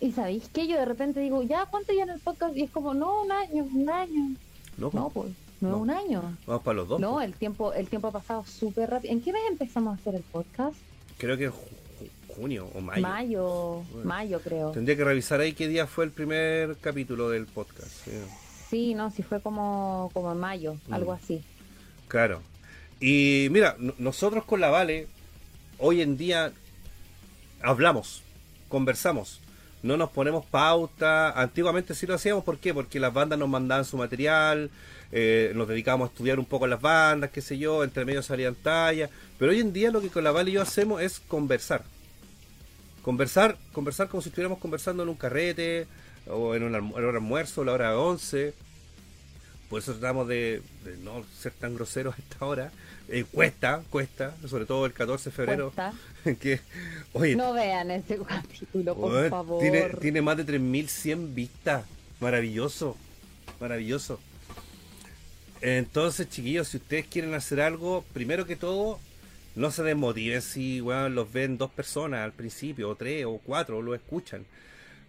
Y 0.00 0.10
sabéis 0.12 0.48
que 0.48 0.66
yo 0.66 0.76
de 0.76 0.84
repente 0.84 1.20
digo, 1.20 1.42
ya, 1.42 1.66
¿cuánto 1.66 1.92
ya 1.92 2.02
en 2.02 2.10
el 2.10 2.20
podcast? 2.20 2.56
Y 2.56 2.62
es 2.64 2.70
como, 2.70 2.92
no, 2.92 3.22
un 3.22 3.30
año, 3.30 3.64
un 3.64 3.88
año. 3.88 4.34
No, 4.76 4.90
No, 4.92 5.10
pues, 5.10 5.32
no, 5.60 5.68
No. 5.70 5.76
es 5.76 5.82
un 5.82 5.90
año. 5.90 6.36
vamos 6.46 6.62
para 6.64 6.76
los 6.76 6.88
dos. 6.88 7.00
No, 7.00 7.12
pues. 7.14 7.26
el 7.26 7.34
tiempo, 7.34 7.72
el 7.72 7.86
tiempo 7.88 8.08
ha 8.08 8.12
pasado 8.12 8.44
súper 8.44 8.90
rápido. 8.90 9.12
¿En 9.12 9.20
qué 9.20 9.32
mes 9.32 9.42
empezamos 9.48 9.92
a 9.96 10.00
hacer 10.00 10.16
el 10.16 10.22
podcast? 10.22 10.76
Creo 11.18 11.36
que 11.36 11.52
junio 12.34 12.68
o 12.74 12.80
mayo. 12.80 13.02
Mayo, 13.02 13.82
Bueno. 13.92 14.04
mayo 14.04 14.40
creo. 14.40 14.70
Tendría 14.72 14.96
que 14.96 15.04
revisar 15.04 15.40
ahí 15.40 15.52
qué 15.52 15.68
día 15.68 15.86
fue 15.86 16.04
el 16.04 16.10
primer 16.10 16.76
capítulo 16.80 17.28
del 17.30 17.46
podcast. 17.46 17.90
sí. 18.04 18.10
Sí, 18.70 18.94
no, 18.94 19.10
sí 19.10 19.22
fue 19.22 19.40
como, 19.42 20.10
como 20.14 20.32
en 20.32 20.38
mayo, 20.38 20.76
Mm. 20.88 20.94
algo 20.94 21.12
así. 21.12 21.42
Claro. 22.08 22.40
Y 23.00 23.48
mira, 23.50 23.76
nosotros 23.98 24.44
con 24.44 24.60
la 24.60 24.70
Vale, 24.70 25.08
hoy 25.78 26.00
en 26.00 26.16
día 26.16 26.52
hablamos, 27.62 28.22
conversamos, 28.68 29.40
no 29.82 29.96
nos 29.96 30.10
ponemos 30.10 30.46
pauta. 30.46 31.30
Antiguamente 31.32 31.94
sí 31.94 32.06
lo 32.06 32.14
hacíamos, 32.14 32.44
¿por 32.44 32.58
qué? 32.58 32.72
Porque 32.72 32.98
las 33.00 33.12
bandas 33.12 33.38
nos 33.38 33.48
mandaban 33.48 33.84
su 33.84 33.96
material, 33.96 34.70
eh, 35.10 35.52
nos 35.54 35.68
dedicábamos 35.68 36.08
a 36.08 36.12
estudiar 36.12 36.38
un 36.38 36.46
poco 36.46 36.66
las 36.66 36.80
bandas, 36.80 37.30
qué 37.30 37.42
sé 37.42 37.58
yo, 37.58 37.84
entre 37.84 38.04
medio 38.04 38.22
salían 38.22 38.54
tallas. 38.54 39.10
Pero 39.38 39.52
hoy 39.52 39.60
en 39.60 39.72
día 39.72 39.90
lo 39.90 40.00
que 40.00 40.08
con 40.08 40.24
la 40.24 40.30
Vale 40.30 40.50
y 40.50 40.54
yo 40.54 40.62
hacemos 40.62 41.02
es 41.02 41.20
conversar. 41.20 41.82
Conversar, 43.02 43.56
conversar 43.72 44.08
como 44.08 44.22
si 44.22 44.28
estuviéramos 44.28 44.58
conversando 44.58 45.02
en 45.02 45.08
un 45.08 45.16
carrete, 45.16 45.86
o 46.28 46.54
en 46.54 46.62
un 46.62 46.72
almu- 46.72 46.98
en 46.98 47.04
almuerzo, 47.16 47.64
la 47.64 47.72
hora 47.72 47.90
de 47.90 47.96
11. 47.96 48.54
Por 49.68 49.80
eso 49.80 49.92
tratamos 49.92 50.28
de, 50.28 50.62
de 50.84 50.96
no 50.98 51.24
ser 51.36 51.52
tan 51.52 51.74
groseros 51.74 52.14
a 52.14 52.18
esta 52.18 52.44
hora. 52.46 52.70
Eh, 53.08 53.24
cuesta, 53.30 53.82
cuesta, 53.90 54.34
sobre 54.48 54.66
todo 54.66 54.86
el 54.86 54.92
14 54.92 55.30
de 55.30 55.36
febrero. 55.36 55.72
Cuesta. 55.72 55.92
que, 56.40 56.60
oye, 57.12 57.34
No 57.34 57.52
vean 57.52 57.90
ese 57.90 58.18
capítulo, 58.18 58.94
por 58.94 59.28
favor. 59.30 59.60
tiene, 59.60 59.88
tiene 60.00 60.22
más 60.22 60.36
de 60.36 60.44
3100 60.44 61.34
vistas. 61.34 61.84
Maravilloso, 62.20 62.96
maravilloso. 63.60 64.20
Entonces, 65.60 66.28
chiquillos, 66.28 66.68
si 66.68 66.76
ustedes 66.76 67.06
quieren 67.06 67.34
hacer 67.34 67.60
algo, 67.60 68.04
primero 68.12 68.46
que 68.46 68.56
todo, 68.56 68.98
no 69.54 69.70
se 69.70 69.82
desmotiven 69.82 70.42
si 70.42 70.78
los 70.80 71.32
ven 71.32 71.58
dos 71.58 71.70
personas 71.70 72.20
al 72.20 72.32
principio, 72.32 72.88
o 72.90 72.94
tres, 72.96 73.24
o 73.26 73.38
cuatro, 73.44 73.78
o 73.78 73.82
lo 73.82 73.94
escuchan. 73.94 74.44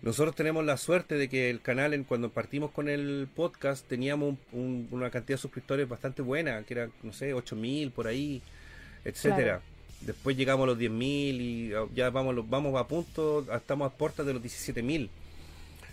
Nosotros 0.01 0.35
tenemos 0.35 0.65
la 0.65 0.75
suerte 0.75 1.15
de 1.15 1.29
que 1.29 1.49
el 1.49 1.61
canal, 1.61 1.93
en, 1.93 2.03
cuando 2.03 2.29
partimos 2.29 2.71
con 2.71 2.89
el 2.89 3.27
podcast, 3.33 3.87
teníamos 3.87 4.35
un- 4.51 4.59
un- 4.59 4.87
una 4.91 5.09
cantidad 5.09 5.37
de 5.37 5.41
suscriptores 5.41 5.87
bastante 5.87 6.21
buena, 6.21 6.61
que 6.63 6.73
era, 6.73 6.89
no 7.03 7.13
sé, 7.13 7.33
8000 7.33 7.91
por 7.91 8.07
ahí, 8.07 8.41
etcétera. 9.05 9.61
Después 10.01 10.35
llegamos 10.35 10.65
a 10.65 10.67
los 10.67 10.77
10.000 10.77 11.39
y 11.39 11.73
ah, 11.73 11.85
ya 11.95 12.09
vamos, 12.09 12.35
vamos 12.49 12.75
a 12.77 12.85
punto, 12.85 13.45
estamos 13.55 13.89
a 13.89 13.95
puertas 13.95 14.25
de 14.25 14.33
los 14.33 14.41
17.000. 14.43 15.09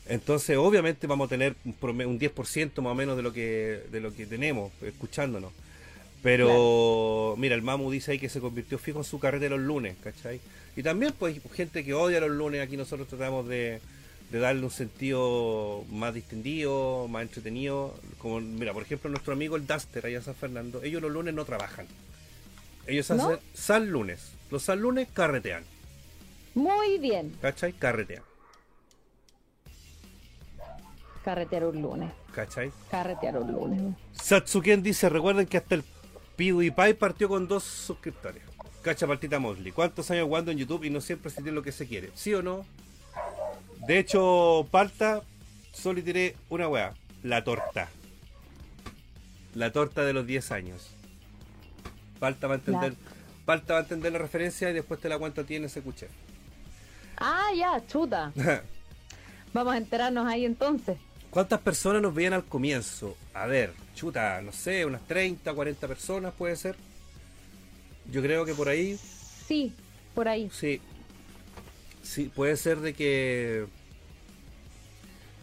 Entonces, 0.09 0.56
obviamente 0.56 1.06
vamos 1.06 1.27
a 1.27 1.28
tener 1.28 1.55
un, 1.64 1.77
un 2.06 2.18
10% 2.18 2.82
más 2.82 2.90
o 2.90 2.94
menos 2.97 3.16
de 3.16 3.22
lo 3.22 3.32
que 3.32 3.82
de 3.93 4.01
lo 4.01 4.12
que 4.12 4.27
tenemos 4.27 4.72
escuchándonos. 4.82 5.52
Pero, 6.22 7.34
mira, 7.38 7.55
el 7.55 7.62
Mamu 7.62 7.90
dice 7.90 8.12
ahí 8.12 8.18
que 8.18 8.28
se 8.28 8.40
convirtió 8.40 8.78
fijo 8.78 8.98
en 8.98 9.05
su 9.05 9.18
carrete 9.18 9.48
los 9.48 9.60
lunes, 9.60 9.97
¿cachai? 10.02 10.40
Y 10.76 10.82
también, 10.82 11.14
pues, 11.18 11.40
gente 11.55 11.84
que 11.84 11.94
odia 11.94 12.20
los 12.20 12.30
lunes, 12.30 12.60
aquí 12.62 12.76
nosotros 12.76 13.09
tratamos 13.09 13.48
de, 13.48 13.80
de 14.30 14.38
darle 14.38 14.62
un 14.64 14.70
sentido 14.70 15.84
más 15.90 16.12
distendido, 16.14 17.09
más 17.09 17.22
entretenido. 17.22 17.94
Como, 18.18 18.40
mira, 18.40 18.72
por 18.72 18.82
ejemplo, 18.82 19.09
nuestro 19.10 19.32
amigo 19.32 19.56
el 19.56 19.66
Duster 19.66 20.05
allá 20.06 20.18
en 20.18 20.24
San 20.24 20.34
Fernando, 20.34 20.82
ellos 20.82 21.01
los 21.01 21.10
lunes 21.10 21.32
no 21.34 21.44
trabajan. 21.44 21.86
Ellos 22.86 23.09
¿No? 23.10 23.24
hacen 23.26 23.38
sal 23.55 23.88
lunes. 23.88 24.32
Los 24.51 24.64
sal 24.64 24.80
lunes 24.80 25.09
carretean, 25.12 25.62
Muy 26.55 26.98
bien. 26.98 27.34
¿cachai? 27.40 27.72
Carretean, 27.72 28.22
Carretear 31.24 31.64
un 31.66 31.82
lunes. 31.82 32.10
¿cachai? 32.34 32.72
Carretear 32.90 33.38
un 33.38 33.52
lunes. 33.52 33.94
Satsuken 34.12 34.82
dice, 34.82 35.09
recuerden 35.09 35.47
que 35.47 35.59
hasta 35.59 35.74
el 35.74 35.84
PewDiePie 36.40 36.94
partió 36.94 37.28
con 37.28 37.46
dos 37.46 37.64
suscriptores. 37.64 38.42
Cacha 38.80 39.06
partita 39.06 39.38
Mosley. 39.38 39.72
¿Cuántos 39.72 40.10
años 40.10 40.24
jugando 40.24 40.50
en 40.50 40.56
YouTube 40.56 40.84
y 40.84 40.90
no 40.90 41.02
siempre 41.02 41.30
se 41.30 41.42
tiene 41.42 41.52
lo 41.52 41.62
que 41.62 41.70
se 41.70 41.86
quiere? 41.86 42.10
¿Sí 42.14 42.32
o 42.32 42.42
no? 42.42 42.64
De 43.86 43.98
hecho, 43.98 44.66
Palta, 44.70 45.20
solo 45.70 45.96
le 45.96 46.02
tiré 46.02 46.36
una 46.48 46.66
weá. 46.66 46.94
La 47.22 47.44
torta. 47.44 47.90
La 49.54 49.70
torta 49.70 50.02
de 50.02 50.14
los 50.14 50.26
10 50.26 50.50
años. 50.52 50.88
Palta 52.18 52.46
va 52.46 52.54
a 52.54 52.56
entender. 52.56 52.94
Palta 53.44 53.74
va 53.74 53.80
a 53.80 53.82
entender 53.82 54.10
la 54.10 54.18
referencia 54.18 54.70
y 54.70 54.72
después 54.72 54.98
te 54.98 55.10
la 55.10 55.18
cuento 55.18 55.42
a 55.42 55.44
ti 55.44 55.56
en 55.56 55.66
ese 55.66 55.82
cuché. 55.82 56.08
Ah, 57.18 57.48
ya, 57.54 57.86
chuta. 57.86 58.32
Vamos 59.52 59.74
a 59.74 59.76
enterarnos 59.76 60.26
ahí 60.26 60.46
entonces. 60.46 60.96
¿Cuántas 61.28 61.60
personas 61.60 62.00
nos 62.00 62.14
veían 62.14 62.32
al 62.32 62.44
comienzo? 62.46 63.14
A 63.34 63.44
ver, 63.44 63.74
chuta, 64.01 64.40
no 64.40 64.51
sé, 64.52 64.85
unas 64.86 65.06
30, 65.06 65.52
40 65.52 65.86
personas 65.86 66.32
puede 66.32 66.56
ser. 66.56 66.74
Yo 68.10 68.22
creo 68.22 68.44
que 68.47 68.55
por 68.55 68.68
ahí, 68.68 68.98
Sí, 69.47 69.72
por 70.14 70.27
ahí. 70.28 70.51
sí. 70.52 70.81
Sí, 72.02 72.31
puede 72.35 72.56
ser 72.56 72.78
de 72.81 72.94
que. 72.94 73.66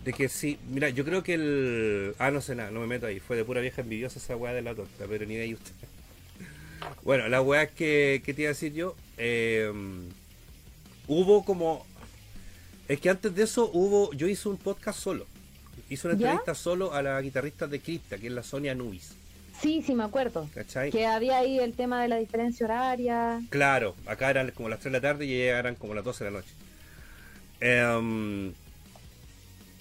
De 0.03 0.11
que 0.13 0.27
sí. 0.27 0.57
Mira, 0.69 0.89
yo 0.89 1.05
creo 1.05 1.21
que 1.23 1.35
el. 1.35 2.15
Ah, 2.17 2.31
no 2.31 2.41
sé 2.41 2.55
nada, 2.55 2.71
no 2.71 2.79
me 2.81 2.87
meto 2.87 3.05
ahí. 3.05 3.19
Fue 3.19 3.37
de 3.37 3.45
pura 3.45 3.61
vieja 3.61 3.81
envidiosa 3.81 4.17
esa 4.19 4.35
weá 4.35 4.53
de 4.53 4.61
la 4.63 4.73
torta, 4.73 5.05
pero 5.07 5.25
ni 5.25 5.35
de 5.35 5.41
ahí 5.43 5.53
usted. 5.53 5.71
Bueno, 7.03 7.27
la 7.27 7.41
weá 7.41 7.67
que, 7.67 8.21
que 8.25 8.33
te 8.33 8.41
iba 8.43 8.49
a 8.49 8.53
decir 8.53 8.73
yo. 8.73 8.95
eh, 9.17 9.71
hubo 11.07 11.45
como. 11.45 11.85
Es 12.87 12.99
que 12.99 13.09
antes 13.09 13.33
de 13.35 13.43
eso 13.43 13.69
hubo. 13.71 14.11
Yo 14.13 14.27
hice 14.27 14.49
un 14.49 14.57
podcast 14.57 14.99
solo. 14.99 15.25
Hice 15.89 16.07
una 16.07 16.17
¿Ya? 16.17 16.27
entrevista 16.31 16.55
solo 16.55 16.93
a 16.93 17.01
la 17.01 17.21
guitarrista 17.21 17.67
de 17.67 17.79
Crista, 17.79 18.17
que 18.17 18.27
es 18.27 18.33
la 18.33 18.43
Sonia 18.43 18.75
Nubis. 18.75 19.13
Sí, 19.61 19.81
sí, 19.85 19.95
me 19.95 20.03
acuerdo. 20.03 20.47
¿Cachai? 20.53 20.91
Que 20.91 21.05
había 21.07 21.37
ahí 21.39 21.59
el 21.59 21.73
tema 21.73 22.01
de 22.01 22.07
la 22.09 22.17
diferencia 22.17 22.65
horaria. 22.65 23.41
Claro, 23.49 23.95
acá 24.05 24.29
eran 24.29 24.51
como 24.51 24.69
las 24.69 24.79
3 24.79 24.91
de 24.93 24.99
la 24.99 25.01
tarde 25.01 25.25
y 25.25 25.33
ella 25.41 25.57
eran 25.59 25.75
como 25.75 25.93
las 25.95 26.03
12 26.03 26.23
de 26.25 26.31
la 26.31 26.37
noche. 26.39 26.51
Em, 27.59 28.53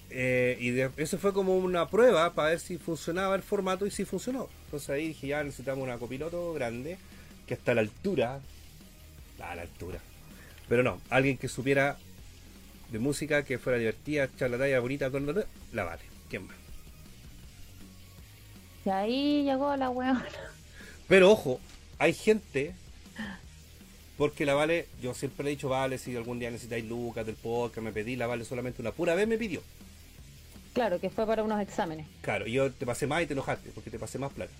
eh, 0.09 0.57
y 0.59 0.71
de- 0.71 0.89
eso 0.97 1.17
fue 1.19 1.33
como 1.33 1.57
una 1.57 1.87
prueba 1.89 2.33
para 2.33 2.49
ver 2.49 2.59
si 2.59 2.77
funcionaba 2.77 3.35
el 3.35 3.43
formato 3.43 3.85
y 3.85 3.91
si 3.91 4.05
funcionó. 4.05 4.49
Entonces 4.65 4.89
ahí 4.89 5.09
dije, 5.09 5.27
ya 5.27 5.43
necesitamos 5.43 5.83
una 5.83 5.97
copiloto 5.97 6.53
grande 6.53 6.97
que 7.45 7.53
hasta 7.53 7.75
la 7.75 7.81
altura, 7.81 8.39
a 9.41 9.55
la 9.55 9.61
altura. 9.61 9.99
Pero 10.67 10.81
no, 10.81 10.99
alguien 11.09 11.37
que 11.37 11.47
supiera 11.47 11.97
de 12.91 12.99
música, 12.99 13.43
que 13.43 13.57
fuera 13.57 13.77
divertida, 13.77 14.29
charlataya, 14.37 14.79
bonita, 14.79 15.11
con 15.11 15.25
la 15.73 15.83
vale. 15.83 16.01
¿Quién 16.29 16.47
más? 16.47 16.55
Y 18.85 18.89
ahí 18.89 19.43
llegó 19.43 19.75
la 19.75 19.89
weona. 19.89 20.25
Pero 21.07 21.31
ojo, 21.31 21.59
hay 21.99 22.13
gente, 22.13 22.73
porque 24.17 24.45
la 24.45 24.53
Vale, 24.53 24.87
yo 25.01 25.13
siempre 25.13 25.43
le 25.43 25.51
he 25.51 25.55
dicho, 25.55 25.69
Vale, 25.69 25.97
si 25.97 26.15
algún 26.15 26.39
día 26.39 26.49
necesitáis 26.49 26.85
lucas 26.85 27.25
del 27.25 27.35
podcast, 27.35 27.83
me 27.83 27.91
pedí, 27.91 28.15
la 28.15 28.27
Vale 28.27 28.45
solamente 28.45 28.81
una 28.81 28.91
pura 28.91 29.15
vez 29.15 29.27
me 29.27 29.37
pidió. 29.37 29.61
Claro, 30.73 30.99
que 30.99 31.09
fue 31.09 31.25
para 31.25 31.43
unos 31.43 31.59
exámenes. 31.59 32.07
Claro, 32.21 32.45
yo 32.45 32.71
te 32.71 32.85
pasé 32.85 33.07
más 33.07 33.23
y 33.23 33.25
te 33.25 33.33
enojaste, 33.33 33.71
porque 33.73 33.89
te 33.89 33.99
pasé 33.99 34.19
más 34.19 34.31
plata. 34.31 34.51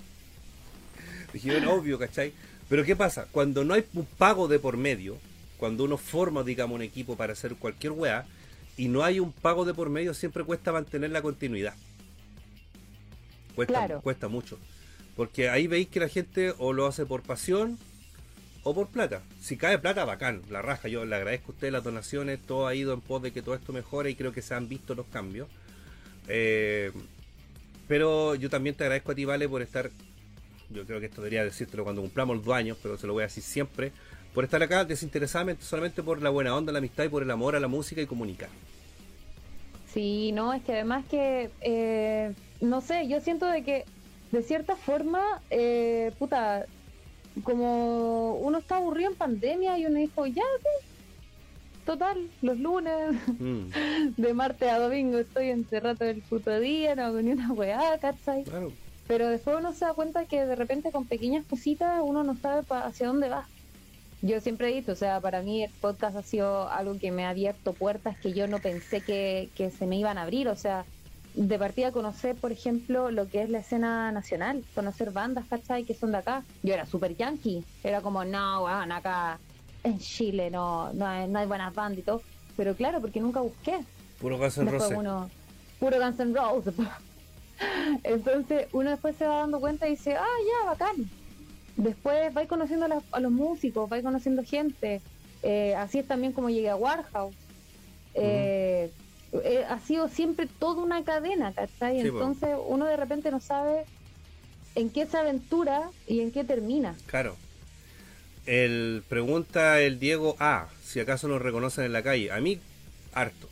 Dije, 1.32 1.50
bueno, 1.50 1.74
obvio, 1.74 1.98
¿cachai? 1.98 2.32
Pero 2.68 2.84
¿qué 2.84 2.96
pasa? 2.96 3.26
Cuando 3.30 3.64
no 3.64 3.74
hay 3.74 3.84
un 3.94 4.04
pago 4.04 4.48
de 4.48 4.58
por 4.58 4.76
medio, 4.76 5.18
cuando 5.58 5.84
uno 5.84 5.96
forma, 5.96 6.42
digamos, 6.42 6.76
un 6.76 6.82
equipo 6.82 7.16
para 7.16 7.32
hacer 7.32 7.54
cualquier 7.56 7.92
weá, 7.92 8.24
y 8.76 8.88
no 8.88 9.02
hay 9.02 9.20
un 9.20 9.32
pago 9.32 9.64
de 9.64 9.72
por 9.74 9.88
medio, 9.88 10.12
siempre 10.14 10.44
cuesta 10.44 10.72
mantener 10.72 11.10
la 11.10 11.22
continuidad. 11.22 11.74
Cuesta, 13.54 13.72
Claro. 13.72 14.00
cuesta 14.02 14.28
mucho. 14.28 14.58
Porque 15.16 15.48
ahí 15.48 15.66
veis 15.66 15.88
que 15.88 16.00
la 16.00 16.08
gente 16.08 16.52
o 16.58 16.72
lo 16.74 16.86
hace 16.86 17.06
por 17.06 17.22
pasión 17.22 17.78
o 18.64 18.74
por 18.74 18.88
plata. 18.88 19.22
Si 19.40 19.56
cae 19.56 19.78
plata, 19.78 20.04
bacán, 20.04 20.42
la 20.50 20.60
raja. 20.60 20.88
Yo 20.88 21.06
le 21.06 21.16
agradezco 21.16 21.52
a 21.52 21.54
ustedes 21.54 21.72
las 21.72 21.82
donaciones, 21.84 22.38
todo 22.42 22.66
ha 22.66 22.74
ido 22.74 22.92
en 22.92 23.00
pos 23.00 23.22
de 23.22 23.32
que 23.32 23.40
todo 23.40 23.54
esto 23.54 23.72
mejore 23.72 24.10
y 24.10 24.14
creo 24.14 24.32
que 24.32 24.42
se 24.42 24.54
han 24.54 24.68
visto 24.68 24.94
los 24.94 25.06
cambios. 25.06 25.48
Eh, 26.28 26.92
pero 27.88 28.34
yo 28.34 28.50
también 28.50 28.74
te 28.74 28.84
agradezco 28.84 29.12
a 29.12 29.14
ti, 29.14 29.24
Vale, 29.24 29.48
por 29.48 29.62
estar. 29.62 29.90
Yo 30.68 30.84
creo 30.84 30.98
que 31.00 31.06
esto 31.06 31.22
debería 31.22 31.44
decírtelo 31.44 31.84
cuando 31.84 32.02
cumplamos 32.02 32.36
los 32.36 32.44
dos 32.44 32.54
años, 32.54 32.76
pero 32.82 32.98
se 32.98 33.06
lo 33.06 33.12
voy 33.14 33.22
a 33.22 33.26
decir 33.26 33.42
siempre. 33.42 33.92
Por 34.36 34.44
estar 34.44 34.62
acá 34.62 34.84
desinteresadamente, 34.84 35.64
solamente 35.64 36.02
por 36.02 36.20
la 36.20 36.28
buena 36.28 36.54
onda, 36.54 36.70
la 36.70 36.76
amistad 36.76 37.04
y 37.04 37.08
por 37.08 37.22
el 37.22 37.30
amor 37.30 37.56
a 37.56 37.60
la 37.60 37.68
música 37.68 38.02
y 38.02 38.06
comunicar. 38.06 38.50
Sí, 39.90 40.30
no, 40.32 40.52
es 40.52 40.62
que 40.62 40.72
además 40.74 41.06
que, 41.10 41.48
eh, 41.62 42.34
no 42.60 42.82
sé, 42.82 43.08
yo 43.08 43.18
siento 43.22 43.46
de 43.46 43.64
que 43.64 43.86
de 44.32 44.42
cierta 44.42 44.76
forma, 44.76 45.22
eh, 45.48 46.12
puta, 46.18 46.66
como 47.44 48.34
uno 48.34 48.58
está 48.58 48.76
aburrido 48.76 49.10
en 49.12 49.16
pandemia 49.16 49.78
y 49.78 49.86
uno 49.86 49.98
dijo, 49.98 50.26
ya, 50.26 50.42
sí, 50.60 50.86
total, 51.86 52.28
los 52.42 52.58
lunes, 52.58 53.16
Mm, 53.38 53.70
de 54.18 54.34
martes 54.34 54.70
a 54.70 54.80
domingo 54.80 55.16
estoy 55.16 55.48
encerrado 55.48 56.04
el 56.04 56.20
puto 56.20 56.60
día, 56.60 56.94
no 56.94 57.04
hago 57.06 57.22
ni 57.22 57.30
una 57.30 57.54
weá, 57.54 57.96
¿cachai? 57.98 58.44
claro. 58.44 58.70
Pero 59.06 59.30
después 59.30 59.56
uno 59.58 59.72
se 59.72 59.86
da 59.86 59.94
cuenta 59.94 60.26
que 60.26 60.44
de 60.44 60.56
repente 60.56 60.92
con 60.92 61.06
pequeñas 61.06 61.46
cositas 61.46 62.02
uno 62.04 62.22
no 62.22 62.36
sabe 62.36 62.66
hacia 62.68 63.06
dónde 63.06 63.30
va. 63.30 63.48
Yo 64.22 64.40
siempre 64.40 64.70
he 64.70 64.74
dicho, 64.74 64.92
o 64.92 64.96
sea, 64.96 65.20
para 65.20 65.42
mí 65.42 65.64
el 65.64 65.70
podcast 65.70 66.16
ha 66.16 66.22
sido 66.22 66.68
algo 66.68 66.98
que 66.98 67.12
me 67.12 67.26
ha 67.26 67.30
abierto 67.30 67.74
puertas 67.74 68.16
que 68.18 68.32
yo 68.32 68.48
no 68.48 68.58
pensé 68.58 69.00
que, 69.00 69.50
que 69.54 69.70
se 69.70 69.86
me 69.86 69.96
iban 69.96 70.18
a 70.18 70.22
abrir. 70.22 70.48
O 70.48 70.56
sea, 70.56 70.84
de 71.34 71.58
partida 71.58 71.92
conocer, 71.92 72.34
por 72.34 72.50
ejemplo, 72.50 73.10
lo 73.10 73.28
que 73.28 73.42
es 73.42 73.50
la 73.50 73.58
escena 73.58 74.10
nacional, 74.10 74.64
conocer 74.74 75.10
bandas, 75.10 75.44
¿cachai? 75.48 75.84
Que 75.84 75.94
son 75.94 76.12
de 76.12 76.18
acá. 76.18 76.42
Yo 76.62 76.72
era 76.72 76.86
súper 76.86 77.14
yankee, 77.14 77.62
era 77.84 78.00
como, 78.00 78.24
no, 78.24 78.64
weón, 78.64 78.90
acá 78.90 79.38
en 79.84 79.98
Chile 79.98 80.50
no, 80.50 80.92
no, 80.94 81.06
hay, 81.06 81.28
no 81.28 81.38
hay 81.38 81.46
buenas 81.46 81.74
bandas 81.74 81.98
y 81.98 82.02
todo. 82.02 82.22
Pero 82.56 82.74
claro, 82.74 83.00
porque 83.00 83.20
nunca 83.20 83.40
busqué. 83.40 83.80
Puro 84.18 84.38
Guns 84.38 84.58
N' 84.58 84.70
Roses. 84.70 84.96
uno, 84.96 85.30
puro 85.78 86.00
Guns 86.00 86.18
N' 86.18 86.34
Roses. 86.34 86.74
Entonces 88.02 88.68
uno 88.72 88.90
después 88.90 89.14
se 89.16 89.26
va 89.26 89.38
dando 89.40 89.60
cuenta 89.60 89.86
y 89.86 89.90
dice, 89.90 90.16
ah, 90.16 90.24
ya, 90.24 90.70
bacán. 90.70 91.10
Después 91.76 92.32
vais 92.34 92.48
conociendo 92.48 92.86
a, 92.86 92.88
las- 92.88 93.04
a 93.12 93.20
los 93.20 93.30
músicos, 93.32 93.88
vais 93.88 94.02
conociendo 94.02 94.42
gente. 94.44 95.00
Eh, 95.42 95.74
así 95.76 95.98
es 95.98 96.06
también 96.08 96.32
como 96.32 96.48
llegué 96.50 96.70
a 96.70 96.76
Warhouse. 96.76 97.34
Eh, 98.14 98.90
eh, 99.44 99.64
ha 99.68 99.78
sido 99.80 100.08
siempre 100.08 100.46
toda 100.46 100.82
una 100.82 101.04
cadena, 101.04 101.52
¿cachai? 101.52 102.00
Sí. 102.00 102.08
Entonces 102.08 102.50
uno 102.66 102.86
de 102.86 102.96
repente 102.96 103.30
no 103.30 103.40
sabe 103.40 103.84
en 104.74 104.88
qué 104.90 105.06
se 105.06 105.18
aventura 105.18 105.90
y 106.06 106.20
en 106.20 106.32
qué 106.32 106.44
termina. 106.44 106.94
Claro. 107.06 107.36
El 108.46 109.02
pregunta 109.08 109.80
el 109.80 109.98
Diego 109.98 110.36
A, 110.38 110.68
si 110.84 111.00
acaso 111.00 111.28
nos 111.28 111.42
reconocen 111.42 111.84
en 111.84 111.92
la 111.92 112.02
calle. 112.02 112.30
A 112.30 112.40
mí, 112.40 112.58
harto. 113.12 113.48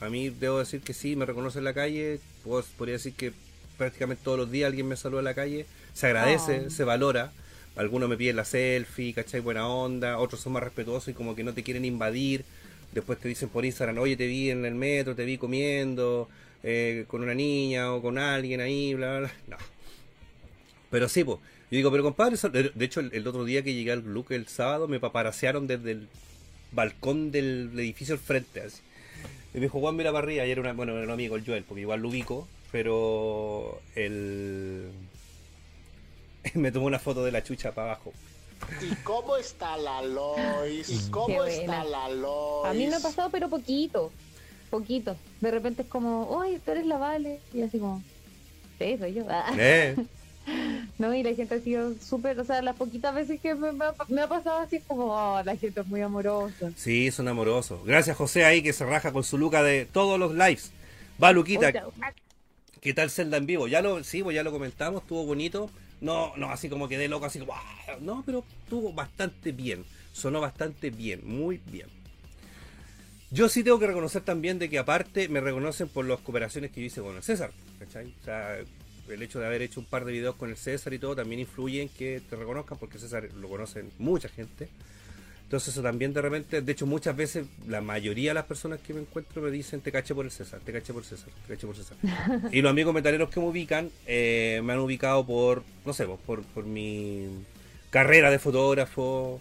A 0.00 0.08
mí 0.08 0.30
debo 0.30 0.60
decir 0.60 0.80
que 0.80 0.94
sí, 0.94 1.16
me 1.16 1.26
reconocen 1.26 1.60
en 1.60 1.64
la 1.64 1.74
calle. 1.74 2.20
Puedo- 2.44 2.64
podría 2.76 2.94
decir 2.94 3.14
que 3.14 3.32
prácticamente 3.76 4.22
todos 4.24 4.38
los 4.38 4.50
días 4.50 4.68
alguien 4.68 4.86
me 4.86 4.96
saluda 4.96 5.20
en 5.20 5.24
la 5.24 5.34
calle. 5.34 5.66
Se 5.98 6.06
agradece, 6.06 6.66
Oh. 6.66 6.70
se 6.70 6.84
valora. 6.84 7.32
Algunos 7.74 8.08
me 8.08 8.16
piden 8.16 8.36
la 8.36 8.44
selfie, 8.44 9.12
¿cachai? 9.12 9.40
Buena 9.40 9.66
onda. 9.66 10.18
Otros 10.18 10.40
son 10.40 10.52
más 10.52 10.62
respetuosos 10.62 11.08
y 11.08 11.12
como 11.12 11.34
que 11.34 11.42
no 11.42 11.54
te 11.54 11.64
quieren 11.64 11.84
invadir. 11.84 12.44
Después 12.92 13.18
te 13.18 13.26
dicen 13.28 13.48
por 13.48 13.64
Instagram, 13.64 13.98
oye, 13.98 14.16
te 14.16 14.28
vi 14.28 14.50
en 14.50 14.64
el 14.64 14.76
metro, 14.76 15.16
te 15.16 15.24
vi 15.24 15.38
comiendo 15.38 16.28
eh, 16.62 17.04
con 17.08 17.22
una 17.24 17.34
niña 17.34 17.92
o 17.92 18.00
con 18.00 18.16
alguien 18.16 18.60
ahí, 18.60 18.94
bla, 18.94 19.18
bla, 19.18 19.18
bla. 19.18 19.32
No. 19.48 19.64
Pero 20.90 21.08
sí, 21.08 21.24
pues. 21.24 21.38
Yo 21.70 21.76
digo, 21.76 21.90
pero 21.90 22.04
compadre, 22.04 22.36
de 22.74 22.84
hecho, 22.84 23.00
el, 23.00 23.10
el 23.12 23.26
otro 23.26 23.44
día 23.44 23.62
que 23.62 23.74
llegué 23.74 23.90
al 23.90 24.00
Luke 24.00 24.34
el 24.36 24.46
sábado, 24.46 24.86
me 24.86 25.00
paparasearon 25.00 25.66
desde 25.66 25.90
el 25.90 26.08
balcón 26.70 27.32
del 27.32 27.70
edificio 27.74 28.14
al 28.14 28.20
frente, 28.20 28.60
así. 28.60 28.80
Y 29.52 29.56
me 29.58 29.62
dijo, 29.62 29.80
Juan, 29.80 29.96
mira 29.96 30.12
para 30.12 30.24
arriba. 30.24 30.46
Y 30.46 30.50
era, 30.52 30.60
una, 30.60 30.74
bueno, 30.74 30.92
era 30.94 31.04
un 31.04 31.10
amigo, 31.10 31.34
el 31.34 31.44
Joel, 31.44 31.64
porque 31.64 31.80
igual 31.80 32.00
lo 32.02 32.08
ubico, 32.08 32.46
pero 32.70 33.80
el... 33.96 34.84
me 36.54 36.72
tomó 36.72 36.86
una 36.86 36.98
foto 36.98 37.24
de 37.24 37.32
la 37.32 37.42
chucha 37.42 37.72
para 37.72 37.92
abajo. 37.92 38.12
¿Y 38.82 38.94
cómo 39.04 39.36
está 39.36 39.76
la 39.76 40.02
Lois? 40.02 40.88
¿Y 40.88 41.10
cómo 41.10 41.26
Qué 41.44 41.60
está 41.60 41.82
buena. 41.82 41.84
la 41.84 42.08
Lois? 42.08 42.66
A 42.66 42.74
mí 42.74 42.86
me 42.86 42.96
ha 42.96 43.00
pasado, 43.00 43.30
pero 43.30 43.48
poquito. 43.48 44.12
Poquito. 44.70 45.16
De 45.40 45.50
repente 45.50 45.82
es 45.82 45.88
como, 45.88 46.28
oye, 46.28 46.58
tú 46.64 46.72
eres 46.72 46.86
la 46.86 46.98
Vale. 46.98 47.40
Y 47.54 47.62
así 47.62 47.78
como, 47.78 48.02
sí, 48.78 48.96
soy 48.98 49.14
yo. 49.14 49.24
Ah. 49.30 49.54
¿Eh? 49.56 49.96
No, 50.98 51.14
y 51.14 51.22
la 51.22 51.34
gente 51.34 51.56
ha 51.56 51.60
sido 51.60 51.92
súper, 52.00 52.40
o 52.40 52.44
sea, 52.44 52.62
las 52.62 52.74
poquitas 52.74 53.14
veces 53.14 53.38
que 53.38 53.54
me, 53.54 53.70
me 53.70 53.84
ha, 53.84 53.94
me 54.08 54.22
ha 54.22 54.28
pasado 54.28 54.60
así 54.60 54.80
como, 54.80 55.12
oh, 55.12 55.42
la 55.42 55.56
gente 55.56 55.82
es 55.82 55.86
muy 55.86 56.00
amorosa. 56.00 56.70
Sí, 56.74 57.10
son 57.10 57.28
amorosos. 57.28 57.84
Gracias, 57.84 58.16
José, 58.16 58.46
ahí 58.46 58.62
que 58.62 58.72
se 58.72 58.86
raja 58.86 59.12
con 59.12 59.24
su 59.24 59.36
luca 59.36 59.62
de 59.62 59.84
todos 59.84 60.18
los 60.18 60.32
lives. 60.32 60.72
Va, 61.22 61.32
Luquita, 61.32 61.68
Oye, 61.68 61.82
¿Qué 62.80 62.94
tal 62.94 63.10
Zelda 63.10 63.36
en 63.36 63.46
vivo? 63.46 63.68
Ya 63.68 63.82
lo, 63.82 64.02
sí, 64.04 64.22
pues 64.22 64.34
ya 64.34 64.42
lo 64.42 64.52
comentamos, 64.52 65.02
estuvo 65.02 65.26
bonito. 65.26 65.70
No, 66.00 66.32
no, 66.36 66.50
así 66.50 66.68
como 66.68 66.88
quedé 66.88 67.08
loco, 67.08 67.26
así 67.26 67.38
como, 67.38 67.54
¡ah! 67.54 67.96
no, 68.00 68.22
pero 68.24 68.44
estuvo 68.62 68.92
bastante 68.92 69.52
bien. 69.52 69.84
Sonó 70.12 70.40
bastante 70.40 70.90
bien, 70.90 71.20
muy 71.24 71.60
bien. 71.66 71.88
Yo 73.30 73.48
sí 73.48 73.62
tengo 73.62 73.78
que 73.78 73.86
reconocer 73.86 74.22
también 74.22 74.58
de 74.58 74.70
que 74.70 74.78
aparte 74.78 75.28
me 75.28 75.40
reconocen 75.40 75.88
por 75.88 76.06
las 76.06 76.18
cooperaciones 76.20 76.70
que 76.70 76.80
yo 76.80 76.86
hice 76.86 77.02
con 77.02 77.16
el 77.16 77.22
César, 77.22 77.50
¿cachai? 77.78 78.06
O 78.20 78.24
sea, 78.24 78.56
el 79.08 79.22
hecho 79.22 79.38
de 79.38 79.46
haber 79.46 79.62
hecho 79.62 79.80
un 79.80 79.86
par 79.86 80.04
de 80.04 80.12
videos 80.12 80.36
con 80.36 80.48
el 80.50 80.56
César 80.56 80.94
y 80.94 80.98
todo 80.98 81.16
también 81.16 81.40
influye 81.40 81.82
en 81.82 81.88
que 81.88 82.22
te 82.28 82.36
reconozcan 82.36 82.78
porque 82.78 82.98
César 82.98 83.28
lo 83.34 83.48
conocen 83.48 83.90
mucha 83.98 84.28
gente. 84.28 84.68
Entonces 85.48 85.72
eso 85.72 85.82
también 85.82 86.12
de 86.12 86.20
repente, 86.20 86.60
de 86.60 86.72
hecho 86.72 86.84
muchas 86.84 87.16
veces 87.16 87.46
la 87.66 87.80
mayoría 87.80 88.30
de 88.30 88.34
las 88.34 88.44
personas 88.44 88.80
que 88.80 88.92
me 88.92 89.00
encuentro 89.00 89.40
me 89.40 89.50
dicen 89.50 89.80
te 89.80 89.90
caché 89.90 90.14
por 90.14 90.26
el 90.26 90.30
César, 90.30 90.60
te 90.62 90.74
caché 90.74 90.92
por 90.92 91.06
César, 91.06 91.30
te 91.46 91.54
caché 91.54 91.66
por 91.66 91.74
César. 91.74 91.96
y 92.52 92.60
los 92.60 92.70
amigos 92.70 92.92
metaleros 92.92 93.30
que 93.30 93.40
me 93.40 93.46
ubican 93.46 93.88
eh, 94.06 94.60
me 94.62 94.74
han 94.74 94.78
ubicado 94.80 95.24
por, 95.24 95.62
no 95.86 95.94
sé, 95.94 96.04
pues, 96.04 96.18
por, 96.26 96.42
por 96.42 96.66
mi 96.66 97.28
carrera 97.88 98.30
de 98.30 98.38
fotógrafo 98.38 99.40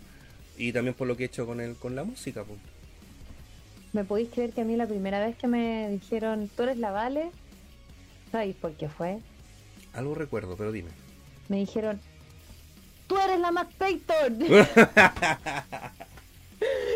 y 0.57 0.71
también 0.71 0.93
por 0.93 1.09
lo 1.09 1.17
que 1.17 1.23
he 1.23 1.25
hecho 1.25 1.45
con 1.45 1.59
el, 1.59 1.75
con 1.75 1.93
la 1.93 2.05
música. 2.05 2.45
pues. 2.45 2.57
¿Me 3.91 4.05
podéis 4.05 4.29
creer 4.29 4.51
que 4.51 4.61
a 4.61 4.63
mí 4.63 4.77
la 4.77 4.87
primera 4.87 5.19
vez 5.19 5.35
que 5.35 5.47
me 5.47 5.89
dijeron, 5.89 6.49
tú 6.55 6.63
eres 6.63 6.77
la 6.77 6.91
Vale? 6.91 7.31
¿Sabéis 8.31 8.55
por 8.55 8.71
qué 8.77 8.87
fue? 8.87 9.19
Algo 9.91 10.15
recuerdo, 10.15 10.55
pero 10.55 10.71
dime. 10.71 10.91
Me 11.49 11.57
dijeron, 11.57 11.99
tú 13.07 13.17
eres 13.17 13.39
la 13.39 13.51
Mac 13.51 13.69
Payton. 13.77 14.39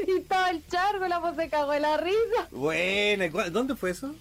y 0.08 0.12
estaba 0.18 0.50
el 0.50 0.66
chargo, 0.68 1.08
la 1.08 1.20
voz 1.20 1.36
se 1.36 1.50
cagó 1.50 1.72
de 1.72 1.80
la 1.80 1.98
risa. 1.98 2.48
Bueno, 2.52 3.26
¿y 3.26 3.30
cuál- 3.30 3.52
¿dónde 3.54 3.76
fue 3.76 3.92
eso? 3.92 4.16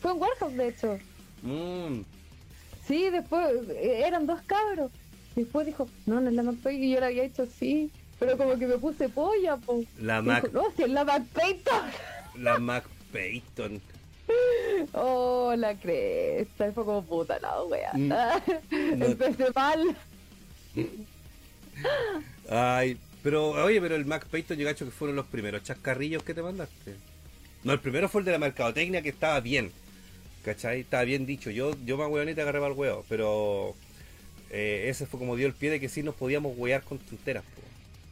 Fue 0.00 0.10
en 0.12 0.18
Warehouse, 0.20 0.54
de 0.56 0.68
hecho. 0.68 0.98
Mm, 1.42 2.02
Sí, 2.86 3.10
después 3.10 3.46
eh, 3.70 4.02
eran 4.06 4.26
dos 4.26 4.40
cabros. 4.46 4.90
Después 5.36 5.66
dijo, 5.66 5.86
no, 6.06 6.20
no 6.22 6.30
es 6.30 6.34
la 6.34 6.42
McPay 6.42 6.82
y 6.82 6.90
yo 6.94 7.00
le 7.00 7.06
había 7.06 7.22
dicho 7.24 7.46
sí. 7.58 7.90
Pero 8.18 8.36
como 8.38 8.58
que 8.58 8.66
me 8.66 8.78
puse 8.78 9.08
polla, 9.10 9.56
po. 9.58 9.82
La 10.00 10.22
Mac- 10.22 10.44
dijo, 10.44 10.54
no, 10.62 10.70
si 10.74 10.82
es 10.84 10.90
la 10.90 11.04
McPayton. 11.04 11.82
la 12.38 12.58
Mac 12.60 12.84
Payton. 13.12 13.80
Oh, 14.94 15.54
la 15.56 15.74
cresta. 15.74 16.72
Fue 16.72 16.84
como 16.84 17.02
puta 17.04 17.38
la 17.40 17.62
wea. 17.64 17.92
Mm. 17.94 18.08
No. 18.96 19.04
Empecé 19.06 19.50
mal. 19.54 19.96
Ay, 22.50 22.98
pero 23.22 23.50
oye, 23.50 23.80
pero 23.80 23.94
el 23.94 24.04
Mac 24.04 24.26
Payton 24.26 24.56
yo 24.56 24.66
cacho 24.66 24.84
que 24.84 24.90
fueron 24.90 25.16
los 25.16 25.26
primeros 25.26 25.62
chascarrillos 25.62 26.22
que 26.22 26.34
te 26.34 26.42
mandaste. 26.42 26.96
No, 27.64 27.72
el 27.72 27.80
primero 27.80 28.08
fue 28.08 28.20
el 28.20 28.24
de 28.24 28.32
la 28.32 28.38
mercadotecnia 28.38 29.02
que 29.02 29.08
estaba 29.10 29.40
bien. 29.40 29.72
¿Cachai? 30.44 30.80
Estaba 30.80 31.02
bien 31.04 31.26
dicho. 31.26 31.50
Yo, 31.50 31.72
yo 31.84 31.96
más 31.98 32.08
hueonita 32.08 32.42
agarré 32.42 32.64
el 32.64 32.72
huevo, 32.72 33.04
pero 33.08 33.74
eh, 34.50 34.86
ese 34.88 35.06
fue 35.06 35.18
como 35.18 35.36
dio 35.36 35.46
el 35.46 35.54
pie 35.54 35.70
de 35.70 35.80
que 35.80 35.88
sí 35.88 36.02
nos 36.02 36.14
podíamos 36.14 36.56
huear 36.56 36.82
con 36.82 36.98
tonteras. 36.98 37.42
po. 37.42 37.62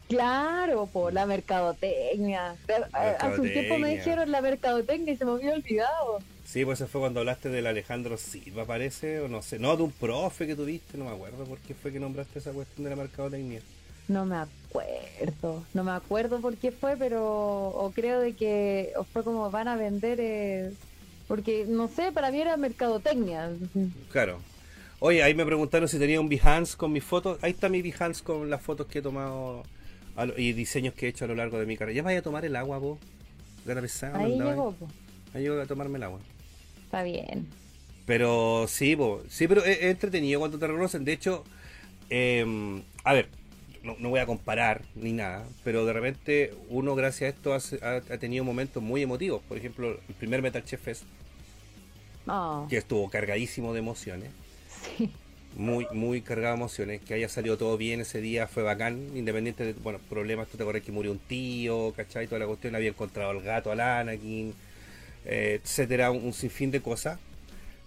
Claro, 0.09 0.87
por 0.87 1.13
la 1.13 1.25
mercadotecnia. 1.25 2.55
Eh, 2.67 3.15
Hace 3.19 3.41
un 3.41 3.51
tiempo 3.51 3.77
me 3.77 3.95
dijeron 3.95 4.31
la 4.31 4.41
mercadotecnia 4.41 5.13
y 5.13 5.17
se 5.17 5.25
me 5.25 5.31
había 5.31 5.53
olvidado. 5.53 6.19
Sí, 6.47 6.63
pues 6.63 6.79
ese 6.79 6.89
fue 6.89 7.01
cuando 7.01 7.19
hablaste 7.19 7.49
del 7.49 7.67
Alejandro 7.67 8.15
Silva, 8.17 8.63
parece, 8.65 9.19
o 9.19 9.27
no 9.27 9.41
sé. 9.41 9.59
No, 9.59 9.75
de 9.75 9.83
un 9.83 9.91
profe 9.91 10.47
que 10.47 10.55
tuviste, 10.55 10.97
no 10.97 11.03
me 11.03 11.11
acuerdo 11.11 11.43
por 11.43 11.57
qué 11.59 11.73
fue 11.73 11.91
que 11.91 11.99
nombraste 11.99 12.39
esa 12.39 12.53
cuestión 12.53 12.85
de 12.85 12.89
la 12.91 12.95
mercadotecnia. 12.95 13.59
No 14.07 14.25
me 14.25 14.37
acuerdo, 14.37 15.65
no 15.73 15.83
me 15.83 15.91
acuerdo 15.91 16.39
por 16.39 16.55
qué 16.55 16.71
fue, 16.71 16.95
pero 16.95 17.21
o 17.67 17.91
creo 17.93 18.21
de 18.21 18.33
que 18.33 18.93
o 18.95 19.03
fue 19.03 19.25
como 19.25 19.51
van 19.51 19.67
a 19.67 19.75
vender, 19.75 20.19
eh, 20.21 20.71
porque 21.27 21.65
no 21.67 21.89
sé, 21.89 22.13
para 22.13 22.31
mí 22.31 22.39
era 22.39 22.55
mercadotecnia. 22.55 23.49
Claro. 24.09 24.39
Oye, 24.99 25.21
ahí 25.23 25.35
me 25.35 25.45
preguntaron 25.45 25.89
si 25.89 25.99
tenía 25.99 26.21
un 26.21 26.29
Behance 26.29 26.77
con 26.77 26.93
mis 26.93 27.03
fotos. 27.03 27.37
Ahí 27.41 27.51
está 27.51 27.67
mi 27.67 27.81
Behance 27.81 28.23
con 28.23 28.49
las 28.49 28.61
fotos 28.61 28.87
que 28.87 28.99
he 28.99 29.01
tomado 29.01 29.63
lo- 30.15 30.37
y 30.39 30.53
diseños 30.53 30.93
que 30.93 31.05
he 31.07 31.09
hecho 31.09 31.25
a 31.25 31.27
lo 31.27 31.35
largo 31.35 31.59
de 31.59 31.65
mi 31.65 31.75
carrera. 31.75 31.97
Ya 31.97 32.03
vaya 32.03 32.19
a 32.19 32.23
tomar 32.23 32.45
el 32.45 32.55
agua, 32.55 32.77
vos. 32.77 32.97
Gana 33.65 33.81
pesada, 33.81 34.17
Ahí 34.17 34.39
llegó, 34.39 34.71
po. 34.71 34.87
Ahí 35.33 35.41
llego 35.43 35.59
a 35.61 35.65
tomarme 35.65 35.97
el 35.97 36.03
agua. 36.03 36.19
Está 36.87 37.03
bien. 37.03 37.47
Pero 38.05 38.65
sí, 38.67 38.97
sí, 39.29 39.47
pero 39.47 39.63
es, 39.65 39.77
es 39.79 39.83
entretenido 39.85 40.39
cuando 40.39 40.57
te 40.59 40.67
reconocen. 40.67 41.03
De 41.05 41.13
hecho, 41.13 41.43
eh, 42.09 42.45
a 43.03 43.13
ver, 43.13 43.31
no, 43.83 43.95
no 43.99 44.09
voy 44.09 44.19
a 44.21 44.25
comparar 44.27 44.85
ni 44.95 45.13
nada, 45.13 45.53
pero 45.63 45.85
de 45.85 45.93
repente 45.93 46.55
uno 46.69 46.95
gracias 46.95 47.33
a 47.33 47.35
esto 47.35 48.13
ha 48.13 48.17
tenido 48.19 48.43
momentos 48.45 48.83
muy 48.83 49.03
emotivos. 49.03 49.43
Por 49.43 49.57
ejemplo, 49.57 50.01
el 50.07 50.15
primer 50.15 50.41
Metal 50.41 50.63
Chef 50.63 50.81
Fest, 50.81 51.09
Oh, 52.27 52.69
que 52.69 52.77
estuvo 52.77 53.09
cargadísimo 53.09 53.73
de 53.73 53.79
emociones. 53.79 54.33
sí. 54.65 55.17
muy, 55.51 55.87
muy 55.91 56.21
cargado 56.21 56.55
de 56.55 56.59
emociones. 56.61 57.01
Que 57.01 57.13
haya 57.15 57.29
salido 57.29 57.57
todo 57.57 57.77
bien 57.77 58.01
ese 58.01 58.21
día 58.21 58.47
fue 58.47 58.63
bacán, 58.63 59.15
independiente 59.15 59.63
de, 59.65 59.73
bueno, 59.73 59.99
problemas. 60.09 60.49
Tú 60.49 60.57
te 60.57 60.63
acuerdas 60.63 60.83
que 60.83 60.91
murió 60.91 61.11
un 61.11 61.19
tío, 61.19 61.93
¿cachai? 61.95 62.27
Toda 62.27 62.39
la 62.39 62.47
cuestión, 62.47 62.75
había 62.75 62.89
encontrado 62.89 63.31
al 63.31 63.41
gato, 63.41 63.71
al 63.71 63.79
Anakin, 63.81 64.55
eh, 65.25 65.59
etcétera, 65.63 66.11
un, 66.11 66.23
un 66.23 66.33
sinfín 66.33 66.71
de 66.71 66.81
cosas. 66.81 67.19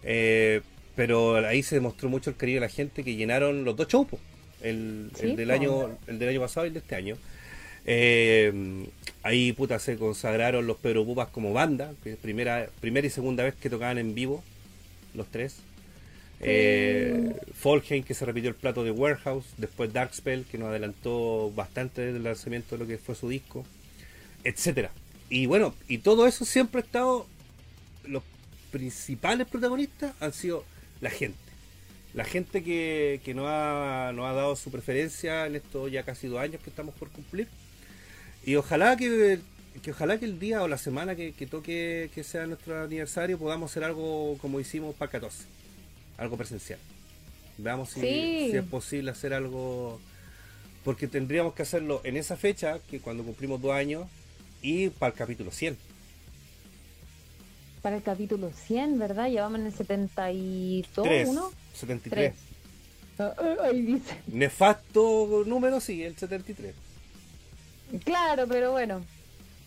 Eh, 0.03 0.61
pero 0.97 1.37
ahí 1.47 1.63
se 1.63 1.77
demostró 1.77 2.09
mucho 2.09 2.31
el 2.31 2.37
cariño 2.37 2.57
de 2.57 2.67
la 2.67 2.69
gente 2.69 3.05
que 3.05 3.15
llenaron 3.15 3.65
los 3.65 3.77
dos 3.77 3.89
shows, 3.89 4.09
el, 4.63 5.11
Sí, 5.15 5.27
el 5.27 5.37
del 5.37 5.51
año 5.51 5.99
el 6.07 6.19
del 6.19 6.29
año 6.31 6.41
pasado 6.41 6.67
y 6.67 6.69
el 6.69 6.75
de 6.75 6.81
este 6.81 6.95
año. 6.95 7.17
Eh, 7.87 8.87
ahí 9.23 9.53
puta 9.53 9.79
se 9.79 9.97
consagraron 9.97 10.67
los 10.67 10.77
Pedro 10.77 11.05
Pupas 11.05 11.29
como 11.29 11.53
banda, 11.53 11.93
que 12.03 12.13
es 12.13 12.17
primera, 12.19 12.69
primera 12.81 13.07
y 13.07 13.11
segunda 13.11 13.45
vez 13.45 13.55
que 13.55 13.71
tocaban 13.71 13.99
en 13.99 14.15
vivo, 14.15 14.43
los 15.15 15.27
tres. 15.29 15.57
Eh, 16.43 17.35
Folheim 17.55 18.03
que 18.03 18.15
se 18.15 18.25
repitió 18.25 18.49
el 18.49 18.57
plato 18.57 18.83
de 18.83 18.91
Warehouse, 18.91 19.47
después 19.59 19.93
Darkspell 19.93 20.45
que 20.45 20.57
nos 20.59 20.69
adelantó 20.69 21.51
bastante 21.55 22.13
del 22.13 22.23
lanzamiento 22.23 22.77
de 22.77 22.85
lo 22.85 22.89
que 22.89 22.99
fue 22.99 23.15
su 23.15 23.29
disco, 23.29 23.65
etcétera. 24.45 24.91
Y 25.31 25.47
bueno, 25.47 25.75
y 25.89 25.99
todo 25.99 26.27
eso 26.27 26.45
siempre 26.45 26.81
ha 26.81 26.85
estado 26.85 27.27
los 28.05 28.23
principales 28.73 29.47
protagonistas 29.47 30.13
han 30.21 30.33
sido 30.33 30.65
la 31.01 31.11
gente. 31.11 31.39
La 32.13 32.25
gente 32.25 32.65
que, 32.65 33.21
que 33.25 33.35
nos, 33.35 33.47
ha, 33.49 34.11
nos 34.15 34.27
ha 34.27 34.33
dado 34.33 34.57
su 34.57 34.71
preferencia 34.73 35.47
en 35.47 35.55
estos 35.55 35.91
ya 35.91 36.03
casi 36.03 36.27
dos 36.27 36.41
años 36.41 36.61
que 36.61 36.71
estamos 36.71 36.95
por 36.97 37.09
cumplir. 37.11 37.47
Y 38.45 38.57
ojalá 38.57 38.97
que, 38.97 39.39
que 39.83 39.93
ojalá 39.93 40.19
que 40.19 40.25
el 40.25 40.41
día 40.41 40.63
o 40.63 40.69
la 40.69 40.79
semana 40.79 41.15
que, 41.15 41.33
que 41.33 41.47
toque 41.47 42.11
que 42.13 42.25
sea 42.25 42.47
nuestro 42.47 42.83
aniversario 42.83 43.39
podamos 43.39 43.71
hacer 43.71 43.85
algo 43.85 44.37
como 44.39 44.59
hicimos 44.59 44.97
para 44.97 45.07
el 45.07 45.13
14. 45.13 45.45
Algo 46.19 46.37
presencial. 46.37 46.81
Veamos 47.59 47.91
si 47.91 48.01
es 48.53 48.65
posible 48.65 49.13
hacer 49.13 49.33
algo. 49.33 50.01
Porque 50.83 51.07
tendríamos 51.07 51.55
que 51.55 51.63
hacerlo 51.63 52.01
en 52.05 52.17
esa 52.17 52.37
fecha, 52.37 52.81
que 52.91 53.01
cuando 53.01 53.23
cumplimos 53.23 53.61
dos 53.61 53.73
años, 53.73 54.07
y 54.63 54.91
para 54.91 55.13
el 55.13 55.19
capítulo 55.19 55.51
100. 55.51 55.77
Para 57.83 57.97
el 57.97 58.03
capítulo 58.03 58.51
100, 58.53 58.99
¿verdad? 58.99 59.29
Llevamos 59.31 59.61
en 59.61 59.67
el 59.67 59.73
72, 59.73 61.07
3, 61.07 61.29
¿uno? 61.29 61.51
73. 61.75 62.35
Tres. 62.35 62.51
Ah, 63.19 63.35
ah, 63.39 63.57
Ahí 63.65 63.83
dice. 63.83 64.17
Nefasto 64.27 65.45
número, 65.47 65.81
sí, 65.81 66.03
el 66.03 66.17
73. 66.17 66.75
Claro, 68.05 68.47
pero 68.47 68.73
bueno, 68.73 69.05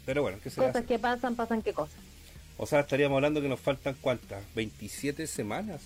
Pero 0.06 0.22
bueno, 0.22 0.38
¿qué 0.44 0.50
se 0.50 0.58
cosas 0.58 0.76
hace? 0.78 0.86
que 0.86 1.00
pasan, 1.00 1.36
pasan 1.36 1.62
qué 1.62 1.74
cosas. 1.74 2.00
O 2.58 2.66
sea, 2.68 2.82
estaríamos 2.82 3.16
hablando 3.18 3.42
que 3.42 3.50
nos 3.50 3.60
faltan 3.60 3.96
cuántas? 4.00 4.44
27 4.56 5.26
semanas. 5.28 5.82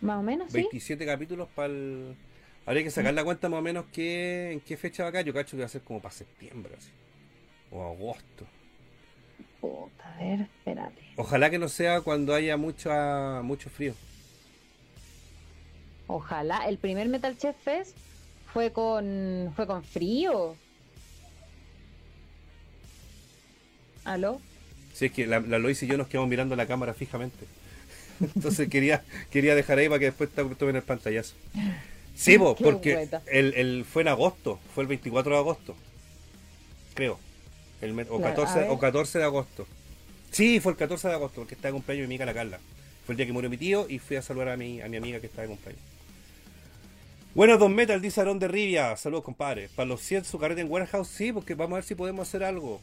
Más 0.00 0.18
o 0.18 0.22
menos, 0.22 0.48
¿sí? 0.52 0.58
27 0.58 1.04
capítulos 1.06 1.48
para 1.54 1.72
el... 1.72 2.14
Habría 2.66 2.84
que 2.84 2.90
sacar 2.90 3.12
la 3.14 3.24
cuenta 3.24 3.48
más 3.48 3.58
o 3.58 3.62
menos 3.62 3.86
que, 3.92 4.52
en 4.52 4.60
qué 4.60 4.76
fecha 4.76 5.02
va 5.02 5.08
acá. 5.10 5.22
Yo 5.22 5.32
cacho 5.34 5.52
que 5.56 5.62
va 5.62 5.66
a 5.66 5.70
ser 5.70 5.82
como 5.82 6.00
para 6.00 6.14
septiembre 6.14 6.74
así. 6.78 6.90
O 7.74 7.82
agosto. 7.92 8.44
Puta, 9.60 10.04
a 10.14 10.18
ver, 10.22 10.40
espérate. 10.42 11.02
Ojalá 11.16 11.50
que 11.50 11.58
no 11.58 11.68
sea 11.68 12.00
cuando 12.02 12.34
haya 12.34 12.56
mucho, 12.56 12.90
mucho 13.42 13.68
frío. 13.70 13.94
Ojalá. 16.06 16.66
El 16.68 16.78
primer 16.78 17.08
Metal 17.08 17.36
Chef 17.36 17.56
Fest 17.62 17.96
fue 18.52 18.72
con, 18.72 19.52
fue 19.56 19.66
con 19.66 19.84
frío. 19.84 20.56
¿Aló? 24.04 24.40
Si 24.92 25.06
es 25.06 25.12
que 25.12 25.26
la, 25.26 25.40
la 25.40 25.58
Lois 25.58 25.82
y 25.82 25.86
yo 25.86 25.96
nos 25.98 26.08
quedamos 26.08 26.30
mirando 26.30 26.56
la 26.56 26.66
cámara 26.66 26.94
fijamente. 26.94 27.46
Entonces 28.20 28.68
quería, 28.68 29.04
quería 29.30 29.54
dejar 29.54 29.78
ahí 29.78 29.88
para 29.88 29.98
que 29.98 30.06
después 30.06 30.30
tomen 30.58 30.76
el 30.76 30.82
pantallazo. 30.82 31.34
Sí, 32.14 32.38
Qué 32.56 32.64
porque 32.64 33.08
el, 33.26 33.54
el- 33.54 33.84
fue 33.84 34.02
en 34.02 34.08
agosto, 34.08 34.60
fue 34.74 34.84
el 34.84 34.88
24 34.88 35.32
de 35.34 35.38
agosto. 35.38 35.76
Creo. 36.94 37.18
El 37.80 37.92
o, 37.92 38.04
Claro, 38.18 38.26
a 38.26 38.34
14, 38.34 38.58
ver. 38.60 38.70
o 38.70 38.78
14 38.78 39.18
de 39.18 39.24
agosto. 39.24 39.66
Sí, 40.30 40.60
fue 40.60 40.72
el 40.72 40.78
14 40.78 41.08
de 41.08 41.14
agosto, 41.14 41.40
porque 41.40 41.54
estaba 41.54 41.68
de 41.68 41.74
cumpleaños 41.74 42.08
mi 42.08 42.14
amiga 42.14 42.26
la 42.26 42.34
Carla. 42.34 42.58
Fue 43.06 43.12
el 43.12 43.16
día 43.16 43.26
que 43.26 43.32
murió 43.32 43.50
mi 43.50 43.56
tío 43.58 43.86
y 43.88 43.98
fui 43.98 44.16
a 44.16 44.22
saludar 44.22 44.48
a 44.50 44.56
mi, 44.56 44.80
a 44.80 44.88
mi 44.88 44.96
amiga 44.96 45.20
que 45.20 45.26
estaba 45.26 45.42
de 45.42 45.48
cumpleaños. 45.48 45.82
Bueno, 47.34 47.58
Don 47.58 47.74
Metal, 47.74 48.00
dice 48.00 48.20
Aarón 48.20 48.38
de 48.38 48.48
Rivia. 48.48 48.96
Saludos, 48.96 49.24
compadre. 49.24 49.68
Para 49.74 49.88
los 49.88 50.00
100 50.00 50.24
su 50.24 50.38
carrete 50.38 50.60
en 50.60 50.70
Warehouse, 50.70 51.08
sí, 51.08 51.32
porque 51.32 51.54
vamos 51.54 51.72
a 51.72 51.76
ver 51.76 51.84
si 51.84 51.94
podemos 51.94 52.28
hacer 52.28 52.44
algo. 52.44 52.80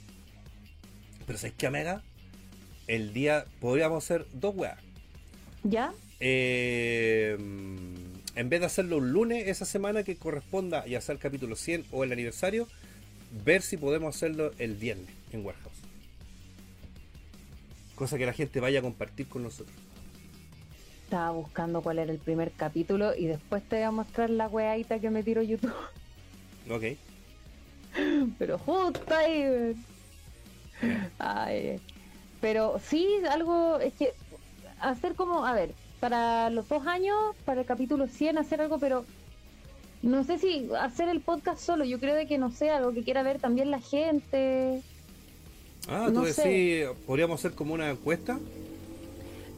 Pero 1.26 1.40
¿sabes 1.40 1.54
qué, 1.58 1.68
Omega? 1.68 2.04
El 2.88 3.14
día 3.14 3.46
podríamos 3.62 4.04
hacer 4.04 4.26
dos 4.34 4.54
weas. 4.56 4.78
¿Ya? 5.64 5.94
Eh, 6.20 7.38
en 8.36 8.50
vez 8.50 8.60
de 8.60 8.66
hacerlo 8.66 8.98
un 8.98 9.12
lunes 9.12 9.48
esa 9.48 9.66
semana 9.66 10.04
que 10.04 10.18
corresponda 10.18 10.86
ya 10.86 11.02
sea 11.02 11.14
el 11.14 11.20
capítulo 11.20 11.56
100 11.56 11.86
o 11.92 12.04
el 12.04 12.12
aniversario, 12.12 12.68
ver 13.44 13.62
si 13.62 13.78
podemos 13.78 14.16
hacerlo 14.16 14.52
el 14.58 14.76
viernes 14.76 15.10
en 15.32 15.46
Warehouse. 15.46 15.80
Cosa 17.96 18.18
que 18.18 18.26
la 18.26 18.34
gente 18.34 18.60
vaya 18.60 18.80
a 18.80 18.82
compartir 18.82 19.28
con 19.28 19.44
nosotros. 19.44 19.76
Estaba 21.04 21.32
buscando 21.32 21.82
cuál 21.82 22.00
era 22.00 22.12
el 22.12 22.20
primer 22.20 22.52
capítulo 22.52 23.16
y 23.16 23.26
después 23.26 23.64
te 23.64 23.78
voy 23.78 23.86
a 23.86 23.92
mostrar 23.92 24.30
la 24.30 24.48
weadita 24.48 25.00
que 25.00 25.10
me 25.10 25.24
tiró 25.24 25.42
YouTube. 25.42 25.74
Ok. 26.70 26.84
Pero 28.40 28.58
justo 28.58 29.14
ahí. 29.14 29.76
Ay, 31.20 31.80
pero 32.42 32.80
sí, 32.80 33.08
algo 33.30 33.80
es 33.80 33.94
que 33.94 34.14
hacer 34.80 35.14
como, 35.14 35.46
a 35.46 35.54
ver, 35.54 35.74
para 36.00 36.50
los 36.50 36.68
dos 36.68 36.88
años, 36.88 37.36
para 37.46 37.62
el 37.62 37.68
capítulo 37.68 38.08
100, 38.08 38.40
hacer 38.40 38.62
algo, 38.62 38.80
pero 38.80 39.06
no 40.02 40.24
sé 40.24 40.38
si 40.40 40.68
hacer 40.80 41.10
el 41.10 41.22
podcast 41.22 41.60
solo. 41.62 41.86
Yo 41.86 42.00
creo 42.00 42.16
de 42.16 42.28
que 42.28 42.38
no 42.38 42.52
sé, 42.52 42.70
algo 42.70 42.94
que 42.94 43.04
quiera 43.04 43.24
ver 43.24 43.40
también 43.40 43.72
la 43.72 43.80
gente. 43.80 44.82
Ah, 45.88 46.06
tú 46.08 46.14
No 46.14 46.22
decís, 46.22 46.36
sé. 46.36 46.90
podríamos 47.06 47.40
hacer 47.40 47.54
como 47.56 47.74
una 47.74 47.90
encuesta. 47.90 48.40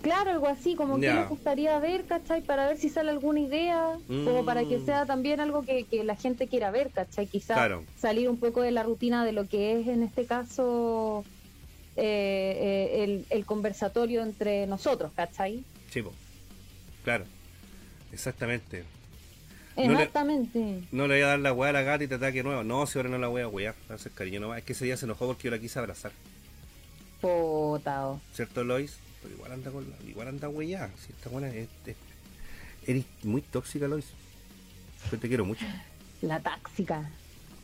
Claro, 0.02 0.32
algo 0.32 0.48
así, 0.48 0.76
como 0.76 0.99
que 0.99 1.14
les 1.14 1.30
gustaría 1.30 1.80
ver, 1.80 2.03
¿cachai? 2.06 2.41
Para 2.41 2.68
ver 2.68 2.78
si 2.78 2.90
sale 2.90 3.10
alguna 3.10 3.40
idea, 3.40 3.98
como 4.26 4.44
para 4.44 4.65
que 4.65 4.80
Mm. 4.80 4.86
sea 4.86 5.06
también 5.06 5.40
algo 5.40 5.64
que, 5.64 5.86
que 5.86 6.03
la 6.03 6.18
gente 6.18 6.49
quiera 6.49 6.72
ver, 6.72 6.91
¿cachai? 6.91 7.26
Quizás 7.28 7.56
Claro. 7.56 7.86
salir 7.95 8.28
un 8.30 8.38
poco 8.38 8.61
de 8.61 8.72
la 8.72 8.84
rutina 8.84 9.24
de 9.24 9.32
lo 9.32 9.45
que 9.48 9.80
es 9.80 9.88
en 9.88 10.03
este 10.03 10.26
caso 10.26 11.24
eh, 11.95 12.02
eh, 12.95 13.03
el, 13.06 13.26
el 13.30 13.45
conversatorio 13.45 14.24
entre 14.24 14.68
nosotros, 14.68 15.14
¿cachai? 15.15 15.64
Chivo. 15.90 16.11
Claro. 17.06 17.24
Exactamente. 18.11 18.84
No 19.76 19.84
le- 19.84 19.91
Exactamente. 19.94 20.84
No 20.91 21.08
le 21.08 21.16
voy 21.16 21.24
a 21.24 21.28
dar 21.28 21.40
la 21.40 21.54
weá 21.54 21.70
a 21.70 21.74
la 21.74 21.82
gata 21.82 22.04
y 22.04 22.08
te 22.08 22.16
ataque 22.16 22.44
nuevo. 22.44 22.64
No, 22.64 22.86
si 22.86 23.00
ahora 23.00 23.10
no 23.10 23.18
la 23.18 23.28
voy 23.28 23.41
a 23.41 23.48
wear. 23.48 23.74
Va 23.90 23.95
hacer 23.95 24.12
cariño 24.12 24.40
nomás. 24.40 24.60
Es 24.60 24.64
que 24.66 24.74
ese 24.74 24.86
día 24.86 24.98
se 24.98 25.06
enojó 25.06 25.26
porque 25.28 25.44
yo 25.45 25.52
la 25.52 25.60
quise 25.60 25.80
abrazar. 25.80 26.12
Potao. 27.22 28.22
¿Cierto, 28.34 28.64
Lois? 28.64 28.98
Pero 29.22 29.36
igual 29.36 29.52
anda 29.54 29.72
con 29.72 29.90
la, 29.90 29.95
igual 30.10 30.28
anda 30.28 30.50
huella. 30.50 30.90
Si 31.06 31.12
esta 31.14 31.30
buena 31.30 31.48
es, 31.50 31.68
es- 31.86 31.95
eres 32.86 33.06
muy 33.24 33.41
tóxica, 33.41 33.88
Lois. 33.88 34.06
Yo 35.12 35.18
te 35.18 35.28
quiero 35.28 35.45
mucho. 35.45 35.66
La 36.22 36.40
tóxica, 36.40 37.10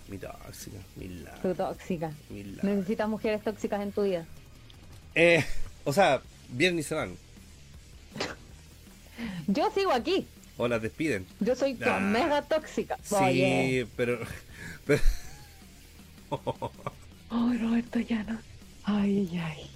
Mi 0.10 0.18
tóxica, 0.18 0.78
mi 0.96 1.08
la, 1.10 1.34
tu 1.42 1.54
tóxica. 1.54 2.12
mi 2.30 2.44
la. 2.44 2.64
Necesitas 2.64 3.08
mujeres 3.08 3.44
tóxicas 3.44 3.82
en 3.82 3.92
tu 3.92 4.04
vida. 4.04 4.26
Eh, 5.16 5.46
o 5.86 5.94
sea, 5.94 6.22
vienen 6.50 6.80
y 6.80 6.84
se 6.84 6.96
van. 6.96 7.16
Yo 9.48 9.70
sigo 9.72 9.92
aquí. 9.92 10.28
O 10.62 10.68
las 10.68 10.82
despiden. 10.82 11.26
Yo 11.40 11.56
soy 11.56 11.76
Ah. 11.86 12.00
mega 12.00 12.42
tóxica. 12.44 12.98
Sí, 13.02 13.16
Oye. 13.16 13.88
pero. 13.96 14.20
pero 14.86 15.02
Ay, 17.32 17.58
Roberto 17.58 18.00
Llano. 18.00 18.40
Ay, 18.84 19.30
ay, 19.32 19.40
ay. 19.40 19.72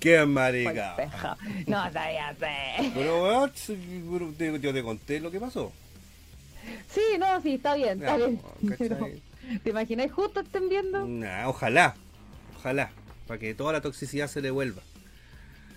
¡Qué 0.00 0.24
marica! 0.24 0.96
No 1.66 1.92
sabía 1.92 2.34
sé. 2.38 2.90
Pero, 2.94 3.48
te- 4.36 4.58
yo 4.60 4.72
te 4.72 4.82
conté 4.82 5.20
lo 5.20 5.30
que 5.30 5.38
pasó. 5.38 5.72
Sí, 6.90 7.02
no, 7.18 7.40
sí, 7.42 7.54
está 7.54 7.74
bien, 7.74 8.02
está 8.02 8.16
bien. 8.16 8.40
¿Te 9.62 9.70
imagináis 9.70 10.12
justo 10.12 10.40
estén 10.40 10.68
viendo? 10.68 11.06
Nah, 11.06 11.48
ojalá, 11.48 11.94
ojalá, 12.56 12.90
para 13.26 13.38
que 13.38 13.54
toda 13.54 13.72
la 13.74 13.80
toxicidad 13.80 14.28
se 14.28 14.40
devuelva. 14.40 14.82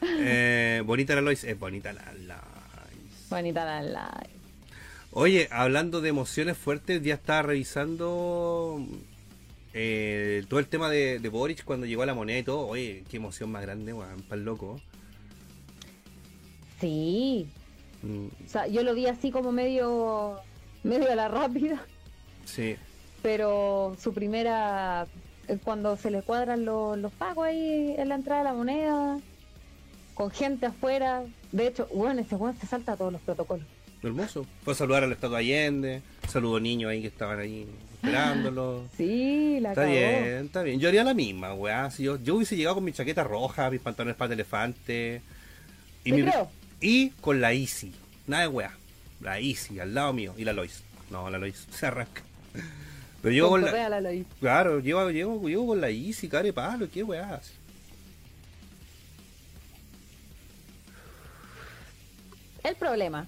Eh, 0.01 0.81
bonita 0.85 1.13
la 1.15 1.22
Lois, 1.22 1.43
es 1.43 1.57
bonita 1.59 1.91
la 1.93 2.11
Lois. 2.13 2.40
Bonita 3.31 3.65
la 3.65 3.81
live. 3.81 4.41
Oye, 5.11 5.47
hablando 5.51 6.01
de 6.01 6.09
emociones 6.09 6.57
fuertes, 6.57 7.01
ya 7.03 7.15
estaba 7.15 7.41
revisando 7.43 8.85
eh, 9.73 10.45
todo 10.49 10.59
el 10.59 10.67
tema 10.69 10.89
de, 10.89 11.19
de 11.19 11.29
Boric 11.29 11.63
cuando 11.65 11.85
llegó 11.85 12.03
a 12.03 12.05
la 12.05 12.13
moneda 12.13 12.39
y 12.39 12.43
todo. 12.43 12.67
Oye, 12.67 13.05
qué 13.09 13.17
emoción 13.17 13.51
más 13.51 13.61
grande, 13.63 13.93
weón, 13.93 14.23
para 14.23 14.39
el 14.39 14.45
loco. 14.45 14.83
Sí, 16.79 17.53
Mm, 18.03 18.27
o 18.45 18.47
sea, 18.47 18.67
yo 18.67 18.83
lo 18.83 18.95
vi 18.95 19.07
así 19.07 19.31
como 19.31 19.51
medio, 19.51 20.43
medio 20.83 21.11
a 21.11 21.15
la 21.15 21.27
rápida, 21.27 21.87
sí. 22.45 22.77
pero 23.21 23.95
su 23.99 24.13
primera, 24.13 25.07
eh, 25.47 25.59
cuando 25.63 25.97
se 25.97 26.11
le 26.11 26.23
cuadran 26.23 26.65
los, 26.65 26.97
los 26.97 27.13
pagos 27.13 27.47
ahí 27.47 27.95
en 27.97 28.09
la 28.09 28.15
entrada 28.15 28.41
de 28.43 28.49
la 28.49 28.53
moneda, 28.55 29.21
con 30.13 30.31
gente 30.31 30.67
afuera, 30.67 31.25
de 31.51 31.67
hecho, 31.67 31.87
bueno, 31.93 32.21
ese 32.21 32.35
weón 32.35 32.57
se 32.59 32.67
salta 32.67 32.93
a 32.93 32.97
todos 32.97 33.11
los 33.13 33.21
protocolos. 33.21 33.65
Hermoso. 34.03 34.45
Fue 34.63 34.73
a 34.73 34.75
saludar 34.75 35.03
al 35.03 35.11
Estado 35.11 35.35
Allende, 35.35 36.01
saludó 36.27 36.59
niños 36.59 36.89
ahí 36.89 37.01
que 37.01 37.07
estaban 37.07 37.39
ahí 37.39 37.67
esperándolo. 37.95 38.85
Sí, 38.97 39.59
la 39.59 39.69
Está 39.69 39.83
bien, 39.85 40.45
está 40.45 40.63
bien. 40.63 40.79
Yo 40.79 40.87
haría 40.89 41.03
la 41.03 41.13
misma, 41.13 41.53
weá. 41.53 41.91
Si 41.91 42.03
yo, 42.03 42.17
yo 42.17 42.35
hubiese 42.35 42.55
llegado 42.55 42.75
con 42.75 42.83
mi 42.83 42.93
chaqueta 42.93 43.23
roja, 43.23 43.69
mis 43.69 43.81
pantalones 43.81 44.15
para 44.15 44.33
elefante. 44.33 45.21
Y, 46.03 46.13
mi- 46.13 46.23
creo. 46.23 46.49
y 46.79 47.09
con 47.21 47.39
la 47.41 47.53
Easy. 47.53 47.91
Nada 48.25 48.43
de 48.43 48.47
weá. 48.49 48.71
La 49.19 49.37
Easy, 49.39 49.79
al 49.79 49.93
lado 49.93 50.13
mío. 50.13 50.33
Y 50.35 50.45
la 50.45 50.53
Lois. 50.53 50.81
No, 51.11 51.29
la 51.29 51.37
Lois 51.37 51.67
se 51.71 51.85
arranca. 51.85 52.23
Pero 53.21 53.33
llego 53.35 53.49
Con 53.49 53.63
la. 53.65 53.87
la 53.89 54.01
Lois. 54.01 54.25
Claro, 54.39 54.79
llego, 54.79 55.11
llego, 55.11 55.47
llego 55.47 55.67
con 55.67 55.79
la 55.81 55.89
Easy, 55.89 56.27
care 56.27 56.51
palo, 56.53 56.87
qué 56.91 57.03
weá. 57.03 57.39
El 62.63 62.75
problema 62.75 63.27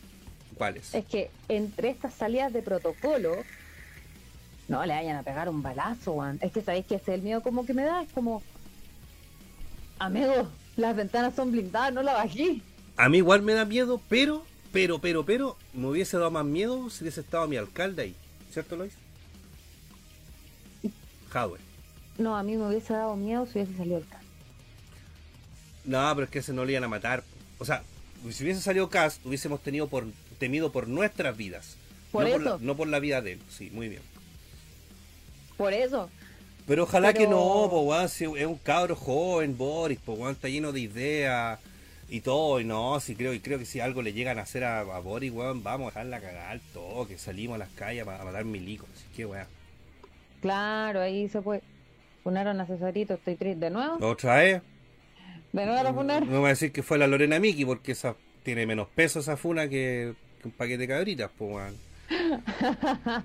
¿Cuál 0.55 0.77
es? 0.77 0.93
es 0.93 1.05
que 1.05 1.31
entre 1.49 1.89
estas 1.89 2.14
salidas 2.14 2.53
de 2.53 2.61
protocolo, 2.61 3.35
no 4.68 4.85
le 4.85 4.93
vayan 4.93 5.18
a 5.18 5.23
pegar 5.23 5.49
un 5.49 5.61
balazo. 5.61 6.23
Es 6.41 6.51
que 6.51 6.61
sabéis 6.61 6.85
que 6.85 6.95
ese 6.95 7.11
es 7.11 7.18
el 7.18 7.22
miedo 7.23 7.41
como 7.41 7.65
que 7.65 7.73
me 7.73 7.84
da, 7.84 8.01
es 8.01 8.11
como, 8.14 8.41
amigo, 9.99 10.49
las 10.76 10.95
ventanas 10.95 11.35
son 11.35 11.51
blindadas, 11.51 11.93
no 11.93 12.03
la 12.03 12.14
bajé. 12.14 12.61
A 12.97 13.10
mí 13.10 13.18
igual 13.18 13.41
me 13.41 13.53
da 13.53 13.65
miedo, 13.65 14.01
pero, 14.10 14.45
pero, 14.72 14.99
pero, 14.99 15.26
pero, 15.26 15.57
me 15.73 15.88
hubiese 15.88 16.18
dado 16.18 16.31
más 16.31 16.45
miedo 16.45 16.89
si 16.89 17.03
hubiese 17.03 17.22
estado 17.22 17.47
mi 17.47 17.57
alcalde 17.57 18.03
ahí. 18.03 18.15
¿Cierto, 18.51 18.76
Lois? 18.76 18.93
Jadwe. 21.31 21.57
No, 22.19 22.38
a 22.38 22.43
mí 22.43 22.55
me 22.55 22.68
hubiese 22.68 22.93
dado 22.93 23.15
miedo 23.15 23.47
si 23.47 23.53
hubiese 23.60 23.76
salido 23.76 23.97
el 23.97 24.07
carro. 24.07 24.23
No, 25.85 26.11
pero 26.14 26.26
es 26.26 26.30
que 26.30 26.39
ese 26.39 26.53
no 26.53 26.64
le 26.64 26.73
iban 26.73 26.84
a 26.84 26.88
matar. 26.88 27.23
O 27.57 27.65
sea, 27.65 27.84
si 28.31 28.43
hubiese 28.43 28.61
salido 28.61 28.89
Cast, 28.89 29.25
hubiésemos 29.25 29.61
tenido 29.61 29.87
por 29.87 30.05
temido 30.39 30.71
por 30.71 30.87
nuestras 30.87 31.35
vidas. 31.37 31.77
Por 32.11 32.23
no, 32.23 32.29
eso. 32.29 32.37
Por 32.37 32.45
la, 32.45 32.57
no 32.59 32.75
por 32.75 32.87
la 32.87 32.99
vida 32.99 33.21
de 33.21 33.33
él. 33.33 33.39
Sí, 33.49 33.69
muy 33.73 33.89
bien. 33.89 34.01
Por 35.57 35.73
eso, 35.73 36.09
Pero 36.67 36.83
ojalá 36.83 37.09
Pero- 37.13 37.19
que 37.19 37.27
no, 37.27 37.67
po, 37.69 37.81
weón, 37.81 38.09
si 38.09 38.23
es 38.25 38.45
un 38.45 38.57
cabro 38.57 38.95
joven, 38.95 39.57
Boris, 39.57 39.99
po, 39.99 40.13
weón, 40.13 40.31
está 40.33 40.47
lleno 40.47 40.71
de 40.71 40.79
ideas 40.79 41.59
y 42.09 42.21
todo, 42.21 42.59
y 42.59 42.65
no, 42.65 42.99
si 42.99 43.15
creo, 43.15 43.33
y 43.33 43.39
creo 43.39 43.59
que 43.59 43.65
si 43.65 43.79
algo 43.79 44.01
le 44.01 44.13
llegan 44.13 44.39
a 44.39 44.43
hacer 44.43 44.63
a, 44.63 44.79
a 44.81 44.99
Boris, 44.99 45.31
weón, 45.31 45.61
vamos 45.63 45.87
a 45.87 45.89
dejarla 45.89 46.21
cagar 46.21 46.59
todo, 46.73 47.07
que 47.07 47.17
salimos 47.17 47.55
a 47.55 47.59
las 47.59 47.69
calles 47.69 48.07
a, 48.07 48.21
a 48.21 48.25
matar 48.25 48.45
milicos, 48.45 48.87
así 48.95 49.05
que 49.15 49.25
weón. 49.25 49.47
claro, 50.41 51.01
ahí 51.01 51.27
se 51.29 51.41
puede. 51.41 51.61
Funaron 52.23 52.59
a 52.61 52.65
Cesarito, 52.65 53.15
estoy 53.15 53.35
triste. 53.35 53.59
¿De 53.65 53.69
nuevo? 53.69 53.97
Otra 54.07 54.35
vez, 54.37 54.61
¿De 55.53 55.65
nuevo 55.65 55.84
la 55.84 55.93
funaron? 55.93 56.27
no 56.27 56.34
me 56.34 56.39
voy 56.39 56.47
a 56.47 56.49
decir 56.49 56.71
que 56.71 56.84
fue 56.84 56.97
la 56.97 57.07
Lorena 57.07 57.39
Miki, 57.39 57.63
porque 57.63 57.93
esa 57.93 58.15
tiene 58.43 58.65
menos 58.65 58.88
peso 58.89 59.19
esa 59.21 59.38
funa 59.38 59.69
que, 59.69 60.13
que 60.41 60.47
un 60.47 60.51
paquete 60.51 60.80
de 60.80 60.88
cabritas, 60.88 61.31
pues. 61.38 61.73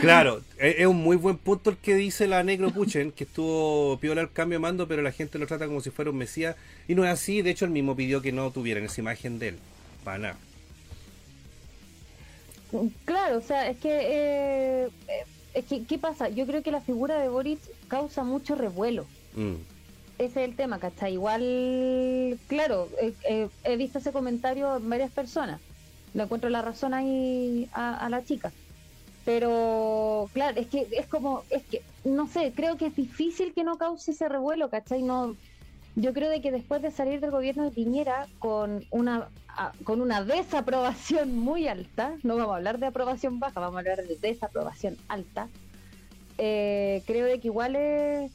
Claro, 0.00 0.40
es, 0.56 0.76
es 0.78 0.86
un 0.86 0.98
muy 0.98 1.16
buen 1.16 1.36
punto 1.36 1.70
el 1.70 1.76
que 1.76 1.96
dice 1.96 2.28
la 2.28 2.44
Negro 2.44 2.70
Puchen, 2.70 3.10
que 3.10 3.24
estuvo 3.24 3.98
piola 3.98 4.20
el 4.20 4.30
cambio 4.30 4.58
de 4.58 4.62
mando, 4.62 4.86
pero 4.86 5.02
la 5.02 5.10
gente 5.10 5.36
lo 5.38 5.48
trata 5.48 5.66
como 5.66 5.80
si 5.80 5.90
fuera 5.90 6.12
un 6.12 6.16
mesías, 6.16 6.54
y 6.86 6.94
no 6.94 7.04
es 7.04 7.10
así, 7.10 7.42
de 7.42 7.50
hecho 7.50 7.64
él 7.64 7.72
mismo 7.72 7.96
pidió 7.96 8.22
que 8.22 8.30
no 8.30 8.52
tuvieran 8.52 8.84
esa 8.84 9.00
imagen 9.00 9.40
de 9.40 9.48
él, 9.48 9.58
para 10.04 10.18
nada. 10.18 10.36
Claro, 13.04 13.38
o 13.38 13.40
sea, 13.40 13.68
es 13.68 13.78
que, 13.78 13.88
eh, 13.90 14.84
eh, 15.08 15.24
es 15.54 15.64
que, 15.64 15.82
¿qué 15.84 15.98
pasa? 15.98 16.28
Yo 16.28 16.46
creo 16.46 16.62
que 16.62 16.70
la 16.70 16.80
figura 16.80 17.18
de 17.18 17.28
Boris 17.28 17.58
causa 17.88 18.22
mucho 18.22 18.54
revuelo. 18.54 19.06
Mm, 19.34 19.54
Ese 20.20 20.44
es 20.44 20.50
el 20.50 20.54
tema, 20.54 20.78
¿cachai? 20.78 21.14
Igual, 21.14 22.38
claro, 22.46 22.90
he 23.64 23.76
visto 23.78 24.00
ese 24.00 24.12
comentario 24.12 24.76
en 24.76 24.90
varias 24.90 25.10
personas. 25.10 25.62
Le 26.12 26.24
encuentro 26.24 26.50
la 26.50 26.60
razón 26.60 26.92
ahí 26.92 27.70
a, 27.72 28.06
la 28.10 28.22
chica. 28.22 28.52
Pero, 29.24 30.28
claro, 30.34 30.60
es 30.60 30.66
que 30.66 30.86
es 30.92 31.06
como, 31.06 31.42
es 31.48 31.62
que, 31.62 31.80
no 32.04 32.26
sé, 32.26 32.52
creo 32.54 32.76
que 32.76 32.88
es 32.88 32.96
difícil 32.96 33.54
que 33.54 33.64
no 33.64 33.78
cause 33.78 34.10
ese 34.10 34.28
revuelo, 34.28 34.68
¿cachai? 34.68 35.00
No, 35.00 35.36
yo 35.96 36.12
creo 36.12 36.28
de 36.28 36.42
que 36.42 36.52
después 36.52 36.82
de 36.82 36.90
salir 36.90 37.20
del 37.20 37.30
gobierno 37.30 37.64
de 37.64 37.70
Piñera 37.70 38.28
con 38.38 38.84
una 38.90 39.28
con 39.84 40.02
una 40.02 40.22
desaprobación 40.22 41.34
muy 41.34 41.66
alta, 41.66 42.14
no 42.22 42.36
vamos 42.36 42.52
a 42.52 42.56
hablar 42.56 42.78
de 42.78 42.86
aprobación 42.86 43.40
baja, 43.40 43.58
vamos 43.58 43.76
a 43.76 43.78
hablar 43.80 44.06
de 44.06 44.16
desaprobación 44.16 44.98
alta, 45.08 45.48
eh, 46.38 47.02
creo 47.06 47.26
de 47.26 47.40
que 47.40 47.48
igual 47.48 47.74
es, 47.76 48.32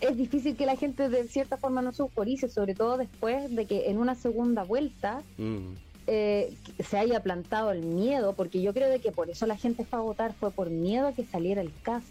es 0.00 0.16
difícil 0.16 0.56
que 0.56 0.66
la 0.66 0.76
gente 0.76 1.08
de 1.08 1.24
cierta 1.28 1.56
forma 1.56 1.82
no 1.82 1.92
se 1.92 2.02
euforice, 2.02 2.48
sobre 2.48 2.74
todo 2.74 2.96
después 2.96 3.54
de 3.54 3.66
que 3.66 3.90
en 3.90 3.98
una 3.98 4.14
segunda 4.14 4.62
vuelta 4.62 5.22
mm. 5.38 5.72
eh, 6.06 6.54
se 6.78 6.98
haya 6.98 7.22
plantado 7.22 7.70
el 7.70 7.82
miedo, 7.82 8.34
porque 8.34 8.60
yo 8.62 8.72
creo 8.72 8.88
de 8.88 9.00
que 9.00 9.12
por 9.12 9.30
eso 9.30 9.46
la 9.46 9.56
gente 9.56 9.84
fue 9.84 9.98
a 9.98 10.02
votar, 10.02 10.34
fue 10.34 10.50
por 10.50 10.70
miedo 10.70 11.08
a 11.08 11.12
que 11.12 11.24
saliera 11.24 11.60
el 11.60 11.72
cast. 11.82 12.08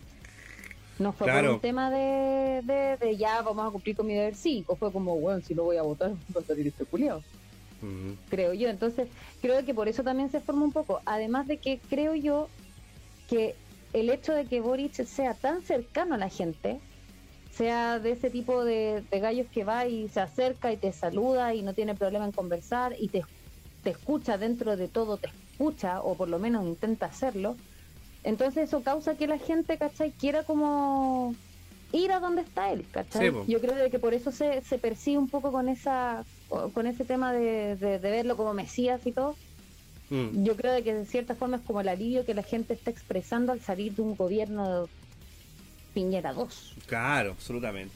No 0.97 1.11
fue 1.11 1.27
Claro. 1.27 1.47
por 1.47 1.55
un 1.55 1.61
tema 1.61 1.91
de, 1.91 2.61
de, 2.63 2.97
de 2.97 3.17
ya 3.17 3.41
vamos 3.41 3.67
a 3.67 3.71
cumplir 3.71 3.95
con 3.97 4.07
mi 4.07 4.13
deber 4.13 4.35
cívico, 4.35 4.75
fue 4.75 4.91
como, 4.91 5.19
bueno, 5.19 5.41
si 5.41 5.53
no 5.53 5.63
voy 5.63 5.77
a 5.77 5.81
votar, 5.81 6.11
va 6.35 6.41
a 6.41 6.43
salir 6.43 6.67
este 6.67 6.85
Mm. 7.81 8.13
creo 8.29 8.53
yo. 8.53 8.69
Entonces, 8.69 9.07
creo 9.41 9.63
que 9.65 9.73
por 9.73 9.87
eso 9.87 10.03
también 10.03 10.31
se 10.31 10.39
forma 10.39 10.63
un 10.63 10.71
poco. 10.71 11.01
Además 11.05 11.47
de 11.47 11.57
que 11.57 11.79
creo 11.89 12.15
yo 12.15 12.47
que 13.29 13.55
el 13.93 14.09
hecho 14.09 14.33
de 14.33 14.45
que 14.45 14.61
Boric 14.61 14.93
sea 15.05 15.33
tan 15.33 15.61
cercano 15.61 16.15
a 16.15 16.17
la 16.17 16.29
gente, 16.29 16.79
sea 17.55 17.99
de 17.99 18.11
ese 18.11 18.29
tipo 18.29 18.63
de, 18.65 19.03
de 19.09 19.19
gallos 19.19 19.47
que 19.53 19.63
va 19.63 19.85
y 19.87 20.09
se 20.09 20.19
acerca 20.19 20.71
y 20.71 20.77
te 20.77 20.91
saluda 20.91 21.53
y 21.53 21.61
no 21.63 21.73
tiene 21.73 21.95
problema 21.95 22.25
en 22.25 22.31
conversar 22.31 22.95
y 22.99 23.07
te, 23.07 23.23
te 23.83 23.91
escucha 23.91 24.37
dentro 24.37 24.75
de 24.75 24.87
todo, 24.87 25.17
te 25.17 25.27
escucha 25.27 26.01
o 26.01 26.15
por 26.15 26.27
lo 26.27 26.37
menos 26.39 26.65
intenta 26.65 27.05
hacerlo. 27.05 27.55
Entonces 28.23 28.65
eso 28.67 28.81
causa 28.81 29.15
que 29.15 29.27
la 29.27 29.37
gente, 29.37 29.77
¿cachai? 29.77 30.11
Quiera 30.11 30.43
como 30.43 31.33
ir 31.93 32.11
a 32.11 32.19
donde 32.19 32.41
está 32.41 32.71
él, 32.71 32.83
¿cachai? 32.91 33.29
Sí. 33.31 33.37
Yo 33.47 33.61
creo 33.61 33.75
de 33.75 33.89
que 33.89 33.99
por 33.99 34.13
eso 34.13 34.31
se, 34.31 34.61
se 34.61 34.77
persigue 34.77 35.17
un 35.17 35.29
poco 35.29 35.51
con 35.51 35.69
esa 35.69 36.23
con 36.73 36.87
ese 36.87 37.05
tema 37.05 37.31
de, 37.33 37.75
de- 37.75 37.99
de 37.99 38.11
verlo 38.11 38.35
como 38.37 38.53
Mesías 38.53 39.05
y 39.05 39.11
todo. 39.11 39.35
Mm. 40.09 40.43
Yo 40.43 40.55
creo 40.55 40.83
que 40.83 40.93
de 40.93 41.05
cierta 41.05 41.35
forma 41.35 41.57
es 41.57 41.63
como 41.63 41.81
el 41.81 41.87
alivio 41.87 42.25
que 42.25 42.33
la 42.35 42.43
gente 42.43 42.73
está 42.73 42.91
expresando 42.91 43.51
al 43.51 43.61
salir 43.61 43.93
de 43.95 44.01
un 44.01 44.15
gobierno 44.15 44.87
Piñera 45.95 46.31
2. 46.33 46.75
Claro, 46.85 47.31
absolutamente. 47.31 47.95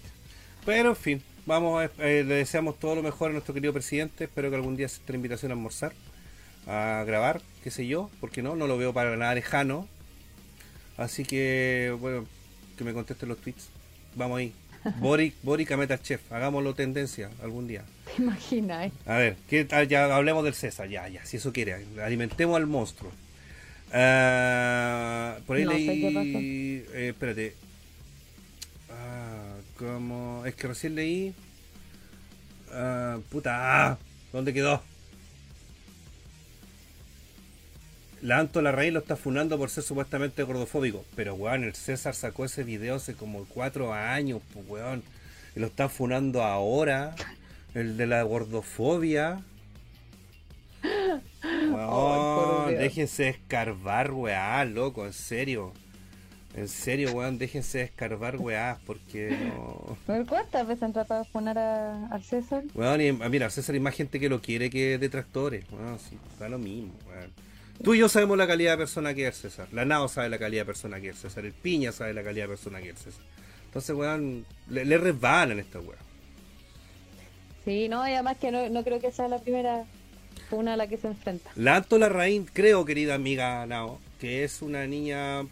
Pero 0.66 0.90
en 0.90 0.96
fin, 0.96 1.22
vamos 1.46 1.82
a, 1.84 1.86
eh, 2.04 2.24
le 2.24 2.34
deseamos 2.36 2.80
todo 2.80 2.96
lo 2.96 3.04
mejor 3.04 3.30
a 3.30 3.34
nuestro 3.34 3.54
querido 3.54 3.74
presidente. 3.74 4.24
Espero 4.24 4.50
que 4.50 4.56
algún 4.56 4.76
día 4.76 4.88
acepte 4.88 5.14
la 5.14 5.18
invitación 5.18 5.52
a 5.52 5.56
almorzar, 5.56 5.92
a 6.66 7.04
grabar, 7.06 7.42
qué 7.64 7.70
sé 7.70 7.86
yo, 7.86 8.10
porque 8.20 8.42
no, 8.42 8.56
no 8.56 8.66
lo 8.66 8.78
veo 8.78 8.94
para 8.94 9.16
nada 9.18 9.36
lejano. 9.36 9.88
Así 10.98 11.24
que, 11.24 11.96
bueno, 12.00 12.26
que 12.78 12.84
me 12.84 12.94
contesten 12.94 13.30
los 13.30 13.38
tweets. 13.38 13.70
Vamos 14.16 14.40
ahí. 14.40 14.54
Boric, 15.00 15.36
Boric 15.44 15.72
a 15.74 15.78
Meta 15.78 16.02
Chef, 16.02 16.22
hagámoslo 16.32 16.74
tendencia 16.74 17.30
algún 17.44 17.68
día. 17.68 17.84
¿Te 18.16 18.22
imaginas? 18.24 18.88
eh? 18.88 18.92
A 19.06 19.18
ver, 19.18 19.36
¿qué 19.50 19.66
tal? 19.66 19.88
ya 19.90 20.16
hablemos 20.16 20.44
del 20.46 20.54
César, 20.54 20.88
ya, 20.88 21.08
ya, 21.10 21.26
si 21.26 21.36
eso 21.38 21.52
quiere, 21.52 21.86
alimentemos 22.02 22.56
al 22.56 22.66
monstruo. 22.66 23.12
Ah, 23.92 25.38
por 25.46 25.58
ahí 25.58 25.66
No 25.66 25.72
sé 25.72 25.78
leí, 25.80 26.02
qué 26.02 26.12
pasó. 26.14 26.98
eh, 26.98 27.10
espérate, 27.10 27.56
ah, 29.10 29.56
como, 29.78 30.46
es 30.46 30.56
que 30.56 30.68
recién 30.68 30.96
leí, 30.96 31.34
ah, 32.72 33.18
puta, 33.30 33.92
ah, 33.92 33.98
¿dónde 34.32 34.54
quedó? 34.54 34.82
La 38.22 38.40
Anto 38.40 38.62
Larraín 38.62 38.94
lo 38.94 39.00
está 39.00 39.16
funando 39.16 39.58
por 39.58 39.70
ser 39.70 39.84
supuestamente 39.84 40.44
gordofóbico. 40.44 41.06
Pero, 41.16 41.36
weón, 41.36 41.64
el 41.64 41.74
César 41.74 42.14
sacó 42.16 42.44
ese 42.46 42.64
video 42.64 42.96
hace 42.96 43.14
como 43.14 43.46
cuatro 43.46 43.94
años, 43.94 44.42
pues, 44.54 44.66
weón. 44.68 45.04
Y 45.56 45.60
lo 45.60 45.68
está 45.68 45.88
funando 45.88 46.44
ahora. 46.44 47.16
El 47.74 47.96
de 47.98 48.08
la 48.08 48.24
gordofobia. 48.24 49.42
Weón, 51.44 52.78
déjense 52.78 53.30
escarbar, 53.30 54.12
weá, 54.12 54.64
loco, 54.66 55.06
en 55.06 55.14
serio. 55.14 55.74
En 56.56 56.68
serio, 56.68 57.12
weón, 57.12 57.38
déjense 57.38 57.82
escarbar, 57.84 58.38
weá, 58.38 58.80
porque 58.86 59.30
no... 59.30 59.98
¿Cuántas 60.28 60.68
veces 60.68 60.84
han 60.84 60.94
tratado 60.94 61.24
de 61.24 61.30
poner 61.30 61.58
a, 61.60 62.08
al 62.08 62.24
César? 62.24 62.64
Weón, 62.74 63.02
y, 63.02 63.12
mira, 63.12 63.50
César 63.50 63.76
hay 63.76 63.80
más 63.80 63.96
gente 63.96 64.20
que 64.20 64.30
lo 64.30 64.42
quiere 64.42 64.70
que 64.70 64.98
detractores. 64.98 65.66
Weón, 65.72 66.00
sí, 66.00 66.18
da 66.40 66.50
lo 66.50 66.58
mismo, 66.58 66.92
weón. 67.08 67.32
Tú 67.84 67.94
y 67.94 68.00
yo 68.00 68.10
sabemos 68.10 68.38
la 68.38 68.48
calidad 68.48 68.72
de 68.72 68.78
persona 68.80 69.14
que 69.14 69.28
es 69.28 69.38
César. 69.38 69.68
La 69.72 69.86
Nao 69.86 70.10
sabe 70.10 70.28
la 70.28 70.40
calidad 70.40 70.64
de 70.64 70.66
persona 70.66 71.00
que 71.00 71.10
es 71.10 71.20
César. 71.20 71.46
El 71.46 71.54
Piña 71.54 71.92
sabe 71.92 72.14
la 72.14 72.24
calidad 72.24 72.46
de 72.46 72.50
persona 72.50 72.82
que 72.82 72.90
es 72.90 73.00
César. 73.00 73.24
Entonces, 73.66 73.96
weón, 73.96 74.46
le, 74.70 74.86
le 74.86 74.98
resbalan 74.98 75.60
esta 75.60 75.80
weón. 75.80 76.10
Sí, 77.64 77.88
no, 77.88 78.08
y 78.08 78.14
además 78.14 78.38
que 78.38 78.52
no, 78.52 78.68
no 78.70 78.84
creo 78.84 79.00
que 79.00 79.12
sea 79.12 79.28
la 79.28 79.40
primera 79.40 79.86
una 80.52 80.74
a 80.74 80.78
la 80.78 80.88
que 80.88 80.98
se 80.98 81.08
enfrenta. 81.08 81.52
La 81.56 81.76
Anto 81.76 82.00
Larraín, 82.00 82.50
creo, 82.52 82.84
querida 82.86 83.14
amiga 83.14 83.66
Nao, 83.68 84.00
que 84.20 84.44
es 84.44 84.62
una 84.64 84.88
niña 84.88 85.44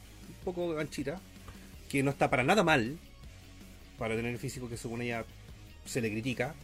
poco 0.54 0.78
anchita, 0.80 1.20
que 1.90 2.04
no 2.04 2.12
está 2.12 2.30
para 2.30 2.44
nada 2.44 2.64
mal, 2.64 2.98
para 3.98 4.16
tener 4.16 4.32
el 4.32 4.40
físico 4.40 4.70
que 4.70 4.78
según 4.78 5.02
ella 5.02 5.26
se 5.86 6.02
le 6.02 6.12
critica. 6.12 6.56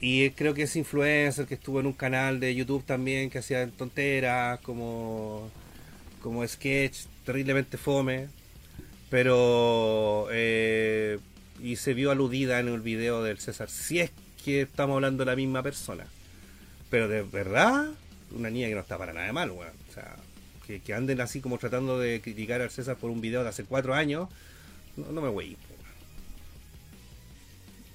Y 0.00 0.30
creo 0.30 0.54
que 0.54 0.62
es 0.64 0.76
influencer, 0.76 1.46
que 1.46 1.54
estuvo 1.54 1.80
en 1.80 1.86
un 1.86 1.92
canal 1.92 2.40
de 2.40 2.54
YouTube 2.54 2.84
también, 2.84 3.30
que 3.30 3.38
hacía 3.38 3.66
tonteras, 3.68 4.60
como, 4.60 5.50
como 6.22 6.46
sketch, 6.46 7.06
terriblemente 7.24 7.76
fome. 7.76 8.28
Pero... 9.10 10.28
eh, 10.32 11.18
y 11.62 11.76
se 11.76 11.94
vio 11.94 12.10
aludida 12.10 12.60
en 12.60 12.68
el 12.68 12.80
video 12.80 13.22
del 13.22 13.38
César. 13.38 13.70
Si 13.70 14.00
es 14.00 14.10
que 14.44 14.62
estamos 14.62 14.96
hablando 14.96 15.24
de 15.24 15.30
la 15.30 15.36
misma 15.36 15.62
persona. 15.62 16.06
Pero 16.90 17.08
de 17.08 17.22
verdad, 17.22 17.86
una 18.32 18.50
niña 18.50 18.68
que 18.68 18.74
no 18.74 18.80
está 18.80 18.98
para 18.98 19.12
nada 19.12 19.32
mal, 19.32 19.50
weón. 19.50 19.72
O 19.88 19.92
sea, 19.92 20.16
que, 20.66 20.80
que 20.80 20.94
anden 20.94 21.20
así 21.20 21.40
como 21.40 21.58
tratando 21.58 21.98
de 21.98 22.20
criticar 22.20 22.60
al 22.60 22.70
César 22.70 22.96
por 22.96 23.10
un 23.10 23.20
video 23.20 23.42
de 23.42 23.48
hace 23.50 23.64
cuatro 23.64 23.94
años, 23.94 24.28
no, 24.96 25.06
no 25.12 25.20
me 25.20 25.28
voy. 25.28 25.56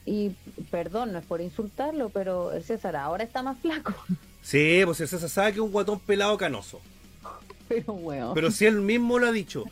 Y 0.05 0.31
perdón, 0.71 1.13
no 1.13 1.19
es 1.19 1.25
por 1.25 1.41
insultarlo, 1.41 2.09
pero 2.09 2.51
el 2.51 2.63
César 2.63 2.95
ahora 2.95 3.23
está 3.23 3.43
más 3.43 3.59
flaco. 3.59 3.93
Sí, 4.41 4.81
pues 4.85 4.99
el 5.01 5.07
César 5.07 5.29
sabe 5.29 5.51
que 5.51 5.57
es 5.59 5.63
un 5.63 5.71
guatón 5.71 5.99
pelado 5.99 6.37
canoso. 6.37 6.79
Pero 7.69 7.93
weón. 7.93 8.33
Pero 8.33 8.49
si 8.49 8.65
él 8.65 8.81
mismo 8.81 9.19
lo 9.19 9.27
ha 9.27 9.31
dicho, 9.31 9.65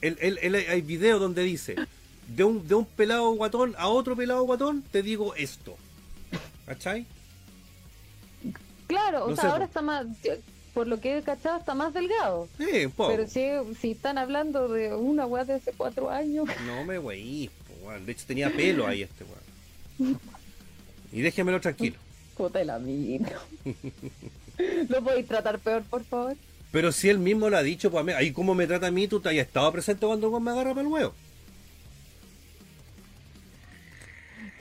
él, 0.00 0.16
él- 0.20 0.38
él- 0.40 0.54
hay 0.54 0.80
videos 0.80 1.20
donde 1.20 1.42
dice, 1.42 1.76
de 2.28 2.44
un, 2.44 2.66
de 2.66 2.74
un 2.76 2.86
pelado 2.86 3.30
guatón 3.32 3.74
a 3.76 3.88
otro 3.88 4.16
pelado 4.16 4.44
guatón, 4.44 4.82
te 4.90 5.02
digo 5.02 5.34
esto. 5.34 5.76
¿Cachai? 6.64 7.04
Claro, 8.86 9.26
o 9.26 9.34
sea, 9.34 9.42
sé, 9.42 9.46
ahora 9.48 9.58
po. 9.58 9.68
está 9.68 9.82
más, 9.82 10.06
por 10.74 10.88
lo 10.88 11.00
que 11.00 11.16
he 11.18 11.22
cachado, 11.22 11.58
está 11.58 11.74
más 11.74 11.94
delgado. 11.94 12.48
Sí, 12.58 12.84
un 12.86 12.90
poco. 12.92 13.10
Pero 13.12 13.28
si, 13.28 13.46
si 13.80 13.92
están 13.92 14.18
hablando 14.18 14.68
de 14.68 14.92
una 14.94 15.24
weá 15.24 15.44
de 15.44 15.54
hace 15.54 15.72
cuatro 15.72 16.10
años, 16.10 16.48
No 16.66 16.84
me 16.84 16.98
weón. 16.98 18.04
De 18.04 18.12
hecho 18.12 18.24
tenía 18.26 18.50
pelo 18.50 18.86
ahí 18.86 19.02
este 19.02 19.24
weón. 19.24 20.18
Y 21.12 21.20
déjemelo 21.20 21.60
tranquilo. 21.60 21.96
puta 22.36 22.60
el 22.60 22.70
amigo. 22.70 23.26
¿Lo 24.88 25.02
podéis 25.02 25.26
tratar 25.28 25.58
peor, 25.60 25.82
por 25.84 26.02
favor? 26.04 26.36
Pero 26.72 26.90
si 26.90 27.08
él 27.08 27.20
mismo 27.20 27.48
lo 27.48 27.56
ha 27.56 27.62
dicho, 27.62 27.90
pues 27.90 28.00
a 28.00 28.04
mí- 28.04 28.12
ahí 28.12 28.32
como 28.32 28.54
me 28.54 28.66
trata 28.66 28.88
a 28.88 28.90
mí, 28.90 29.06
tú 29.06 29.20
te 29.20 29.28
hayas 29.28 29.46
estado 29.46 29.70
presente 29.70 30.04
cuando 30.06 30.40
me 30.40 30.50
agarra 30.50 30.70
para 30.70 30.80
el 30.80 30.88
huevo. 30.88 31.14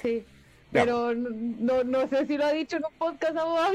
Sí. 0.02 0.24
Pero 0.72 1.14
no, 1.16 1.84
no, 1.84 2.08
sé 2.10 2.26
si 2.28 2.38
lo 2.38 2.46
ha 2.46 2.52
dicho 2.52 2.78
en 2.78 2.84
un 2.86 2.94
podcast 2.98 3.38
a 3.38 3.44
vos. 3.44 3.70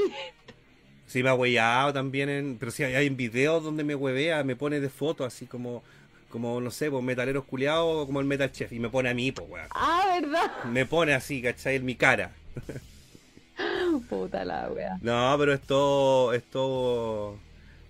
Sí 1.09 1.23
me 1.23 1.29
ha 1.29 1.33
hueado 1.33 1.91
también, 1.91 2.29
en, 2.29 2.57
pero 2.59 2.71
sí 2.71 2.83
hay, 2.83 2.93
hay 2.93 3.09
videos 3.09 3.63
donde 3.63 3.83
me 3.83 3.95
huevea, 3.95 4.43
me 4.43 4.55
pone 4.55 4.79
de 4.79 4.89
foto 4.89 5.25
así 5.25 5.47
como, 5.47 5.81
como 6.29 6.61
no 6.61 6.69
sé, 6.69 6.91
pues 6.91 7.03
metaleros 7.03 7.45
culiados 7.45 8.05
como 8.05 8.19
el 8.19 8.27
Metal 8.27 8.51
Chef 8.51 8.71
y 8.71 8.79
me 8.79 8.89
pone 8.89 9.09
a 9.09 9.15
mí, 9.15 9.31
pues 9.31 9.49
weón. 9.49 9.67
Ah, 9.71 10.19
¿verdad? 10.21 10.63
Me 10.65 10.85
pone 10.85 11.15
así, 11.15 11.41
¿cachai? 11.41 11.77
En 11.77 11.85
mi 11.85 11.95
cara. 11.95 12.31
Puta 14.09 14.45
la 14.45 14.69
wea. 14.69 14.99
No, 15.01 15.35
pero 15.39 15.53
es 15.53 15.61
todo, 15.61 16.31
es 16.33 16.43
todo, 16.43 17.37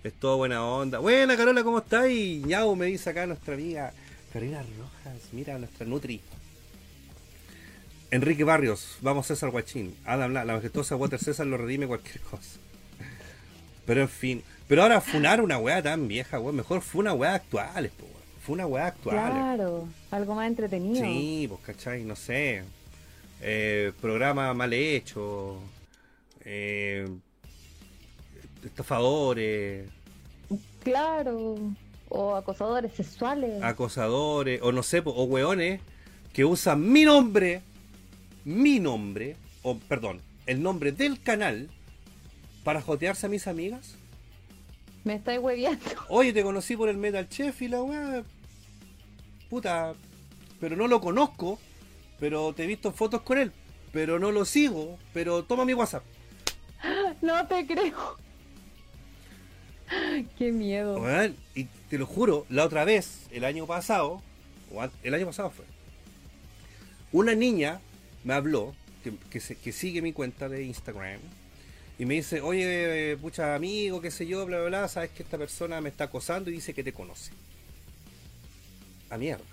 es 0.02 0.14
todo 0.14 0.38
buena 0.38 0.64
onda. 0.64 0.98
Buena, 0.98 1.36
Carola, 1.36 1.62
¿cómo 1.62 1.80
estás? 1.80 2.08
Y 2.08 2.42
ñau, 2.46 2.74
me 2.74 2.86
dice 2.86 3.10
acá 3.10 3.26
nuestra 3.26 3.52
amiga 3.52 3.92
Carolina 4.32 4.62
Rojas, 4.62 5.20
mira, 5.32 5.58
nuestra 5.58 5.86
Nutri. 5.86 6.22
Enrique 8.10 8.44
Barrios, 8.44 8.96
vamos 9.02 9.26
César 9.26 9.50
Guachín. 9.50 9.94
Adam, 10.06 10.32
la, 10.32 10.46
la 10.46 10.54
majestuosa 10.54 10.96
Water 10.96 11.18
César 11.18 11.46
lo 11.46 11.58
redime 11.58 11.86
cualquier 11.86 12.20
cosa. 12.20 12.58
Pero 13.90 14.02
en 14.02 14.08
fin, 14.08 14.42
pero 14.68 14.84
ahora 14.84 15.00
funar 15.00 15.40
una 15.40 15.58
weá 15.58 15.82
tan 15.82 16.06
vieja, 16.06 16.38
weón, 16.38 16.54
mejor 16.54 16.80
fue 16.80 17.00
una 17.00 17.12
weá 17.12 17.34
actuales, 17.34 17.90
po, 17.90 18.04
weón. 18.04 18.22
Fue 18.40 18.52
una 18.52 18.64
weá 18.64 18.86
actuales. 18.86 19.20
Claro, 19.20 19.88
algo 20.12 20.34
más 20.36 20.46
entretenido. 20.46 21.04
Sí, 21.04 21.46
pues, 21.48 21.60
¿cachai? 21.62 22.04
No 22.04 22.14
sé. 22.14 22.62
Eh, 23.40 23.92
programa 24.00 24.54
mal 24.54 24.72
hecho. 24.72 25.58
Eh, 26.44 27.08
estafadores, 28.64 29.88
Claro. 30.84 31.56
O 32.08 32.36
acosadores 32.36 32.92
sexuales. 32.92 33.60
acosadores, 33.64 34.62
o 34.62 34.70
no 34.70 34.84
sé, 34.84 35.02
po, 35.02 35.10
o 35.10 35.24
weones 35.24 35.80
que 36.32 36.44
usan 36.44 36.92
mi 36.92 37.02
nombre, 37.02 37.62
mi 38.44 38.78
nombre, 38.78 39.34
o 39.64 39.76
perdón, 39.78 40.20
el 40.46 40.62
nombre 40.62 40.92
del 40.92 41.20
canal 41.20 41.68
para 42.64 42.82
jotearse 42.82 43.26
a 43.26 43.28
mis 43.28 43.46
amigas. 43.46 43.94
Me 45.04 45.14
estáis 45.14 45.40
hueviando. 45.40 45.84
Oye, 46.08 46.32
te 46.32 46.42
conocí 46.42 46.76
por 46.76 46.88
el 46.88 46.96
Metal 46.96 47.28
Chef 47.28 47.60
y 47.62 47.68
la 47.68 47.82
weá. 47.82 48.22
Puta. 49.48 49.94
Pero 50.60 50.76
no 50.76 50.86
lo 50.88 51.00
conozco. 51.00 51.58
Pero 52.18 52.52
te 52.54 52.64
he 52.64 52.66
visto 52.66 52.92
fotos 52.92 53.22
con 53.22 53.38
él. 53.38 53.52
Pero 53.92 54.18
no 54.18 54.30
lo 54.30 54.44
sigo. 54.44 54.98
Pero 55.14 55.44
toma 55.44 55.64
mi 55.64 55.74
WhatsApp. 55.74 56.04
No 57.22 57.46
te 57.46 57.66
creo. 57.66 58.16
Qué 60.38 60.52
miedo. 60.52 61.02
Y 61.54 61.64
te 61.88 61.98
lo 61.98 62.06
juro, 62.06 62.46
la 62.48 62.64
otra 62.64 62.84
vez, 62.84 63.26
el 63.32 63.44
año 63.44 63.66
pasado, 63.66 64.22
o 64.72 64.88
el 65.02 65.14
año 65.14 65.26
pasado 65.26 65.50
fue, 65.50 65.64
una 67.12 67.34
niña 67.34 67.80
me 68.22 68.34
habló, 68.34 68.72
que, 69.02 69.12
que, 69.30 69.40
se- 69.40 69.56
que 69.56 69.72
sigue 69.72 70.00
mi 70.00 70.12
cuenta 70.12 70.48
de 70.48 70.62
Instagram, 70.62 71.18
y 72.00 72.06
me 72.06 72.14
dice, 72.14 72.40
oye, 72.40 73.14
pucha 73.20 73.54
amigo, 73.54 74.00
qué 74.00 74.10
sé 74.10 74.26
yo, 74.26 74.46
bla, 74.46 74.56
bla, 74.60 74.68
bla, 74.68 74.88
sabes 74.88 75.10
que 75.10 75.22
esta 75.22 75.36
persona 75.36 75.82
me 75.82 75.90
está 75.90 76.04
acosando 76.04 76.48
y 76.48 76.54
dice 76.54 76.72
que 76.72 76.82
te 76.82 76.94
conoce. 76.94 77.30
A 79.10 79.18
mierda. 79.18 79.44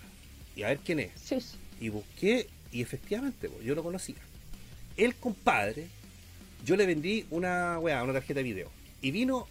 Y 0.55 0.63
a 0.63 0.69
ver 0.69 0.77
quién 0.77 1.01
es. 1.01 1.11
Sí, 1.21 1.41
sí. 1.41 1.57
Y 1.81 1.89
busqué, 1.89 2.47
y 2.71 2.81
efectivamente, 2.81 3.51
yo 3.61 3.75
lo 3.75 3.83
conocía. 3.83 4.15
El 4.95 5.13
compadre, 5.15 5.89
yo 6.63 6.77
le 6.77 6.85
vendí 6.85 7.25
una 7.31 7.79
weá, 7.79 8.01
una 8.01 8.13
tarjeta 8.13 8.39
de 8.39 8.43
video. 8.45 8.71
Y 9.01 9.11
vino 9.11 9.45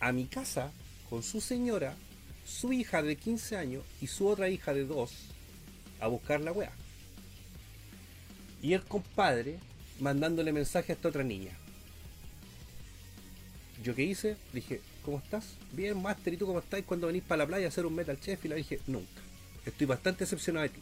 a 0.00 0.12
mi 0.12 0.26
casa 0.26 0.70
con 1.08 1.22
su 1.22 1.40
señora, 1.40 1.96
su 2.44 2.70
hija 2.70 3.00
de 3.00 3.16
15 3.16 3.56
años 3.56 3.82
y 4.02 4.08
su 4.08 4.28
otra 4.28 4.50
hija 4.50 4.74
de 4.74 4.84
2 4.84 5.10
a 6.00 6.06
buscar 6.08 6.42
la 6.42 6.52
weá. 6.52 6.72
Y 8.60 8.74
el 8.74 8.82
compadre 8.82 9.58
mandándole 10.00 10.52
mensaje 10.52 10.92
a 10.92 10.96
esta 10.96 11.08
otra 11.08 11.24
niña. 11.24 11.56
Yo 13.82 13.94
qué 13.94 14.02
hice, 14.02 14.36
dije, 14.52 14.80
¿cómo 15.04 15.18
estás? 15.18 15.44
Bien, 15.72 16.00
Master, 16.00 16.32
¿y 16.34 16.36
tú 16.36 16.46
cómo 16.46 16.58
estás? 16.58 16.82
cuando 16.86 17.06
venís 17.06 17.22
para 17.22 17.44
la 17.44 17.46
playa 17.46 17.66
a 17.66 17.68
hacer 17.68 17.86
un 17.86 17.94
Metal 17.94 18.18
Chef? 18.18 18.44
Y 18.44 18.48
le 18.48 18.56
dije, 18.56 18.80
nunca. 18.86 19.20
Estoy 19.64 19.86
bastante 19.86 20.24
decepcionado 20.24 20.62
de 20.62 20.70
ti. 20.70 20.80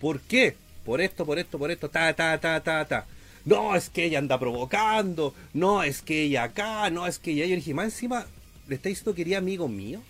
¿Por 0.00 0.20
qué? 0.20 0.56
Por 0.84 1.00
esto, 1.00 1.26
por 1.26 1.38
esto, 1.38 1.58
por 1.58 1.70
esto, 1.70 1.90
ta, 1.90 2.14
ta, 2.14 2.38
ta, 2.38 2.60
ta, 2.62 2.84
ta. 2.86 3.06
No, 3.44 3.74
es 3.74 3.90
que 3.90 4.04
ella 4.04 4.18
anda 4.18 4.38
provocando. 4.38 5.34
No, 5.52 5.82
es 5.82 6.02
que 6.02 6.22
ella 6.22 6.44
acá. 6.44 6.88
No, 6.90 7.06
es 7.06 7.18
que 7.18 7.32
ella. 7.32 7.46
Yo 7.46 7.56
dije, 7.56 7.74
más 7.74 7.86
encima, 7.86 8.26
le 8.68 8.76
está 8.76 8.88
diciendo 8.88 9.12
que 9.14 9.22
quería 9.22 9.38
amigo 9.38 9.68
mío. 9.68 10.00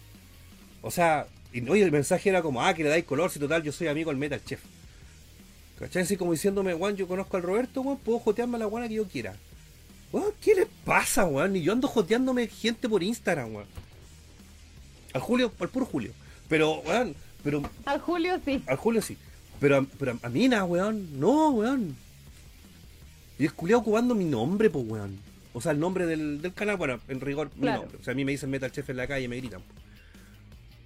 O 0.83 0.91
sea, 0.91 1.27
y, 1.53 1.67
oye, 1.69 1.83
el 1.83 1.93
mensaje 1.93 2.29
era 2.29 2.43
como, 2.43 2.63
ah, 2.63 2.75
que 2.75 2.83
le 2.83 2.91
dais 2.91 3.05
color, 3.05 3.31
si 3.31 3.39
total, 3.39 3.63
yo 3.63 3.73
soy 3.73 3.89
amigo 3.89 4.11
del 4.11 4.19
Metal 4.19 4.43
Chef. 4.45 4.61
¿Cachai? 5.79 6.03
Así 6.03 6.17
como 6.17 6.33
diciéndome, 6.33 6.75
Juan, 6.75 6.97
yo 6.97 7.07
conozco 7.07 7.37
al 7.37 7.43
Roberto, 7.43 7.83
Juan, 7.83 7.97
puedo 7.99 8.19
jotearme 8.19 8.57
a 8.57 8.59
la 8.61 8.67
guana 8.67 8.89
que 8.89 8.95
yo 8.95 9.05
quiera. 9.07 9.37
Weón, 10.13 10.33
¿qué 10.41 10.55
le 10.55 10.67
pasa, 10.85 11.25
weón? 11.27 11.57
Y 11.57 11.63
yo 11.63 11.73
ando 11.73 11.87
joteándome 11.89 12.47
gente 12.49 12.89
por 12.89 13.03
Instagram, 13.03 13.55
weón. 13.55 13.67
Al 15.13 15.21
Julio, 15.21 15.53
al 15.61 15.69
puro 15.69 15.87
Julio. 15.87 16.13
Pero, 16.49 16.81
weón, 16.81 17.15
pero 17.45 17.63
Al 17.85 18.01
Julio 18.01 18.41
sí. 18.45 18.63
al 18.67 18.77
Julio 18.77 19.03
sí. 19.03 19.17
Pero, 19.61 19.77
a- 19.79 19.87
pero 19.99 20.19
a, 20.23 20.29
Mina, 20.29 20.65
weón. 20.65 21.19
No, 21.21 21.51
weón. 21.51 21.97
Y 23.39 23.45
el 23.45 23.53
culiao 23.53 23.81
ocupando 23.81 24.15
mi 24.15 24.25
nombre, 24.25 24.71
pues, 24.71 24.85
weón. 24.89 25.19
O 25.53 25.61
sea, 25.61 25.73
el 25.73 25.81
nombre 25.81 26.07
del, 26.07 26.41
del 26.43 26.53
canal, 26.55 26.77
bueno, 26.77 27.01
en 27.09 27.21
rigor, 27.21 27.51
mi 27.57 27.63
Claro. 27.63 27.83
nombre. 27.83 27.99
O 28.01 28.05
sea, 28.05 28.13
a 28.13 28.15
mí 28.15 28.25
me 28.25 28.33
dicen 28.33 28.51
Metal 28.51 28.71
Chef 28.73 28.89
en 28.91 28.97
la 28.97 29.07
calle 29.07 29.25
y 29.25 29.29
me 29.29 29.37
gritan. 29.37 29.63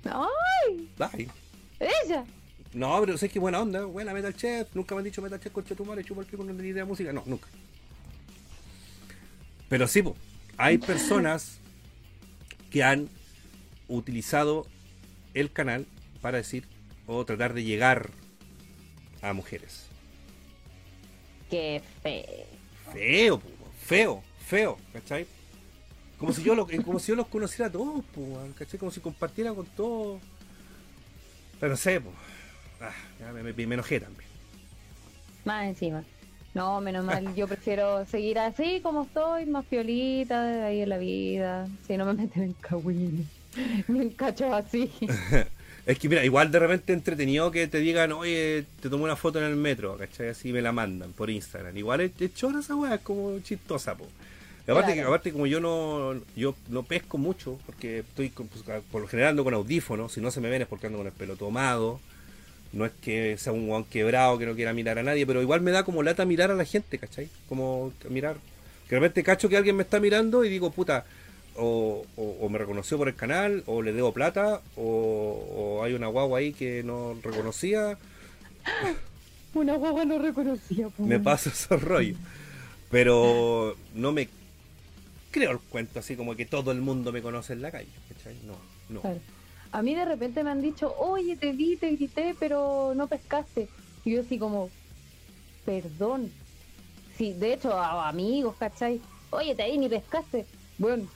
¡Ay! 0.04 0.88
Bye. 0.98 1.28
¡Ella! 1.78 2.24
No, 2.72 2.98
pero 3.00 3.18
sé 3.18 3.28
que 3.28 3.38
buena 3.38 3.60
onda, 3.60 3.84
buena 3.84 4.12
Metal 4.14 4.34
Chef. 4.34 4.68
Nunca 4.74 4.94
me 4.94 5.00
han 5.00 5.04
dicho 5.04 5.20
Metal 5.22 5.38
Chef 5.40 5.52
con 5.52 5.64
Chetumare, 5.64 6.04
chupa 6.04 6.22
el 6.22 6.26
pico, 6.26 6.42
no 6.44 6.54
tenía 6.54 6.70
idea 6.72 6.82
de 6.84 6.88
música. 6.88 7.12
No, 7.12 7.22
nunca. 7.26 7.46
Pero 9.72 9.88
sí, 9.88 10.04
hay 10.58 10.76
personas 10.76 11.56
que 12.70 12.82
han 12.82 13.08
utilizado 13.88 14.66
el 15.32 15.50
canal 15.50 15.86
para 16.20 16.36
decir 16.36 16.68
o 17.06 17.24
tratar 17.24 17.54
de 17.54 17.64
llegar 17.64 18.10
a 19.22 19.32
mujeres. 19.32 19.86
¡Qué 21.48 21.80
fe! 22.02 22.44
Feo, 22.92 23.40
po, 23.40 23.48
feo, 23.86 24.22
feo, 24.46 24.78
¿cachai? 24.92 25.26
Como 26.18 26.34
si 26.34 26.42
yo, 26.42 26.54
lo- 26.54 26.68
como 26.84 26.98
si 26.98 27.08
yo 27.08 27.16
los 27.16 27.28
conociera 27.28 27.68
a 27.68 27.72
todos, 27.72 28.04
weón, 28.14 28.52
¿cachai? 28.52 28.78
Como 28.78 28.92
si 28.92 29.00
compartiera 29.00 29.54
con 29.54 29.64
todos. 29.64 30.20
Pero 31.58 31.70
no 31.70 31.76
sé, 31.78 31.98
po. 31.98 32.12
Ah, 32.78 32.92
ya 33.18 33.32
me, 33.32 33.42
me- 33.42 33.54
me 33.66 33.74
enojé 33.74 34.00
también. 34.00 34.28
Más 35.46 35.64
encima. 35.64 36.04
No, 36.54 36.80
menos 36.82 37.04
mal, 37.04 37.34
yo 37.34 37.48
prefiero 37.48 38.04
seguir 38.06 38.38
así 38.38 38.80
como 38.82 39.04
estoy, 39.04 39.46
más 39.46 39.64
piolita 39.64 40.66
ahí 40.66 40.82
en 40.82 40.88
la 40.90 40.98
vida, 40.98 41.66
si 41.86 41.96
no 41.96 42.04
me 42.04 42.12
meten 42.14 42.42
en 42.42 42.52
cagüines, 42.54 43.26
me 43.88 44.02
encacho 44.02 44.54
así. 44.54 44.90
Es 45.84 45.98
que 45.98 46.08
mira, 46.08 46.24
igual 46.24 46.52
de 46.52 46.60
repente 46.60 46.92
entretenido 46.92 47.50
que 47.50 47.66
te 47.66 47.78
digan, 47.78 48.12
oye, 48.12 48.64
te 48.80 48.88
tomo 48.88 49.02
una 49.02 49.16
foto 49.16 49.40
en 49.40 49.46
el 49.46 49.56
metro, 49.56 49.96
¿cachai? 49.96 50.28
Así 50.28 50.52
me 50.52 50.62
la 50.62 50.70
mandan 50.70 51.12
por 51.12 51.28
Instagram. 51.28 51.76
Igual 51.76 52.02
es, 52.02 52.12
es 52.20 52.32
chora 52.36 52.60
esa 52.60 52.76
weá, 52.76 52.94
es 52.94 53.00
como 53.00 53.36
chistosa, 53.40 53.96
po. 53.96 54.06
Y 54.64 54.70
aparte, 54.70 54.92
Claro. 54.92 54.94
que, 54.94 55.08
aparte 55.08 55.32
como 55.32 55.48
yo 55.48 55.58
no 55.58 56.14
yo 56.36 56.54
no 56.68 56.84
pesco 56.84 57.18
mucho, 57.18 57.58
porque 57.66 57.98
estoy 57.98 58.30
con- 58.30 58.46
pues, 58.46 58.62
por 58.92 59.00
lo 59.02 59.08
general 59.08 59.30
ando 59.30 59.42
con 59.42 59.54
audífonos, 59.54 60.12
si 60.12 60.20
no 60.20 60.30
se 60.30 60.40
me 60.40 60.50
ven 60.50 60.62
es 60.62 60.68
porque 60.68 60.86
ando 60.86 60.98
con 60.98 61.08
el 61.08 61.12
pelo 61.12 61.34
tomado. 61.34 61.98
No 62.72 62.86
es 62.86 62.92
que 63.02 63.36
sea 63.38 63.52
un 63.52 63.66
guan 63.66 63.84
quebrado 63.84 64.38
que 64.38 64.46
no 64.46 64.54
quiera 64.54 64.72
mirar 64.72 64.98
a 64.98 65.02
nadie, 65.02 65.26
pero 65.26 65.42
igual 65.42 65.60
me 65.60 65.70
da 65.72 65.84
como 65.84 66.02
lata 66.02 66.24
mirar 66.24 66.50
a 66.50 66.54
la 66.54 66.64
gente, 66.64 66.98
¿cachai? 66.98 67.28
Como 67.48 67.92
mirar. 68.08 68.36
Que 68.88 68.94
de 68.96 69.00
repente 69.00 69.22
cacho 69.22 69.48
que 69.48 69.56
alguien 69.58 69.76
me 69.76 69.82
está 69.82 70.00
mirando 70.00 70.44
y 70.44 70.48
digo, 70.48 70.70
puta, 70.70 71.04
o, 71.56 72.04
o- 72.16 72.36
o 72.40 72.48
me 72.48 72.58
reconoció 72.58 72.96
por 72.96 73.08
el 73.08 73.14
canal, 73.14 73.62
o 73.66 73.82
le 73.82 73.92
debo 73.92 74.12
plata, 74.12 74.62
o, 74.76 75.76
o 75.78 75.84
hay 75.84 75.92
una 75.92 76.06
guagua 76.06 76.38
ahí 76.38 76.52
que 76.54 76.82
no 76.82 77.14
reconocía, 77.22 77.98
Una 79.54 79.76
guagua 79.76 80.04
no 80.06 80.18
reconocía. 80.18 80.88
po. 80.88 81.02
me 81.04 81.20
paso 81.20 81.50
esos 81.50 81.82
rollos. 81.82 82.16
Pero 82.90 83.76
no 83.94 84.12
me 84.12 84.28
creo 85.30 85.50
el 85.52 85.58
cuento 85.58 85.98
así 85.98 86.16
como 86.16 86.34
que 86.36 86.46
todo 86.46 86.72
el 86.72 86.80
mundo 86.80 87.12
me 87.12 87.22
conoce 87.22 87.52
en 87.54 87.62
la 87.62 87.70
calle, 87.70 87.88
¿cachai? 88.14 88.34
No, 88.46 88.56
no. 88.88 89.00
Claro. 89.02 89.20
A 89.72 89.82
mí 89.82 89.94
de 89.94 90.04
repente 90.04 90.44
me 90.44 90.50
han 90.50 90.60
dicho, 90.60 90.94
oye, 90.98 91.36
te 91.36 91.52
vi, 91.52 91.76
te 91.76 91.90
grité, 91.96 92.34
pero 92.38 92.92
no 92.94 93.06
pescaste. 93.08 93.68
Y 94.04 94.12
yo 94.14 94.20
así 94.20 94.38
como, 94.38 94.70
perdón. 95.64 96.30
Sí, 97.16 97.32
de 97.32 97.54
hecho, 97.54 97.72
a 97.78 98.08
amigos, 98.08 98.54
¿cachai? 98.58 99.00
Oye, 99.30 99.54
te 99.54 99.70
vi 99.70 99.78
ni 99.78 99.88
pescaste. 99.88 100.46
Bueno, 100.78 101.06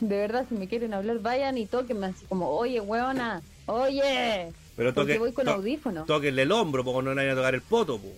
de 0.00 0.16
verdad, 0.18 0.46
si 0.48 0.54
me 0.54 0.68
quieren 0.68 0.94
hablar, 0.94 1.18
vayan 1.20 1.58
y 1.58 1.66
tóquenme 1.66 2.06
así 2.06 2.26
como, 2.26 2.48
oye, 2.50 2.80
huevona, 2.80 3.42
oye. 3.66 4.52
Pero 4.76 4.94
Porque 4.94 5.14
toque, 5.14 5.18
voy 5.18 5.32
con 5.32 5.44
to- 5.46 5.52
audífono. 5.54 6.04
Tóquenle 6.04 6.42
el 6.42 6.52
hombro, 6.52 6.84
porque 6.84 7.02
no 7.04 7.10
le 7.10 7.16
vayan 7.22 7.32
a 7.32 7.36
tocar 7.40 7.54
el 7.54 7.62
poto, 7.62 7.98
po. 7.98 8.12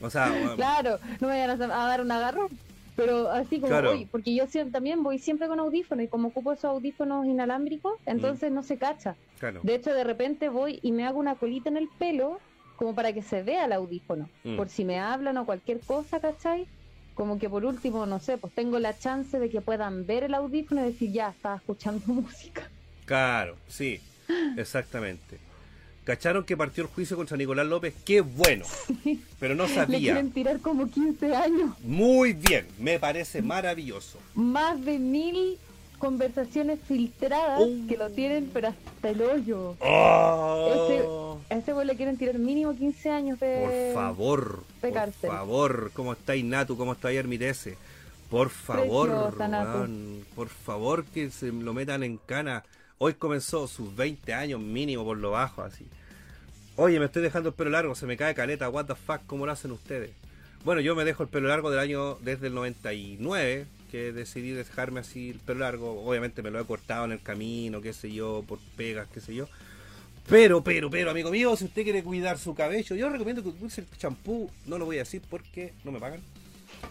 O 0.00 0.10
sea, 0.10 0.28
bueno, 0.30 0.54
Claro, 0.56 0.98
no 1.20 1.28
me 1.28 1.34
vayan 1.40 1.62
a, 1.70 1.84
a 1.84 1.88
dar 1.88 2.00
un 2.02 2.12
agarrón. 2.12 2.48
Pero 2.98 3.30
así 3.30 3.60
como, 3.60 3.68
Claro. 3.68 3.90
oye, 3.92 4.08
porque 4.10 4.34
yo 4.34 4.46
siempre, 4.48 4.72
también 4.72 5.04
voy 5.04 5.18
siempre 5.20 5.46
con 5.46 5.60
audífonos 5.60 6.04
y 6.04 6.08
como 6.08 6.28
ocupo 6.28 6.52
esos 6.52 6.64
audífonos 6.64 7.26
inalámbricos, 7.26 7.94
Mm. 8.06 8.10
entonces 8.10 8.50
no 8.52 8.62
se 8.64 8.76
cacha. 8.76 9.16
claro. 9.38 9.60
De 9.62 9.76
hecho, 9.76 9.94
de 9.94 10.02
repente 10.02 10.48
voy 10.48 10.80
y 10.82 10.90
me 10.90 11.06
hago 11.06 11.20
una 11.20 11.36
colita 11.36 11.68
en 11.70 11.76
el 11.76 11.88
pelo 11.96 12.40
como 12.76 12.94
para 12.96 13.12
que 13.12 13.22
se 13.22 13.42
vea 13.44 13.66
el 13.66 13.72
audífono. 13.72 14.28
Mm. 14.42 14.56
Por 14.56 14.68
si 14.68 14.84
me 14.84 14.98
hablan 14.98 15.36
o 15.38 15.46
cualquier 15.46 15.78
cosa, 15.80 16.18
¿cachai? 16.20 16.66
Como 17.14 17.38
que 17.38 17.48
por 17.48 17.64
último, 17.64 18.04
no 18.06 18.18
sé, 18.18 18.36
pues 18.36 18.52
tengo 18.52 18.78
la 18.80 18.98
chance 18.98 19.38
de 19.38 19.48
que 19.48 19.60
puedan 19.60 20.04
ver 20.06 20.24
el 20.24 20.34
audífono 20.34 20.80
y 20.82 20.90
decir, 20.92 21.12
ya, 21.12 21.28
estaba 21.30 21.54
escuchando 21.56 22.02
música. 22.12 22.68
Claro, 23.06 23.54
sí, 23.68 24.00
exactamente. 24.56 25.38
¿Cacharon 26.08 26.42
que 26.44 26.56
partió 26.56 26.84
el 26.84 26.88
juicio 26.88 27.18
contra 27.18 27.36
Nicolás 27.36 27.66
López? 27.66 27.92
¡Qué 28.02 28.22
bueno! 28.22 28.64
Pero 29.38 29.54
no 29.54 29.66
Le 29.66 29.74
sabía. 29.74 29.98
quieren 29.98 30.30
tirar 30.32 30.58
como 30.60 30.88
15 30.90 31.36
años. 31.36 31.76
Muy 31.84 32.32
bien, 32.32 32.66
me 32.78 32.98
parece 32.98 33.42
maravilloso. 33.42 34.18
Más 34.34 34.82
de 34.86 34.98
mil 34.98 35.58
conversaciones 35.98 36.78
filtradas 36.88 37.60
Oh. 37.60 37.86
que 37.86 37.98
lo 37.98 38.08
tienen, 38.08 38.48
pero 38.54 38.68
hasta 38.68 39.10
el 39.10 39.20
hoyo. 39.20 39.76
¡Oh! 39.80 41.38
A 41.50 41.54
ese 41.56 41.74
güey 41.74 41.86
le 41.86 41.94
quieren 41.94 42.16
tirar 42.16 42.38
mínimo 42.38 42.74
15 42.74 43.10
años 43.10 43.38
de... 43.40 43.92
Por 43.92 44.02
favor, 44.02 44.64
de 44.80 44.88
por 44.88 44.92
cárcel. 44.92 45.28
favor, 45.30 45.90
¿cómo 45.92 46.14
estáis 46.14 46.42
Natu? 46.42 46.78
¿Cómo 46.78 46.92
estáis 46.94 47.18
Hermitese? 47.18 47.76
Por 48.30 48.48
favor, 48.48 49.08
Preciosa, 49.36 49.74
weón, 49.74 50.24
por 50.34 50.48
favor 50.48 51.04
que 51.04 51.28
se 51.30 51.52
lo 51.52 51.74
metan 51.74 52.02
en 52.02 52.16
cana. 52.16 52.64
Hoy 52.96 53.12
comenzó 53.12 53.68
sus 53.68 53.94
20 53.94 54.32
años 54.32 54.58
mínimo 54.60 55.04
por 55.04 55.18
lo 55.18 55.32
bajo, 55.32 55.60
así. 55.60 55.86
Oye, 56.80 57.00
me 57.00 57.06
estoy 57.06 57.22
dejando 57.22 57.48
el 57.48 57.56
pelo 57.56 57.70
largo, 57.70 57.96
se 57.96 58.06
me 58.06 58.16
cae 58.16 58.36
caleta, 58.36 58.68
what 58.68 58.84
the 58.84 58.94
fuck, 58.94 59.20
¿cómo 59.26 59.44
lo 59.44 59.50
hacen 59.50 59.72
ustedes? 59.72 60.12
Bueno, 60.64 60.80
yo 60.80 60.94
me 60.94 61.04
dejo 61.04 61.24
el 61.24 61.28
pelo 61.28 61.48
largo 61.48 61.72
del 61.72 61.80
año, 61.80 62.18
desde 62.20 62.46
el 62.46 62.54
99, 62.54 63.66
que 63.90 64.12
decidí 64.12 64.52
dejarme 64.52 65.00
así 65.00 65.30
el 65.30 65.40
pelo 65.40 65.58
largo. 65.58 66.00
Obviamente 66.06 66.40
me 66.40 66.52
lo 66.52 66.60
he 66.60 66.64
cortado 66.64 67.04
en 67.06 67.10
el 67.10 67.20
camino, 67.20 67.80
qué 67.80 67.92
sé 67.92 68.12
yo, 68.12 68.44
por 68.46 68.60
pegas, 68.76 69.08
qué 69.12 69.20
sé 69.20 69.34
yo. 69.34 69.48
Pero, 70.28 70.62
pero, 70.62 70.88
pero, 70.88 71.10
amigo 71.10 71.32
mío, 71.32 71.56
si 71.56 71.64
usted 71.64 71.82
quiere 71.82 72.04
cuidar 72.04 72.38
su 72.38 72.54
cabello, 72.54 72.94
yo 72.94 73.08
recomiendo 73.08 73.42
que 73.42 73.48
use 73.60 73.80
el 73.80 73.88
champú. 73.98 74.48
No 74.64 74.78
lo 74.78 74.84
voy 74.84 74.98
a 74.98 75.00
decir 75.00 75.20
porque 75.28 75.72
no 75.82 75.90
me 75.90 75.98
pagan. 75.98 76.20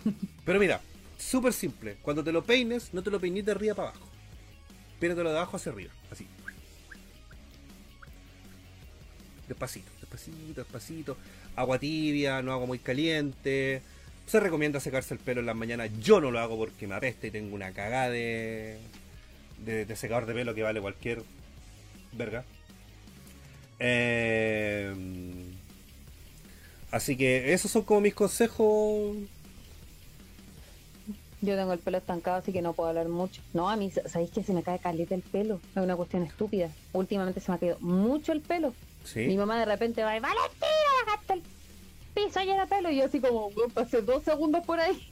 Pero 0.46 0.60
mira, 0.60 0.82
súper 1.18 1.54
simple. 1.54 1.96
Cuando 2.02 2.26
te 2.26 2.34
lo 2.34 2.44
peines, 2.44 2.94
no 2.94 3.02
te 3.02 3.10
lo 3.10 3.22
peines 3.22 3.46
de 3.46 3.52
arriba 3.54 3.74
para 3.74 3.90
abajo. 3.92 4.06
Péinatelo 5.00 5.30
de 5.30 5.38
abajo 5.38 5.56
hacia 5.56 5.72
arriba. 5.72 5.94
Así. 6.12 6.28
Despacito, 9.48 9.90
despacito, 10.02 10.62
despacito. 10.62 11.18
Agua 11.56 11.80
tibia, 11.80 12.42
no 12.42 12.52
agua 12.52 12.68
muy 12.68 12.80
caliente. 12.80 13.82
Se 14.26 14.40
recomienda 14.40 14.80
secarse 14.80 15.14
el 15.14 15.20
pelo 15.20 15.40
en 15.40 15.46
las 15.46 15.56
mañanas. 15.56 15.90
Yo 16.02 16.20
no 16.20 16.32
lo 16.32 16.40
hago 16.40 16.58
porque 16.58 16.86
me 16.86 16.96
apesta 16.96 17.28
y 17.28 17.32
tengo 17.32 17.56
una 17.56 17.72
cagada 17.72 18.10
de, 18.10 18.78
de, 19.66 19.86
de 19.86 19.96
secador 19.96 20.26
de 20.26 20.34
pelo 20.34 20.54
que 20.54 20.64
vale 20.64 20.82
cualquier 20.82 21.24
verga. 22.12 22.44
Eh, 23.80 24.94
así 26.92 27.16
que 27.16 27.54
esos 27.54 27.72
son 27.72 27.84
como 27.84 28.02
mis 28.02 28.16
consejos. 28.16 29.16
Yo 31.40 31.56
tengo 31.56 31.72
el 31.72 31.80
pelo 31.80 32.00
estancado, 32.00 32.38
así 32.38 32.52
que 32.52 32.64
no 32.64 32.74
puedo 32.74 32.90
hablar 32.90 33.08
mucho. 33.08 33.42
No, 33.54 33.70
a 33.70 33.76
mí, 33.76 33.92
¿sabéis 33.92 34.32
que 34.32 34.44
se 34.44 34.54
me 34.54 34.64
cae 34.64 34.80
caleta 34.80 35.14
el 35.14 35.22
pelo? 35.22 35.62
Es 35.76 35.82
una 35.82 35.96
cuestión 35.96 36.24
estúpida. 36.24 36.72
Últimamente 36.94 37.40
se 37.40 37.52
me 37.52 37.56
ha 37.56 37.60
caído 37.60 37.80
mucho 37.80 38.32
el 38.32 38.42
pelo. 38.42 38.74
Mi 39.16 39.38
mamá 39.38 39.58
de 39.60 39.66
repente 39.66 40.04
va 40.04 40.16
y 40.16 40.20
Valentina, 40.20 40.68
bajaste 41.06 41.34
el 41.34 41.44
piso 42.14 42.40
lleno 42.42 42.62
de 42.62 42.68
pelo. 42.68 42.92
Y 42.92 42.98
yo 42.98 43.06
así 43.06 43.20
como, 43.20 43.48
"Weón, 43.48 43.72
pasé 43.72 44.02
dos 44.02 44.24
segundos 44.24 44.66
por 44.66 44.80
ahí. 44.80 45.12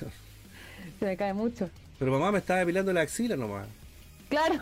se 0.98 1.04
me 1.04 1.16
cae 1.16 1.32
mucho. 1.32 1.70
Pero 1.98 2.12
mamá 2.12 2.32
me 2.32 2.38
estaba 2.38 2.60
depilando 2.60 2.92
la 2.92 3.02
axila 3.02 3.36
nomás. 3.36 3.66
Claro. 4.28 4.60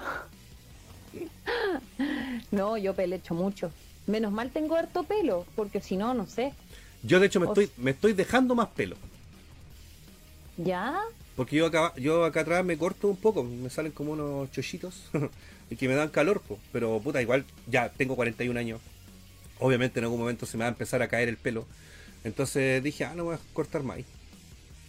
No, 2.51 2.77
yo 2.77 2.95
pelecho 2.95 3.35
mucho. 3.35 3.71
Menos 4.07 4.33
mal 4.33 4.51
tengo 4.51 4.77
harto 4.77 5.05
pelo, 5.05 5.47
porque 5.57 5.81
si 5.81 5.97
no, 5.97 6.15
no 6.15 6.27
sé. 6.27 6.53
Yo 7.03 7.21
de 7.21 7.27
hecho 7.27 7.41
me 7.41 7.47
O 7.47 7.51
estoy, 7.51 7.71
me 7.77 7.93
estoy 7.93 8.13
dejando 8.13 8.55
más 8.55 8.69
pelo. 8.69 8.97
¿Ya? 10.57 11.01
Porque 11.37 11.57
yo 11.57 11.67
acá, 11.67 11.95
yo 11.97 12.25
acá 12.25 12.41
atrás 12.41 12.65
me 12.65 12.77
corto 12.77 13.09
un 13.09 13.17
poco, 13.17 13.43
me 13.45 13.71
salen 13.71 13.93
como 13.93 14.13
unos 14.13 14.51
chochitos 14.53 15.11
y 15.71 15.77
que 15.77 15.89
me 15.89 15.95
dan 15.95 16.09
calor, 16.11 16.41
po. 16.41 16.59
pero 16.73 17.01
puta, 17.01 17.23
igual 17.23 17.45
ya 17.67 17.89
tengo 17.91 18.17
41 18.17 18.59
años. 18.59 18.81
Obviamente 19.59 20.01
en 20.01 20.05
algún 20.05 20.21
momento 20.21 20.47
se 20.47 20.57
me 20.57 20.65
va 20.65 20.69
a 20.69 20.73
empezar 20.73 21.03
a 21.03 21.09
caer 21.09 21.29
el 21.29 21.37
pelo. 21.37 21.67
Entonces 22.25 22.83
dije, 22.83 23.05
ah, 23.05 23.15
no 23.15 23.25
voy 23.25 23.37
a 23.37 23.39
cortar 23.55 23.83
más. 23.83 23.97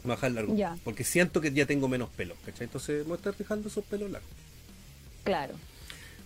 voy 0.03 0.11
a 0.11 0.15
dejar 0.15 0.31
largo. 0.31 0.55
Ya. 0.55 0.77
Porque 0.83 1.03
siento 1.03 1.39
que 1.41 1.51
ya 1.51 1.65
tengo 1.65 1.87
menos 1.87 2.09
pelo, 2.09 2.35
¿cachai? 2.45 2.65
Entonces 2.65 2.97
me 2.99 3.09
voy 3.09 3.13
a 3.13 3.17
estar 3.17 3.35
dejando 3.37 3.69
esos 3.69 3.85
pelos 3.85 4.11
largos. 4.11 4.29
Claro. 5.23 5.53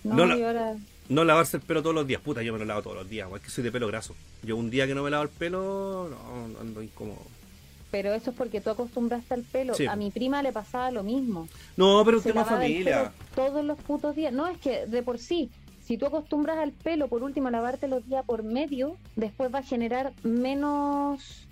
No, 0.03 0.15
No 0.15 0.25
la- 0.25 0.47
ahora... 0.47 0.75
No 1.07 1.23
lavarse 1.23 1.57
el 1.57 1.63
pelo 1.63 1.83
todos 1.83 1.93
los 1.93 2.07
días, 2.07 2.19
puta, 2.19 2.41
yo 2.41 2.51
me 2.51 2.57
lo 2.57 2.65
lavo 2.65 2.81
todos 2.81 2.95
los 2.95 3.07
días, 3.07 3.29
es 3.35 3.41
que 3.41 3.51
soy 3.51 3.63
de 3.63 3.71
pelo 3.71 3.85
graso. 3.85 4.15
Yo 4.41 4.57
un 4.57 4.71
día 4.71 4.87
que 4.87 4.95
no 4.95 5.03
me 5.03 5.11
lavo 5.11 5.21
el 5.21 5.29
pelo, 5.29 6.09
no, 6.09 6.59
ando 6.59 6.81
incómodo. 6.81 7.21
Pero 7.95 8.13
eso 8.13 8.31
es 8.31 8.35
porque 8.35 8.59
tú 8.59 8.69
acostumbraste 8.71 9.33
al 9.35 9.43
pelo. 9.43 9.73
Sí. 9.73 9.85
A 9.85 9.95
mi 9.95 10.11
prima 10.11 10.43
le 10.43 10.51
pasaba 10.51 10.91
lo 10.91 11.01
mismo. 11.01 11.47
No, 11.77 12.03
pero 12.03 12.17
un 12.17 12.23
Se 12.23 12.29
tema 12.33 12.41
lavaba 12.43 12.65
el 12.65 12.73
familia. 12.73 13.11
todos 13.33 13.63
los 13.63 13.79
putos 13.79 14.17
días. 14.17 14.33
No, 14.33 14.47
es 14.47 14.57
que 14.57 14.85
de 14.85 15.01
por 15.01 15.17
sí, 15.17 15.49
si 15.81 15.97
tú 15.97 16.05
acostumbras 16.05 16.57
al 16.57 16.73
pelo, 16.73 17.07
por 17.07 17.23
último, 17.23 17.47
a 17.47 17.51
lavarte 17.51 17.87
los 17.87 18.05
días 18.05 18.25
por 18.25 18.43
medio, 18.43 18.97
después 19.15 19.49
va 19.55 19.59
a 19.59 19.63
generar 19.63 20.11
menos 20.23 21.47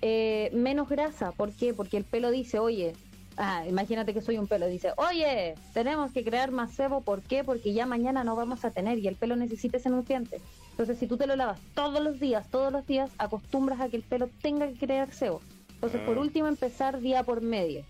eh, 0.00 0.48
menos 0.54 0.88
grasa. 0.88 1.32
¿Por 1.32 1.52
qué? 1.52 1.74
Porque 1.74 1.98
el 1.98 2.04
pelo 2.04 2.30
dice, 2.30 2.58
oye, 2.58 2.94
ah, 3.36 3.64
imagínate 3.68 4.14
que 4.14 4.22
soy 4.22 4.38
un 4.38 4.46
pelo, 4.46 4.66
dice, 4.66 4.92
oye, 4.96 5.54
tenemos 5.74 6.12
que 6.12 6.24
crear 6.24 6.50
más 6.50 6.72
sebo. 6.72 7.02
¿Por 7.02 7.20
qué? 7.20 7.44
Porque 7.44 7.74
ya 7.74 7.84
mañana 7.84 8.24
no 8.24 8.36
vamos 8.36 8.64
a 8.64 8.70
tener 8.70 8.98
y 9.00 9.06
el 9.06 9.16
pelo 9.16 9.36
necesita 9.36 9.76
ese 9.76 9.90
nutriente. 9.90 10.40
Entonces, 10.70 10.98
si 10.98 11.06
tú 11.06 11.18
te 11.18 11.26
lo 11.26 11.36
lavas 11.36 11.60
todos 11.74 12.02
los 12.02 12.18
días, 12.20 12.48
todos 12.50 12.72
los 12.72 12.86
días, 12.86 13.10
acostumbras 13.18 13.82
a 13.82 13.90
que 13.90 13.98
el 13.98 14.02
pelo 14.02 14.30
tenga 14.40 14.66
que 14.66 14.78
crear 14.78 15.12
sebo. 15.12 15.42
Entonces, 15.74 16.00
por 16.02 16.16
Ah. 16.16 16.20
último, 16.20 16.46
empezar 16.48 17.00
día 17.00 17.22
por 17.22 17.40
medio. 17.42 17.84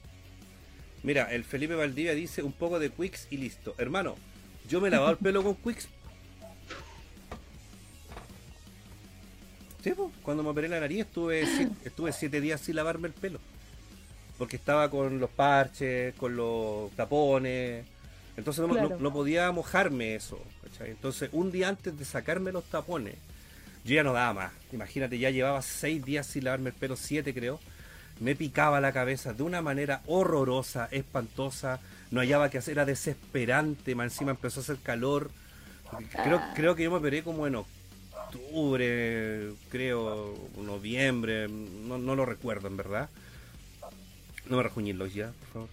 Mira, 1.02 1.30
el 1.32 1.44
Felipe 1.44 1.74
Valdivia 1.74 2.14
dice 2.14 2.42
un 2.42 2.52
poco 2.52 2.78
de 2.78 2.90
Quicks 2.90 3.28
y 3.30 3.36
listo. 3.36 3.74
Hermano, 3.78 4.16
yo 4.68 4.80
me 4.80 4.88
he 4.88 4.90
lavado 4.90 5.12
el 5.12 5.18
pelo 5.18 5.42
con 5.42 5.54
Quicks. 5.56 5.88
Sí, 9.82 9.90
po, 9.92 10.10
cuando 10.22 10.42
me 10.42 10.48
operé 10.48 10.68
la 10.68 10.80
nariz 10.80 11.00
estuve, 11.00 11.44
si- 11.46 11.68
estuve 11.84 12.12
siete 12.12 12.40
días 12.40 12.60
sin 12.60 12.76
lavarme 12.76 13.08
el 13.08 13.14
pelo. 13.14 13.38
Porque 14.38 14.56
estaba 14.56 14.90
con 14.90 15.20
los 15.20 15.30
parches, 15.30 16.14
con 16.14 16.34
los 16.36 16.90
tapones. 16.92 17.84
Entonces 18.36 18.66
no, 18.66 18.88
no 18.98 19.12
podía 19.12 19.52
mojarme 19.52 20.14
eso. 20.14 20.40
¿cachai? 20.62 20.90
Entonces 20.90 21.28
un 21.32 21.52
día 21.52 21.68
antes 21.68 21.96
de 21.98 22.04
sacarme 22.04 22.50
los 22.50 22.64
tapones, 22.64 23.14
Yo 23.84 23.94
ya 23.96 24.02
no 24.02 24.14
daba 24.14 24.32
más. 24.32 24.52
Imagínate, 24.72 25.18
ya 25.18 25.28
llevaba 25.28 25.60
seis 25.60 26.02
días 26.02 26.26
sin 26.26 26.44
lavarme 26.44 26.70
el 26.70 26.74
pelo, 26.74 26.96
siete 26.96 27.34
creo. 27.34 27.60
Me 28.20 28.34
picaba 28.36 28.80
la 28.80 28.92
cabeza 28.92 29.32
de 29.32 29.42
una 29.42 29.60
manera 29.62 30.02
horrorosa, 30.06 30.88
espantosa. 30.90 31.80
No 32.10 32.20
hallaba 32.20 32.48
qué 32.50 32.58
hacer, 32.58 32.72
era 32.72 32.84
desesperante. 32.84 33.94
Más 33.94 34.12
encima 34.12 34.30
empezó 34.32 34.60
a 34.60 34.62
hacer 34.62 34.76
calor. 34.82 35.30
Creo, 36.22 36.38
Ah. 36.38 36.52
creo 36.56 36.74
que 36.76 36.84
yo 36.84 36.90
me 36.90 36.96
operé 36.98 37.22
como 37.22 37.46
en 37.46 37.56
octubre, 37.56 39.52
creo, 39.70 40.34
noviembre. 40.56 41.48
No, 41.48 41.98
no 41.98 42.14
lo 42.16 42.24
recuerdo, 42.26 42.68
en 42.68 42.76
verdad. 42.76 43.08
No 44.48 44.56
me 44.58 44.62
rejuñen 44.62 44.98
los 44.98 45.12
ya, 45.14 45.32
por 45.40 45.48
favor. 45.52 45.68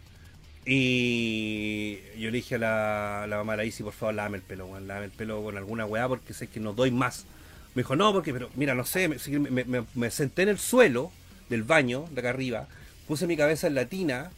Y 0.65 1.97
yo 2.19 2.29
le 2.29 2.37
dije 2.37 2.55
a 2.55 2.59
la, 2.59 3.25
la 3.27 3.37
mamá 3.37 3.53
de 3.53 3.57
la 3.57 3.65
Isi, 3.65 3.83
por 3.83 3.93
favor, 3.93 4.13
lávame 4.15 4.37
el 4.37 4.43
pelo, 4.43 4.67
weón, 4.67 4.87
lávame 4.87 5.05
el 5.07 5.11
pelo 5.11 5.43
con 5.43 5.57
alguna 5.57 5.85
weá 5.85 6.07
porque 6.07 6.33
sé 6.33 6.47
que 6.47 6.59
no 6.59 6.73
doy 6.73 6.91
más. 6.91 7.25
Me 7.75 7.81
dijo, 7.81 7.95
no, 7.95 8.11
porque, 8.13 8.31
pero 8.33 8.49
mira, 8.55 8.75
no 8.75 8.85
sé, 8.85 9.07
me- 9.07 9.63
me- 9.65 9.85
me 9.95 10.11
senté 10.11 10.43
en 10.43 10.49
el 10.49 10.59
suelo 10.59 11.11
del 11.51 11.61
baño, 11.63 12.05
de 12.11 12.19
acá 12.21 12.29
arriba, 12.29 12.67
puse 13.07 13.27
mi 13.27 13.37
cabeza 13.37 13.67
en 13.67 13.75
la 13.75 13.85
tina 13.85 14.31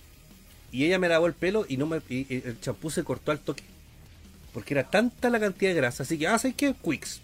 y 0.71 0.83
ella 0.85 0.99
me 0.99 1.07
lavó 1.07 1.27
el 1.27 1.33
pelo 1.33 1.65
y 1.69 1.77
no 1.77 1.85
me 1.85 2.01
y- 2.09 2.27
el 2.45 2.59
champú 2.59 2.89
se 2.89 3.03
cortó 3.05 3.31
al 3.31 3.39
toque. 3.39 3.63
Porque 4.53 4.73
era 4.73 4.83
tanta 4.89 5.29
la 5.29 5.39
cantidad 5.39 5.71
de 5.71 5.77
grasa, 5.77 6.03
así 6.03 6.17
que, 6.19 6.27
ah, 6.27 6.37
¿sabes 6.37 6.55
qué? 6.57 6.73
Quicks. 6.83 7.21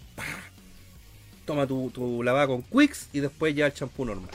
Toma 1.44 1.66
tu, 1.66 1.90
tu 1.90 2.22
lavada 2.22 2.46
con 2.46 2.62
Quicks 2.62 3.08
y 3.12 3.20
después 3.20 3.54
ya 3.54 3.66
el 3.66 3.74
champú 3.74 4.04
normal. 4.04 4.30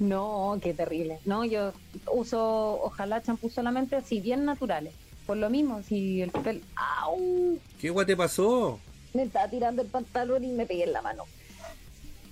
No, 0.00 0.58
qué 0.62 0.74
terrible. 0.74 1.18
No, 1.24 1.44
yo 1.44 1.72
uso 2.12 2.80
ojalá 2.82 3.22
champú 3.22 3.48
solamente 3.48 3.96
así, 3.96 4.20
bien 4.20 4.44
naturales. 4.44 4.92
Por 5.26 5.36
lo 5.36 5.48
mismo, 5.48 5.80
si 5.84 6.20
el 6.22 6.30
pelo... 6.32 6.60
¡Au! 6.74 7.58
¿Qué 7.80 7.90
guay 7.90 8.06
te 8.06 8.16
pasó? 8.16 8.80
Me 9.14 9.22
estaba 9.24 9.48
tirando 9.48 9.82
el 9.82 9.88
pantalón 9.88 10.42
y 10.44 10.48
me 10.48 10.66
pegué 10.66 10.84
en 10.84 10.92
la 10.92 11.02
mano. 11.02 11.24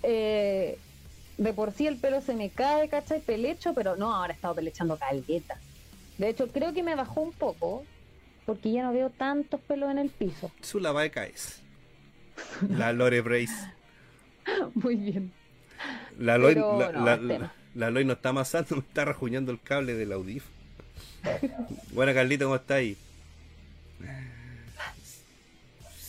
Eh, 0.03 0.79
de 1.39 1.53
por 1.53 1.73
sí 1.73 1.87
el 1.87 1.97
pelo 1.97 2.21
se 2.21 2.35
me 2.35 2.51
cae, 2.51 2.89
¿cachai? 2.89 3.21
Pelecho, 3.21 3.73
pero 3.75 3.97
no, 3.97 4.15
ahora 4.15 4.33
he 4.33 4.37
estado 4.37 4.55
pelechando 4.55 4.97
calgueta. 4.99 5.59
De 6.19 6.29
hecho, 6.29 6.49
creo 6.49 6.73
que 6.75 6.83
me 6.83 6.95
bajó 6.95 7.23
un 7.23 7.33
poco, 7.33 7.85
porque 8.45 8.73
ya 8.73 8.83
no 8.83 8.93
veo 8.93 9.11
tantos 9.11 9.61
pelos 9.63 9.91
en 9.91 9.99
el 9.99 10.11
piso. 10.11 10.51
Su 10.61 10.81
lavada 10.81 11.05
de 11.05 11.11
cabeza. 11.11 11.61
La 12.69 12.93
Lore 12.93 13.21
Brace. 13.23 13.55
Muy 14.75 14.97
bien. 14.97 15.33
La 16.19 16.37
Pero 16.39 16.79
la, 16.79 16.93
no, 16.93 17.05
la- 17.07 17.15
este 17.15 17.51
la 17.75 17.91
no 17.91 18.13
está 18.13 18.31
amasando, 18.31 18.77
me 18.77 18.83
está 18.83 19.05
rajuñando 19.05 19.53
el 19.53 19.61
cable 19.61 19.95
del 19.95 20.13
audífono. 20.13 20.55
Buena 21.93 22.13
Carlita, 22.15 22.45
¿cómo 22.45 22.57
está 22.57 22.75
ahí? 22.77 22.97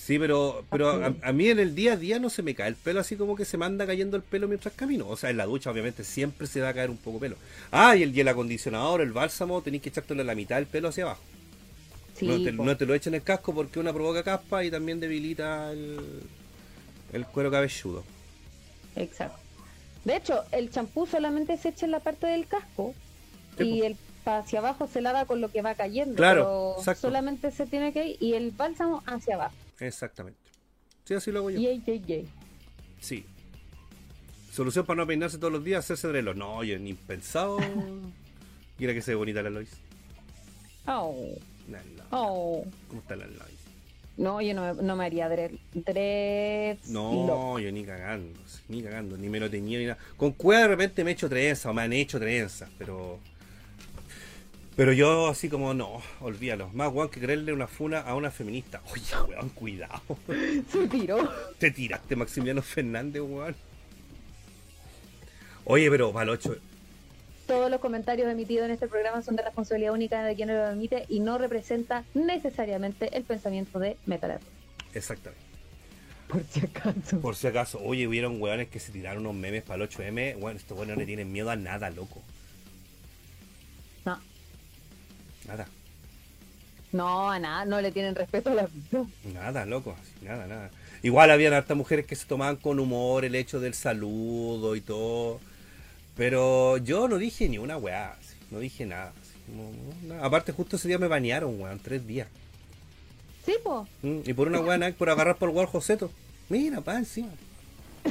Sí, 0.01 0.17
pero, 0.17 0.65
pero 0.71 0.89
a, 0.89 1.13
a 1.21 1.31
mí 1.31 1.49
en 1.49 1.59
el 1.59 1.75
día 1.75 1.93
a 1.93 1.95
día 1.95 2.19
no 2.19 2.31
se 2.31 2.41
me 2.41 2.55
cae 2.55 2.69
el 2.69 2.75
pelo 2.75 2.99
así 2.99 3.15
como 3.15 3.35
que 3.35 3.45
se 3.45 3.57
me 3.57 3.65
anda 3.65 3.85
cayendo 3.85 4.17
el 4.17 4.23
pelo 4.23 4.47
mientras 4.47 4.73
camino. 4.73 5.07
O 5.07 5.15
sea, 5.15 5.29
en 5.29 5.37
la 5.37 5.45
ducha 5.45 5.69
obviamente 5.69 6.03
siempre 6.03 6.47
se 6.47 6.59
va 6.59 6.69
a 6.69 6.73
caer 6.73 6.89
un 6.89 6.97
poco 6.97 7.19
pelo. 7.19 7.37
Ah, 7.69 7.95
y 7.95 8.01
el, 8.01 8.15
y 8.17 8.19
el 8.19 8.27
acondicionador, 8.27 9.01
el 9.01 9.11
bálsamo, 9.13 9.61
tenéis 9.61 9.83
que 9.83 9.89
echártelo 9.89 10.23
la 10.23 10.33
mitad 10.33 10.55
del 10.55 10.65
pelo 10.65 10.87
hacia 10.89 11.03
abajo. 11.03 11.21
Sí, 12.15 12.27
no, 12.27 12.41
te, 12.41 12.51
no 12.51 12.77
te 12.77 12.85
lo 12.87 12.95
echen 12.95 13.13
en 13.13 13.19
el 13.19 13.23
casco 13.23 13.53
porque 13.53 13.79
una 13.79 13.93
provoca 13.93 14.23
caspa 14.23 14.63
y 14.63 14.71
también 14.71 14.99
debilita 14.99 15.71
el, 15.71 15.99
el 17.13 17.25
cuero 17.27 17.51
cabelludo. 17.51 18.03
Exacto. 18.95 19.39
De 20.03 20.15
hecho, 20.15 20.43
el 20.51 20.71
champú 20.71 21.05
solamente 21.05 21.57
se 21.57 21.69
echa 21.69 21.85
en 21.85 21.91
la 21.91 21.99
parte 21.99 22.25
del 22.25 22.47
casco 22.47 22.95
Sí, 23.57 23.65
y 23.65 23.81
el 23.83 23.97
hacia 24.25 24.59
abajo 24.59 24.87
se 24.87 25.01
lava 25.01 25.25
con 25.25 25.41
lo 25.41 25.51
que 25.51 25.61
va 25.61 25.75
cayendo. 25.75 26.15
Claro, 26.15 26.43
pero 26.43 26.75
exacto. 26.79 27.01
solamente 27.01 27.51
se 27.51 27.65
tiene 27.67 27.93
que 27.93 28.05
ir 28.07 28.17
y 28.19 28.33
el 28.33 28.51
bálsamo 28.51 29.03
hacia 29.05 29.35
abajo. 29.35 29.55
Exactamente. 29.81 30.39
Sí, 31.03 31.13
así 31.15 31.31
lo 31.31 31.39
hago 31.39 31.49
yo. 31.51 31.59
Yay, 31.59 31.81
yay, 31.85 32.01
yay. 32.07 32.27
Sí. 33.01 33.25
Solución 34.53 34.85
para 34.85 34.97
no 34.97 35.07
peinarse 35.07 35.37
todos 35.37 35.51
los 35.51 35.63
días, 35.63 35.83
hacerse 35.83 36.07
drelo. 36.07 36.33
No, 36.33 36.63
yo 36.63 36.77
ni 36.79 36.93
pensado. 36.93 37.57
Mira 38.77 38.93
que 38.93 39.01
se 39.01 39.11
ve 39.11 39.15
bonita 39.15 39.41
la 39.41 39.49
Lois. 39.49 39.69
Oh, 40.87 41.15
La 41.69 41.79
Lois. 41.83 42.01
oh. 42.11 42.65
¿Cómo 42.87 43.01
está 43.01 43.15
la 43.15 43.27
Lois? 43.27 43.59
No, 44.17 44.41
yo 44.41 44.53
no, 44.53 44.73
me- 44.75 44.83
no 44.83 44.95
me 44.95 45.05
haría 45.05 45.29
dread, 45.29 45.51
dreads 45.73 46.87
No, 46.89 47.57
yo 47.59 47.71
ni 47.71 47.83
cagando, 47.85 48.39
ni 48.67 48.83
cagando, 48.83 49.17
ni 49.17 49.29
me 49.29 49.39
lo 49.39 49.49
tenía 49.49 49.79
ni 49.79 49.85
nada. 49.85 49.97
Con 50.17 50.33
cueva 50.33 50.63
de 50.63 50.67
repente 50.67 51.03
me 51.03 51.11
he 51.11 51.13
hecho 51.13 51.29
trenzas 51.29 51.65
o 51.67 51.73
me 51.73 51.81
han 51.83 51.93
hecho 51.93 52.19
trenzas, 52.19 52.69
pero. 52.77 53.19
Pero 54.75 54.93
yo 54.93 55.27
así 55.27 55.49
como 55.49 55.73
no, 55.73 56.01
olvídalo. 56.21 56.69
Más 56.69 56.91
weón 56.93 57.09
que 57.09 57.19
creerle 57.19 57.53
una 57.53 57.67
funa 57.67 57.99
a 57.99 58.15
una 58.15 58.31
feminista. 58.31 58.81
Oye, 58.91 59.29
weón, 59.29 59.49
cuidado. 59.49 60.01
Se 60.71 60.87
tiró. 60.87 61.29
Te 61.59 61.71
tiraste 61.71 62.15
Maximiliano 62.15 62.61
Fernández, 62.61 63.21
weón. 63.21 63.55
Oye, 65.65 65.89
pero 65.89 66.11
para 66.11 66.23
el 66.23 66.29
8. 66.31 66.55
Todos 67.47 67.69
los 67.69 67.81
comentarios 67.81 68.31
emitidos 68.31 68.65
en 68.65 68.71
este 68.71 68.87
programa 68.87 69.21
son 69.21 69.35
de 69.35 69.43
responsabilidad 69.43 69.93
única 69.93 70.23
de 70.23 70.35
quien 70.35 70.47
lo 70.47 70.69
emite 70.69 71.05
y 71.09 71.19
no 71.19 71.37
representa 71.37 72.05
necesariamente 72.13 73.15
el 73.15 73.23
pensamiento 73.23 73.77
de 73.77 73.97
Metal. 74.05 74.39
Exactamente. 74.93 75.43
Por 76.29 76.43
si 76.45 76.61
acaso. 76.61 77.19
Por 77.19 77.35
si 77.35 77.47
acaso, 77.47 77.81
oye, 77.83 78.07
hubieron 78.07 78.41
weones 78.41 78.69
que 78.69 78.79
se 78.79 78.93
tiraron 78.93 79.25
unos 79.25 79.35
memes 79.35 79.63
para 79.63 79.83
el 79.83 79.89
8M. 79.89 80.39
Bueno, 80.39 80.57
estos 80.57 80.77
weones 80.77 80.95
no 80.95 80.99
le 81.01 81.05
tienen 81.05 81.29
miedo 81.29 81.49
a 81.49 81.57
nada, 81.57 81.89
loco. 81.89 82.23
Nada, 85.47 85.67
no, 86.91 87.31
a 87.31 87.39
nada, 87.39 87.63
no 87.65 87.79
le 87.81 87.91
tienen 87.91 88.15
respeto 88.15 88.49
a 88.49 88.55
la 88.55 88.67
vida. 88.67 89.05
nada, 89.33 89.65
loco. 89.65 89.95
Nada, 90.21 90.45
nada. 90.47 90.69
Igual 91.03 91.31
habían 91.31 91.53
hartas 91.53 91.77
mujeres 91.77 92.05
que 92.05 92.15
se 92.15 92.25
tomaban 92.25 92.57
con 92.57 92.79
humor 92.79 93.23
el 93.23 93.35
hecho 93.35 93.59
del 93.59 93.73
saludo 93.73 94.75
y 94.75 94.81
todo. 94.81 95.39
Pero 96.17 96.77
yo 96.77 97.07
no 97.07 97.17
dije 97.17 97.47
ni 97.47 97.57
una 97.57 97.77
weá, 97.77 98.11
así, 98.11 98.35
no 98.51 98.59
dije 98.59 98.85
nada. 98.85 99.13
así, 99.21 99.31
no, 99.55 99.63
no, 99.63 100.15
nada. 100.15 100.25
Aparte, 100.27 100.51
justo 100.51 100.75
ese 100.75 100.89
día 100.89 100.97
me 100.97 101.07
bañaron, 101.07 101.59
weón, 101.59 101.79
tres 101.79 102.05
días. 102.05 102.27
Sí, 103.45 103.55
po. 103.63 103.87
Mm, 104.01 104.19
Y 104.25 104.33
por 104.33 104.47
una 104.49 104.59
weá, 104.59 104.91
por 104.93 105.09
agarrar 105.09 105.37
por 105.37 105.49
el 105.57 105.65
Joseto. 105.67 106.11
Mira, 106.49 106.81
pa, 106.81 106.97
encima. 106.97 107.29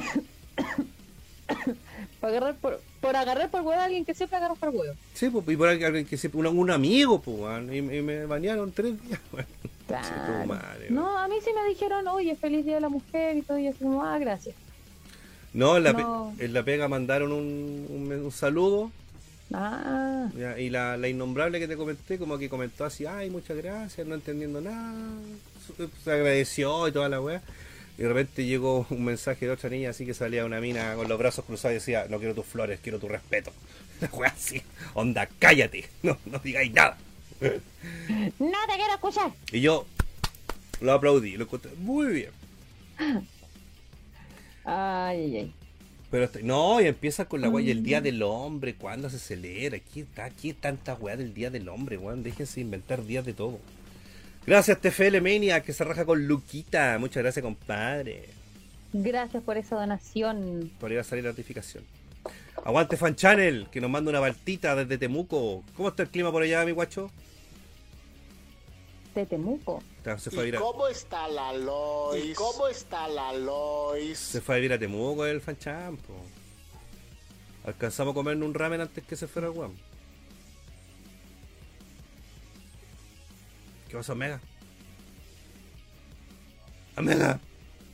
Por 2.21 2.31
agarrar 2.31 2.55
por, 2.57 2.81
por 3.01 3.17
agarrar 3.17 3.51
por 3.51 3.61
huevo 3.63 3.81
a 3.81 3.85
alguien 3.85 4.05
que 4.05 4.15
siempre 4.15 4.37
agarra 4.37 4.55
por 4.55 4.69
huevo. 4.71 4.95
Sí, 5.15 5.31
pues, 5.31 5.49
y 5.49 5.57
por 5.57 5.69
alguien 5.69 6.05
que 6.07 6.17
se, 6.17 6.29
un, 6.35 6.47
un 6.47 6.71
amigo, 6.71 7.21
pues, 7.21 7.39
y, 7.73 7.77
y 7.79 8.03
me 8.03 8.27
bañaron 8.27 8.73
tres 8.73 8.95
días. 9.03 9.21
Claro. 9.87 10.47
madre, 10.47 10.87
no, 10.91 11.19
a 11.19 11.27
mí 11.27 11.35
sí 11.45 11.51
me 11.53 11.69
dijeron, 11.69 12.07
oye, 12.09 12.37
feliz 12.37 12.65
día 12.65 12.77
de 12.77 12.81
la 12.81 12.89
mujer 12.89 13.37
y 13.37 13.43
todo, 13.43 13.59
y 13.59 13.65
yo 13.65 13.71
así 13.71 13.79
como, 13.81 14.05
ah, 14.05 14.19
gracias. 14.19 14.55
No, 15.53 15.77
en 15.79 15.83
la, 15.83 15.97
pe- 15.97 16.03
No. 16.03 16.33
en 16.39 16.53
la 16.53 16.63
pega 16.63 16.87
mandaron 16.87 17.33
un, 17.33 17.87
un, 17.89 18.13
un 18.13 18.31
saludo 18.31 18.93
Ah, 19.53 20.29
ya, 20.39 20.57
y 20.61 20.71
la, 20.71 20.97
la 20.97 21.09
innombrable 21.09 21.59
que 21.59 21.67
te 21.67 21.77
comenté 21.77 22.19
como 22.19 22.39
que 22.39 22.49
comentó 22.49 22.85
así, 22.85 23.05
ay, 23.05 23.31
muchas 23.31 23.57
gracias, 23.57 24.07
no 24.07 24.15
entendiendo 24.15 24.61
nada, 24.61 24.95
se- 25.77 25.89
se 26.05 26.13
agradeció 26.13 26.87
y 26.87 26.93
toda 26.93 27.09
la 27.09 27.21
weá. 27.21 27.43
Y 28.01 28.03
de 28.03 28.09
repente 28.09 28.47
llegó 28.47 28.87
un 28.89 29.05
mensaje 29.05 29.45
de 29.45 29.53
otra 29.53 29.69
niña 29.69 29.91
así 29.91 30.07
que 30.07 30.15
salía 30.15 30.47
una 30.47 30.59
mina 30.59 30.95
con 30.95 31.07
los 31.07 31.19
brazos 31.19 31.45
cruzados 31.45 31.73
y 31.73 31.75
decía, 31.81 32.07
no 32.09 32.19
quiero 32.19 32.35
tus 32.35 32.47
flores, 32.47 32.81
quiero 32.83 32.99
tu 32.99 33.09
respeto. 33.09 33.53
La 34.01 34.09
weá 34.09 34.31
así, 34.31 34.63
onda, 34.95 35.29
cállate, 35.39 35.87
no, 36.03 36.17
no 36.25 36.39
digáis 36.39 36.73
nada. 36.73 36.97
no 37.43 37.49
te 37.51 38.75
quiero 38.77 38.95
escuchar. 38.95 39.33
Y 39.53 39.61
yo 39.61 39.87
lo 40.81 40.93
aplaudí, 40.93 41.37
lo 41.37 41.45
encontré 41.45 41.73
muy 41.77 42.07
bien. 42.07 42.31
Ay, 44.65 45.19
ay, 45.21 45.37
ay. 45.37 45.55
Pero 46.11 46.25
este- 46.25 46.43
no, 46.43 46.81
y 46.81 46.87
empieza 46.87 47.27
con 47.27 47.43
la 47.43 47.51
weá 47.51 47.67
y 47.67 47.71
el 47.71 47.83
Día 47.83 48.01
del 48.01 48.23
Hombre, 48.23 48.77
¿cuándo 48.77 49.11
se 49.11 49.19
celebra? 49.19 49.77
Aquí 49.77 50.01
está, 50.01 50.25
aquí 50.25 50.55
tanta 50.55 50.95
weá 50.95 51.19
del 51.19 51.35
Día 51.35 51.51
del 51.51 51.69
Hombre, 51.69 51.99
weón. 51.99 52.23
Déjense 52.23 52.63
inventar 52.63 53.05
días 53.05 53.27
de 53.27 53.35
todo. 53.35 53.61
Gracias, 54.47 54.81
TFL 54.81 55.21
Mania, 55.21 55.63
que 55.63 55.73
se 55.73 55.85
raja 55.85 56.05
con 56.05 56.27
Luquita. 56.27 56.97
Muchas 56.99 57.23
gracias, 57.23 57.43
compadre. 57.43 58.29
Gracias 58.93 59.43
por 59.43 59.57
esa 59.57 59.77
donación. 59.77 60.71
Por 60.81 60.91
ir 60.93 60.99
a 60.99 61.05
salir 61.05 61.25
la 61.25 61.31
notificación. 61.31 61.85
Aguante 62.65 62.97
Fan 62.97 63.15
Channel, 63.15 63.69
que 63.71 63.81
nos 63.81 63.91
manda 63.91 64.11
una 64.11 64.21
baltita 64.21 64.75
desde 64.75 64.99
Temuco. 64.99 65.63
¿Cómo 65.77 65.89
está 65.89 66.03
el 66.03 66.11
clima 66.11 66.31
por 66.31 66.43
allá, 66.43 66.65
mi 66.65 66.73
guacho? 66.73 67.11
De 69.15 69.27
Temuco. 69.27 69.83
Se 70.19 70.31
fue 70.31 70.41
a 70.41 70.43
¿Y 70.43 70.47
vivir 70.47 70.57
a, 70.57 70.61
cómo 70.61 70.89
está 70.89 71.29
la 71.29 71.53
Lois? 71.53 72.25
¿Y 72.25 72.33
cómo 72.35 72.69
está 72.69 73.09
la 73.09 73.33
Lois? 73.33 74.19
se 74.19 74.41
fue 74.41 74.55
a, 74.55 74.57
vivir 74.57 74.73
a 74.73 74.79
Temuco 74.79 75.27
el 75.27 75.41
Fan 75.41 75.59
Chan, 75.59 75.97
po. 75.97 76.15
Alcanzamos 77.65 78.13
a 78.13 78.15
comernos 78.15 78.49
un 78.49 78.55
ramen 78.55 78.81
antes 78.81 79.05
que 79.05 79.17
se 79.17 79.27
fuera 79.27 79.49
el 79.49 79.55
weón. 79.55 79.90
¿Qué 83.91 83.97
pasó, 83.97 84.13
Omega? 84.13 84.41
Omega. 86.97 87.41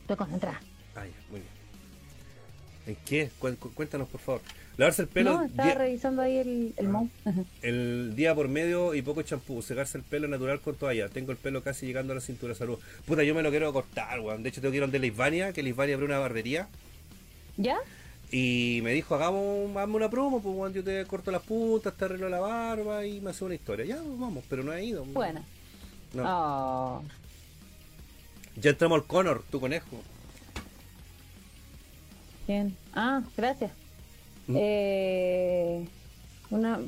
Estoy 0.03 0.17
concentrada. 0.17 0.61
Ah, 0.95 1.05
ya, 1.07 1.13
muy 1.31 1.41
bien. 1.41 1.53
¿En 2.87 2.97
qué? 3.05 3.31
Cu- 3.39 3.57
cu- 3.57 3.73
Cuéntanos, 3.73 4.09
por 4.09 4.21
favor. 4.21 4.41
Lavarse 4.77 5.03
el 5.03 5.09
pelo 5.09 5.33
no, 5.39 5.45
estaba 5.45 5.69
día- 5.71 5.79
revisando 5.79 6.23
ahí 6.23 6.37
el, 6.37 6.75
el 6.77 6.89
mouse. 6.89 7.11
el 7.63 8.13
día 8.15 8.35
por 8.35 8.49
medio 8.49 8.95
y 8.95 9.03
poco 9.03 9.23
champú. 9.23 9.63
Secarse 9.63 9.99
el 9.99 10.05
pelo 10.05 10.29
natural 10.29 10.61
con 10.61 10.75
toalla. 10.77 11.09
Tengo 11.09 11.33
el 11.33 11.39
pelo 11.39 11.63
casi 11.63 11.87
llegando 11.87 12.13
a 12.13 12.17
la 12.17 12.21
cintura. 12.21 12.55
Salud. 12.55 12.79
Puta, 13.07 13.23
yo 13.25 13.35
me 13.35 13.43
lo 13.43 13.51
quiero 13.51 13.73
cortar, 13.73 14.21
weón. 14.21 14.43
De 14.43 14.51
hecho, 14.51 14.61
tengo 14.61 14.73
que 14.73 14.77
ir 14.77 14.83
a 14.83 14.87
donde 14.87 14.99
Lisbania, 14.99 15.53
que 15.53 15.63
Lisbania 15.63 15.95
abrió 15.95 16.07
una 16.09 16.19
barbería. 16.19 16.69
¿Ya? 17.57 17.79
Y 18.31 18.81
me 18.83 18.93
dijo, 18.93 19.15
hagamos, 19.15 19.75
hazme 19.77 19.95
una 19.97 20.11
promo, 20.11 20.43
pues 20.43 20.55
weón, 20.55 20.73
yo 20.75 20.85
te 20.85 21.05
corto 21.07 21.31
las 21.31 21.43
puntas, 21.43 21.95
te 21.97 22.05
arreglo 22.05 22.29
la 22.29 22.41
barba 22.41 23.07
y 23.07 23.21
me 23.21 23.31
hace 23.31 23.45
una 23.45 23.55
historia. 23.55 23.87
Ya, 23.87 23.97
vamos, 23.97 24.45
pero 24.49 24.63
no 24.63 24.73
he 24.73 24.85
ido. 24.85 25.05
Buena. 25.07 25.43
No. 26.17 26.99
Oh. 26.99 27.03
Ya 28.57 28.71
entramos 28.71 29.01
al 29.01 29.07
Connor, 29.07 29.45
tu 29.51 29.61
conejo. 29.61 30.03
Bien. 32.47 32.77
Ah, 32.95 33.23
gracias. 33.37 33.73
Mm. 34.47 34.57
Eh, 34.59 35.89
una 36.51 36.81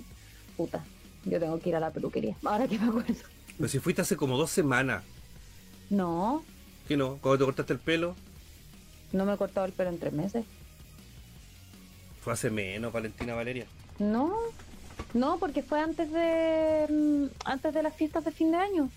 puta. 0.56 0.84
Yo 1.24 1.38
tengo 1.40 1.58
que 1.58 1.68
ir 1.68 1.76
a 1.76 1.80
la 1.80 1.90
peluquería. 1.90 2.36
Ahora 2.44 2.66
que 2.68 2.78
me 2.78 2.88
acuerdo. 2.88 3.14
Pero 3.56 3.68
si 3.68 3.78
fuiste 3.80 4.02
hace 4.02 4.16
como 4.16 4.36
dos 4.36 4.50
semanas. 4.50 5.02
No, 5.90 6.42
¿Qué 6.88 6.96
no? 6.96 7.18
Cuando 7.20 7.38
te 7.38 7.44
cortaste 7.44 7.72
el 7.74 7.78
pelo, 7.78 8.14
no 9.12 9.26
me 9.26 9.34
he 9.34 9.36
cortado 9.36 9.66
el 9.66 9.72
pelo 9.72 9.90
en 9.90 9.98
tres 9.98 10.12
meses. 10.12 10.44
fue 12.22 12.32
hace 12.32 12.50
menos, 12.50 12.92
Valentina 12.92 13.34
Valeria. 13.34 13.66
No, 13.98 14.34
no, 15.12 15.38
porque 15.38 15.62
fue 15.62 15.80
antes 15.80 16.10
de 16.10 16.86
mm, 16.88 17.26
antes 17.44 17.74
de 17.74 17.82
las 17.82 17.94
fiestas 17.94 18.24
de 18.24 18.32
fin 18.32 18.52
de 18.52 18.56
año. 18.56 18.90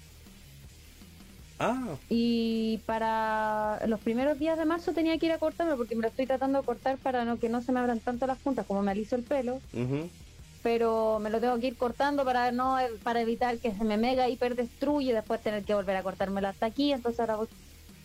Ah, 1.63 1.95
Y 2.09 2.79
para 2.87 3.85
los 3.87 3.99
primeros 3.99 4.39
días 4.39 4.57
de 4.57 4.65
marzo 4.65 4.93
tenía 4.93 5.17
que 5.19 5.27
ir 5.27 5.31
a 5.31 5.37
cortarme 5.37 5.75
porque 5.75 5.95
me 5.95 6.01
lo 6.01 6.07
estoy 6.07 6.25
tratando 6.25 6.59
de 6.59 6.65
cortar 6.65 6.97
para 6.97 7.23
no 7.23 7.37
que 7.37 7.49
no 7.49 7.61
se 7.61 7.71
me 7.71 7.79
abran 7.79 7.99
tanto 7.99 8.25
las 8.25 8.39
puntas 8.39 8.65
como 8.65 8.81
me 8.81 8.91
aliso 8.91 9.15
el 9.15 9.23
pelo. 9.23 9.61
pero 10.63 11.19
me 11.19 11.29
lo 11.29 11.39
tengo 11.39 11.59
que 11.59 11.67
ir 11.67 11.77
cortando 11.77 12.23
para 12.25 12.51
no 12.51 12.77
para 13.03 13.21
evitar 13.21 13.59
que 13.59 13.73
se 13.75 13.83
me 13.83 13.97
mega 13.97 14.27
hiper 14.27 14.55
destruye 14.55 15.11
y 15.11 15.13
después 15.13 15.41
tener 15.41 15.63
que 15.63 15.75
volver 15.75 15.95
a 15.97 16.03
cortármelo 16.03 16.47
hasta 16.47 16.65
aquí, 16.67 16.91
entonces 16.91 17.19
ahora 17.19 17.35
voy 17.37 17.47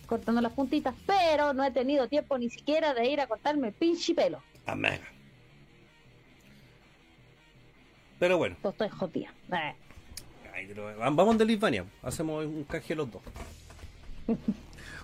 cortando 0.07 0.39
las 0.41 0.53
puntitas, 0.53 0.95
pero 1.05 1.53
no 1.53 1.63
he 1.63 1.71
tenido 1.71 2.07
tiempo 2.07 2.37
ni 2.37 2.49
siquiera 2.49 2.93
de 2.93 3.09
ir 3.09 3.19
a 3.21 3.27
cortarme 3.27 3.69
el 3.69 3.73
pinche 3.73 4.13
pelo. 4.13 4.43
amén. 4.65 5.01
Pero 8.19 8.37
bueno, 8.37 8.55
Pues 8.61 8.73
estoy 8.73 8.89
jodida. 8.89 9.33
Ay, 10.57 10.65
pero 10.67 10.89
vam- 10.97 11.15
vamos 11.15 11.37
de 11.37 11.45
Lisbania, 11.45 11.85
hacemos 12.01 12.43
un 12.43 12.63
canje 12.63 12.95
los 12.95 13.11
dos. 13.11 13.21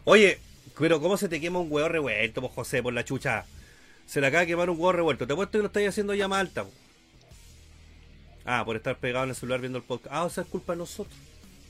Oye, 0.03 0.39
pero 0.79 0.99
¿cómo 0.99 1.15
se 1.15 1.29
te 1.29 1.39
quema 1.39 1.59
un 1.59 1.71
huevo 1.71 1.87
revuelto, 1.87 2.41
pues 2.41 2.53
José, 2.53 2.81
por 2.81 2.91
la 2.91 3.05
chucha? 3.05 3.45
Se 4.07 4.19
le 4.19 4.25
acaba 4.27 4.41
de 4.41 4.47
quemar 4.47 4.69
un 4.71 4.77
huevo 4.77 4.91
revuelto. 4.93 5.27
Te 5.27 5.33
apuesto 5.33 5.51
que 5.59 5.59
lo 5.59 5.67
estáis 5.67 5.89
haciendo 5.89 6.15
ya 6.15 6.27
más 6.27 6.39
alta. 6.39 6.63
po. 6.63 6.71
Ah, 8.45 8.63
por 8.65 8.75
estar 8.75 8.97
pegado 8.97 9.25
en 9.25 9.29
el 9.29 9.35
celular 9.35 9.61
viendo 9.61 9.77
el 9.77 9.83
podcast. 9.83 10.13
Ah, 10.13 10.23
o 10.23 10.29
sea, 10.31 10.43
es 10.43 10.49
culpa 10.49 10.73
de 10.73 10.79
nosotros. 10.79 11.15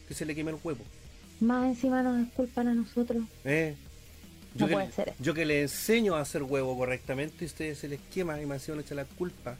Que 0.07 0.14
se 0.14 0.26
le 0.26 0.34
queme 0.34 0.51
el 0.51 0.57
huevo. 0.64 0.84
Más 1.41 1.65
encima 1.65 2.01
nos 2.01 2.18
disculpan 2.19 2.69
a 2.69 2.73
nosotros. 2.73 3.22
Eh. 3.43 3.76
No 4.55 4.68
que, 4.68 4.73
puede 4.73 4.91
ser 4.91 5.14
yo 5.19 5.34
que 5.34 5.45
le 5.45 5.64
enseño 5.64 6.15
a 6.15 6.22
hacer 6.22 6.43
huevo 6.43 6.77
correctamente 6.77 7.43
y 7.43 7.47
ustedes 7.47 7.80
se 7.80 7.88
les 7.88 7.99
quema 8.14 8.39
y 8.39 8.45
me 8.45 8.53
encima 8.55 8.77
le 8.77 8.84
echa 8.84 8.95
la 8.95 9.05
culpa. 9.05 9.57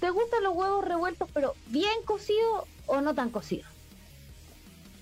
¿Te 0.00 0.10
gustan 0.10 0.42
los 0.44 0.54
huevos 0.54 0.84
revueltos 0.84 1.28
pero 1.32 1.54
bien 1.68 2.02
cocidos 2.04 2.64
o 2.86 3.00
no 3.00 3.14
tan 3.14 3.30
cocidos? 3.30 3.66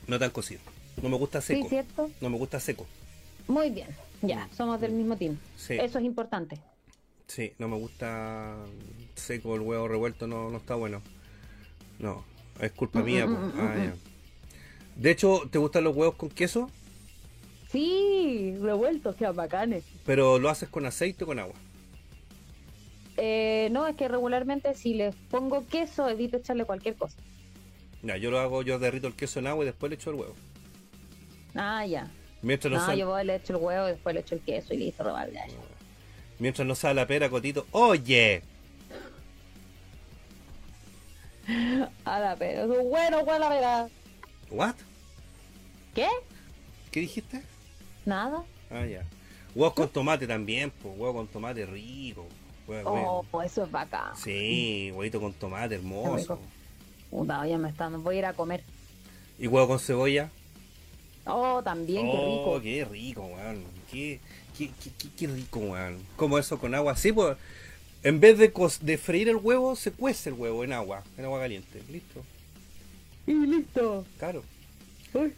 No 0.06 0.18
tan 0.18 0.30
cocido. 0.30 0.60
No 1.02 1.08
me 1.08 1.16
gusta 1.16 1.40
seco. 1.40 1.62
Sí, 1.64 1.68
¿cierto? 1.68 2.10
no 2.20 2.30
me 2.30 2.38
gusta 2.38 2.60
seco. 2.60 2.86
Muy 3.48 3.70
bien. 3.70 3.88
Ya, 4.22 4.48
somos 4.56 4.80
del 4.80 4.92
mismo 4.92 5.16
team. 5.16 5.38
Sí. 5.56 5.74
Eso 5.74 5.98
es 5.98 6.04
importante. 6.04 6.58
Sí, 7.26 7.52
no 7.58 7.68
me 7.68 7.76
gusta 7.76 8.54
seco 9.14 9.54
el 9.54 9.62
huevo 9.62 9.88
revuelto, 9.88 10.26
no, 10.26 10.50
no 10.50 10.58
está 10.58 10.74
bueno. 10.76 11.02
No, 11.98 12.24
es 12.60 12.70
culpa 12.72 13.00
Mm, 13.00 13.04
mía. 13.04 13.26
mm, 13.26 13.30
mm, 13.32 13.52
Ah, 13.60 13.74
mm, 13.76 13.82
ya. 13.84 13.94
De 14.96 15.10
hecho, 15.10 15.42
¿te 15.50 15.58
gustan 15.58 15.84
los 15.84 15.96
huevos 15.96 16.14
con 16.14 16.28
queso? 16.30 16.70
Sí, 17.70 18.56
revueltos, 18.60 19.16
qué 19.16 19.26
bacanes. 19.26 19.84
Pero 20.06 20.38
lo 20.38 20.48
haces 20.48 20.68
con 20.68 20.86
aceite 20.86 21.24
o 21.24 21.26
con 21.26 21.38
agua. 21.38 21.54
Eh, 23.16 23.68
no, 23.70 23.86
es 23.86 23.96
que 23.96 24.08
regularmente 24.08 24.74
si 24.74 24.94
les 24.94 25.14
pongo 25.14 25.66
queso 25.66 26.08
evito 26.08 26.38
echarle 26.38 26.64
cualquier 26.64 26.96
cosa. 26.96 27.16
Ya, 28.02 28.16
yo 28.16 28.30
lo 28.30 28.38
hago, 28.40 28.62
yo 28.62 28.78
derrito 28.78 29.06
el 29.06 29.14
queso 29.14 29.38
en 29.38 29.46
agua 29.46 29.64
y 29.64 29.66
después 29.66 29.90
le 29.90 29.96
echo 29.96 30.10
el 30.10 30.16
huevo. 30.16 30.34
Ah, 31.54 31.86
ya. 31.86 32.10
Mientras 32.42 32.72
no, 32.72 32.86
No, 32.86 32.94
yo 32.94 33.06
voy, 33.08 33.24
le 33.24 33.36
echo 33.36 33.56
el 33.56 33.62
huevo 33.62 33.88
y 33.88 33.92
después 33.92 34.14
le 34.14 34.20
echo 34.20 34.34
el 34.34 34.42
queso 34.42 34.74
y 34.74 34.78
listo, 34.78 35.04
mientras 36.38 36.66
no 36.66 36.74
sale 36.74 36.94
la 36.94 37.06
pera, 37.06 37.30
cotito. 37.30 37.66
¡Oye! 37.70 38.42
A 42.04 42.18
la 42.18 42.36
pera, 42.36 42.66
bueno, 42.66 43.24
bueno, 43.24 43.38
la 43.38 43.48
verdad. 43.48 43.88
¿What? 44.50 44.74
¿Qué? 45.94 46.08
¿Qué 46.90 47.00
dijiste? 47.00 47.42
Nada. 48.04 48.44
Ah, 48.70 48.84
ya. 48.84 49.04
Huevos 49.54 49.74
con 49.74 49.88
tomate 49.88 50.26
también, 50.26 50.70
pues. 50.70 50.94
Huevo 50.98 51.14
con 51.14 51.28
tomate 51.28 51.64
rico. 51.64 52.26
Oh, 52.66 53.24
eso 53.44 53.64
es 53.64 53.70
bacán. 53.70 54.16
Sí, 54.16 54.90
huevito 54.94 55.20
con 55.20 55.32
tomate 55.34 55.74
hermoso. 55.76 56.38
Puta, 57.10 57.46
ya 57.46 57.58
me 57.58 57.68
están, 57.68 58.02
voy 58.02 58.16
a 58.16 58.18
ir 58.20 58.24
a 58.26 58.32
comer. 58.32 58.62
¿Y 59.38 59.46
huevo 59.46 59.68
con 59.68 59.78
cebolla? 59.78 60.30
Oh, 61.26 61.62
también, 61.62 62.06
qué 62.10 62.16
Oh, 62.16 62.56
rico. 62.58 62.62
qué 62.62 62.84
rico, 62.84 63.22
weón. 63.26 63.64
Qué, 63.90 64.20
qué, 64.56 64.70
qué, 64.82 64.90
qué- 64.98 65.08
qué 65.16 65.26
rico, 65.26 65.60
weón. 65.60 65.98
Como 66.16 66.38
eso 66.38 66.58
con 66.58 66.74
agua. 66.74 66.96
Sí, 66.96 67.12
pues. 67.12 67.36
En 68.02 68.20
vez 68.20 68.36
de, 68.38 68.52
cos- 68.52 68.80
de 68.80 68.98
freír 68.98 69.28
el 69.30 69.36
huevo, 69.36 69.76
se 69.76 69.90
cuece 69.90 70.28
el 70.28 70.34
huevo 70.34 70.62
en 70.64 70.72
agua, 70.74 71.02
en 71.16 71.24
agua 71.24 71.40
caliente. 71.40 71.82
Listo. 71.88 72.22
Y 73.26 73.32
listo. 73.32 74.04
Claro. 74.18 74.42
Uy. 75.14 75.32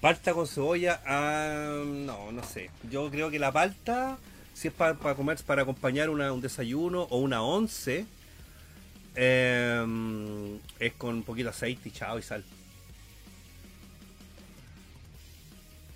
Palta 0.00 0.32
con 0.32 0.46
cebolla, 0.46 1.00
ah, 1.04 1.82
no, 1.84 2.30
no 2.32 2.42
sé. 2.44 2.70
Yo 2.90 3.10
creo 3.10 3.30
que 3.30 3.38
la 3.38 3.50
palta, 3.52 4.18
si 4.60 4.68
es 4.68 4.74
para 4.74 4.94
comer, 5.16 5.38
para 5.46 5.62
acompañar 5.62 6.10
una- 6.10 6.30
un 6.34 6.42
desayuno 6.42 7.04
o 7.04 7.16
una 7.18 7.40
once, 7.42 8.04
eh, 9.14 10.58
es 10.78 10.92
con 10.94 11.14
un 11.14 11.22
poquito 11.22 11.44
de 11.46 11.50
aceite 11.56 11.88
y 11.88 11.92
chao 11.92 12.18
y 12.18 12.22
sal. 12.22 12.44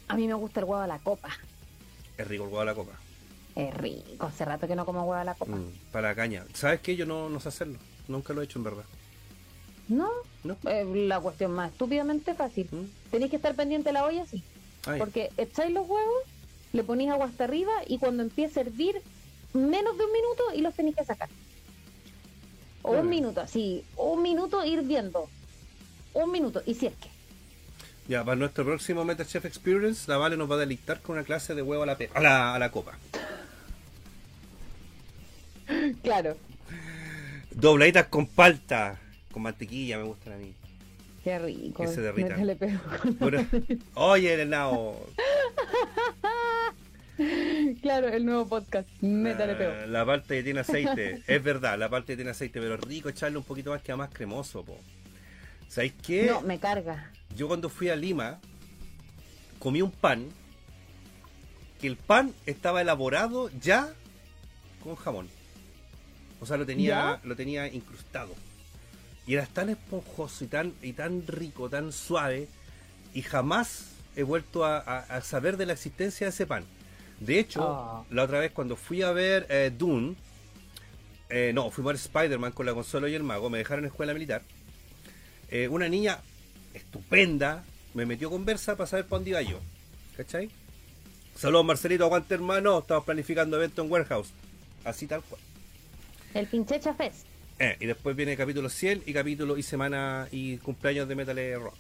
A 0.09 0.17
mí 0.17 0.27
me 0.27 0.33
gusta 0.35 0.61
el 0.61 0.65
huevo 0.65 0.83
a 0.83 0.87
la 0.87 0.99
copa. 0.99 1.29
Es 2.17 2.27
rico 2.27 2.45
el 2.45 2.49
huevo 2.49 2.61
a 2.61 2.65
la 2.65 2.75
copa. 2.75 2.93
Es 3.55 3.75
rico. 3.75 4.27
Hace 4.27 4.45
rato 4.47 4.67
que 4.67 4.75
no 4.77 4.87
como 4.87 5.01
huevo 5.01 5.15
a 5.15 5.25
la 5.25 5.35
copa. 5.35 5.57
Mm, 5.57 5.71
para 5.93 6.09
la 6.09 6.15
caña. 6.15 6.45
¿Sabes 6.55 6.81
qué? 6.81 6.97
Yo 6.97 7.05
no, 7.05 7.29
no 7.29 7.41
sé 7.41 7.49
hacerlo. 7.49 7.79
Nunca 8.09 8.33
lo 8.33 8.41
he 8.41 8.45
hecho 8.45 8.59
en 8.59 8.65
verdad. 8.65 8.85
No, 9.89 10.09
¿No? 10.43 10.57
la 10.65 11.21
cuestión 11.21 11.51
más 11.53 11.71
estúpidamente 11.71 12.35
fácil. 12.35 12.67
¿Mm? 12.73 13.11
Tenéis 13.11 13.31
que 13.31 13.37
estar 13.37 13.55
pendiente 13.55 13.91
de 13.91 13.93
la 13.93 14.05
olla, 14.05 14.25
sí. 14.27 14.43
Ay, 14.87 14.99
Porque 14.99 15.31
echáis 15.37 15.73
los 15.73 15.87
huevos, 15.87 16.23
le 16.75 16.83
ponéis 16.83 17.11
agua 17.11 17.27
hasta 17.27 17.45
arriba 17.45 17.73
y 17.87 17.99
cuando 17.99 18.25
empiece 18.25 18.59
a 18.59 18.65
hervir, 18.65 19.01
menos 19.53 19.97
de 19.97 20.05
un 20.05 20.13
minuto 20.13 20.43
y 20.55 20.61
los 20.61 20.75
tenéis 20.75 20.97
que 20.97 21.05
sacar. 21.05 21.29
O 22.83 22.93
un 22.93 23.09
minuto, 23.09 23.41
así, 23.41 23.85
un 23.97 24.21
minuto 24.23 24.63
hirviendo. 24.65 25.29
Un 26.13 26.31
minuto, 26.31 26.63
y 26.67 26.75
si 26.75 26.87
es 26.87 26.95
que. 26.95 27.09
Ya, 28.09 28.23
para 28.25 28.37
nuestro 28.37 28.65
próximo 28.65 29.05
MetaChef 29.05 29.47
Experience, 29.47 30.11
la 30.11 30.19
Vale 30.19 30.37
nos 30.37 30.51
va 30.51 30.57
a 30.57 30.59
delictar 30.59 31.01
con 31.01 31.15
una 31.15 31.25
clase 31.25 31.55
de 31.55 31.63
huevo 31.63 31.85
a 31.85 31.87
la, 31.87 31.97
a 32.13 32.21
la, 32.21 32.55
a 32.55 32.59
la 32.59 32.71
copa. 32.71 32.99
Claro. 36.03 36.37
Dobladitas 37.53 38.09
con 38.09 38.27
palta, 38.27 39.01
con 39.33 39.43
mantequilla, 39.43 39.97
me 39.97 40.05
gustan 40.05 40.35
a 40.35 40.37
mí. 40.37 40.53
Qué 41.23 41.39
rico. 41.39 41.83
Que 41.83 41.89
se 41.89 42.03
derritan. 42.03 42.59
Bueno, 43.19 43.47
oye, 43.95 44.37
Renao. 44.37 45.07
Claro, 47.83 48.09
el 48.09 48.25
nuevo 48.27 48.49
podcast. 48.49 48.89
Métale. 49.01 49.57
Ah, 49.67 49.87
La 49.87 50.05
parte 50.05 50.37
que 50.37 50.43
tiene 50.43 50.61
aceite, 50.61 51.23
es 51.27 51.43
verdad, 51.43 51.79
la 51.79 51.89
parte 51.89 52.13
que 52.13 52.17
tiene 52.17 52.31
aceite, 52.33 52.61
pero 52.61 52.77
rico 52.77 53.09
echarle 53.09 53.39
un 53.39 53.45
poquito 53.45 53.71
más 53.71 53.83
que 53.83 53.95
más 53.95 54.11
cremoso, 54.13 54.65
po. 54.65 54.79
¿Sabéis 55.69 55.95
qué? 56.05 56.27
No, 56.27 56.41
me 56.43 56.59
carga. 56.59 57.11
Yo 57.37 57.49
cuando 57.49 57.69
fui 57.69 57.89
a 57.89 57.97
Lima, 57.97 58.39
comí 59.59 59.83
un 59.83 59.91
pan, 59.91 60.29
que 61.81 61.87
el 61.87 61.97
pan 61.97 62.33
estaba 62.47 62.81
elaborado 62.83 63.51
ya 63.61 63.93
con 64.83 64.95
jamón. 64.97 65.29
O 66.41 66.47
sea, 66.47 66.57
lo 66.57 66.67
tenía, 66.67 67.21
lo 67.25 67.35
tenía 67.37 67.67
incrustado. 67.69 68.35
Y 69.27 69.35
era 69.35 69.47
tan 69.47 69.71
esponjoso 69.71 70.45
y 70.45 70.49
tan, 70.49 70.75
y 70.83 70.93
tan 70.93 71.27
rico, 71.27 71.71
tan 71.71 71.93
suave, 71.93 72.49
y 73.15 73.23
jamás 73.23 73.93
he 74.17 74.23
vuelto 74.23 74.65
a, 74.65 74.79
a- 74.79 74.99
a 75.17 75.21
saber 75.23 75.57
de 75.57 75.67
la 75.67 75.73
existencia 75.73 76.27
de 76.27 76.31
ese 76.31 76.47
pan. 76.47 76.65
De 77.21 77.39
hecho, 77.39 77.63
Oh. 77.63 78.07
la 78.11 78.25
otra 78.25 78.41
vez 78.41 78.53
cuando 78.53 78.77
fui 78.77 79.03
a 79.03 79.13
ver 79.13 79.47
eh, 79.49 79.71
Dune, 79.77 80.15
eh, 81.31 81.53
no, 81.55 81.71
fuimos 81.71 81.91
a 81.91 81.93
ver 81.93 82.01
Spider-Man 82.01 82.53
con 82.53 82.67
la 82.67 82.75
consola 82.75 83.09
y 83.09 83.15
el 83.15 83.23
mago, 83.23 83.49
me 83.51 83.59
dejaron 83.59 83.85
en 83.85 83.91
escuela 83.91 84.13
militar. 84.13 84.43
Eh, 85.51 85.69
una 85.69 85.89
niña 85.89 86.21
estupenda 86.75 87.65
me 87.95 88.07
metió 88.07 88.31
conversa 88.31 88.77
para 88.77 88.87
saber 88.87 89.07
para 89.07 89.19
dónde 89.19 89.31
iba 89.31 89.43
yo. 89.43 89.61
¿Cachai? 90.17 90.51
Saludos 91.37 91.65
Marcelito, 91.65 92.05
aguante 92.05 92.35
hermano, 92.35 92.79
estamos 92.81 93.05
planificando 93.05 93.57
evento 93.57 93.83
en 93.83 93.91
Warehouse. 93.91 94.31
Así 94.85 95.07
tal 95.07 95.23
cual. 95.23 95.41
El 96.35 96.47
Pinchecha 96.47 96.95
Fest. 96.95 97.27
Eh, 97.59 97.77
y 97.81 97.87
después 97.87 98.17
viene 98.17 98.37
capítulo 98.37 98.69
100 98.69 99.05
y 99.07 99.13
capítulo 99.13 99.57
y 99.57 99.63
semana 99.63 100.29
y 100.33 100.59
cumpleaños 100.59 101.09
de 101.09 101.15
Metal 101.15 101.61
Rock. 101.63 101.77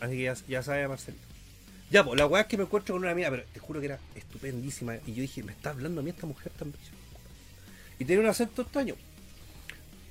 Así 0.00 0.16
que 0.16 0.22
ya, 0.24 0.34
ya 0.48 0.62
sabe 0.62 0.86
Marcelito. 0.88 1.24
Ya, 1.90 2.04
pues 2.04 2.18
la 2.18 2.26
weá 2.26 2.42
es 2.42 2.48
que 2.48 2.56
me 2.56 2.64
encuentro 2.64 2.94
con 2.94 3.02
una 3.02 3.12
amiga, 3.12 3.30
pero 3.30 3.44
te 3.52 3.60
juro 3.60 3.80
que 3.80 3.86
era 3.86 3.98
estupendísima. 4.14 4.96
Y 5.06 5.14
yo 5.14 5.22
dije, 5.22 5.42
me 5.42 5.52
está 5.52 5.70
hablando 5.70 6.00
a 6.00 6.04
mí 6.04 6.10
esta 6.10 6.26
mujer 6.26 6.52
tan 6.58 6.72
bella. 6.72 6.84
Y 7.98 8.04
tiene 8.04 8.22
un 8.22 8.28
acento 8.28 8.62
extraño. 8.62 8.94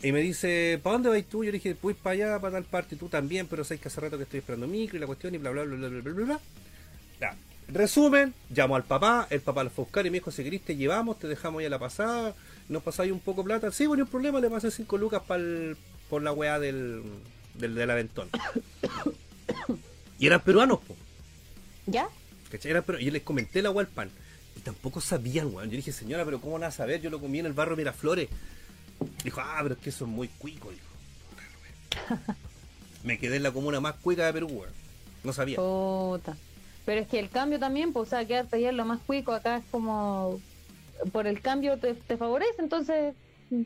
Y 0.02 0.11
me 0.11 0.19
dice, 0.22 0.80
¿para 0.81 0.93
dónde 0.93 1.10
vais 1.10 1.26
tú? 1.26 1.43
Yo 1.43 1.52
le 1.52 1.57
dije, 1.57 1.76
voy 1.81 1.93
para 1.93 2.14
allá, 2.14 2.39
para 2.39 2.53
tal 2.53 2.64
parte, 2.64 2.95
tú 2.95 3.10
también, 3.10 3.47
pero 3.47 3.64
sé 3.64 3.77
que 3.77 3.88
hace 3.88 3.99
rato 4.02 4.18
que 4.18 4.23
estoy 4.23 4.39
esperando 4.39 4.68
micro 4.68 4.97
y 4.97 4.99
la 5.02 5.07
cuestión 5.07 5.34
y 5.35 5.38
bla 5.38 5.49
bla 5.52 5.64
bla 5.64 5.76
bla 5.76 5.89
bla 5.89 6.02
bla 6.02 6.26
bla. 6.26 6.39
Ya. 7.19 7.35
Resumen, 7.68 8.34
llamo 8.52 8.76
al 8.76 8.84
papá, 8.84 9.27
el 9.31 9.41
papá 9.41 9.64
lo 9.64 9.69
fue 9.72 9.85
buscar 9.85 10.06
y 10.06 10.11
me 10.11 10.19
dijo, 10.19 10.31
si 10.31 10.43
querés 10.43 10.61
te 10.61 10.76
llevamos, 10.76 11.18
te 11.18 11.27
dejamos 11.27 11.64
ya 11.64 11.69
la 11.69 11.80
pasada, 11.80 12.35
nos 12.69 12.84
pasáis 12.84 13.11
un 13.11 13.19
poco 13.19 13.43
plata. 13.43 13.72
Sí, 13.72 13.85
bueno, 13.88 14.03
un 14.03 14.10
problema, 14.10 14.39
le 14.39 14.49
pasé 14.49 14.69
5 14.69 14.97
lucas 14.97 15.23
pa'l- 15.27 15.76
por 16.10 16.22
la 16.22 16.31
weá 16.31 16.60
del, 16.60 17.02
del, 17.56 17.73
del 17.73 17.89
aventón. 17.89 18.30
y 20.19 20.27
eran 20.27 20.41
peruanos, 20.41 20.80
po. 20.80 20.95
¿Ya? 21.88 22.07
¿Cachai? 22.52 22.72
Y 22.99 23.06
yo 23.06 23.12
les 23.12 23.24
comenté 23.24 23.62
la 23.62 23.70
al 23.70 23.88
pan. 23.88 24.10
Y 24.56 24.60
tampoco 24.62 25.02
sabían, 25.02 25.53
weón. 25.53 25.70
Yo 25.70 25.76
dije, 25.78 25.91
señora, 25.91 26.24
pero 26.26 26.40
¿cómo 26.40 26.53
van 26.53 26.64
a 26.64 26.72
saber? 26.72 27.02
Yo 27.02 27.10
lo 27.10 27.20
comí 27.20 27.40
en 27.40 27.45
el 27.45 27.53
barrio 27.53 27.76
Miraflores. 27.76 28.30
Dijo, 29.24 29.41
ah, 29.41 29.60
pero 29.62 29.76
es 29.76 29.82
que 29.82 29.90
eso 29.90 30.06
es 30.06 30.12
muy 30.12 30.28
cuico, 30.30 30.70
dijo. 30.72 30.86
Me 33.03 33.20
quedé 33.20 33.36
en 33.38 33.44
la 33.44 33.52
comuna 33.52 33.80
más 33.80 33.95
cuica 33.95 34.26
de 34.26 34.34
Perú, 34.34 34.48
weón. 34.48 34.74
No 35.24 35.34
sabía. 35.34 35.57
Puta. 35.57 36.38
Pero 36.86 37.02
es 37.02 37.07
que 37.07 37.20
el 37.20 37.30
cambio 37.30 37.60
también, 37.60 37.94
pues, 37.94 38.07
o 38.07 38.10
sea, 38.10 38.26
quedarte 38.26 38.56
allá 38.57 38.70
en 38.70 38.78
lo 38.78 38.86
más 38.86 38.99
cuico, 39.06 39.34
acá 39.34 39.57
es 39.57 39.64
como. 39.72 40.40
Por 41.12 41.28
el 41.28 41.41
cambio 41.41 41.78
te, 41.78 41.94
te 41.94 42.16
favorece, 42.18 42.56
entonces. 42.60 43.14
mm, 43.49 43.62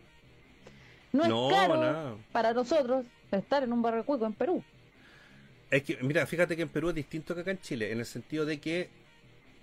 No 1.14 1.24
es 1.24 1.30
No, 1.30 1.50
caro 1.50 1.78
nada. 1.78 2.16
para 2.32 2.54
nosotros 2.54 3.06
estar 3.32 3.64
en 3.64 3.72
un 3.72 3.82
barrio 3.82 4.04
cuico 4.06 4.26
en 4.26 4.34
Perú. 4.34 4.64
Es 5.72 5.84
que, 5.84 5.98
mira, 6.02 6.26
fíjate 6.26 6.56
que 6.56 6.64
en 6.64 6.70
Perú 6.70 6.90
es 6.90 6.96
distinto 6.96 7.36
que 7.36 7.41
acá 7.41 7.52
en 7.52 7.62
Chile, 7.62 7.91
en 7.91 8.00
el 8.00 8.06
sentido 8.06 8.46
de 8.46 8.60
que 8.60 8.90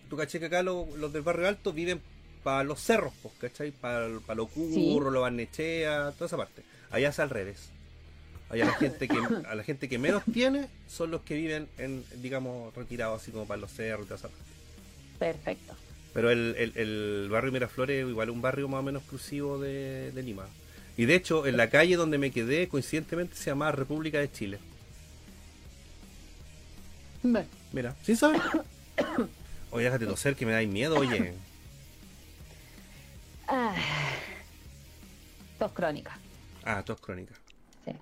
tú 0.09 0.17
caché 0.17 0.39
que 0.39 0.47
acá 0.47 0.63
lo- 0.63 0.87
los 0.97 1.13
del 1.13 1.23
barrio 1.23 1.49
alto 1.49 1.73
viven 1.73 2.01
para 2.45 2.63
los 2.63 2.81
cerros, 2.81 3.13
pues, 3.23 3.35
¿cachai? 3.41 3.73
Para 3.73 4.07
los 4.09 4.49
curros, 4.51 4.75
Sí. 4.75 4.97
los 5.01 5.21
barnechea, 5.21 6.13
toda 6.13 6.27
esa 6.27 6.37
parte. 6.37 6.63
Allá 6.91 7.09
es 7.09 7.19
al 7.19 7.31
revés. 7.31 7.71
Allá 8.49 8.67
la 8.67 8.75
gente 8.75 9.09
que 9.09 9.19
a 9.49 9.55
la 9.57 9.65
gente 9.65 9.89
que 9.89 9.99
menos 9.99 10.23
tiene 10.33 10.69
son 10.89 11.11
los 11.11 11.23
que 11.23 11.35
viven 11.35 11.67
en, 11.79 12.05
digamos, 12.23 12.73
retirados 12.77 13.21
así 13.21 13.33
como 13.33 13.45
para 13.49 13.61
los 13.61 13.73
cerros 13.73 14.05
y 14.05 14.09
toda 14.09 14.19
esa 14.19 14.29
parte. 14.29 14.45
Perfecto. 15.19 15.75
Pero 16.15 16.31
el, 16.31 16.55
el, 16.57 16.73
el 16.77 17.29
barrio 17.29 17.51
Miraflores 17.51 18.05
es 18.05 18.09
igual 18.09 18.31
un 18.31 18.41
barrio 18.41 18.69
más 18.69 18.79
o 18.81 18.83
menos 18.85 19.03
exclusivo 19.03 19.59
de, 19.59 20.13
de 20.13 20.23
Lima. 20.23 20.47
Y 20.97 21.07
de 21.07 21.17
hecho, 21.17 21.47
en 21.47 21.57
la 21.57 21.69
calle 21.69 21.97
donde 21.97 22.17
me 22.19 22.31
quedé, 22.31 22.69
coincidentemente 22.69 23.35
se 23.37 23.51
llamaba 23.51 23.73
República 23.73 24.21
de 24.21 24.31
Chile. 24.31 24.59
Mira, 27.73 27.95
¿sí 28.03 28.15
sabes? 28.17 28.41
Oye, 29.71 29.85
déjate 29.85 30.07
toser 30.07 30.37
que 30.37 30.47
me 30.47 30.53
dais 30.53 30.69
miedo, 30.69 30.97
oye. 30.99 31.35
ah, 33.49 33.75
dos 35.59 35.73
crónicas. 35.73 36.15
Ah, 36.65 36.83
tos 36.83 37.01
crónica. 37.01 37.35
Sí. 37.85 37.93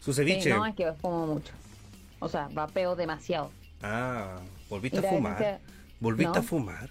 Su 0.00 0.12
Sí, 0.12 0.16
ceviche. 0.18 0.50
no, 0.50 0.66
es 0.66 0.74
que 0.74 0.92
fumo 0.94 1.26
mucho. 1.26 1.52
O 2.20 2.28
sea, 2.28 2.48
vapeo 2.52 2.96
demasiado. 2.96 3.50
Ah, 3.82 4.38
volviste 4.68 4.98
a 4.98 5.02
fumar. 5.02 5.60
Volviste 6.00 6.32
No. 6.34 6.40
a 6.40 6.42
fumar. 6.42 6.90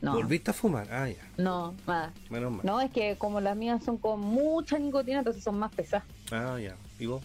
No, 0.00 0.12
Volviste 0.14 0.50
a 0.52 0.54
fumar. 0.54 0.86
Ah, 0.92 1.08
ya. 1.08 1.16
no, 1.38 1.74
nada. 1.86 2.12
Menos 2.30 2.52
mal. 2.52 2.60
No, 2.64 2.80
es 2.80 2.90
que 2.92 3.16
como 3.18 3.40
las 3.40 3.56
mías 3.56 3.82
son 3.84 3.98
con 3.98 4.20
mucha 4.20 4.78
nicotina, 4.78 5.18
entonces 5.18 5.42
son 5.42 5.58
más 5.58 5.74
pesadas. 5.74 6.06
Ah, 6.30 6.56
ya. 6.60 6.76
¿Y 7.00 7.06
vos? 7.06 7.22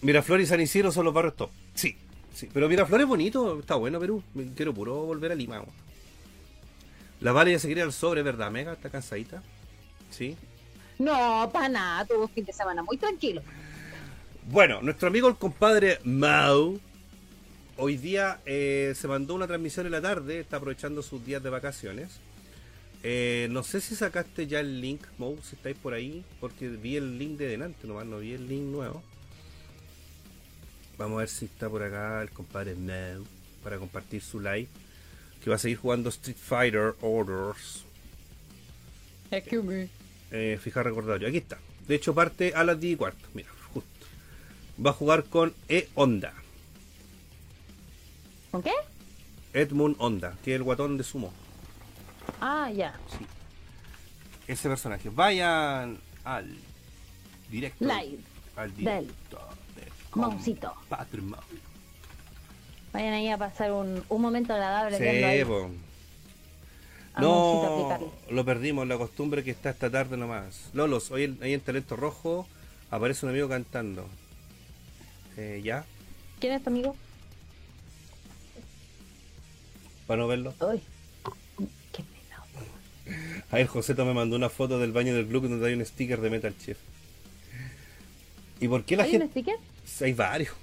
Miraflores 0.00 0.46
y 0.46 0.50
San 0.50 0.60
Isidro 0.60 0.92
son 0.92 1.04
los 1.04 1.14
barrios 1.14 1.36
top. 1.36 1.50
Sí, 1.74 1.96
sí. 2.34 2.48
Pero 2.52 2.68
Miraflores 2.68 3.04
es 3.04 3.08
bonito, 3.08 3.60
está 3.60 3.74
bueno 3.74 3.98
Perú. 3.98 4.22
Quiero 4.54 4.72
puro 4.72 5.04
volver 5.04 5.32
a 5.32 5.34
Lima. 5.34 5.62
La 7.20 7.32
Vale 7.32 7.52
ya 7.52 7.58
se 7.58 7.68
quiere 7.68 7.82
al 7.82 7.92
sobre, 7.92 8.22
¿verdad, 8.22 8.50
Mega? 8.50 8.72
¿Está 8.72 8.90
cansadita? 8.90 9.42
Sí. 10.10 10.36
No, 10.98 11.48
para 11.52 11.68
nada, 11.68 12.04
tuve 12.04 12.18
un 12.18 12.28
fin 12.28 12.44
de 12.44 12.52
semana 12.52 12.82
muy 12.82 12.96
tranquilo. 12.96 13.42
Bueno, 14.48 14.80
nuestro 14.82 15.08
amigo 15.08 15.28
el 15.28 15.36
compadre 15.36 15.98
Mau 16.04 16.78
hoy 17.76 17.96
día 17.96 18.40
eh, 18.46 18.94
se 18.96 19.08
mandó 19.08 19.34
una 19.34 19.46
transmisión 19.46 19.86
en 19.86 19.92
la 19.92 20.00
tarde, 20.00 20.40
está 20.40 20.56
aprovechando 20.56 21.02
sus 21.02 21.24
días 21.24 21.42
de 21.42 21.50
vacaciones. 21.50 22.20
Eh, 23.02 23.48
no 23.50 23.62
sé 23.62 23.80
si 23.80 23.94
sacaste 23.94 24.46
ya 24.46 24.60
el 24.60 24.80
link, 24.80 25.02
Mau, 25.18 25.38
si 25.42 25.56
estáis 25.56 25.76
por 25.76 25.94
ahí, 25.94 26.24
porque 26.40 26.68
vi 26.68 26.96
el 26.96 27.18
link 27.18 27.38
de 27.38 27.48
delante 27.48 27.86
nomás, 27.86 28.06
no 28.06 28.18
vi 28.18 28.32
el 28.32 28.48
link 28.48 28.64
nuevo. 28.64 29.02
Vamos 30.98 31.16
a 31.16 31.20
ver 31.20 31.28
si 31.28 31.44
está 31.46 31.68
por 31.68 31.82
acá 31.82 32.22
el 32.22 32.30
compadre 32.30 32.74
Mau 32.74 33.24
para 33.62 33.78
compartir 33.78 34.22
su 34.22 34.40
live, 34.40 34.68
que 35.42 35.50
va 35.50 35.56
a 35.56 35.58
seguir 35.58 35.76
jugando 35.78 36.08
Street 36.08 36.36
Fighter 36.36 36.94
Orders. 37.00 37.84
Excuse 39.30 39.62
me. 39.62 39.88
Eh, 40.30 40.58
fija 40.60 40.82
recordatorio, 40.82 41.28
aquí 41.28 41.38
está. 41.38 41.58
De 41.86 41.94
hecho, 41.94 42.14
parte 42.14 42.52
a 42.54 42.64
las 42.64 42.80
10 42.80 42.94
y 42.94 42.96
cuarto. 42.96 43.28
Mira, 43.34 43.48
justo. 43.72 44.06
Va 44.84 44.90
a 44.90 44.94
jugar 44.94 45.24
con 45.24 45.54
E 45.68 45.88
Honda. 45.94 46.32
¿Con 48.50 48.62
qué? 48.62 48.72
Edmund 49.52 49.96
Honda, 49.98 50.36
que 50.44 50.52
es 50.52 50.56
el 50.56 50.62
guatón 50.62 50.96
de 50.98 51.04
sumo. 51.04 51.32
Ah, 52.40 52.70
ya. 52.70 52.94
Sí. 53.10 53.24
Ese 54.46 54.68
personaje. 54.68 55.08
Vayan 55.10 55.98
al 56.24 56.56
directo. 57.50 57.84
Live. 57.84 58.18
Al 58.56 58.74
directo. 58.74 59.45
Compadre 60.20 61.22
Mau. 61.22 61.40
Vayan 62.92 63.12
ahí 63.14 63.28
a 63.28 63.36
pasar 63.38 63.72
un, 63.72 64.02
un 64.08 64.22
momento 64.22 64.54
agradable 64.54 64.96
Sí, 64.98 65.44
po. 65.44 65.70
No, 67.18 67.98
lo 68.30 68.44
perdimos, 68.44 68.86
la 68.86 68.98
costumbre 68.98 69.42
que 69.42 69.50
está 69.50 69.70
esta 69.70 69.90
tarde 69.90 70.16
nomás. 70.18 70.70
Lolos, 70.74 71.10
hoy 71.10 71.24
en- 71.24 71.38
ahí 71.42 71.54
en 71.54 71.60
Talento 71.60 71.96
Rojo 71.96 72.46
aparece 72.90 73.24
un 73.26 73.30
amigo 73.30 73.48
cantando. 73.48 74.06
Eh, 75.38 75.60
¿Ya? 75.64 75.84
¿Quién 76.40 76.52
es 76.54 76.62
tu 76.62 76.68
amigo? 76.70 76.94
Para 80.06 80.20
no 80.22 80.28
verlo. 80.28 80.54
Uy, 80.60 80.80
qué 81.92 82.02
pena. 82.02 83.44
A 83.50 83.56
ver, 83.56 83.66
Joseto 83.66 84.04
me 84.04 84.14
mandó 84.14 84.36
una 84.36 84.48
foto 84.50 84.78
del 84.78 84.92
baño 84.92 85.14
del 85.14 85.26
club 85.26 85.48
donde 85.48 85.66
hay 85.68 85.74
un 85.74 85.84
sticker 85.84 86.20
de 86.20 86.30
Metal 86.30 86.54
Chef. 86.58 86.78
¿Y 88.60 88.68
por 88.68 88.84
qué 88.84 88.96
la 88.96 89.04
¿Hay 89.04 89.10
gente.? 89.12 89.24
un 89.26 89.30
sticker? 89.30 89.56
Hay 90.00 90.12
varios. 90.12 90.54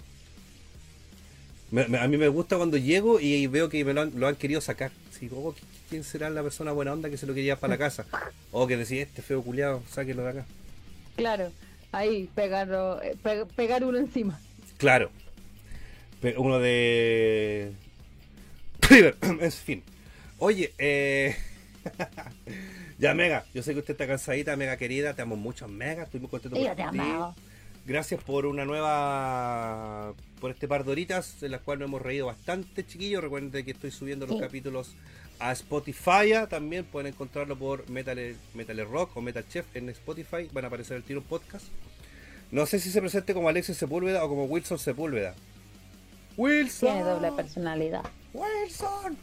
Me- 1.71 1.87
me- 1.87 1.97
a 1.97 2.07
mí 2.07 2.17
me 2.17 2.27
gusta 2.27 2.57
cuando 2.57 2.77
llego 2.77 3.19
y 3.19 3.47
veo 3.47 3.67
que 3.69 3.83
me 3.83 3.93
lo 3.93 4.01
han, 4.01 4.11
lo 4.19 4.27
han 4.27 4.35
querido 4.35 4.61
sacar. 4.61 4.91
Sí, 5.17 5.29
oh, 5.33 5.53
¿qui- 5.53 5.63
¿quién 5.89 6.03
será 6.03 6.29
la 6.29 6.43
persona 6.43 6.71
buena 6.71 6.93
onda 6.93 7.09
que 7.09 7.17
se 7.17 7.25
lo 7.25 7.33
quería 7.33 7.53
llevar 7.53 7.59
para 7.61 7.73
la 7.73 7.77
casa? 7.79 8.05
O 8.51 8.67
que 8.67 8.77
decía, 8.77 9.01
este 9.01 9.21
feo 9.21 9.41
culiado, 9.41 9.81
sáquelo 9.89 10.23
de 10.23 10.29
acá. 10.29 10.45
Claro, 11.15 11.51
ahí 11.91 12.29
pegarlo, 12.35 13.01
eh, 13.01 13.15
pe- 13.23 13.45
pegar 13.55 13.83
uno 13.83 13.97
encima. 13.97 14.39
Claro. 14.77 15.09
Pe- 16.21 16.35
Uno 16.37 16.59
de. 16.59 17.71
River, 18.89 19.17
en 19.21 19.51
fin. 19.51 19.83
Oye, 20.37 20.73
eh. 20.77 21.35
ya, 22.99 23.13
Mega, 23.13 23.45
yo 23.53 23.61
sé 23.63 23.73
que 23.73 23.79
usted 23.79 23.93
está 23.93 24.07
cansadita, 24.07 24.55
Mega 24.55 24.77
querida, 24.77 25.13
te 25.15 25.21
amo 25.23 25.35
mucho, 25.35 25.67
Mega, 25.67 26.03
estoy 26.03 26.19
muy 26.19 26.29
contento 26.29 26.55
por 26.55 26.65
yo 26.65 26.75
te 26.75 26.83
ti. 26.91 26.97
Gracias 27.85 28.23
por 28.23 28.45
una 28.45 28.63
nueva. 28.65 30.13
por 30.39 30.51
este 30.51 30.67
par 30.67 30.83
de 30.83 30.91
horitas, 30.91 31.41
en 31.43 31.51
las 31.51 31.61
cuales 31.61 31.79
nos 31.81 31.87
hemos 31.87 32.01
reído 32.01 32.25
bastante, 32.25 32.85
chiquillos. 32.85 33.23
Recuerden 33.23 33.51
que 33.63 33.71
estoy 33.71 33.91
subiendo 33.91 34.25
los 34.25 34.35
Sí. 34.35 34.41
capítulos 34.41 34.93
a 35.39 35.51
Spotify. 35.53 36.33
También 36.49 36.83
pueden 36.85 37.13
encontrarlo 37.13 37.57
por 37.57 37.89
Metal, 37.89 38.35
Metal 38.53 38.85
Rock 38.89 39.15
o 39.17 39.21
Metal 39.21 39.45
Chef 39.47 39.65
en 39.75 39.89
Spotify. 39.89 40.49
Van 40.51 40.65
a 40.65 40.67
aparecer 40.67 40.97
el 40.97 41.03
tiro 41.03 41.21
podcast. 41.21 41.65
No 42.51 42.65
sé 42.65 42.79
si 42.79 42.91
se 42.91 42.99
presente 43.01 43.33
como 43.33 43.47
Alexis 43.49 43.77
Sepúlveda 43.77 44.23
o 44.23 44.29
como 44.29 44.45
Wilson 44.45 44.79
Sepúlveda. 44.79 45.33
Wilson. 46.37 46.89
Tiene 46.93 47.03
doble 47.09 47.31
personalidad. 47.31 48.03
Wilson. 48.33 49.17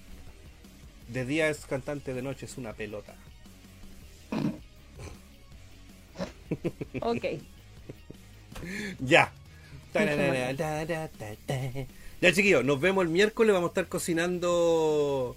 De 1.09 1.25
día 1.27 1.49
es 1.49 1.67
cantante, 1.67 2.15
de 2.15 2.23
noche 2.23 2.47
es 2.47 2.57
una 2.57 2.73
pelota. 2.73 3.15
Ok. 7.03 7.25
Ya. 9.01 9.33
Ya 12.21 12.33
chiquillos, 12.33 12.65
nos 12.65 12.81
vemos 12.81 13.05
el 13.05 13.11
miércoles, 13.11 13.53
vamos 13.55 13.69
a 13.69 13.73
estar 13.73 13.89
cocinando... 13.89 15.37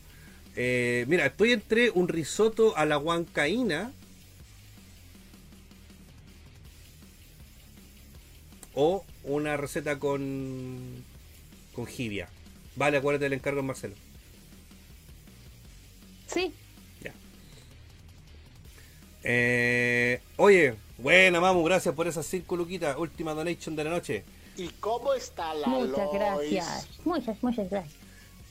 eh, 0.55 1.05
mira, 1.07 1.25
estoy 1.25 1.53
entre 1.53 1.89
un 1.91 2.07
risotto 2.07 2.75
a 2.75 2.85
la 2.85 2.97
huancaína 2.97 3.91
o 8.73 9.05
una 9.23 9.57
receta 9.57 9.99
con 9.99 11.03
con 11.73 11.87
jibia. 11.87 12.29
Vale, 12.75 12.97
acuérdate 12.97 13.25
del 13.25 13.33
encargo 13.33 13.61
en 13.61 13.67
Marcelo. 13.67 13.95
Sí, 16.27 16.53
Eh, 19.23 20.19
oye, 20.35 20.75
buena 20.97 21.39
mamu, 21.41 21.63
gracias 21.63 21.93
por 21.95 22.07
esas 22.07 22.25
5 22.25 22.55
luquitas. 22.55 22.95
Última 22.97 23.33
donation 23.33 23.75
de 23.75 23.83
la 23.83 23.89
noche. 23.89 24.23
¿Y 24.57 24.67
cómo 24.79 25.13
está 25.13 25.53
la 25.55 25.67
Muchas 25.67 25.97
Lois? 25.97 26.09
gracias. 26.13 26.87
Muchas, 27.05 27.41
muchas 27.43 27.69
gracias. 27.69 27.93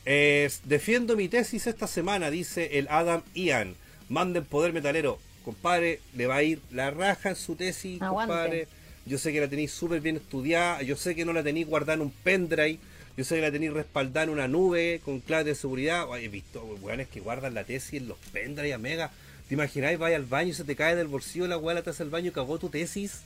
Eh, 0.04 0.50
defiendo 0.64 1.16
mi 1.16 1.28
tesis 1.28 1.66
esta 1.66 1.86
semana, 1.86 2.30
dice 2.30 2.78
el 2.78 2.88
Adam 2.90 3.22
Ian. 3.34 3.76
Manden 4.08 4.44
poder 4.44 4.72
metalero. 4.72 5.18
Compadre, 5.44 6.00
le 6.14 6.26
va 6.26 6.36
a 6.36 6.42
ir 6.42 6.60
la 6.70 6.90
raja 6.90 7.30
en 7.30 7.36
su 7.36 7.54
tesis, 7.56 8.00
Aguante. 8.02 8.32
compadre. 8.32 8.68
Yo 9.06 9.18
sé 9.18 9.32
que 9.32 9.40
la 9.40 9.48
tenéis 9.48 9.72
súper 9.72 10.00
bien 10.00 10.16
estudiada. 10.16 10.82
Yo 10.82 10.96
sé 10.96 11.14
que 11.14 11.24
no 11.24 11.32
la 11.32 11.42
tenéis 11.42 11.66
guardada 11.66 11.94
en 11.94 12.02
un 12.02 12.10
pendrive. 12.10 12.78
Yo 13.16 13.24
sé 13.24 13.36
que 13.36 13.42
la 13.42 13.50
tenéis 13.52 13.72
respaldada 13.72 14.24
en 14.24 14.30
una 14.30 14.48
nube 14.48 15.00
con 15.04 15.20
clave 15.20 15.44
de 15.44 15.54
seguridad. 15.54 16.08
Oye, 16.08 16.24
He 16.26 16.28
visto 16.28 16.62
weones 16.80 17.08
que 17.08 17.20
guardan 17.20 17.54
la 17.54 17.64
tesis 17.64 17.94
en 18.00 18.08
los 18.08 18.18
pendrive, 18.32 18.78
mega. 18.78 19.10
¿Te 19.52 19.56
imagináis? 19.56 19.98
Vaya 19.98 20.16
al 20.16 20.24
baño 20.24 20.48
y 20.48 20.54
se 20.54 20.64
te 20.64 20.74
cae 20.74 20.96
del 20.96 21.08
bolsillo 21.08 21.46
la 21.46 21.58
weá, 21.58 21.74
la 21.74 21.82
taza 21.82 22.02
del 22.02 22.10
baño 22.10 22.28
y 22.28 22.30
cagó 22.30 22.58
tu 22.58 22.70
tesis. 22.70 23.20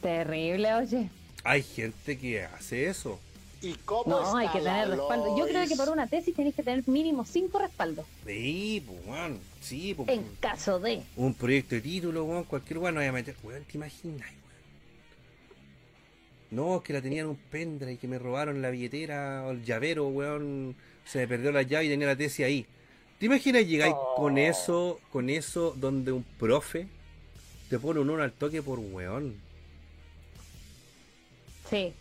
Terrible, 0.00 0.74
oye. 0.74 1.10
Hay 1.42 1.64
gente 1.64 2.16
que 2.16 2.44
hace 2.44 2.86
eso. 2.86 3.18
¿Y 3.60 3.74
cómo 3.84 4.04
No, 4.06 4.24
está 4.24 4.38
hay 4.38 4.48
que 4.56 4.60
tener 4.60 4.90
respaldo. 4.90 5.36
Yo 5.36 5.48
creo 5.48 5.66
que 5.66 5.74
por 5.74 5.88
una 5.88 6.06
tesis 6.06 6.32
tenés 6.36 6.54
que 6.54 6.62
tener 6.62 6.88
mínimo 6.88 7.24
cinco 7.24 7.58
respaldos. 7.58 8.06
Sí, 8.24 8.80
pues, 8.86 8.98
weón. 9.08 9.40
Sí, 9.60 9.92
pues. 9.92 10.08
En 10.08 10.22
caso 10.38 10.78
de. 10.78 11.02
un 11.16 11.34
proyecto 11.34 11.74
de 11.74 11.80
título, 11.80 12.22
weón, 12.22 12.44
cualquier 12.44 12.78
weón, 12.78 12.94
no 12.94 13.00
voy 13.00 13.08
a 13.08 13.12
meter, 13.12 13.34
weón, 13.42 13.64
¿te 13.64 13.76
imaginas, 13.76 14.20
weón? 14.20 14.36
No, 16.52 16.76
es 16.76 16.82
que 16.82 16.92
la 16.92 17.02
tenía 17.02 17.22
en 17.22 17.26
un 17.26 17.36
pendrive 17.50 17.94
y 17.94 17.96
que 17.96 18.06
me 18.06 18.20
robaron 18.20 18.62
la 18.62 18.70
billetera 18.70 19.46
o 19.46 19.50
el 19.50 19.64
llavero, 19.64 20.06
weón, 20.06 20.76
se 21.04 21.18
me 21.18 21.26
perdió 21.26 21.50
la 21.50 21.62
llave 21.62 21.86
y 21.86 21.88
tenía 21.88 22.06
la 22.06 22.14
tesis 22.14 22.46
ahí. 22.46 22.68
¿Te 23.18 23.26
imaginas 23.26 23.66
llegáis 23.66 23.94
con 24.16 24.36
eso, 24.38 25.00
con 25.10 25.30
eso, 25.30 25.74
donde 25.76 26.12
un 26.12 26.22
profe 26.22 26.86
te 27.70 27.78
pone 27.78 28.00
un 28.00 28.10
uno 28.10 28.22
al 28.22 28.32
toque 28.32 28.62
por 28.62 28.78
weón? 28.78 29.34
Sí. 31.70 31.92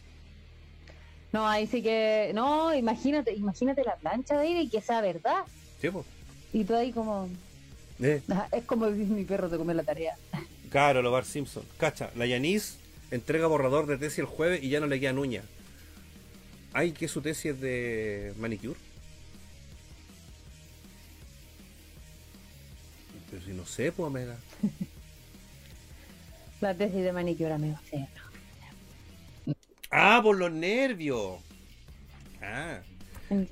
No, 1.32 1.48
ahí 1.48 1.68
sí 1.68 1.82
que. 1.82 2.32
No, 2.34 2.74
imagínate, 2.76 3.34
imagínate 3.34 3.84
la 3.84 3.96
plancha 3.96 4.36
de 4.38 4.48
ahí 4.48 4.58
y 4.60 4.70
que 4.70 4.82
sea 4.82 5.02
verdad. 5.02 5.44
¿Sí, 5.82 5.90
po? 5.90 6.06
Y 6.54 6.64
tú 6.64 6.76
ahí 6.76 6.92
como. 6.92 7.30
Eh, 8.02 8.22
"Ah, 8.30 8.48
Es 8.52 8.64
como 8.66 8.88
mi 8.90 9.24
perro 9.24 9.50
te 9.50 9.58
come 9.58 9.74
la 9.74 9.84
tarea. 9.84 10.18
Claro, 10.70 11.02
lo 11.02 11.12
Bar 11.12 11.26
Simpson. 11.26 11.64
Cacha, 11.78 12.12
la 12.16 12.26
Yanis 12.26 12.78
entrega 13.12 13.48
borrador 13.48 13.86
de 13.88 13.98
tesis 13.98 14.20
el 14.20 14.26
jueves 14.26 14.62
y 14.64 14.70
ya 14.70 14.80
no 14.82 14.88
le 14.88 15.00
quedan 15.00 15.18
uñas. 15.18 15.46
Ay, 16.74 16.92
que 16.92 17.08
su 17.08 17.22
tesis 17.22 17.46
es 17.54 17.62
de 17.62 18.34
manicure. 18.38 18.80
Pero 23.36 23.46
si 23.48 23.52
no 23.52 23.66
sé, 23.66 23.92
pues, 23.92 24.08
Omega. 24.08 24.38
La 26.62 26.74
tesis 26.74 27.04
de 27.04 27.12
manicure, 27.12 27.52
amigo. 27.52 27.78
Sí. 27.92 28.06
Ah, 29.92 30.22
por 30.24 30.38
los 30.38 30.54
nervios. 30.54 31.42
Ah. 32.42 32.80
En- 33.30 33.50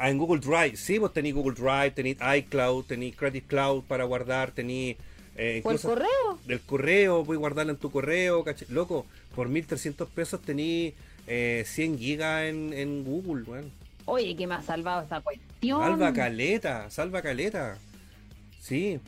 Ah, 0.00 0.10
en 0.10 0.18
Google 0.18 0.40
Drive. 0.40 0.76
Sí, 0.76 0.98
vos 0.98 1.12
tenéis 1.12 1.34
Google 1.34 1.56
Drive, 1.56 1.90
tenéis 1.90 2.18
iCloud, 2.36 2.84
tenéis 2.84 3.16
Credit 3.16 3.44
Cloud 3.44 3.82
para 3.82 4.04
guardar, 4.04 4.52
tenéis... 4.52 4.96
Eh, 5.34 5.60
¿O 5.64 5.72
el 5.72 5.80
correo? 5.80 6.38
del 6.46 6.60
correo, 6.60 7.24
voy 7.24 7.34
a 7.36 7.40
guardarla 7.40 7.72
en 7.72 7.78
tu 7.78 7.90
correo, 7.90 8.44
caché. 8.44 8.64
Loco, 8.68 9.06
por 9.34 9.48
1300 9.48 10.08
pesos 10.08 10.40
tení 10.40 10.94
eh, 11.26 11.64
100 11.66 11.98
gigas 11.98 12.44
en, 12.44 12.72
en 12.74 13.02
Google, 13.02 13.42
weón. 13.42 13.72
Oye, 14.04 14.36
que 14.36 14.46
me 14.46 14.54
ha 14.54 14.62
salvado 14.62 15.02
esta 15.02 15.20
cuestión. 15.20 15.80
Salva 15.80 16.12
caleta, 16.12 16.88
salva 16.90 17.20
caleta. 17.20 17.76
Sí. 18.60 19.00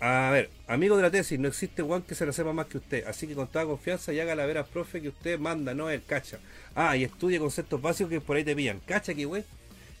A 0.00 0.30
ver, 0.30 0.50
amigo 0.68 0.96
de 0.96 1.02
la 1.02 1.10
tesis, 1.10 1.38
no 1.40 1.48
existe 1.48 1.82
one 1.82 2.04
que 2.06 2.14
se 2.14 2.24
la 2.24 2.32
sepa 2.32 2.52
más 2.52 2.66
que 2.66 2.78
usted, 2.78 3.04
así 3.06 3.26
que 3.26 3.34
con 3.34 3.48
toda 3.48 3.66
confianza 3.66 4.12
y 4.12 4.20
haga 4.20 4.36
la 4.36 4.46
vera 4.46 4.64
profe 4.64 5.02
que 5.02 5.08
usted 5.08 5.40
manda, 5.40 5.74
no 5.74 5.90
el 5.90 6.04
cacha. 6.04 6.38
Ah, 6.76 6.96
y 6.96 7.02
estudie 7.02 7.40
conceptos 7.40 7.82
básicos 7.82 8.10
que 8.10 8.20
por 8.20 8.36
ahí 8.36 8.44
te 8.44 8.54
pillan. 8.54 8.80
Cacha, 8.80 9.12
qué 9.14 9.24
güey. 9.24 9.44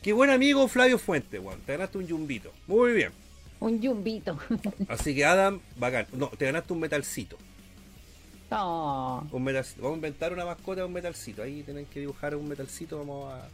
Qué 0.02 0.12
buen 0.12 0.30
amigo 0.30 0.68
Flavio 0.68 0.98
Fuente, 0.98 1.40
weón. 1.40 1.60
Te 1.62 1.72
ganaste 1.72 1.98
un 1.98 2.06
yumbito. 2.06 2.52
Muy 2.68 2.92
bien. 2.92 3.10
Un 3.58 3.80
yumbito. 3.80 4.38
Así 4.88 5.14
que 5.16 5.24
Adam, 5.24 5.60
bacán. 5.76 6.06
No, 6.12 6.28
te 6.28 6.44
ganaste 6.44 6.72
un 6.72 6.80
metalcito. 6.80 7.36
no. 8.52 9.28
Un 9.32 9.42
metalcito. 9.42 9.82
Vamos 9.82 9.96
a 9.96 9.98
inventar 9.98 10.32
una 10.32 10.44
mascota 10.44 10.82
de 10.82 10.86
un 10.86 10.92
metalcito. 10.92 11.42
Ahí 11.42 11.64
tienen 11.64 11.86
que 11.86 11.98
dibujar 11.98 12.36
un 12.36 12.48
metalcito. 12.48 12.98
Vamos 12.98 13.34
a, 13.34 13.48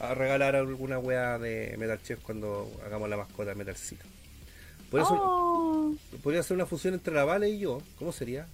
a 0.00 0.14
regalar 0.14 0.56
alguna 0.56 0.98
wea 0.98 1.38
de 1.38 1.74
Metal 1.78 2.00
Chef 2.02 2.20
cuando 2.20 2.70
hagamos 2.84 3.08
la 3.08 3.16
mascota 3.16 3.50
de 3.50 3.54
metalcito. 3.56 4.04
Por 4.90 5.00
eso 5.00 5.14
Oh. 5.20 5.94
podría 6.22 6.42
ser 6.42 6.56
una 6.56 6.66
fusión 6.66 6.94
entre 6.94 7.14
la 7.14 7.24
Vale 7.24 7.48
y 7.48 7.58
yo. 7.60 7.80
¿Cómo 7.98 8.12
sería? 8.12 8.46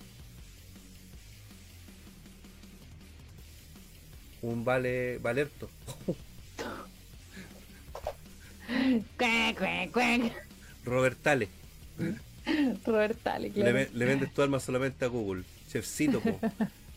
Un 4.42 4.64
Vale 4.64 5.18
Valerto. 5.18 5.68
Robertale. 10.84 11.48
Robertale, 12.84 13.48
Le, 13.48 13.54
claro. 13.54 13.74
ve- 13.74 13.90
le 13.92 14.04
vendes 14.04 14.32
tu 14.32 14.42
alma 14.42 14.60
solamente 14.60 15.04
a 15.04 15.08
Google. 15.08 15.44
Chefcito, 15.70 16.20
po. 16.20 16.40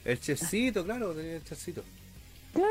El 0.06 0.20
chefcito, 0.20 0.84
claro, 0.84 1.14
tenía 1.14 1.36
el 1.36 1.44
chefcito. 1.44 1.84
Claro, 2.54 2.70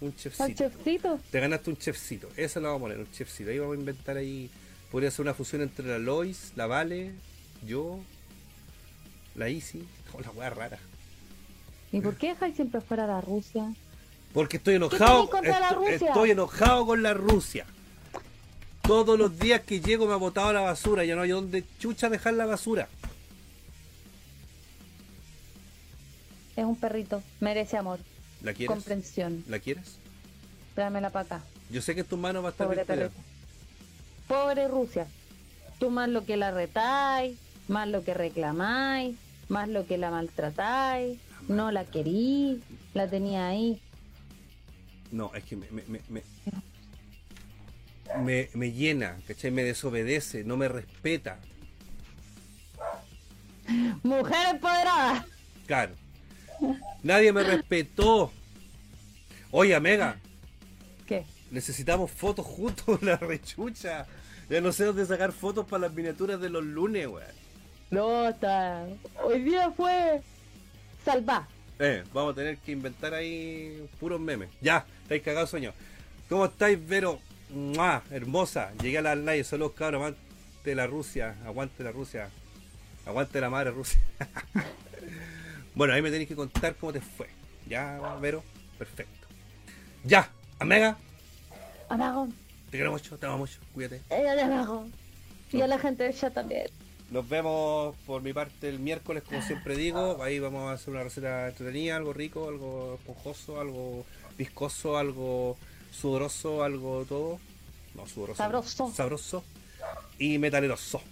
Un 0.00 0.14
chefcito. 0.16 0.54
chefcito. 0.54 1.20
Te 1.30 1.40
ganaste 1.40 1.70
un 1.70 1.76
chefcito. 1.76 2.28
Eso 2.36 2.60
lo 2.60 2.68
vamos 2.68 2.80
a 2.80 2.84
poner, 2.84 2.98
un 2.98 3.10
chefcito. 3.12 3.50
Ahí 3.50 3.58
vamos 3.58 3.76
a 3.76 3.80
inventar 3.80 4.16
ahí. 4.16 4.50
Podría 4.90 5.10
ser 5.10 5.22
una 5.22 5.34
fusión 5.34 5.62
entre 5.62 5.86
la 5.86 5.98
Lois, 5.98 6.52
la 6.56 6.66
Vale, 6.66 7.12
yo, 7.66 8.00
la 9.34 9.48
Easy. 9.48 9.86
Oh, 10.14 10.20
la 10.20 10.30
wea 10.30 10.50
rara. 10.50 10.78
¿Y 11.92 12.00
por 12.00 12.16
qué 12.16 12.28
dejáis 12.28 12.56
siempre 12.56 12.80
fuera 12.80 13.06
la 13.06 13.20
Rusia? 13.20 13.72
Porque 14.32 14.56
estoy 14.56 14.76
enojado. 14.76 15.26
tenés 15.26 15.30
contra 15.30 15.60
la 15.60 15.68
esto- 15.68 15.80
Rusia? 15.80 16.08
Estoy 16.08 16.30
enojado 16.30 16.86
con 16.86 17.02
la 17.02 17.14
Rusia. 17.14 17.66
Todos 18.82 19.18
los 19.18 19.38
días 19.38 19.60
que 19.60 19.80
llego 19.80 20.06
me 20.06 20.14
ha 20.14 20.16
botado 20.16 20.52
la 20.52 20.60
basura. 20.62 21.04
Ya 21.04 21.14
no 21.14 21.22
hay 21.22 21.30
donde 21.30 21.64
chucha 21.78 22.08
dejar 22.08 22.34
la 22.34 22.46
basura. 22.46 22.88
Es 26.56 26.64
un 26.64 26.76
perrito, 26.76 27.22
merece 27.40 27.76
amor, 27.76 28.00
¿La 28.42 28.52
quieres? 28.54 28.74
comprensión. 28.74 29.44
¿La 29.48 29.58
quieres? 29.58 29.96
Tráemela 30.74 31.10
para 31.10 31.36
acá. 31.36 31.44
Yo 31.70 31.82
sé 31.82 31.94
que 31.94 32.00
en 32.00 32.06
tus 32.06 32.18
manos 32.18 32.42
va 32.42 32.48
a 32.48 32.50
estar 32.52 32.66
Pobre. 32.66 33.10
Pobre 34.26 34.68
Rusia. 34.68 35.06
Tú 35.78 35.90
más 35.90 36.08
lo 36.08 36.24
que 36.24 36.36
la 36.36 36.50
retáis, 36.50 37.36
más 37.68 37.88
lo 37.88 38.04
que 38.04 38.14
reclamáis, 38.14 39.16
más 39.48 39.68
lo 39.68 39.86
que 39.86 39.98
la 39.98 40.10
maltratáis, 40.10 41.18
no 41.48 41.70
la 41.70 41.84
querí, 41.84 42.62
la 42.94 43.08
tenía 43.08 43.48
ahí. 43.48 43.80
No, 45.10 45.34
es 45.34 45.44
que 45.44 45.56
me, 45.56 45.70
me, 45.70 45.82
me, 45.88 46.00
me, 46.08 46.22
me- 48.22 48.50
me 48.54 48.72
llena, 48.72 49.18
¿cachai? 49.26 49.50
Me 49.50 49.64
desobedece, 49.64 50.44
no 50.44 50.56
me 50.56 50.68
respeta. 50.68 51.38
Mujer 54.02 54.48
empoderada. 54.54 55.26
Claro. 55.66 55.94
Nadie 57.02 57.32
me 57.32 57.42
respetó. 57.42 58.32
Oye, 59.50 59.78
Mega, 59.80 60.16
¿Qué? 61.06 61.24
necesitamos 61.50 62.10
fotos 62.10 62.46
juntos, 62.46 63.02
la 63.02 63.16
rechucha. 63.16 64.06
Ya 64.48 64.60
no 64.60 64.72
sé 64.72 64.84
dónde 64.84 65.06
sacar 65.06 65.32
fotos 65.32 65.66
para 65.66 65.82
las 65.82 65.92
miniaturas 65.92 66.40
de 66.40 66.50
los 66.50 66.64
lunes, 66.64 67.06
weón. 67.06 67.26
No, 67.90 68.28
está. 68.28 68.86
Hoy 69.24 69.40
día 69.42 69.70
fue 69.72 70.22
salva. 71.04 71.48
Eh, 71.78 72.04
vamos 72.12 72.32
a 72.32 72.36
tener 72.36 72.58
que 72.58 72.72
inventar 72.72 73.14
ahí 73.14 73.88
puros 73.98 74.20
memes. 74.20 74.48
Ya, 74.60 74.84
estáis 75.02 75.22
cagados 75.22 75.50
sueño. 75.50 75.72
¿Cómo 76.28 76.44
estáis, 76.44 76.78
Vero? 76.86 77.20
¡Mua! 77.48 78.02
Hermosa. 78.10 78.72
Llegué 78.80 78.98
a 78.98 79.02
la 79.02 79.16
live, 79.16 79.42
saludos 79.44 79.72
cabros, 79.72 80.00
aguante 80.00 80.74
la 80.74 80.86
Rusia, 80.86 81.36
aguante 81.44 81.82
la 81.82 81.90
Rusia. 81.90 82.28
Aguante 83.06 83.40
la 83.40 83.50
madre 83.50 83.70
Rusia. 83.70 84.00
bueno, 85.74 85.92
ahí 85.94 86.02
me 86.02 86.10
tenéis 86.10 86.28
que 86.28 86.36
contar 86.36 86.74
cómo 86.76 86.92
te 86.92 87.00
fue. 87.00 87.28
Ya, 87.66 87.98
Vero, 88.20 88.42
perfecto. 88.78 89.28
Ya, 90.04 90.30
Amega, 90.58 90.96
Amago, 91.88 92.28
te 92.70 92.76
quiero 92.78 92.92
mucho, 92.92 93.18
te 93.18 93.26
amo 93.26 93.38
mucho, 93.38 93.58
cuídate. 93.74 94.02
ella 94.10 94.34
le 94.34 94.42
amago. 94.42 94.86
Y 95.52 95.60
a 95.60 95.66
la 95.66 95.78
gente 95.78 96.04
de 96.04 96.10
ella 96.10 96.30
también. 96.30 96.66
Nos 97.10 97.28
vemos 97.28 97.96
por 98.06 98.22
mi 98.22 98.32
parte 98.32 98.68
el 98.68 98.78
miércoles, 98.78 99.24
como 99.24 99.42
siempre 99.42 99.76
digo. 99.76 100.22
Ahí 100.22 100.38
vamos 100.38 100.70
a 100.70 100.74
hacer 100.74 100.94
una 100.94 101.02
receta 101.02 101.48
entretenida, 101.48 101.96
algo 101.96 102.12
rico, 102.12 102.48
algo 102.48 102.94
esponjoso, 103.00 103.60
algo 103.60 104.06
viscoso, 104.38 104.96
algo 104.96 105.56
sudoroso, 105.90 106.62
algo 106.62 107.04
todo. 107.08 107.40
No, 107.96 108.06
sudoroso. 108.06 108.36
Sabroso. 108.38 108.92
Sabroso. 108.94 109.44
Y 110.18 110.38
metaleroso. 110.38 111.02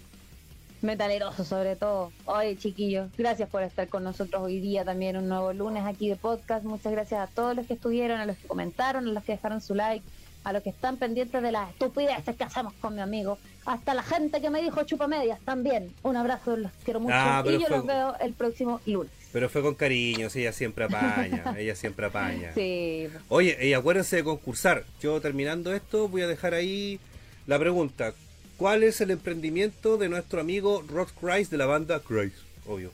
Metaleroso 0.81 1.43
sobre 1.43 1.75
todo. 1.75 2.11
Oye, 2.25 2.57
chiquillos, 2.57 3.09
gracias 3.17 3.49
por 3.49 3.63
estar 3.63 3.87
con 3.89 4.03
nosotros 4.03 4.41
hoy 4.41 4.59
día 4.59 4.85
también, 4.85 5.17
un 5.17 5.27
nuevo 5.27 5.51
lunes 5.53 5.83
aquí 5.85 6.09
de 6.09 6.15
podcast. 6.15 6.63
Muchas 6.63 6.91
gracias 6.91 7.19
a 7.19 7.27
todos 7.33 7.55
los 7.55 7.67
que 7.67 7.73
estuvieron, 7.73 8.19
a 8.19 8.25
los 8.25 8.37
que 8.37 8.47
comentaron, 8.47 9.07
a 9.07 9.11
los 9.11 9.23
que 9.23 9.33
dejaron 9.33 9.61
su 9.61 9.75
like. 9.75 10.05
a 10.45 10.53
los 10.53 10.63
que 10.63 10.69
están 10.69 10.95
pendientes 10.95 11.43
de 11.43 11.51
las 11.51 11.69
estupideces 11.69 12.33
que 12.33 12.43
hacemos 12.45 12.71
con 12.75 12.95
mi 12.95 13.01
amigo, 13.01 13.37
hasta 13.65 13.93
la 13.93 14.03
gente 14.03 14.39
que 14.39 14.49
me 14.49 14.61
dijo 14.61 14.81
chupa 14.85 15.05
medias 15.05 15.37
también. 15.41 15.93
Un 16.01 16.15
abrazo, 16.15 16.55
los 16.55 16.71
quiero 16.85 17.01
mucho 17.01 17.13
Ah, 17.13 17.43
y 17.45 17.51
yo 17.59 17.67
fue- 17.67 17.69
los 17.77 17.85
veo 17.85 18.15
el 18.21 18.31
próximo 18.33 18.79
lunes. 18.85 19.11
Pero 19.33 19.49
fue 19.49 19.61
con 19.61 19.75
cariño, 19.75 20.29
sí, 20.29 20.39
ella 20.39 20.53
siempre 20.53 20.85
apaña, 20.85 21.43
ella 21.59 21.75
siempre 21.75 22.05
apaña. 22.05 22.53
Sí, 22.53 23.09
Oye, 23.27 23.67
y 23.67 23.73
acuérdense 23.73 24.15
de 24.15 24.23
concursar. 24.23 24.85
Yo 25.01 25.19
terminando 25.19 25.73
esto 25.73 26.07
voy 26.07 26.21
a 26.21 26.27
dejar 26.27 26.53
ahí 26.53 27.01
la 27.45 27.59
pregunta. 27.59 28.13
¿Cuál 28.59 28.83
es 28.83 28.99
el 28.99 29.09
emprendimiento 29.11 29.95
de 29.97 30.09
nuestro 30.09 30.41
amigo 30.41 30.83
Rod 30.87 31.07
Christ 31.19 31.49
de 31.49 31.57
la 31.57 31.65
banda 31.65 32.01
Christ? 32.01 32.35
Obvio. 32.67 32.91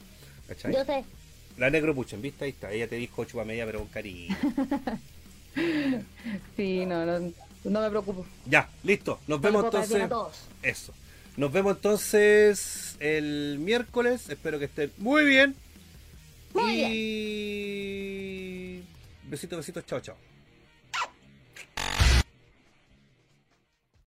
¿Cachai? 0.48 0.72
yo 0.74 0.86
sé. 0.86 1.04
La 1.58 1.72
negro 1.72 1.96
puchen, 1.96 2.22
¿viste? 2.22 2.46
Ahí 2.46 2.52
está. 2.52 2.72
Ella 2.72 2.88
te 2.88 2.98
dijo 2.98 3.26
chupa 3.26 3.44
media, 3.46 3.66
pero 3.66 3.80
con 3.80 3.88
cariño. 3.90 4.36
Sí, 6.58 6.86
no, 6.86 7.06
no, 7.06 7.32
no 7.64 7.82
me 7.82 7.90
preocupo. 7.90 8.26
ya, 8.46 8.70
listo. 8.84 9.20
Nos 9.26 9.40
No 9.40 9.40
vemos 9.40 9.62
bien 9.64 9.74
entonces. 9.74 10.02
a 10.04 10.10
todos. 10.10 10.38
Eso. 10.62 10.94
Nos 11.38 11.50
vemos 11.54 11.78
entonces 11.78 12.98
el 13.00 13.58
miércoles. 13.60 14.30
Espero 14.30 14.60
que 14.60 14.66
estén 14.66 14.92
muy 14.98 15.24
bien. 15.24 15.56
Muy 16.54 16.84
y... 16.84 18.84
Besitos, 19.30 19.60
besitos. 19.60 19.86
Chao, 19.86 20.02
chao. 20.02 20.18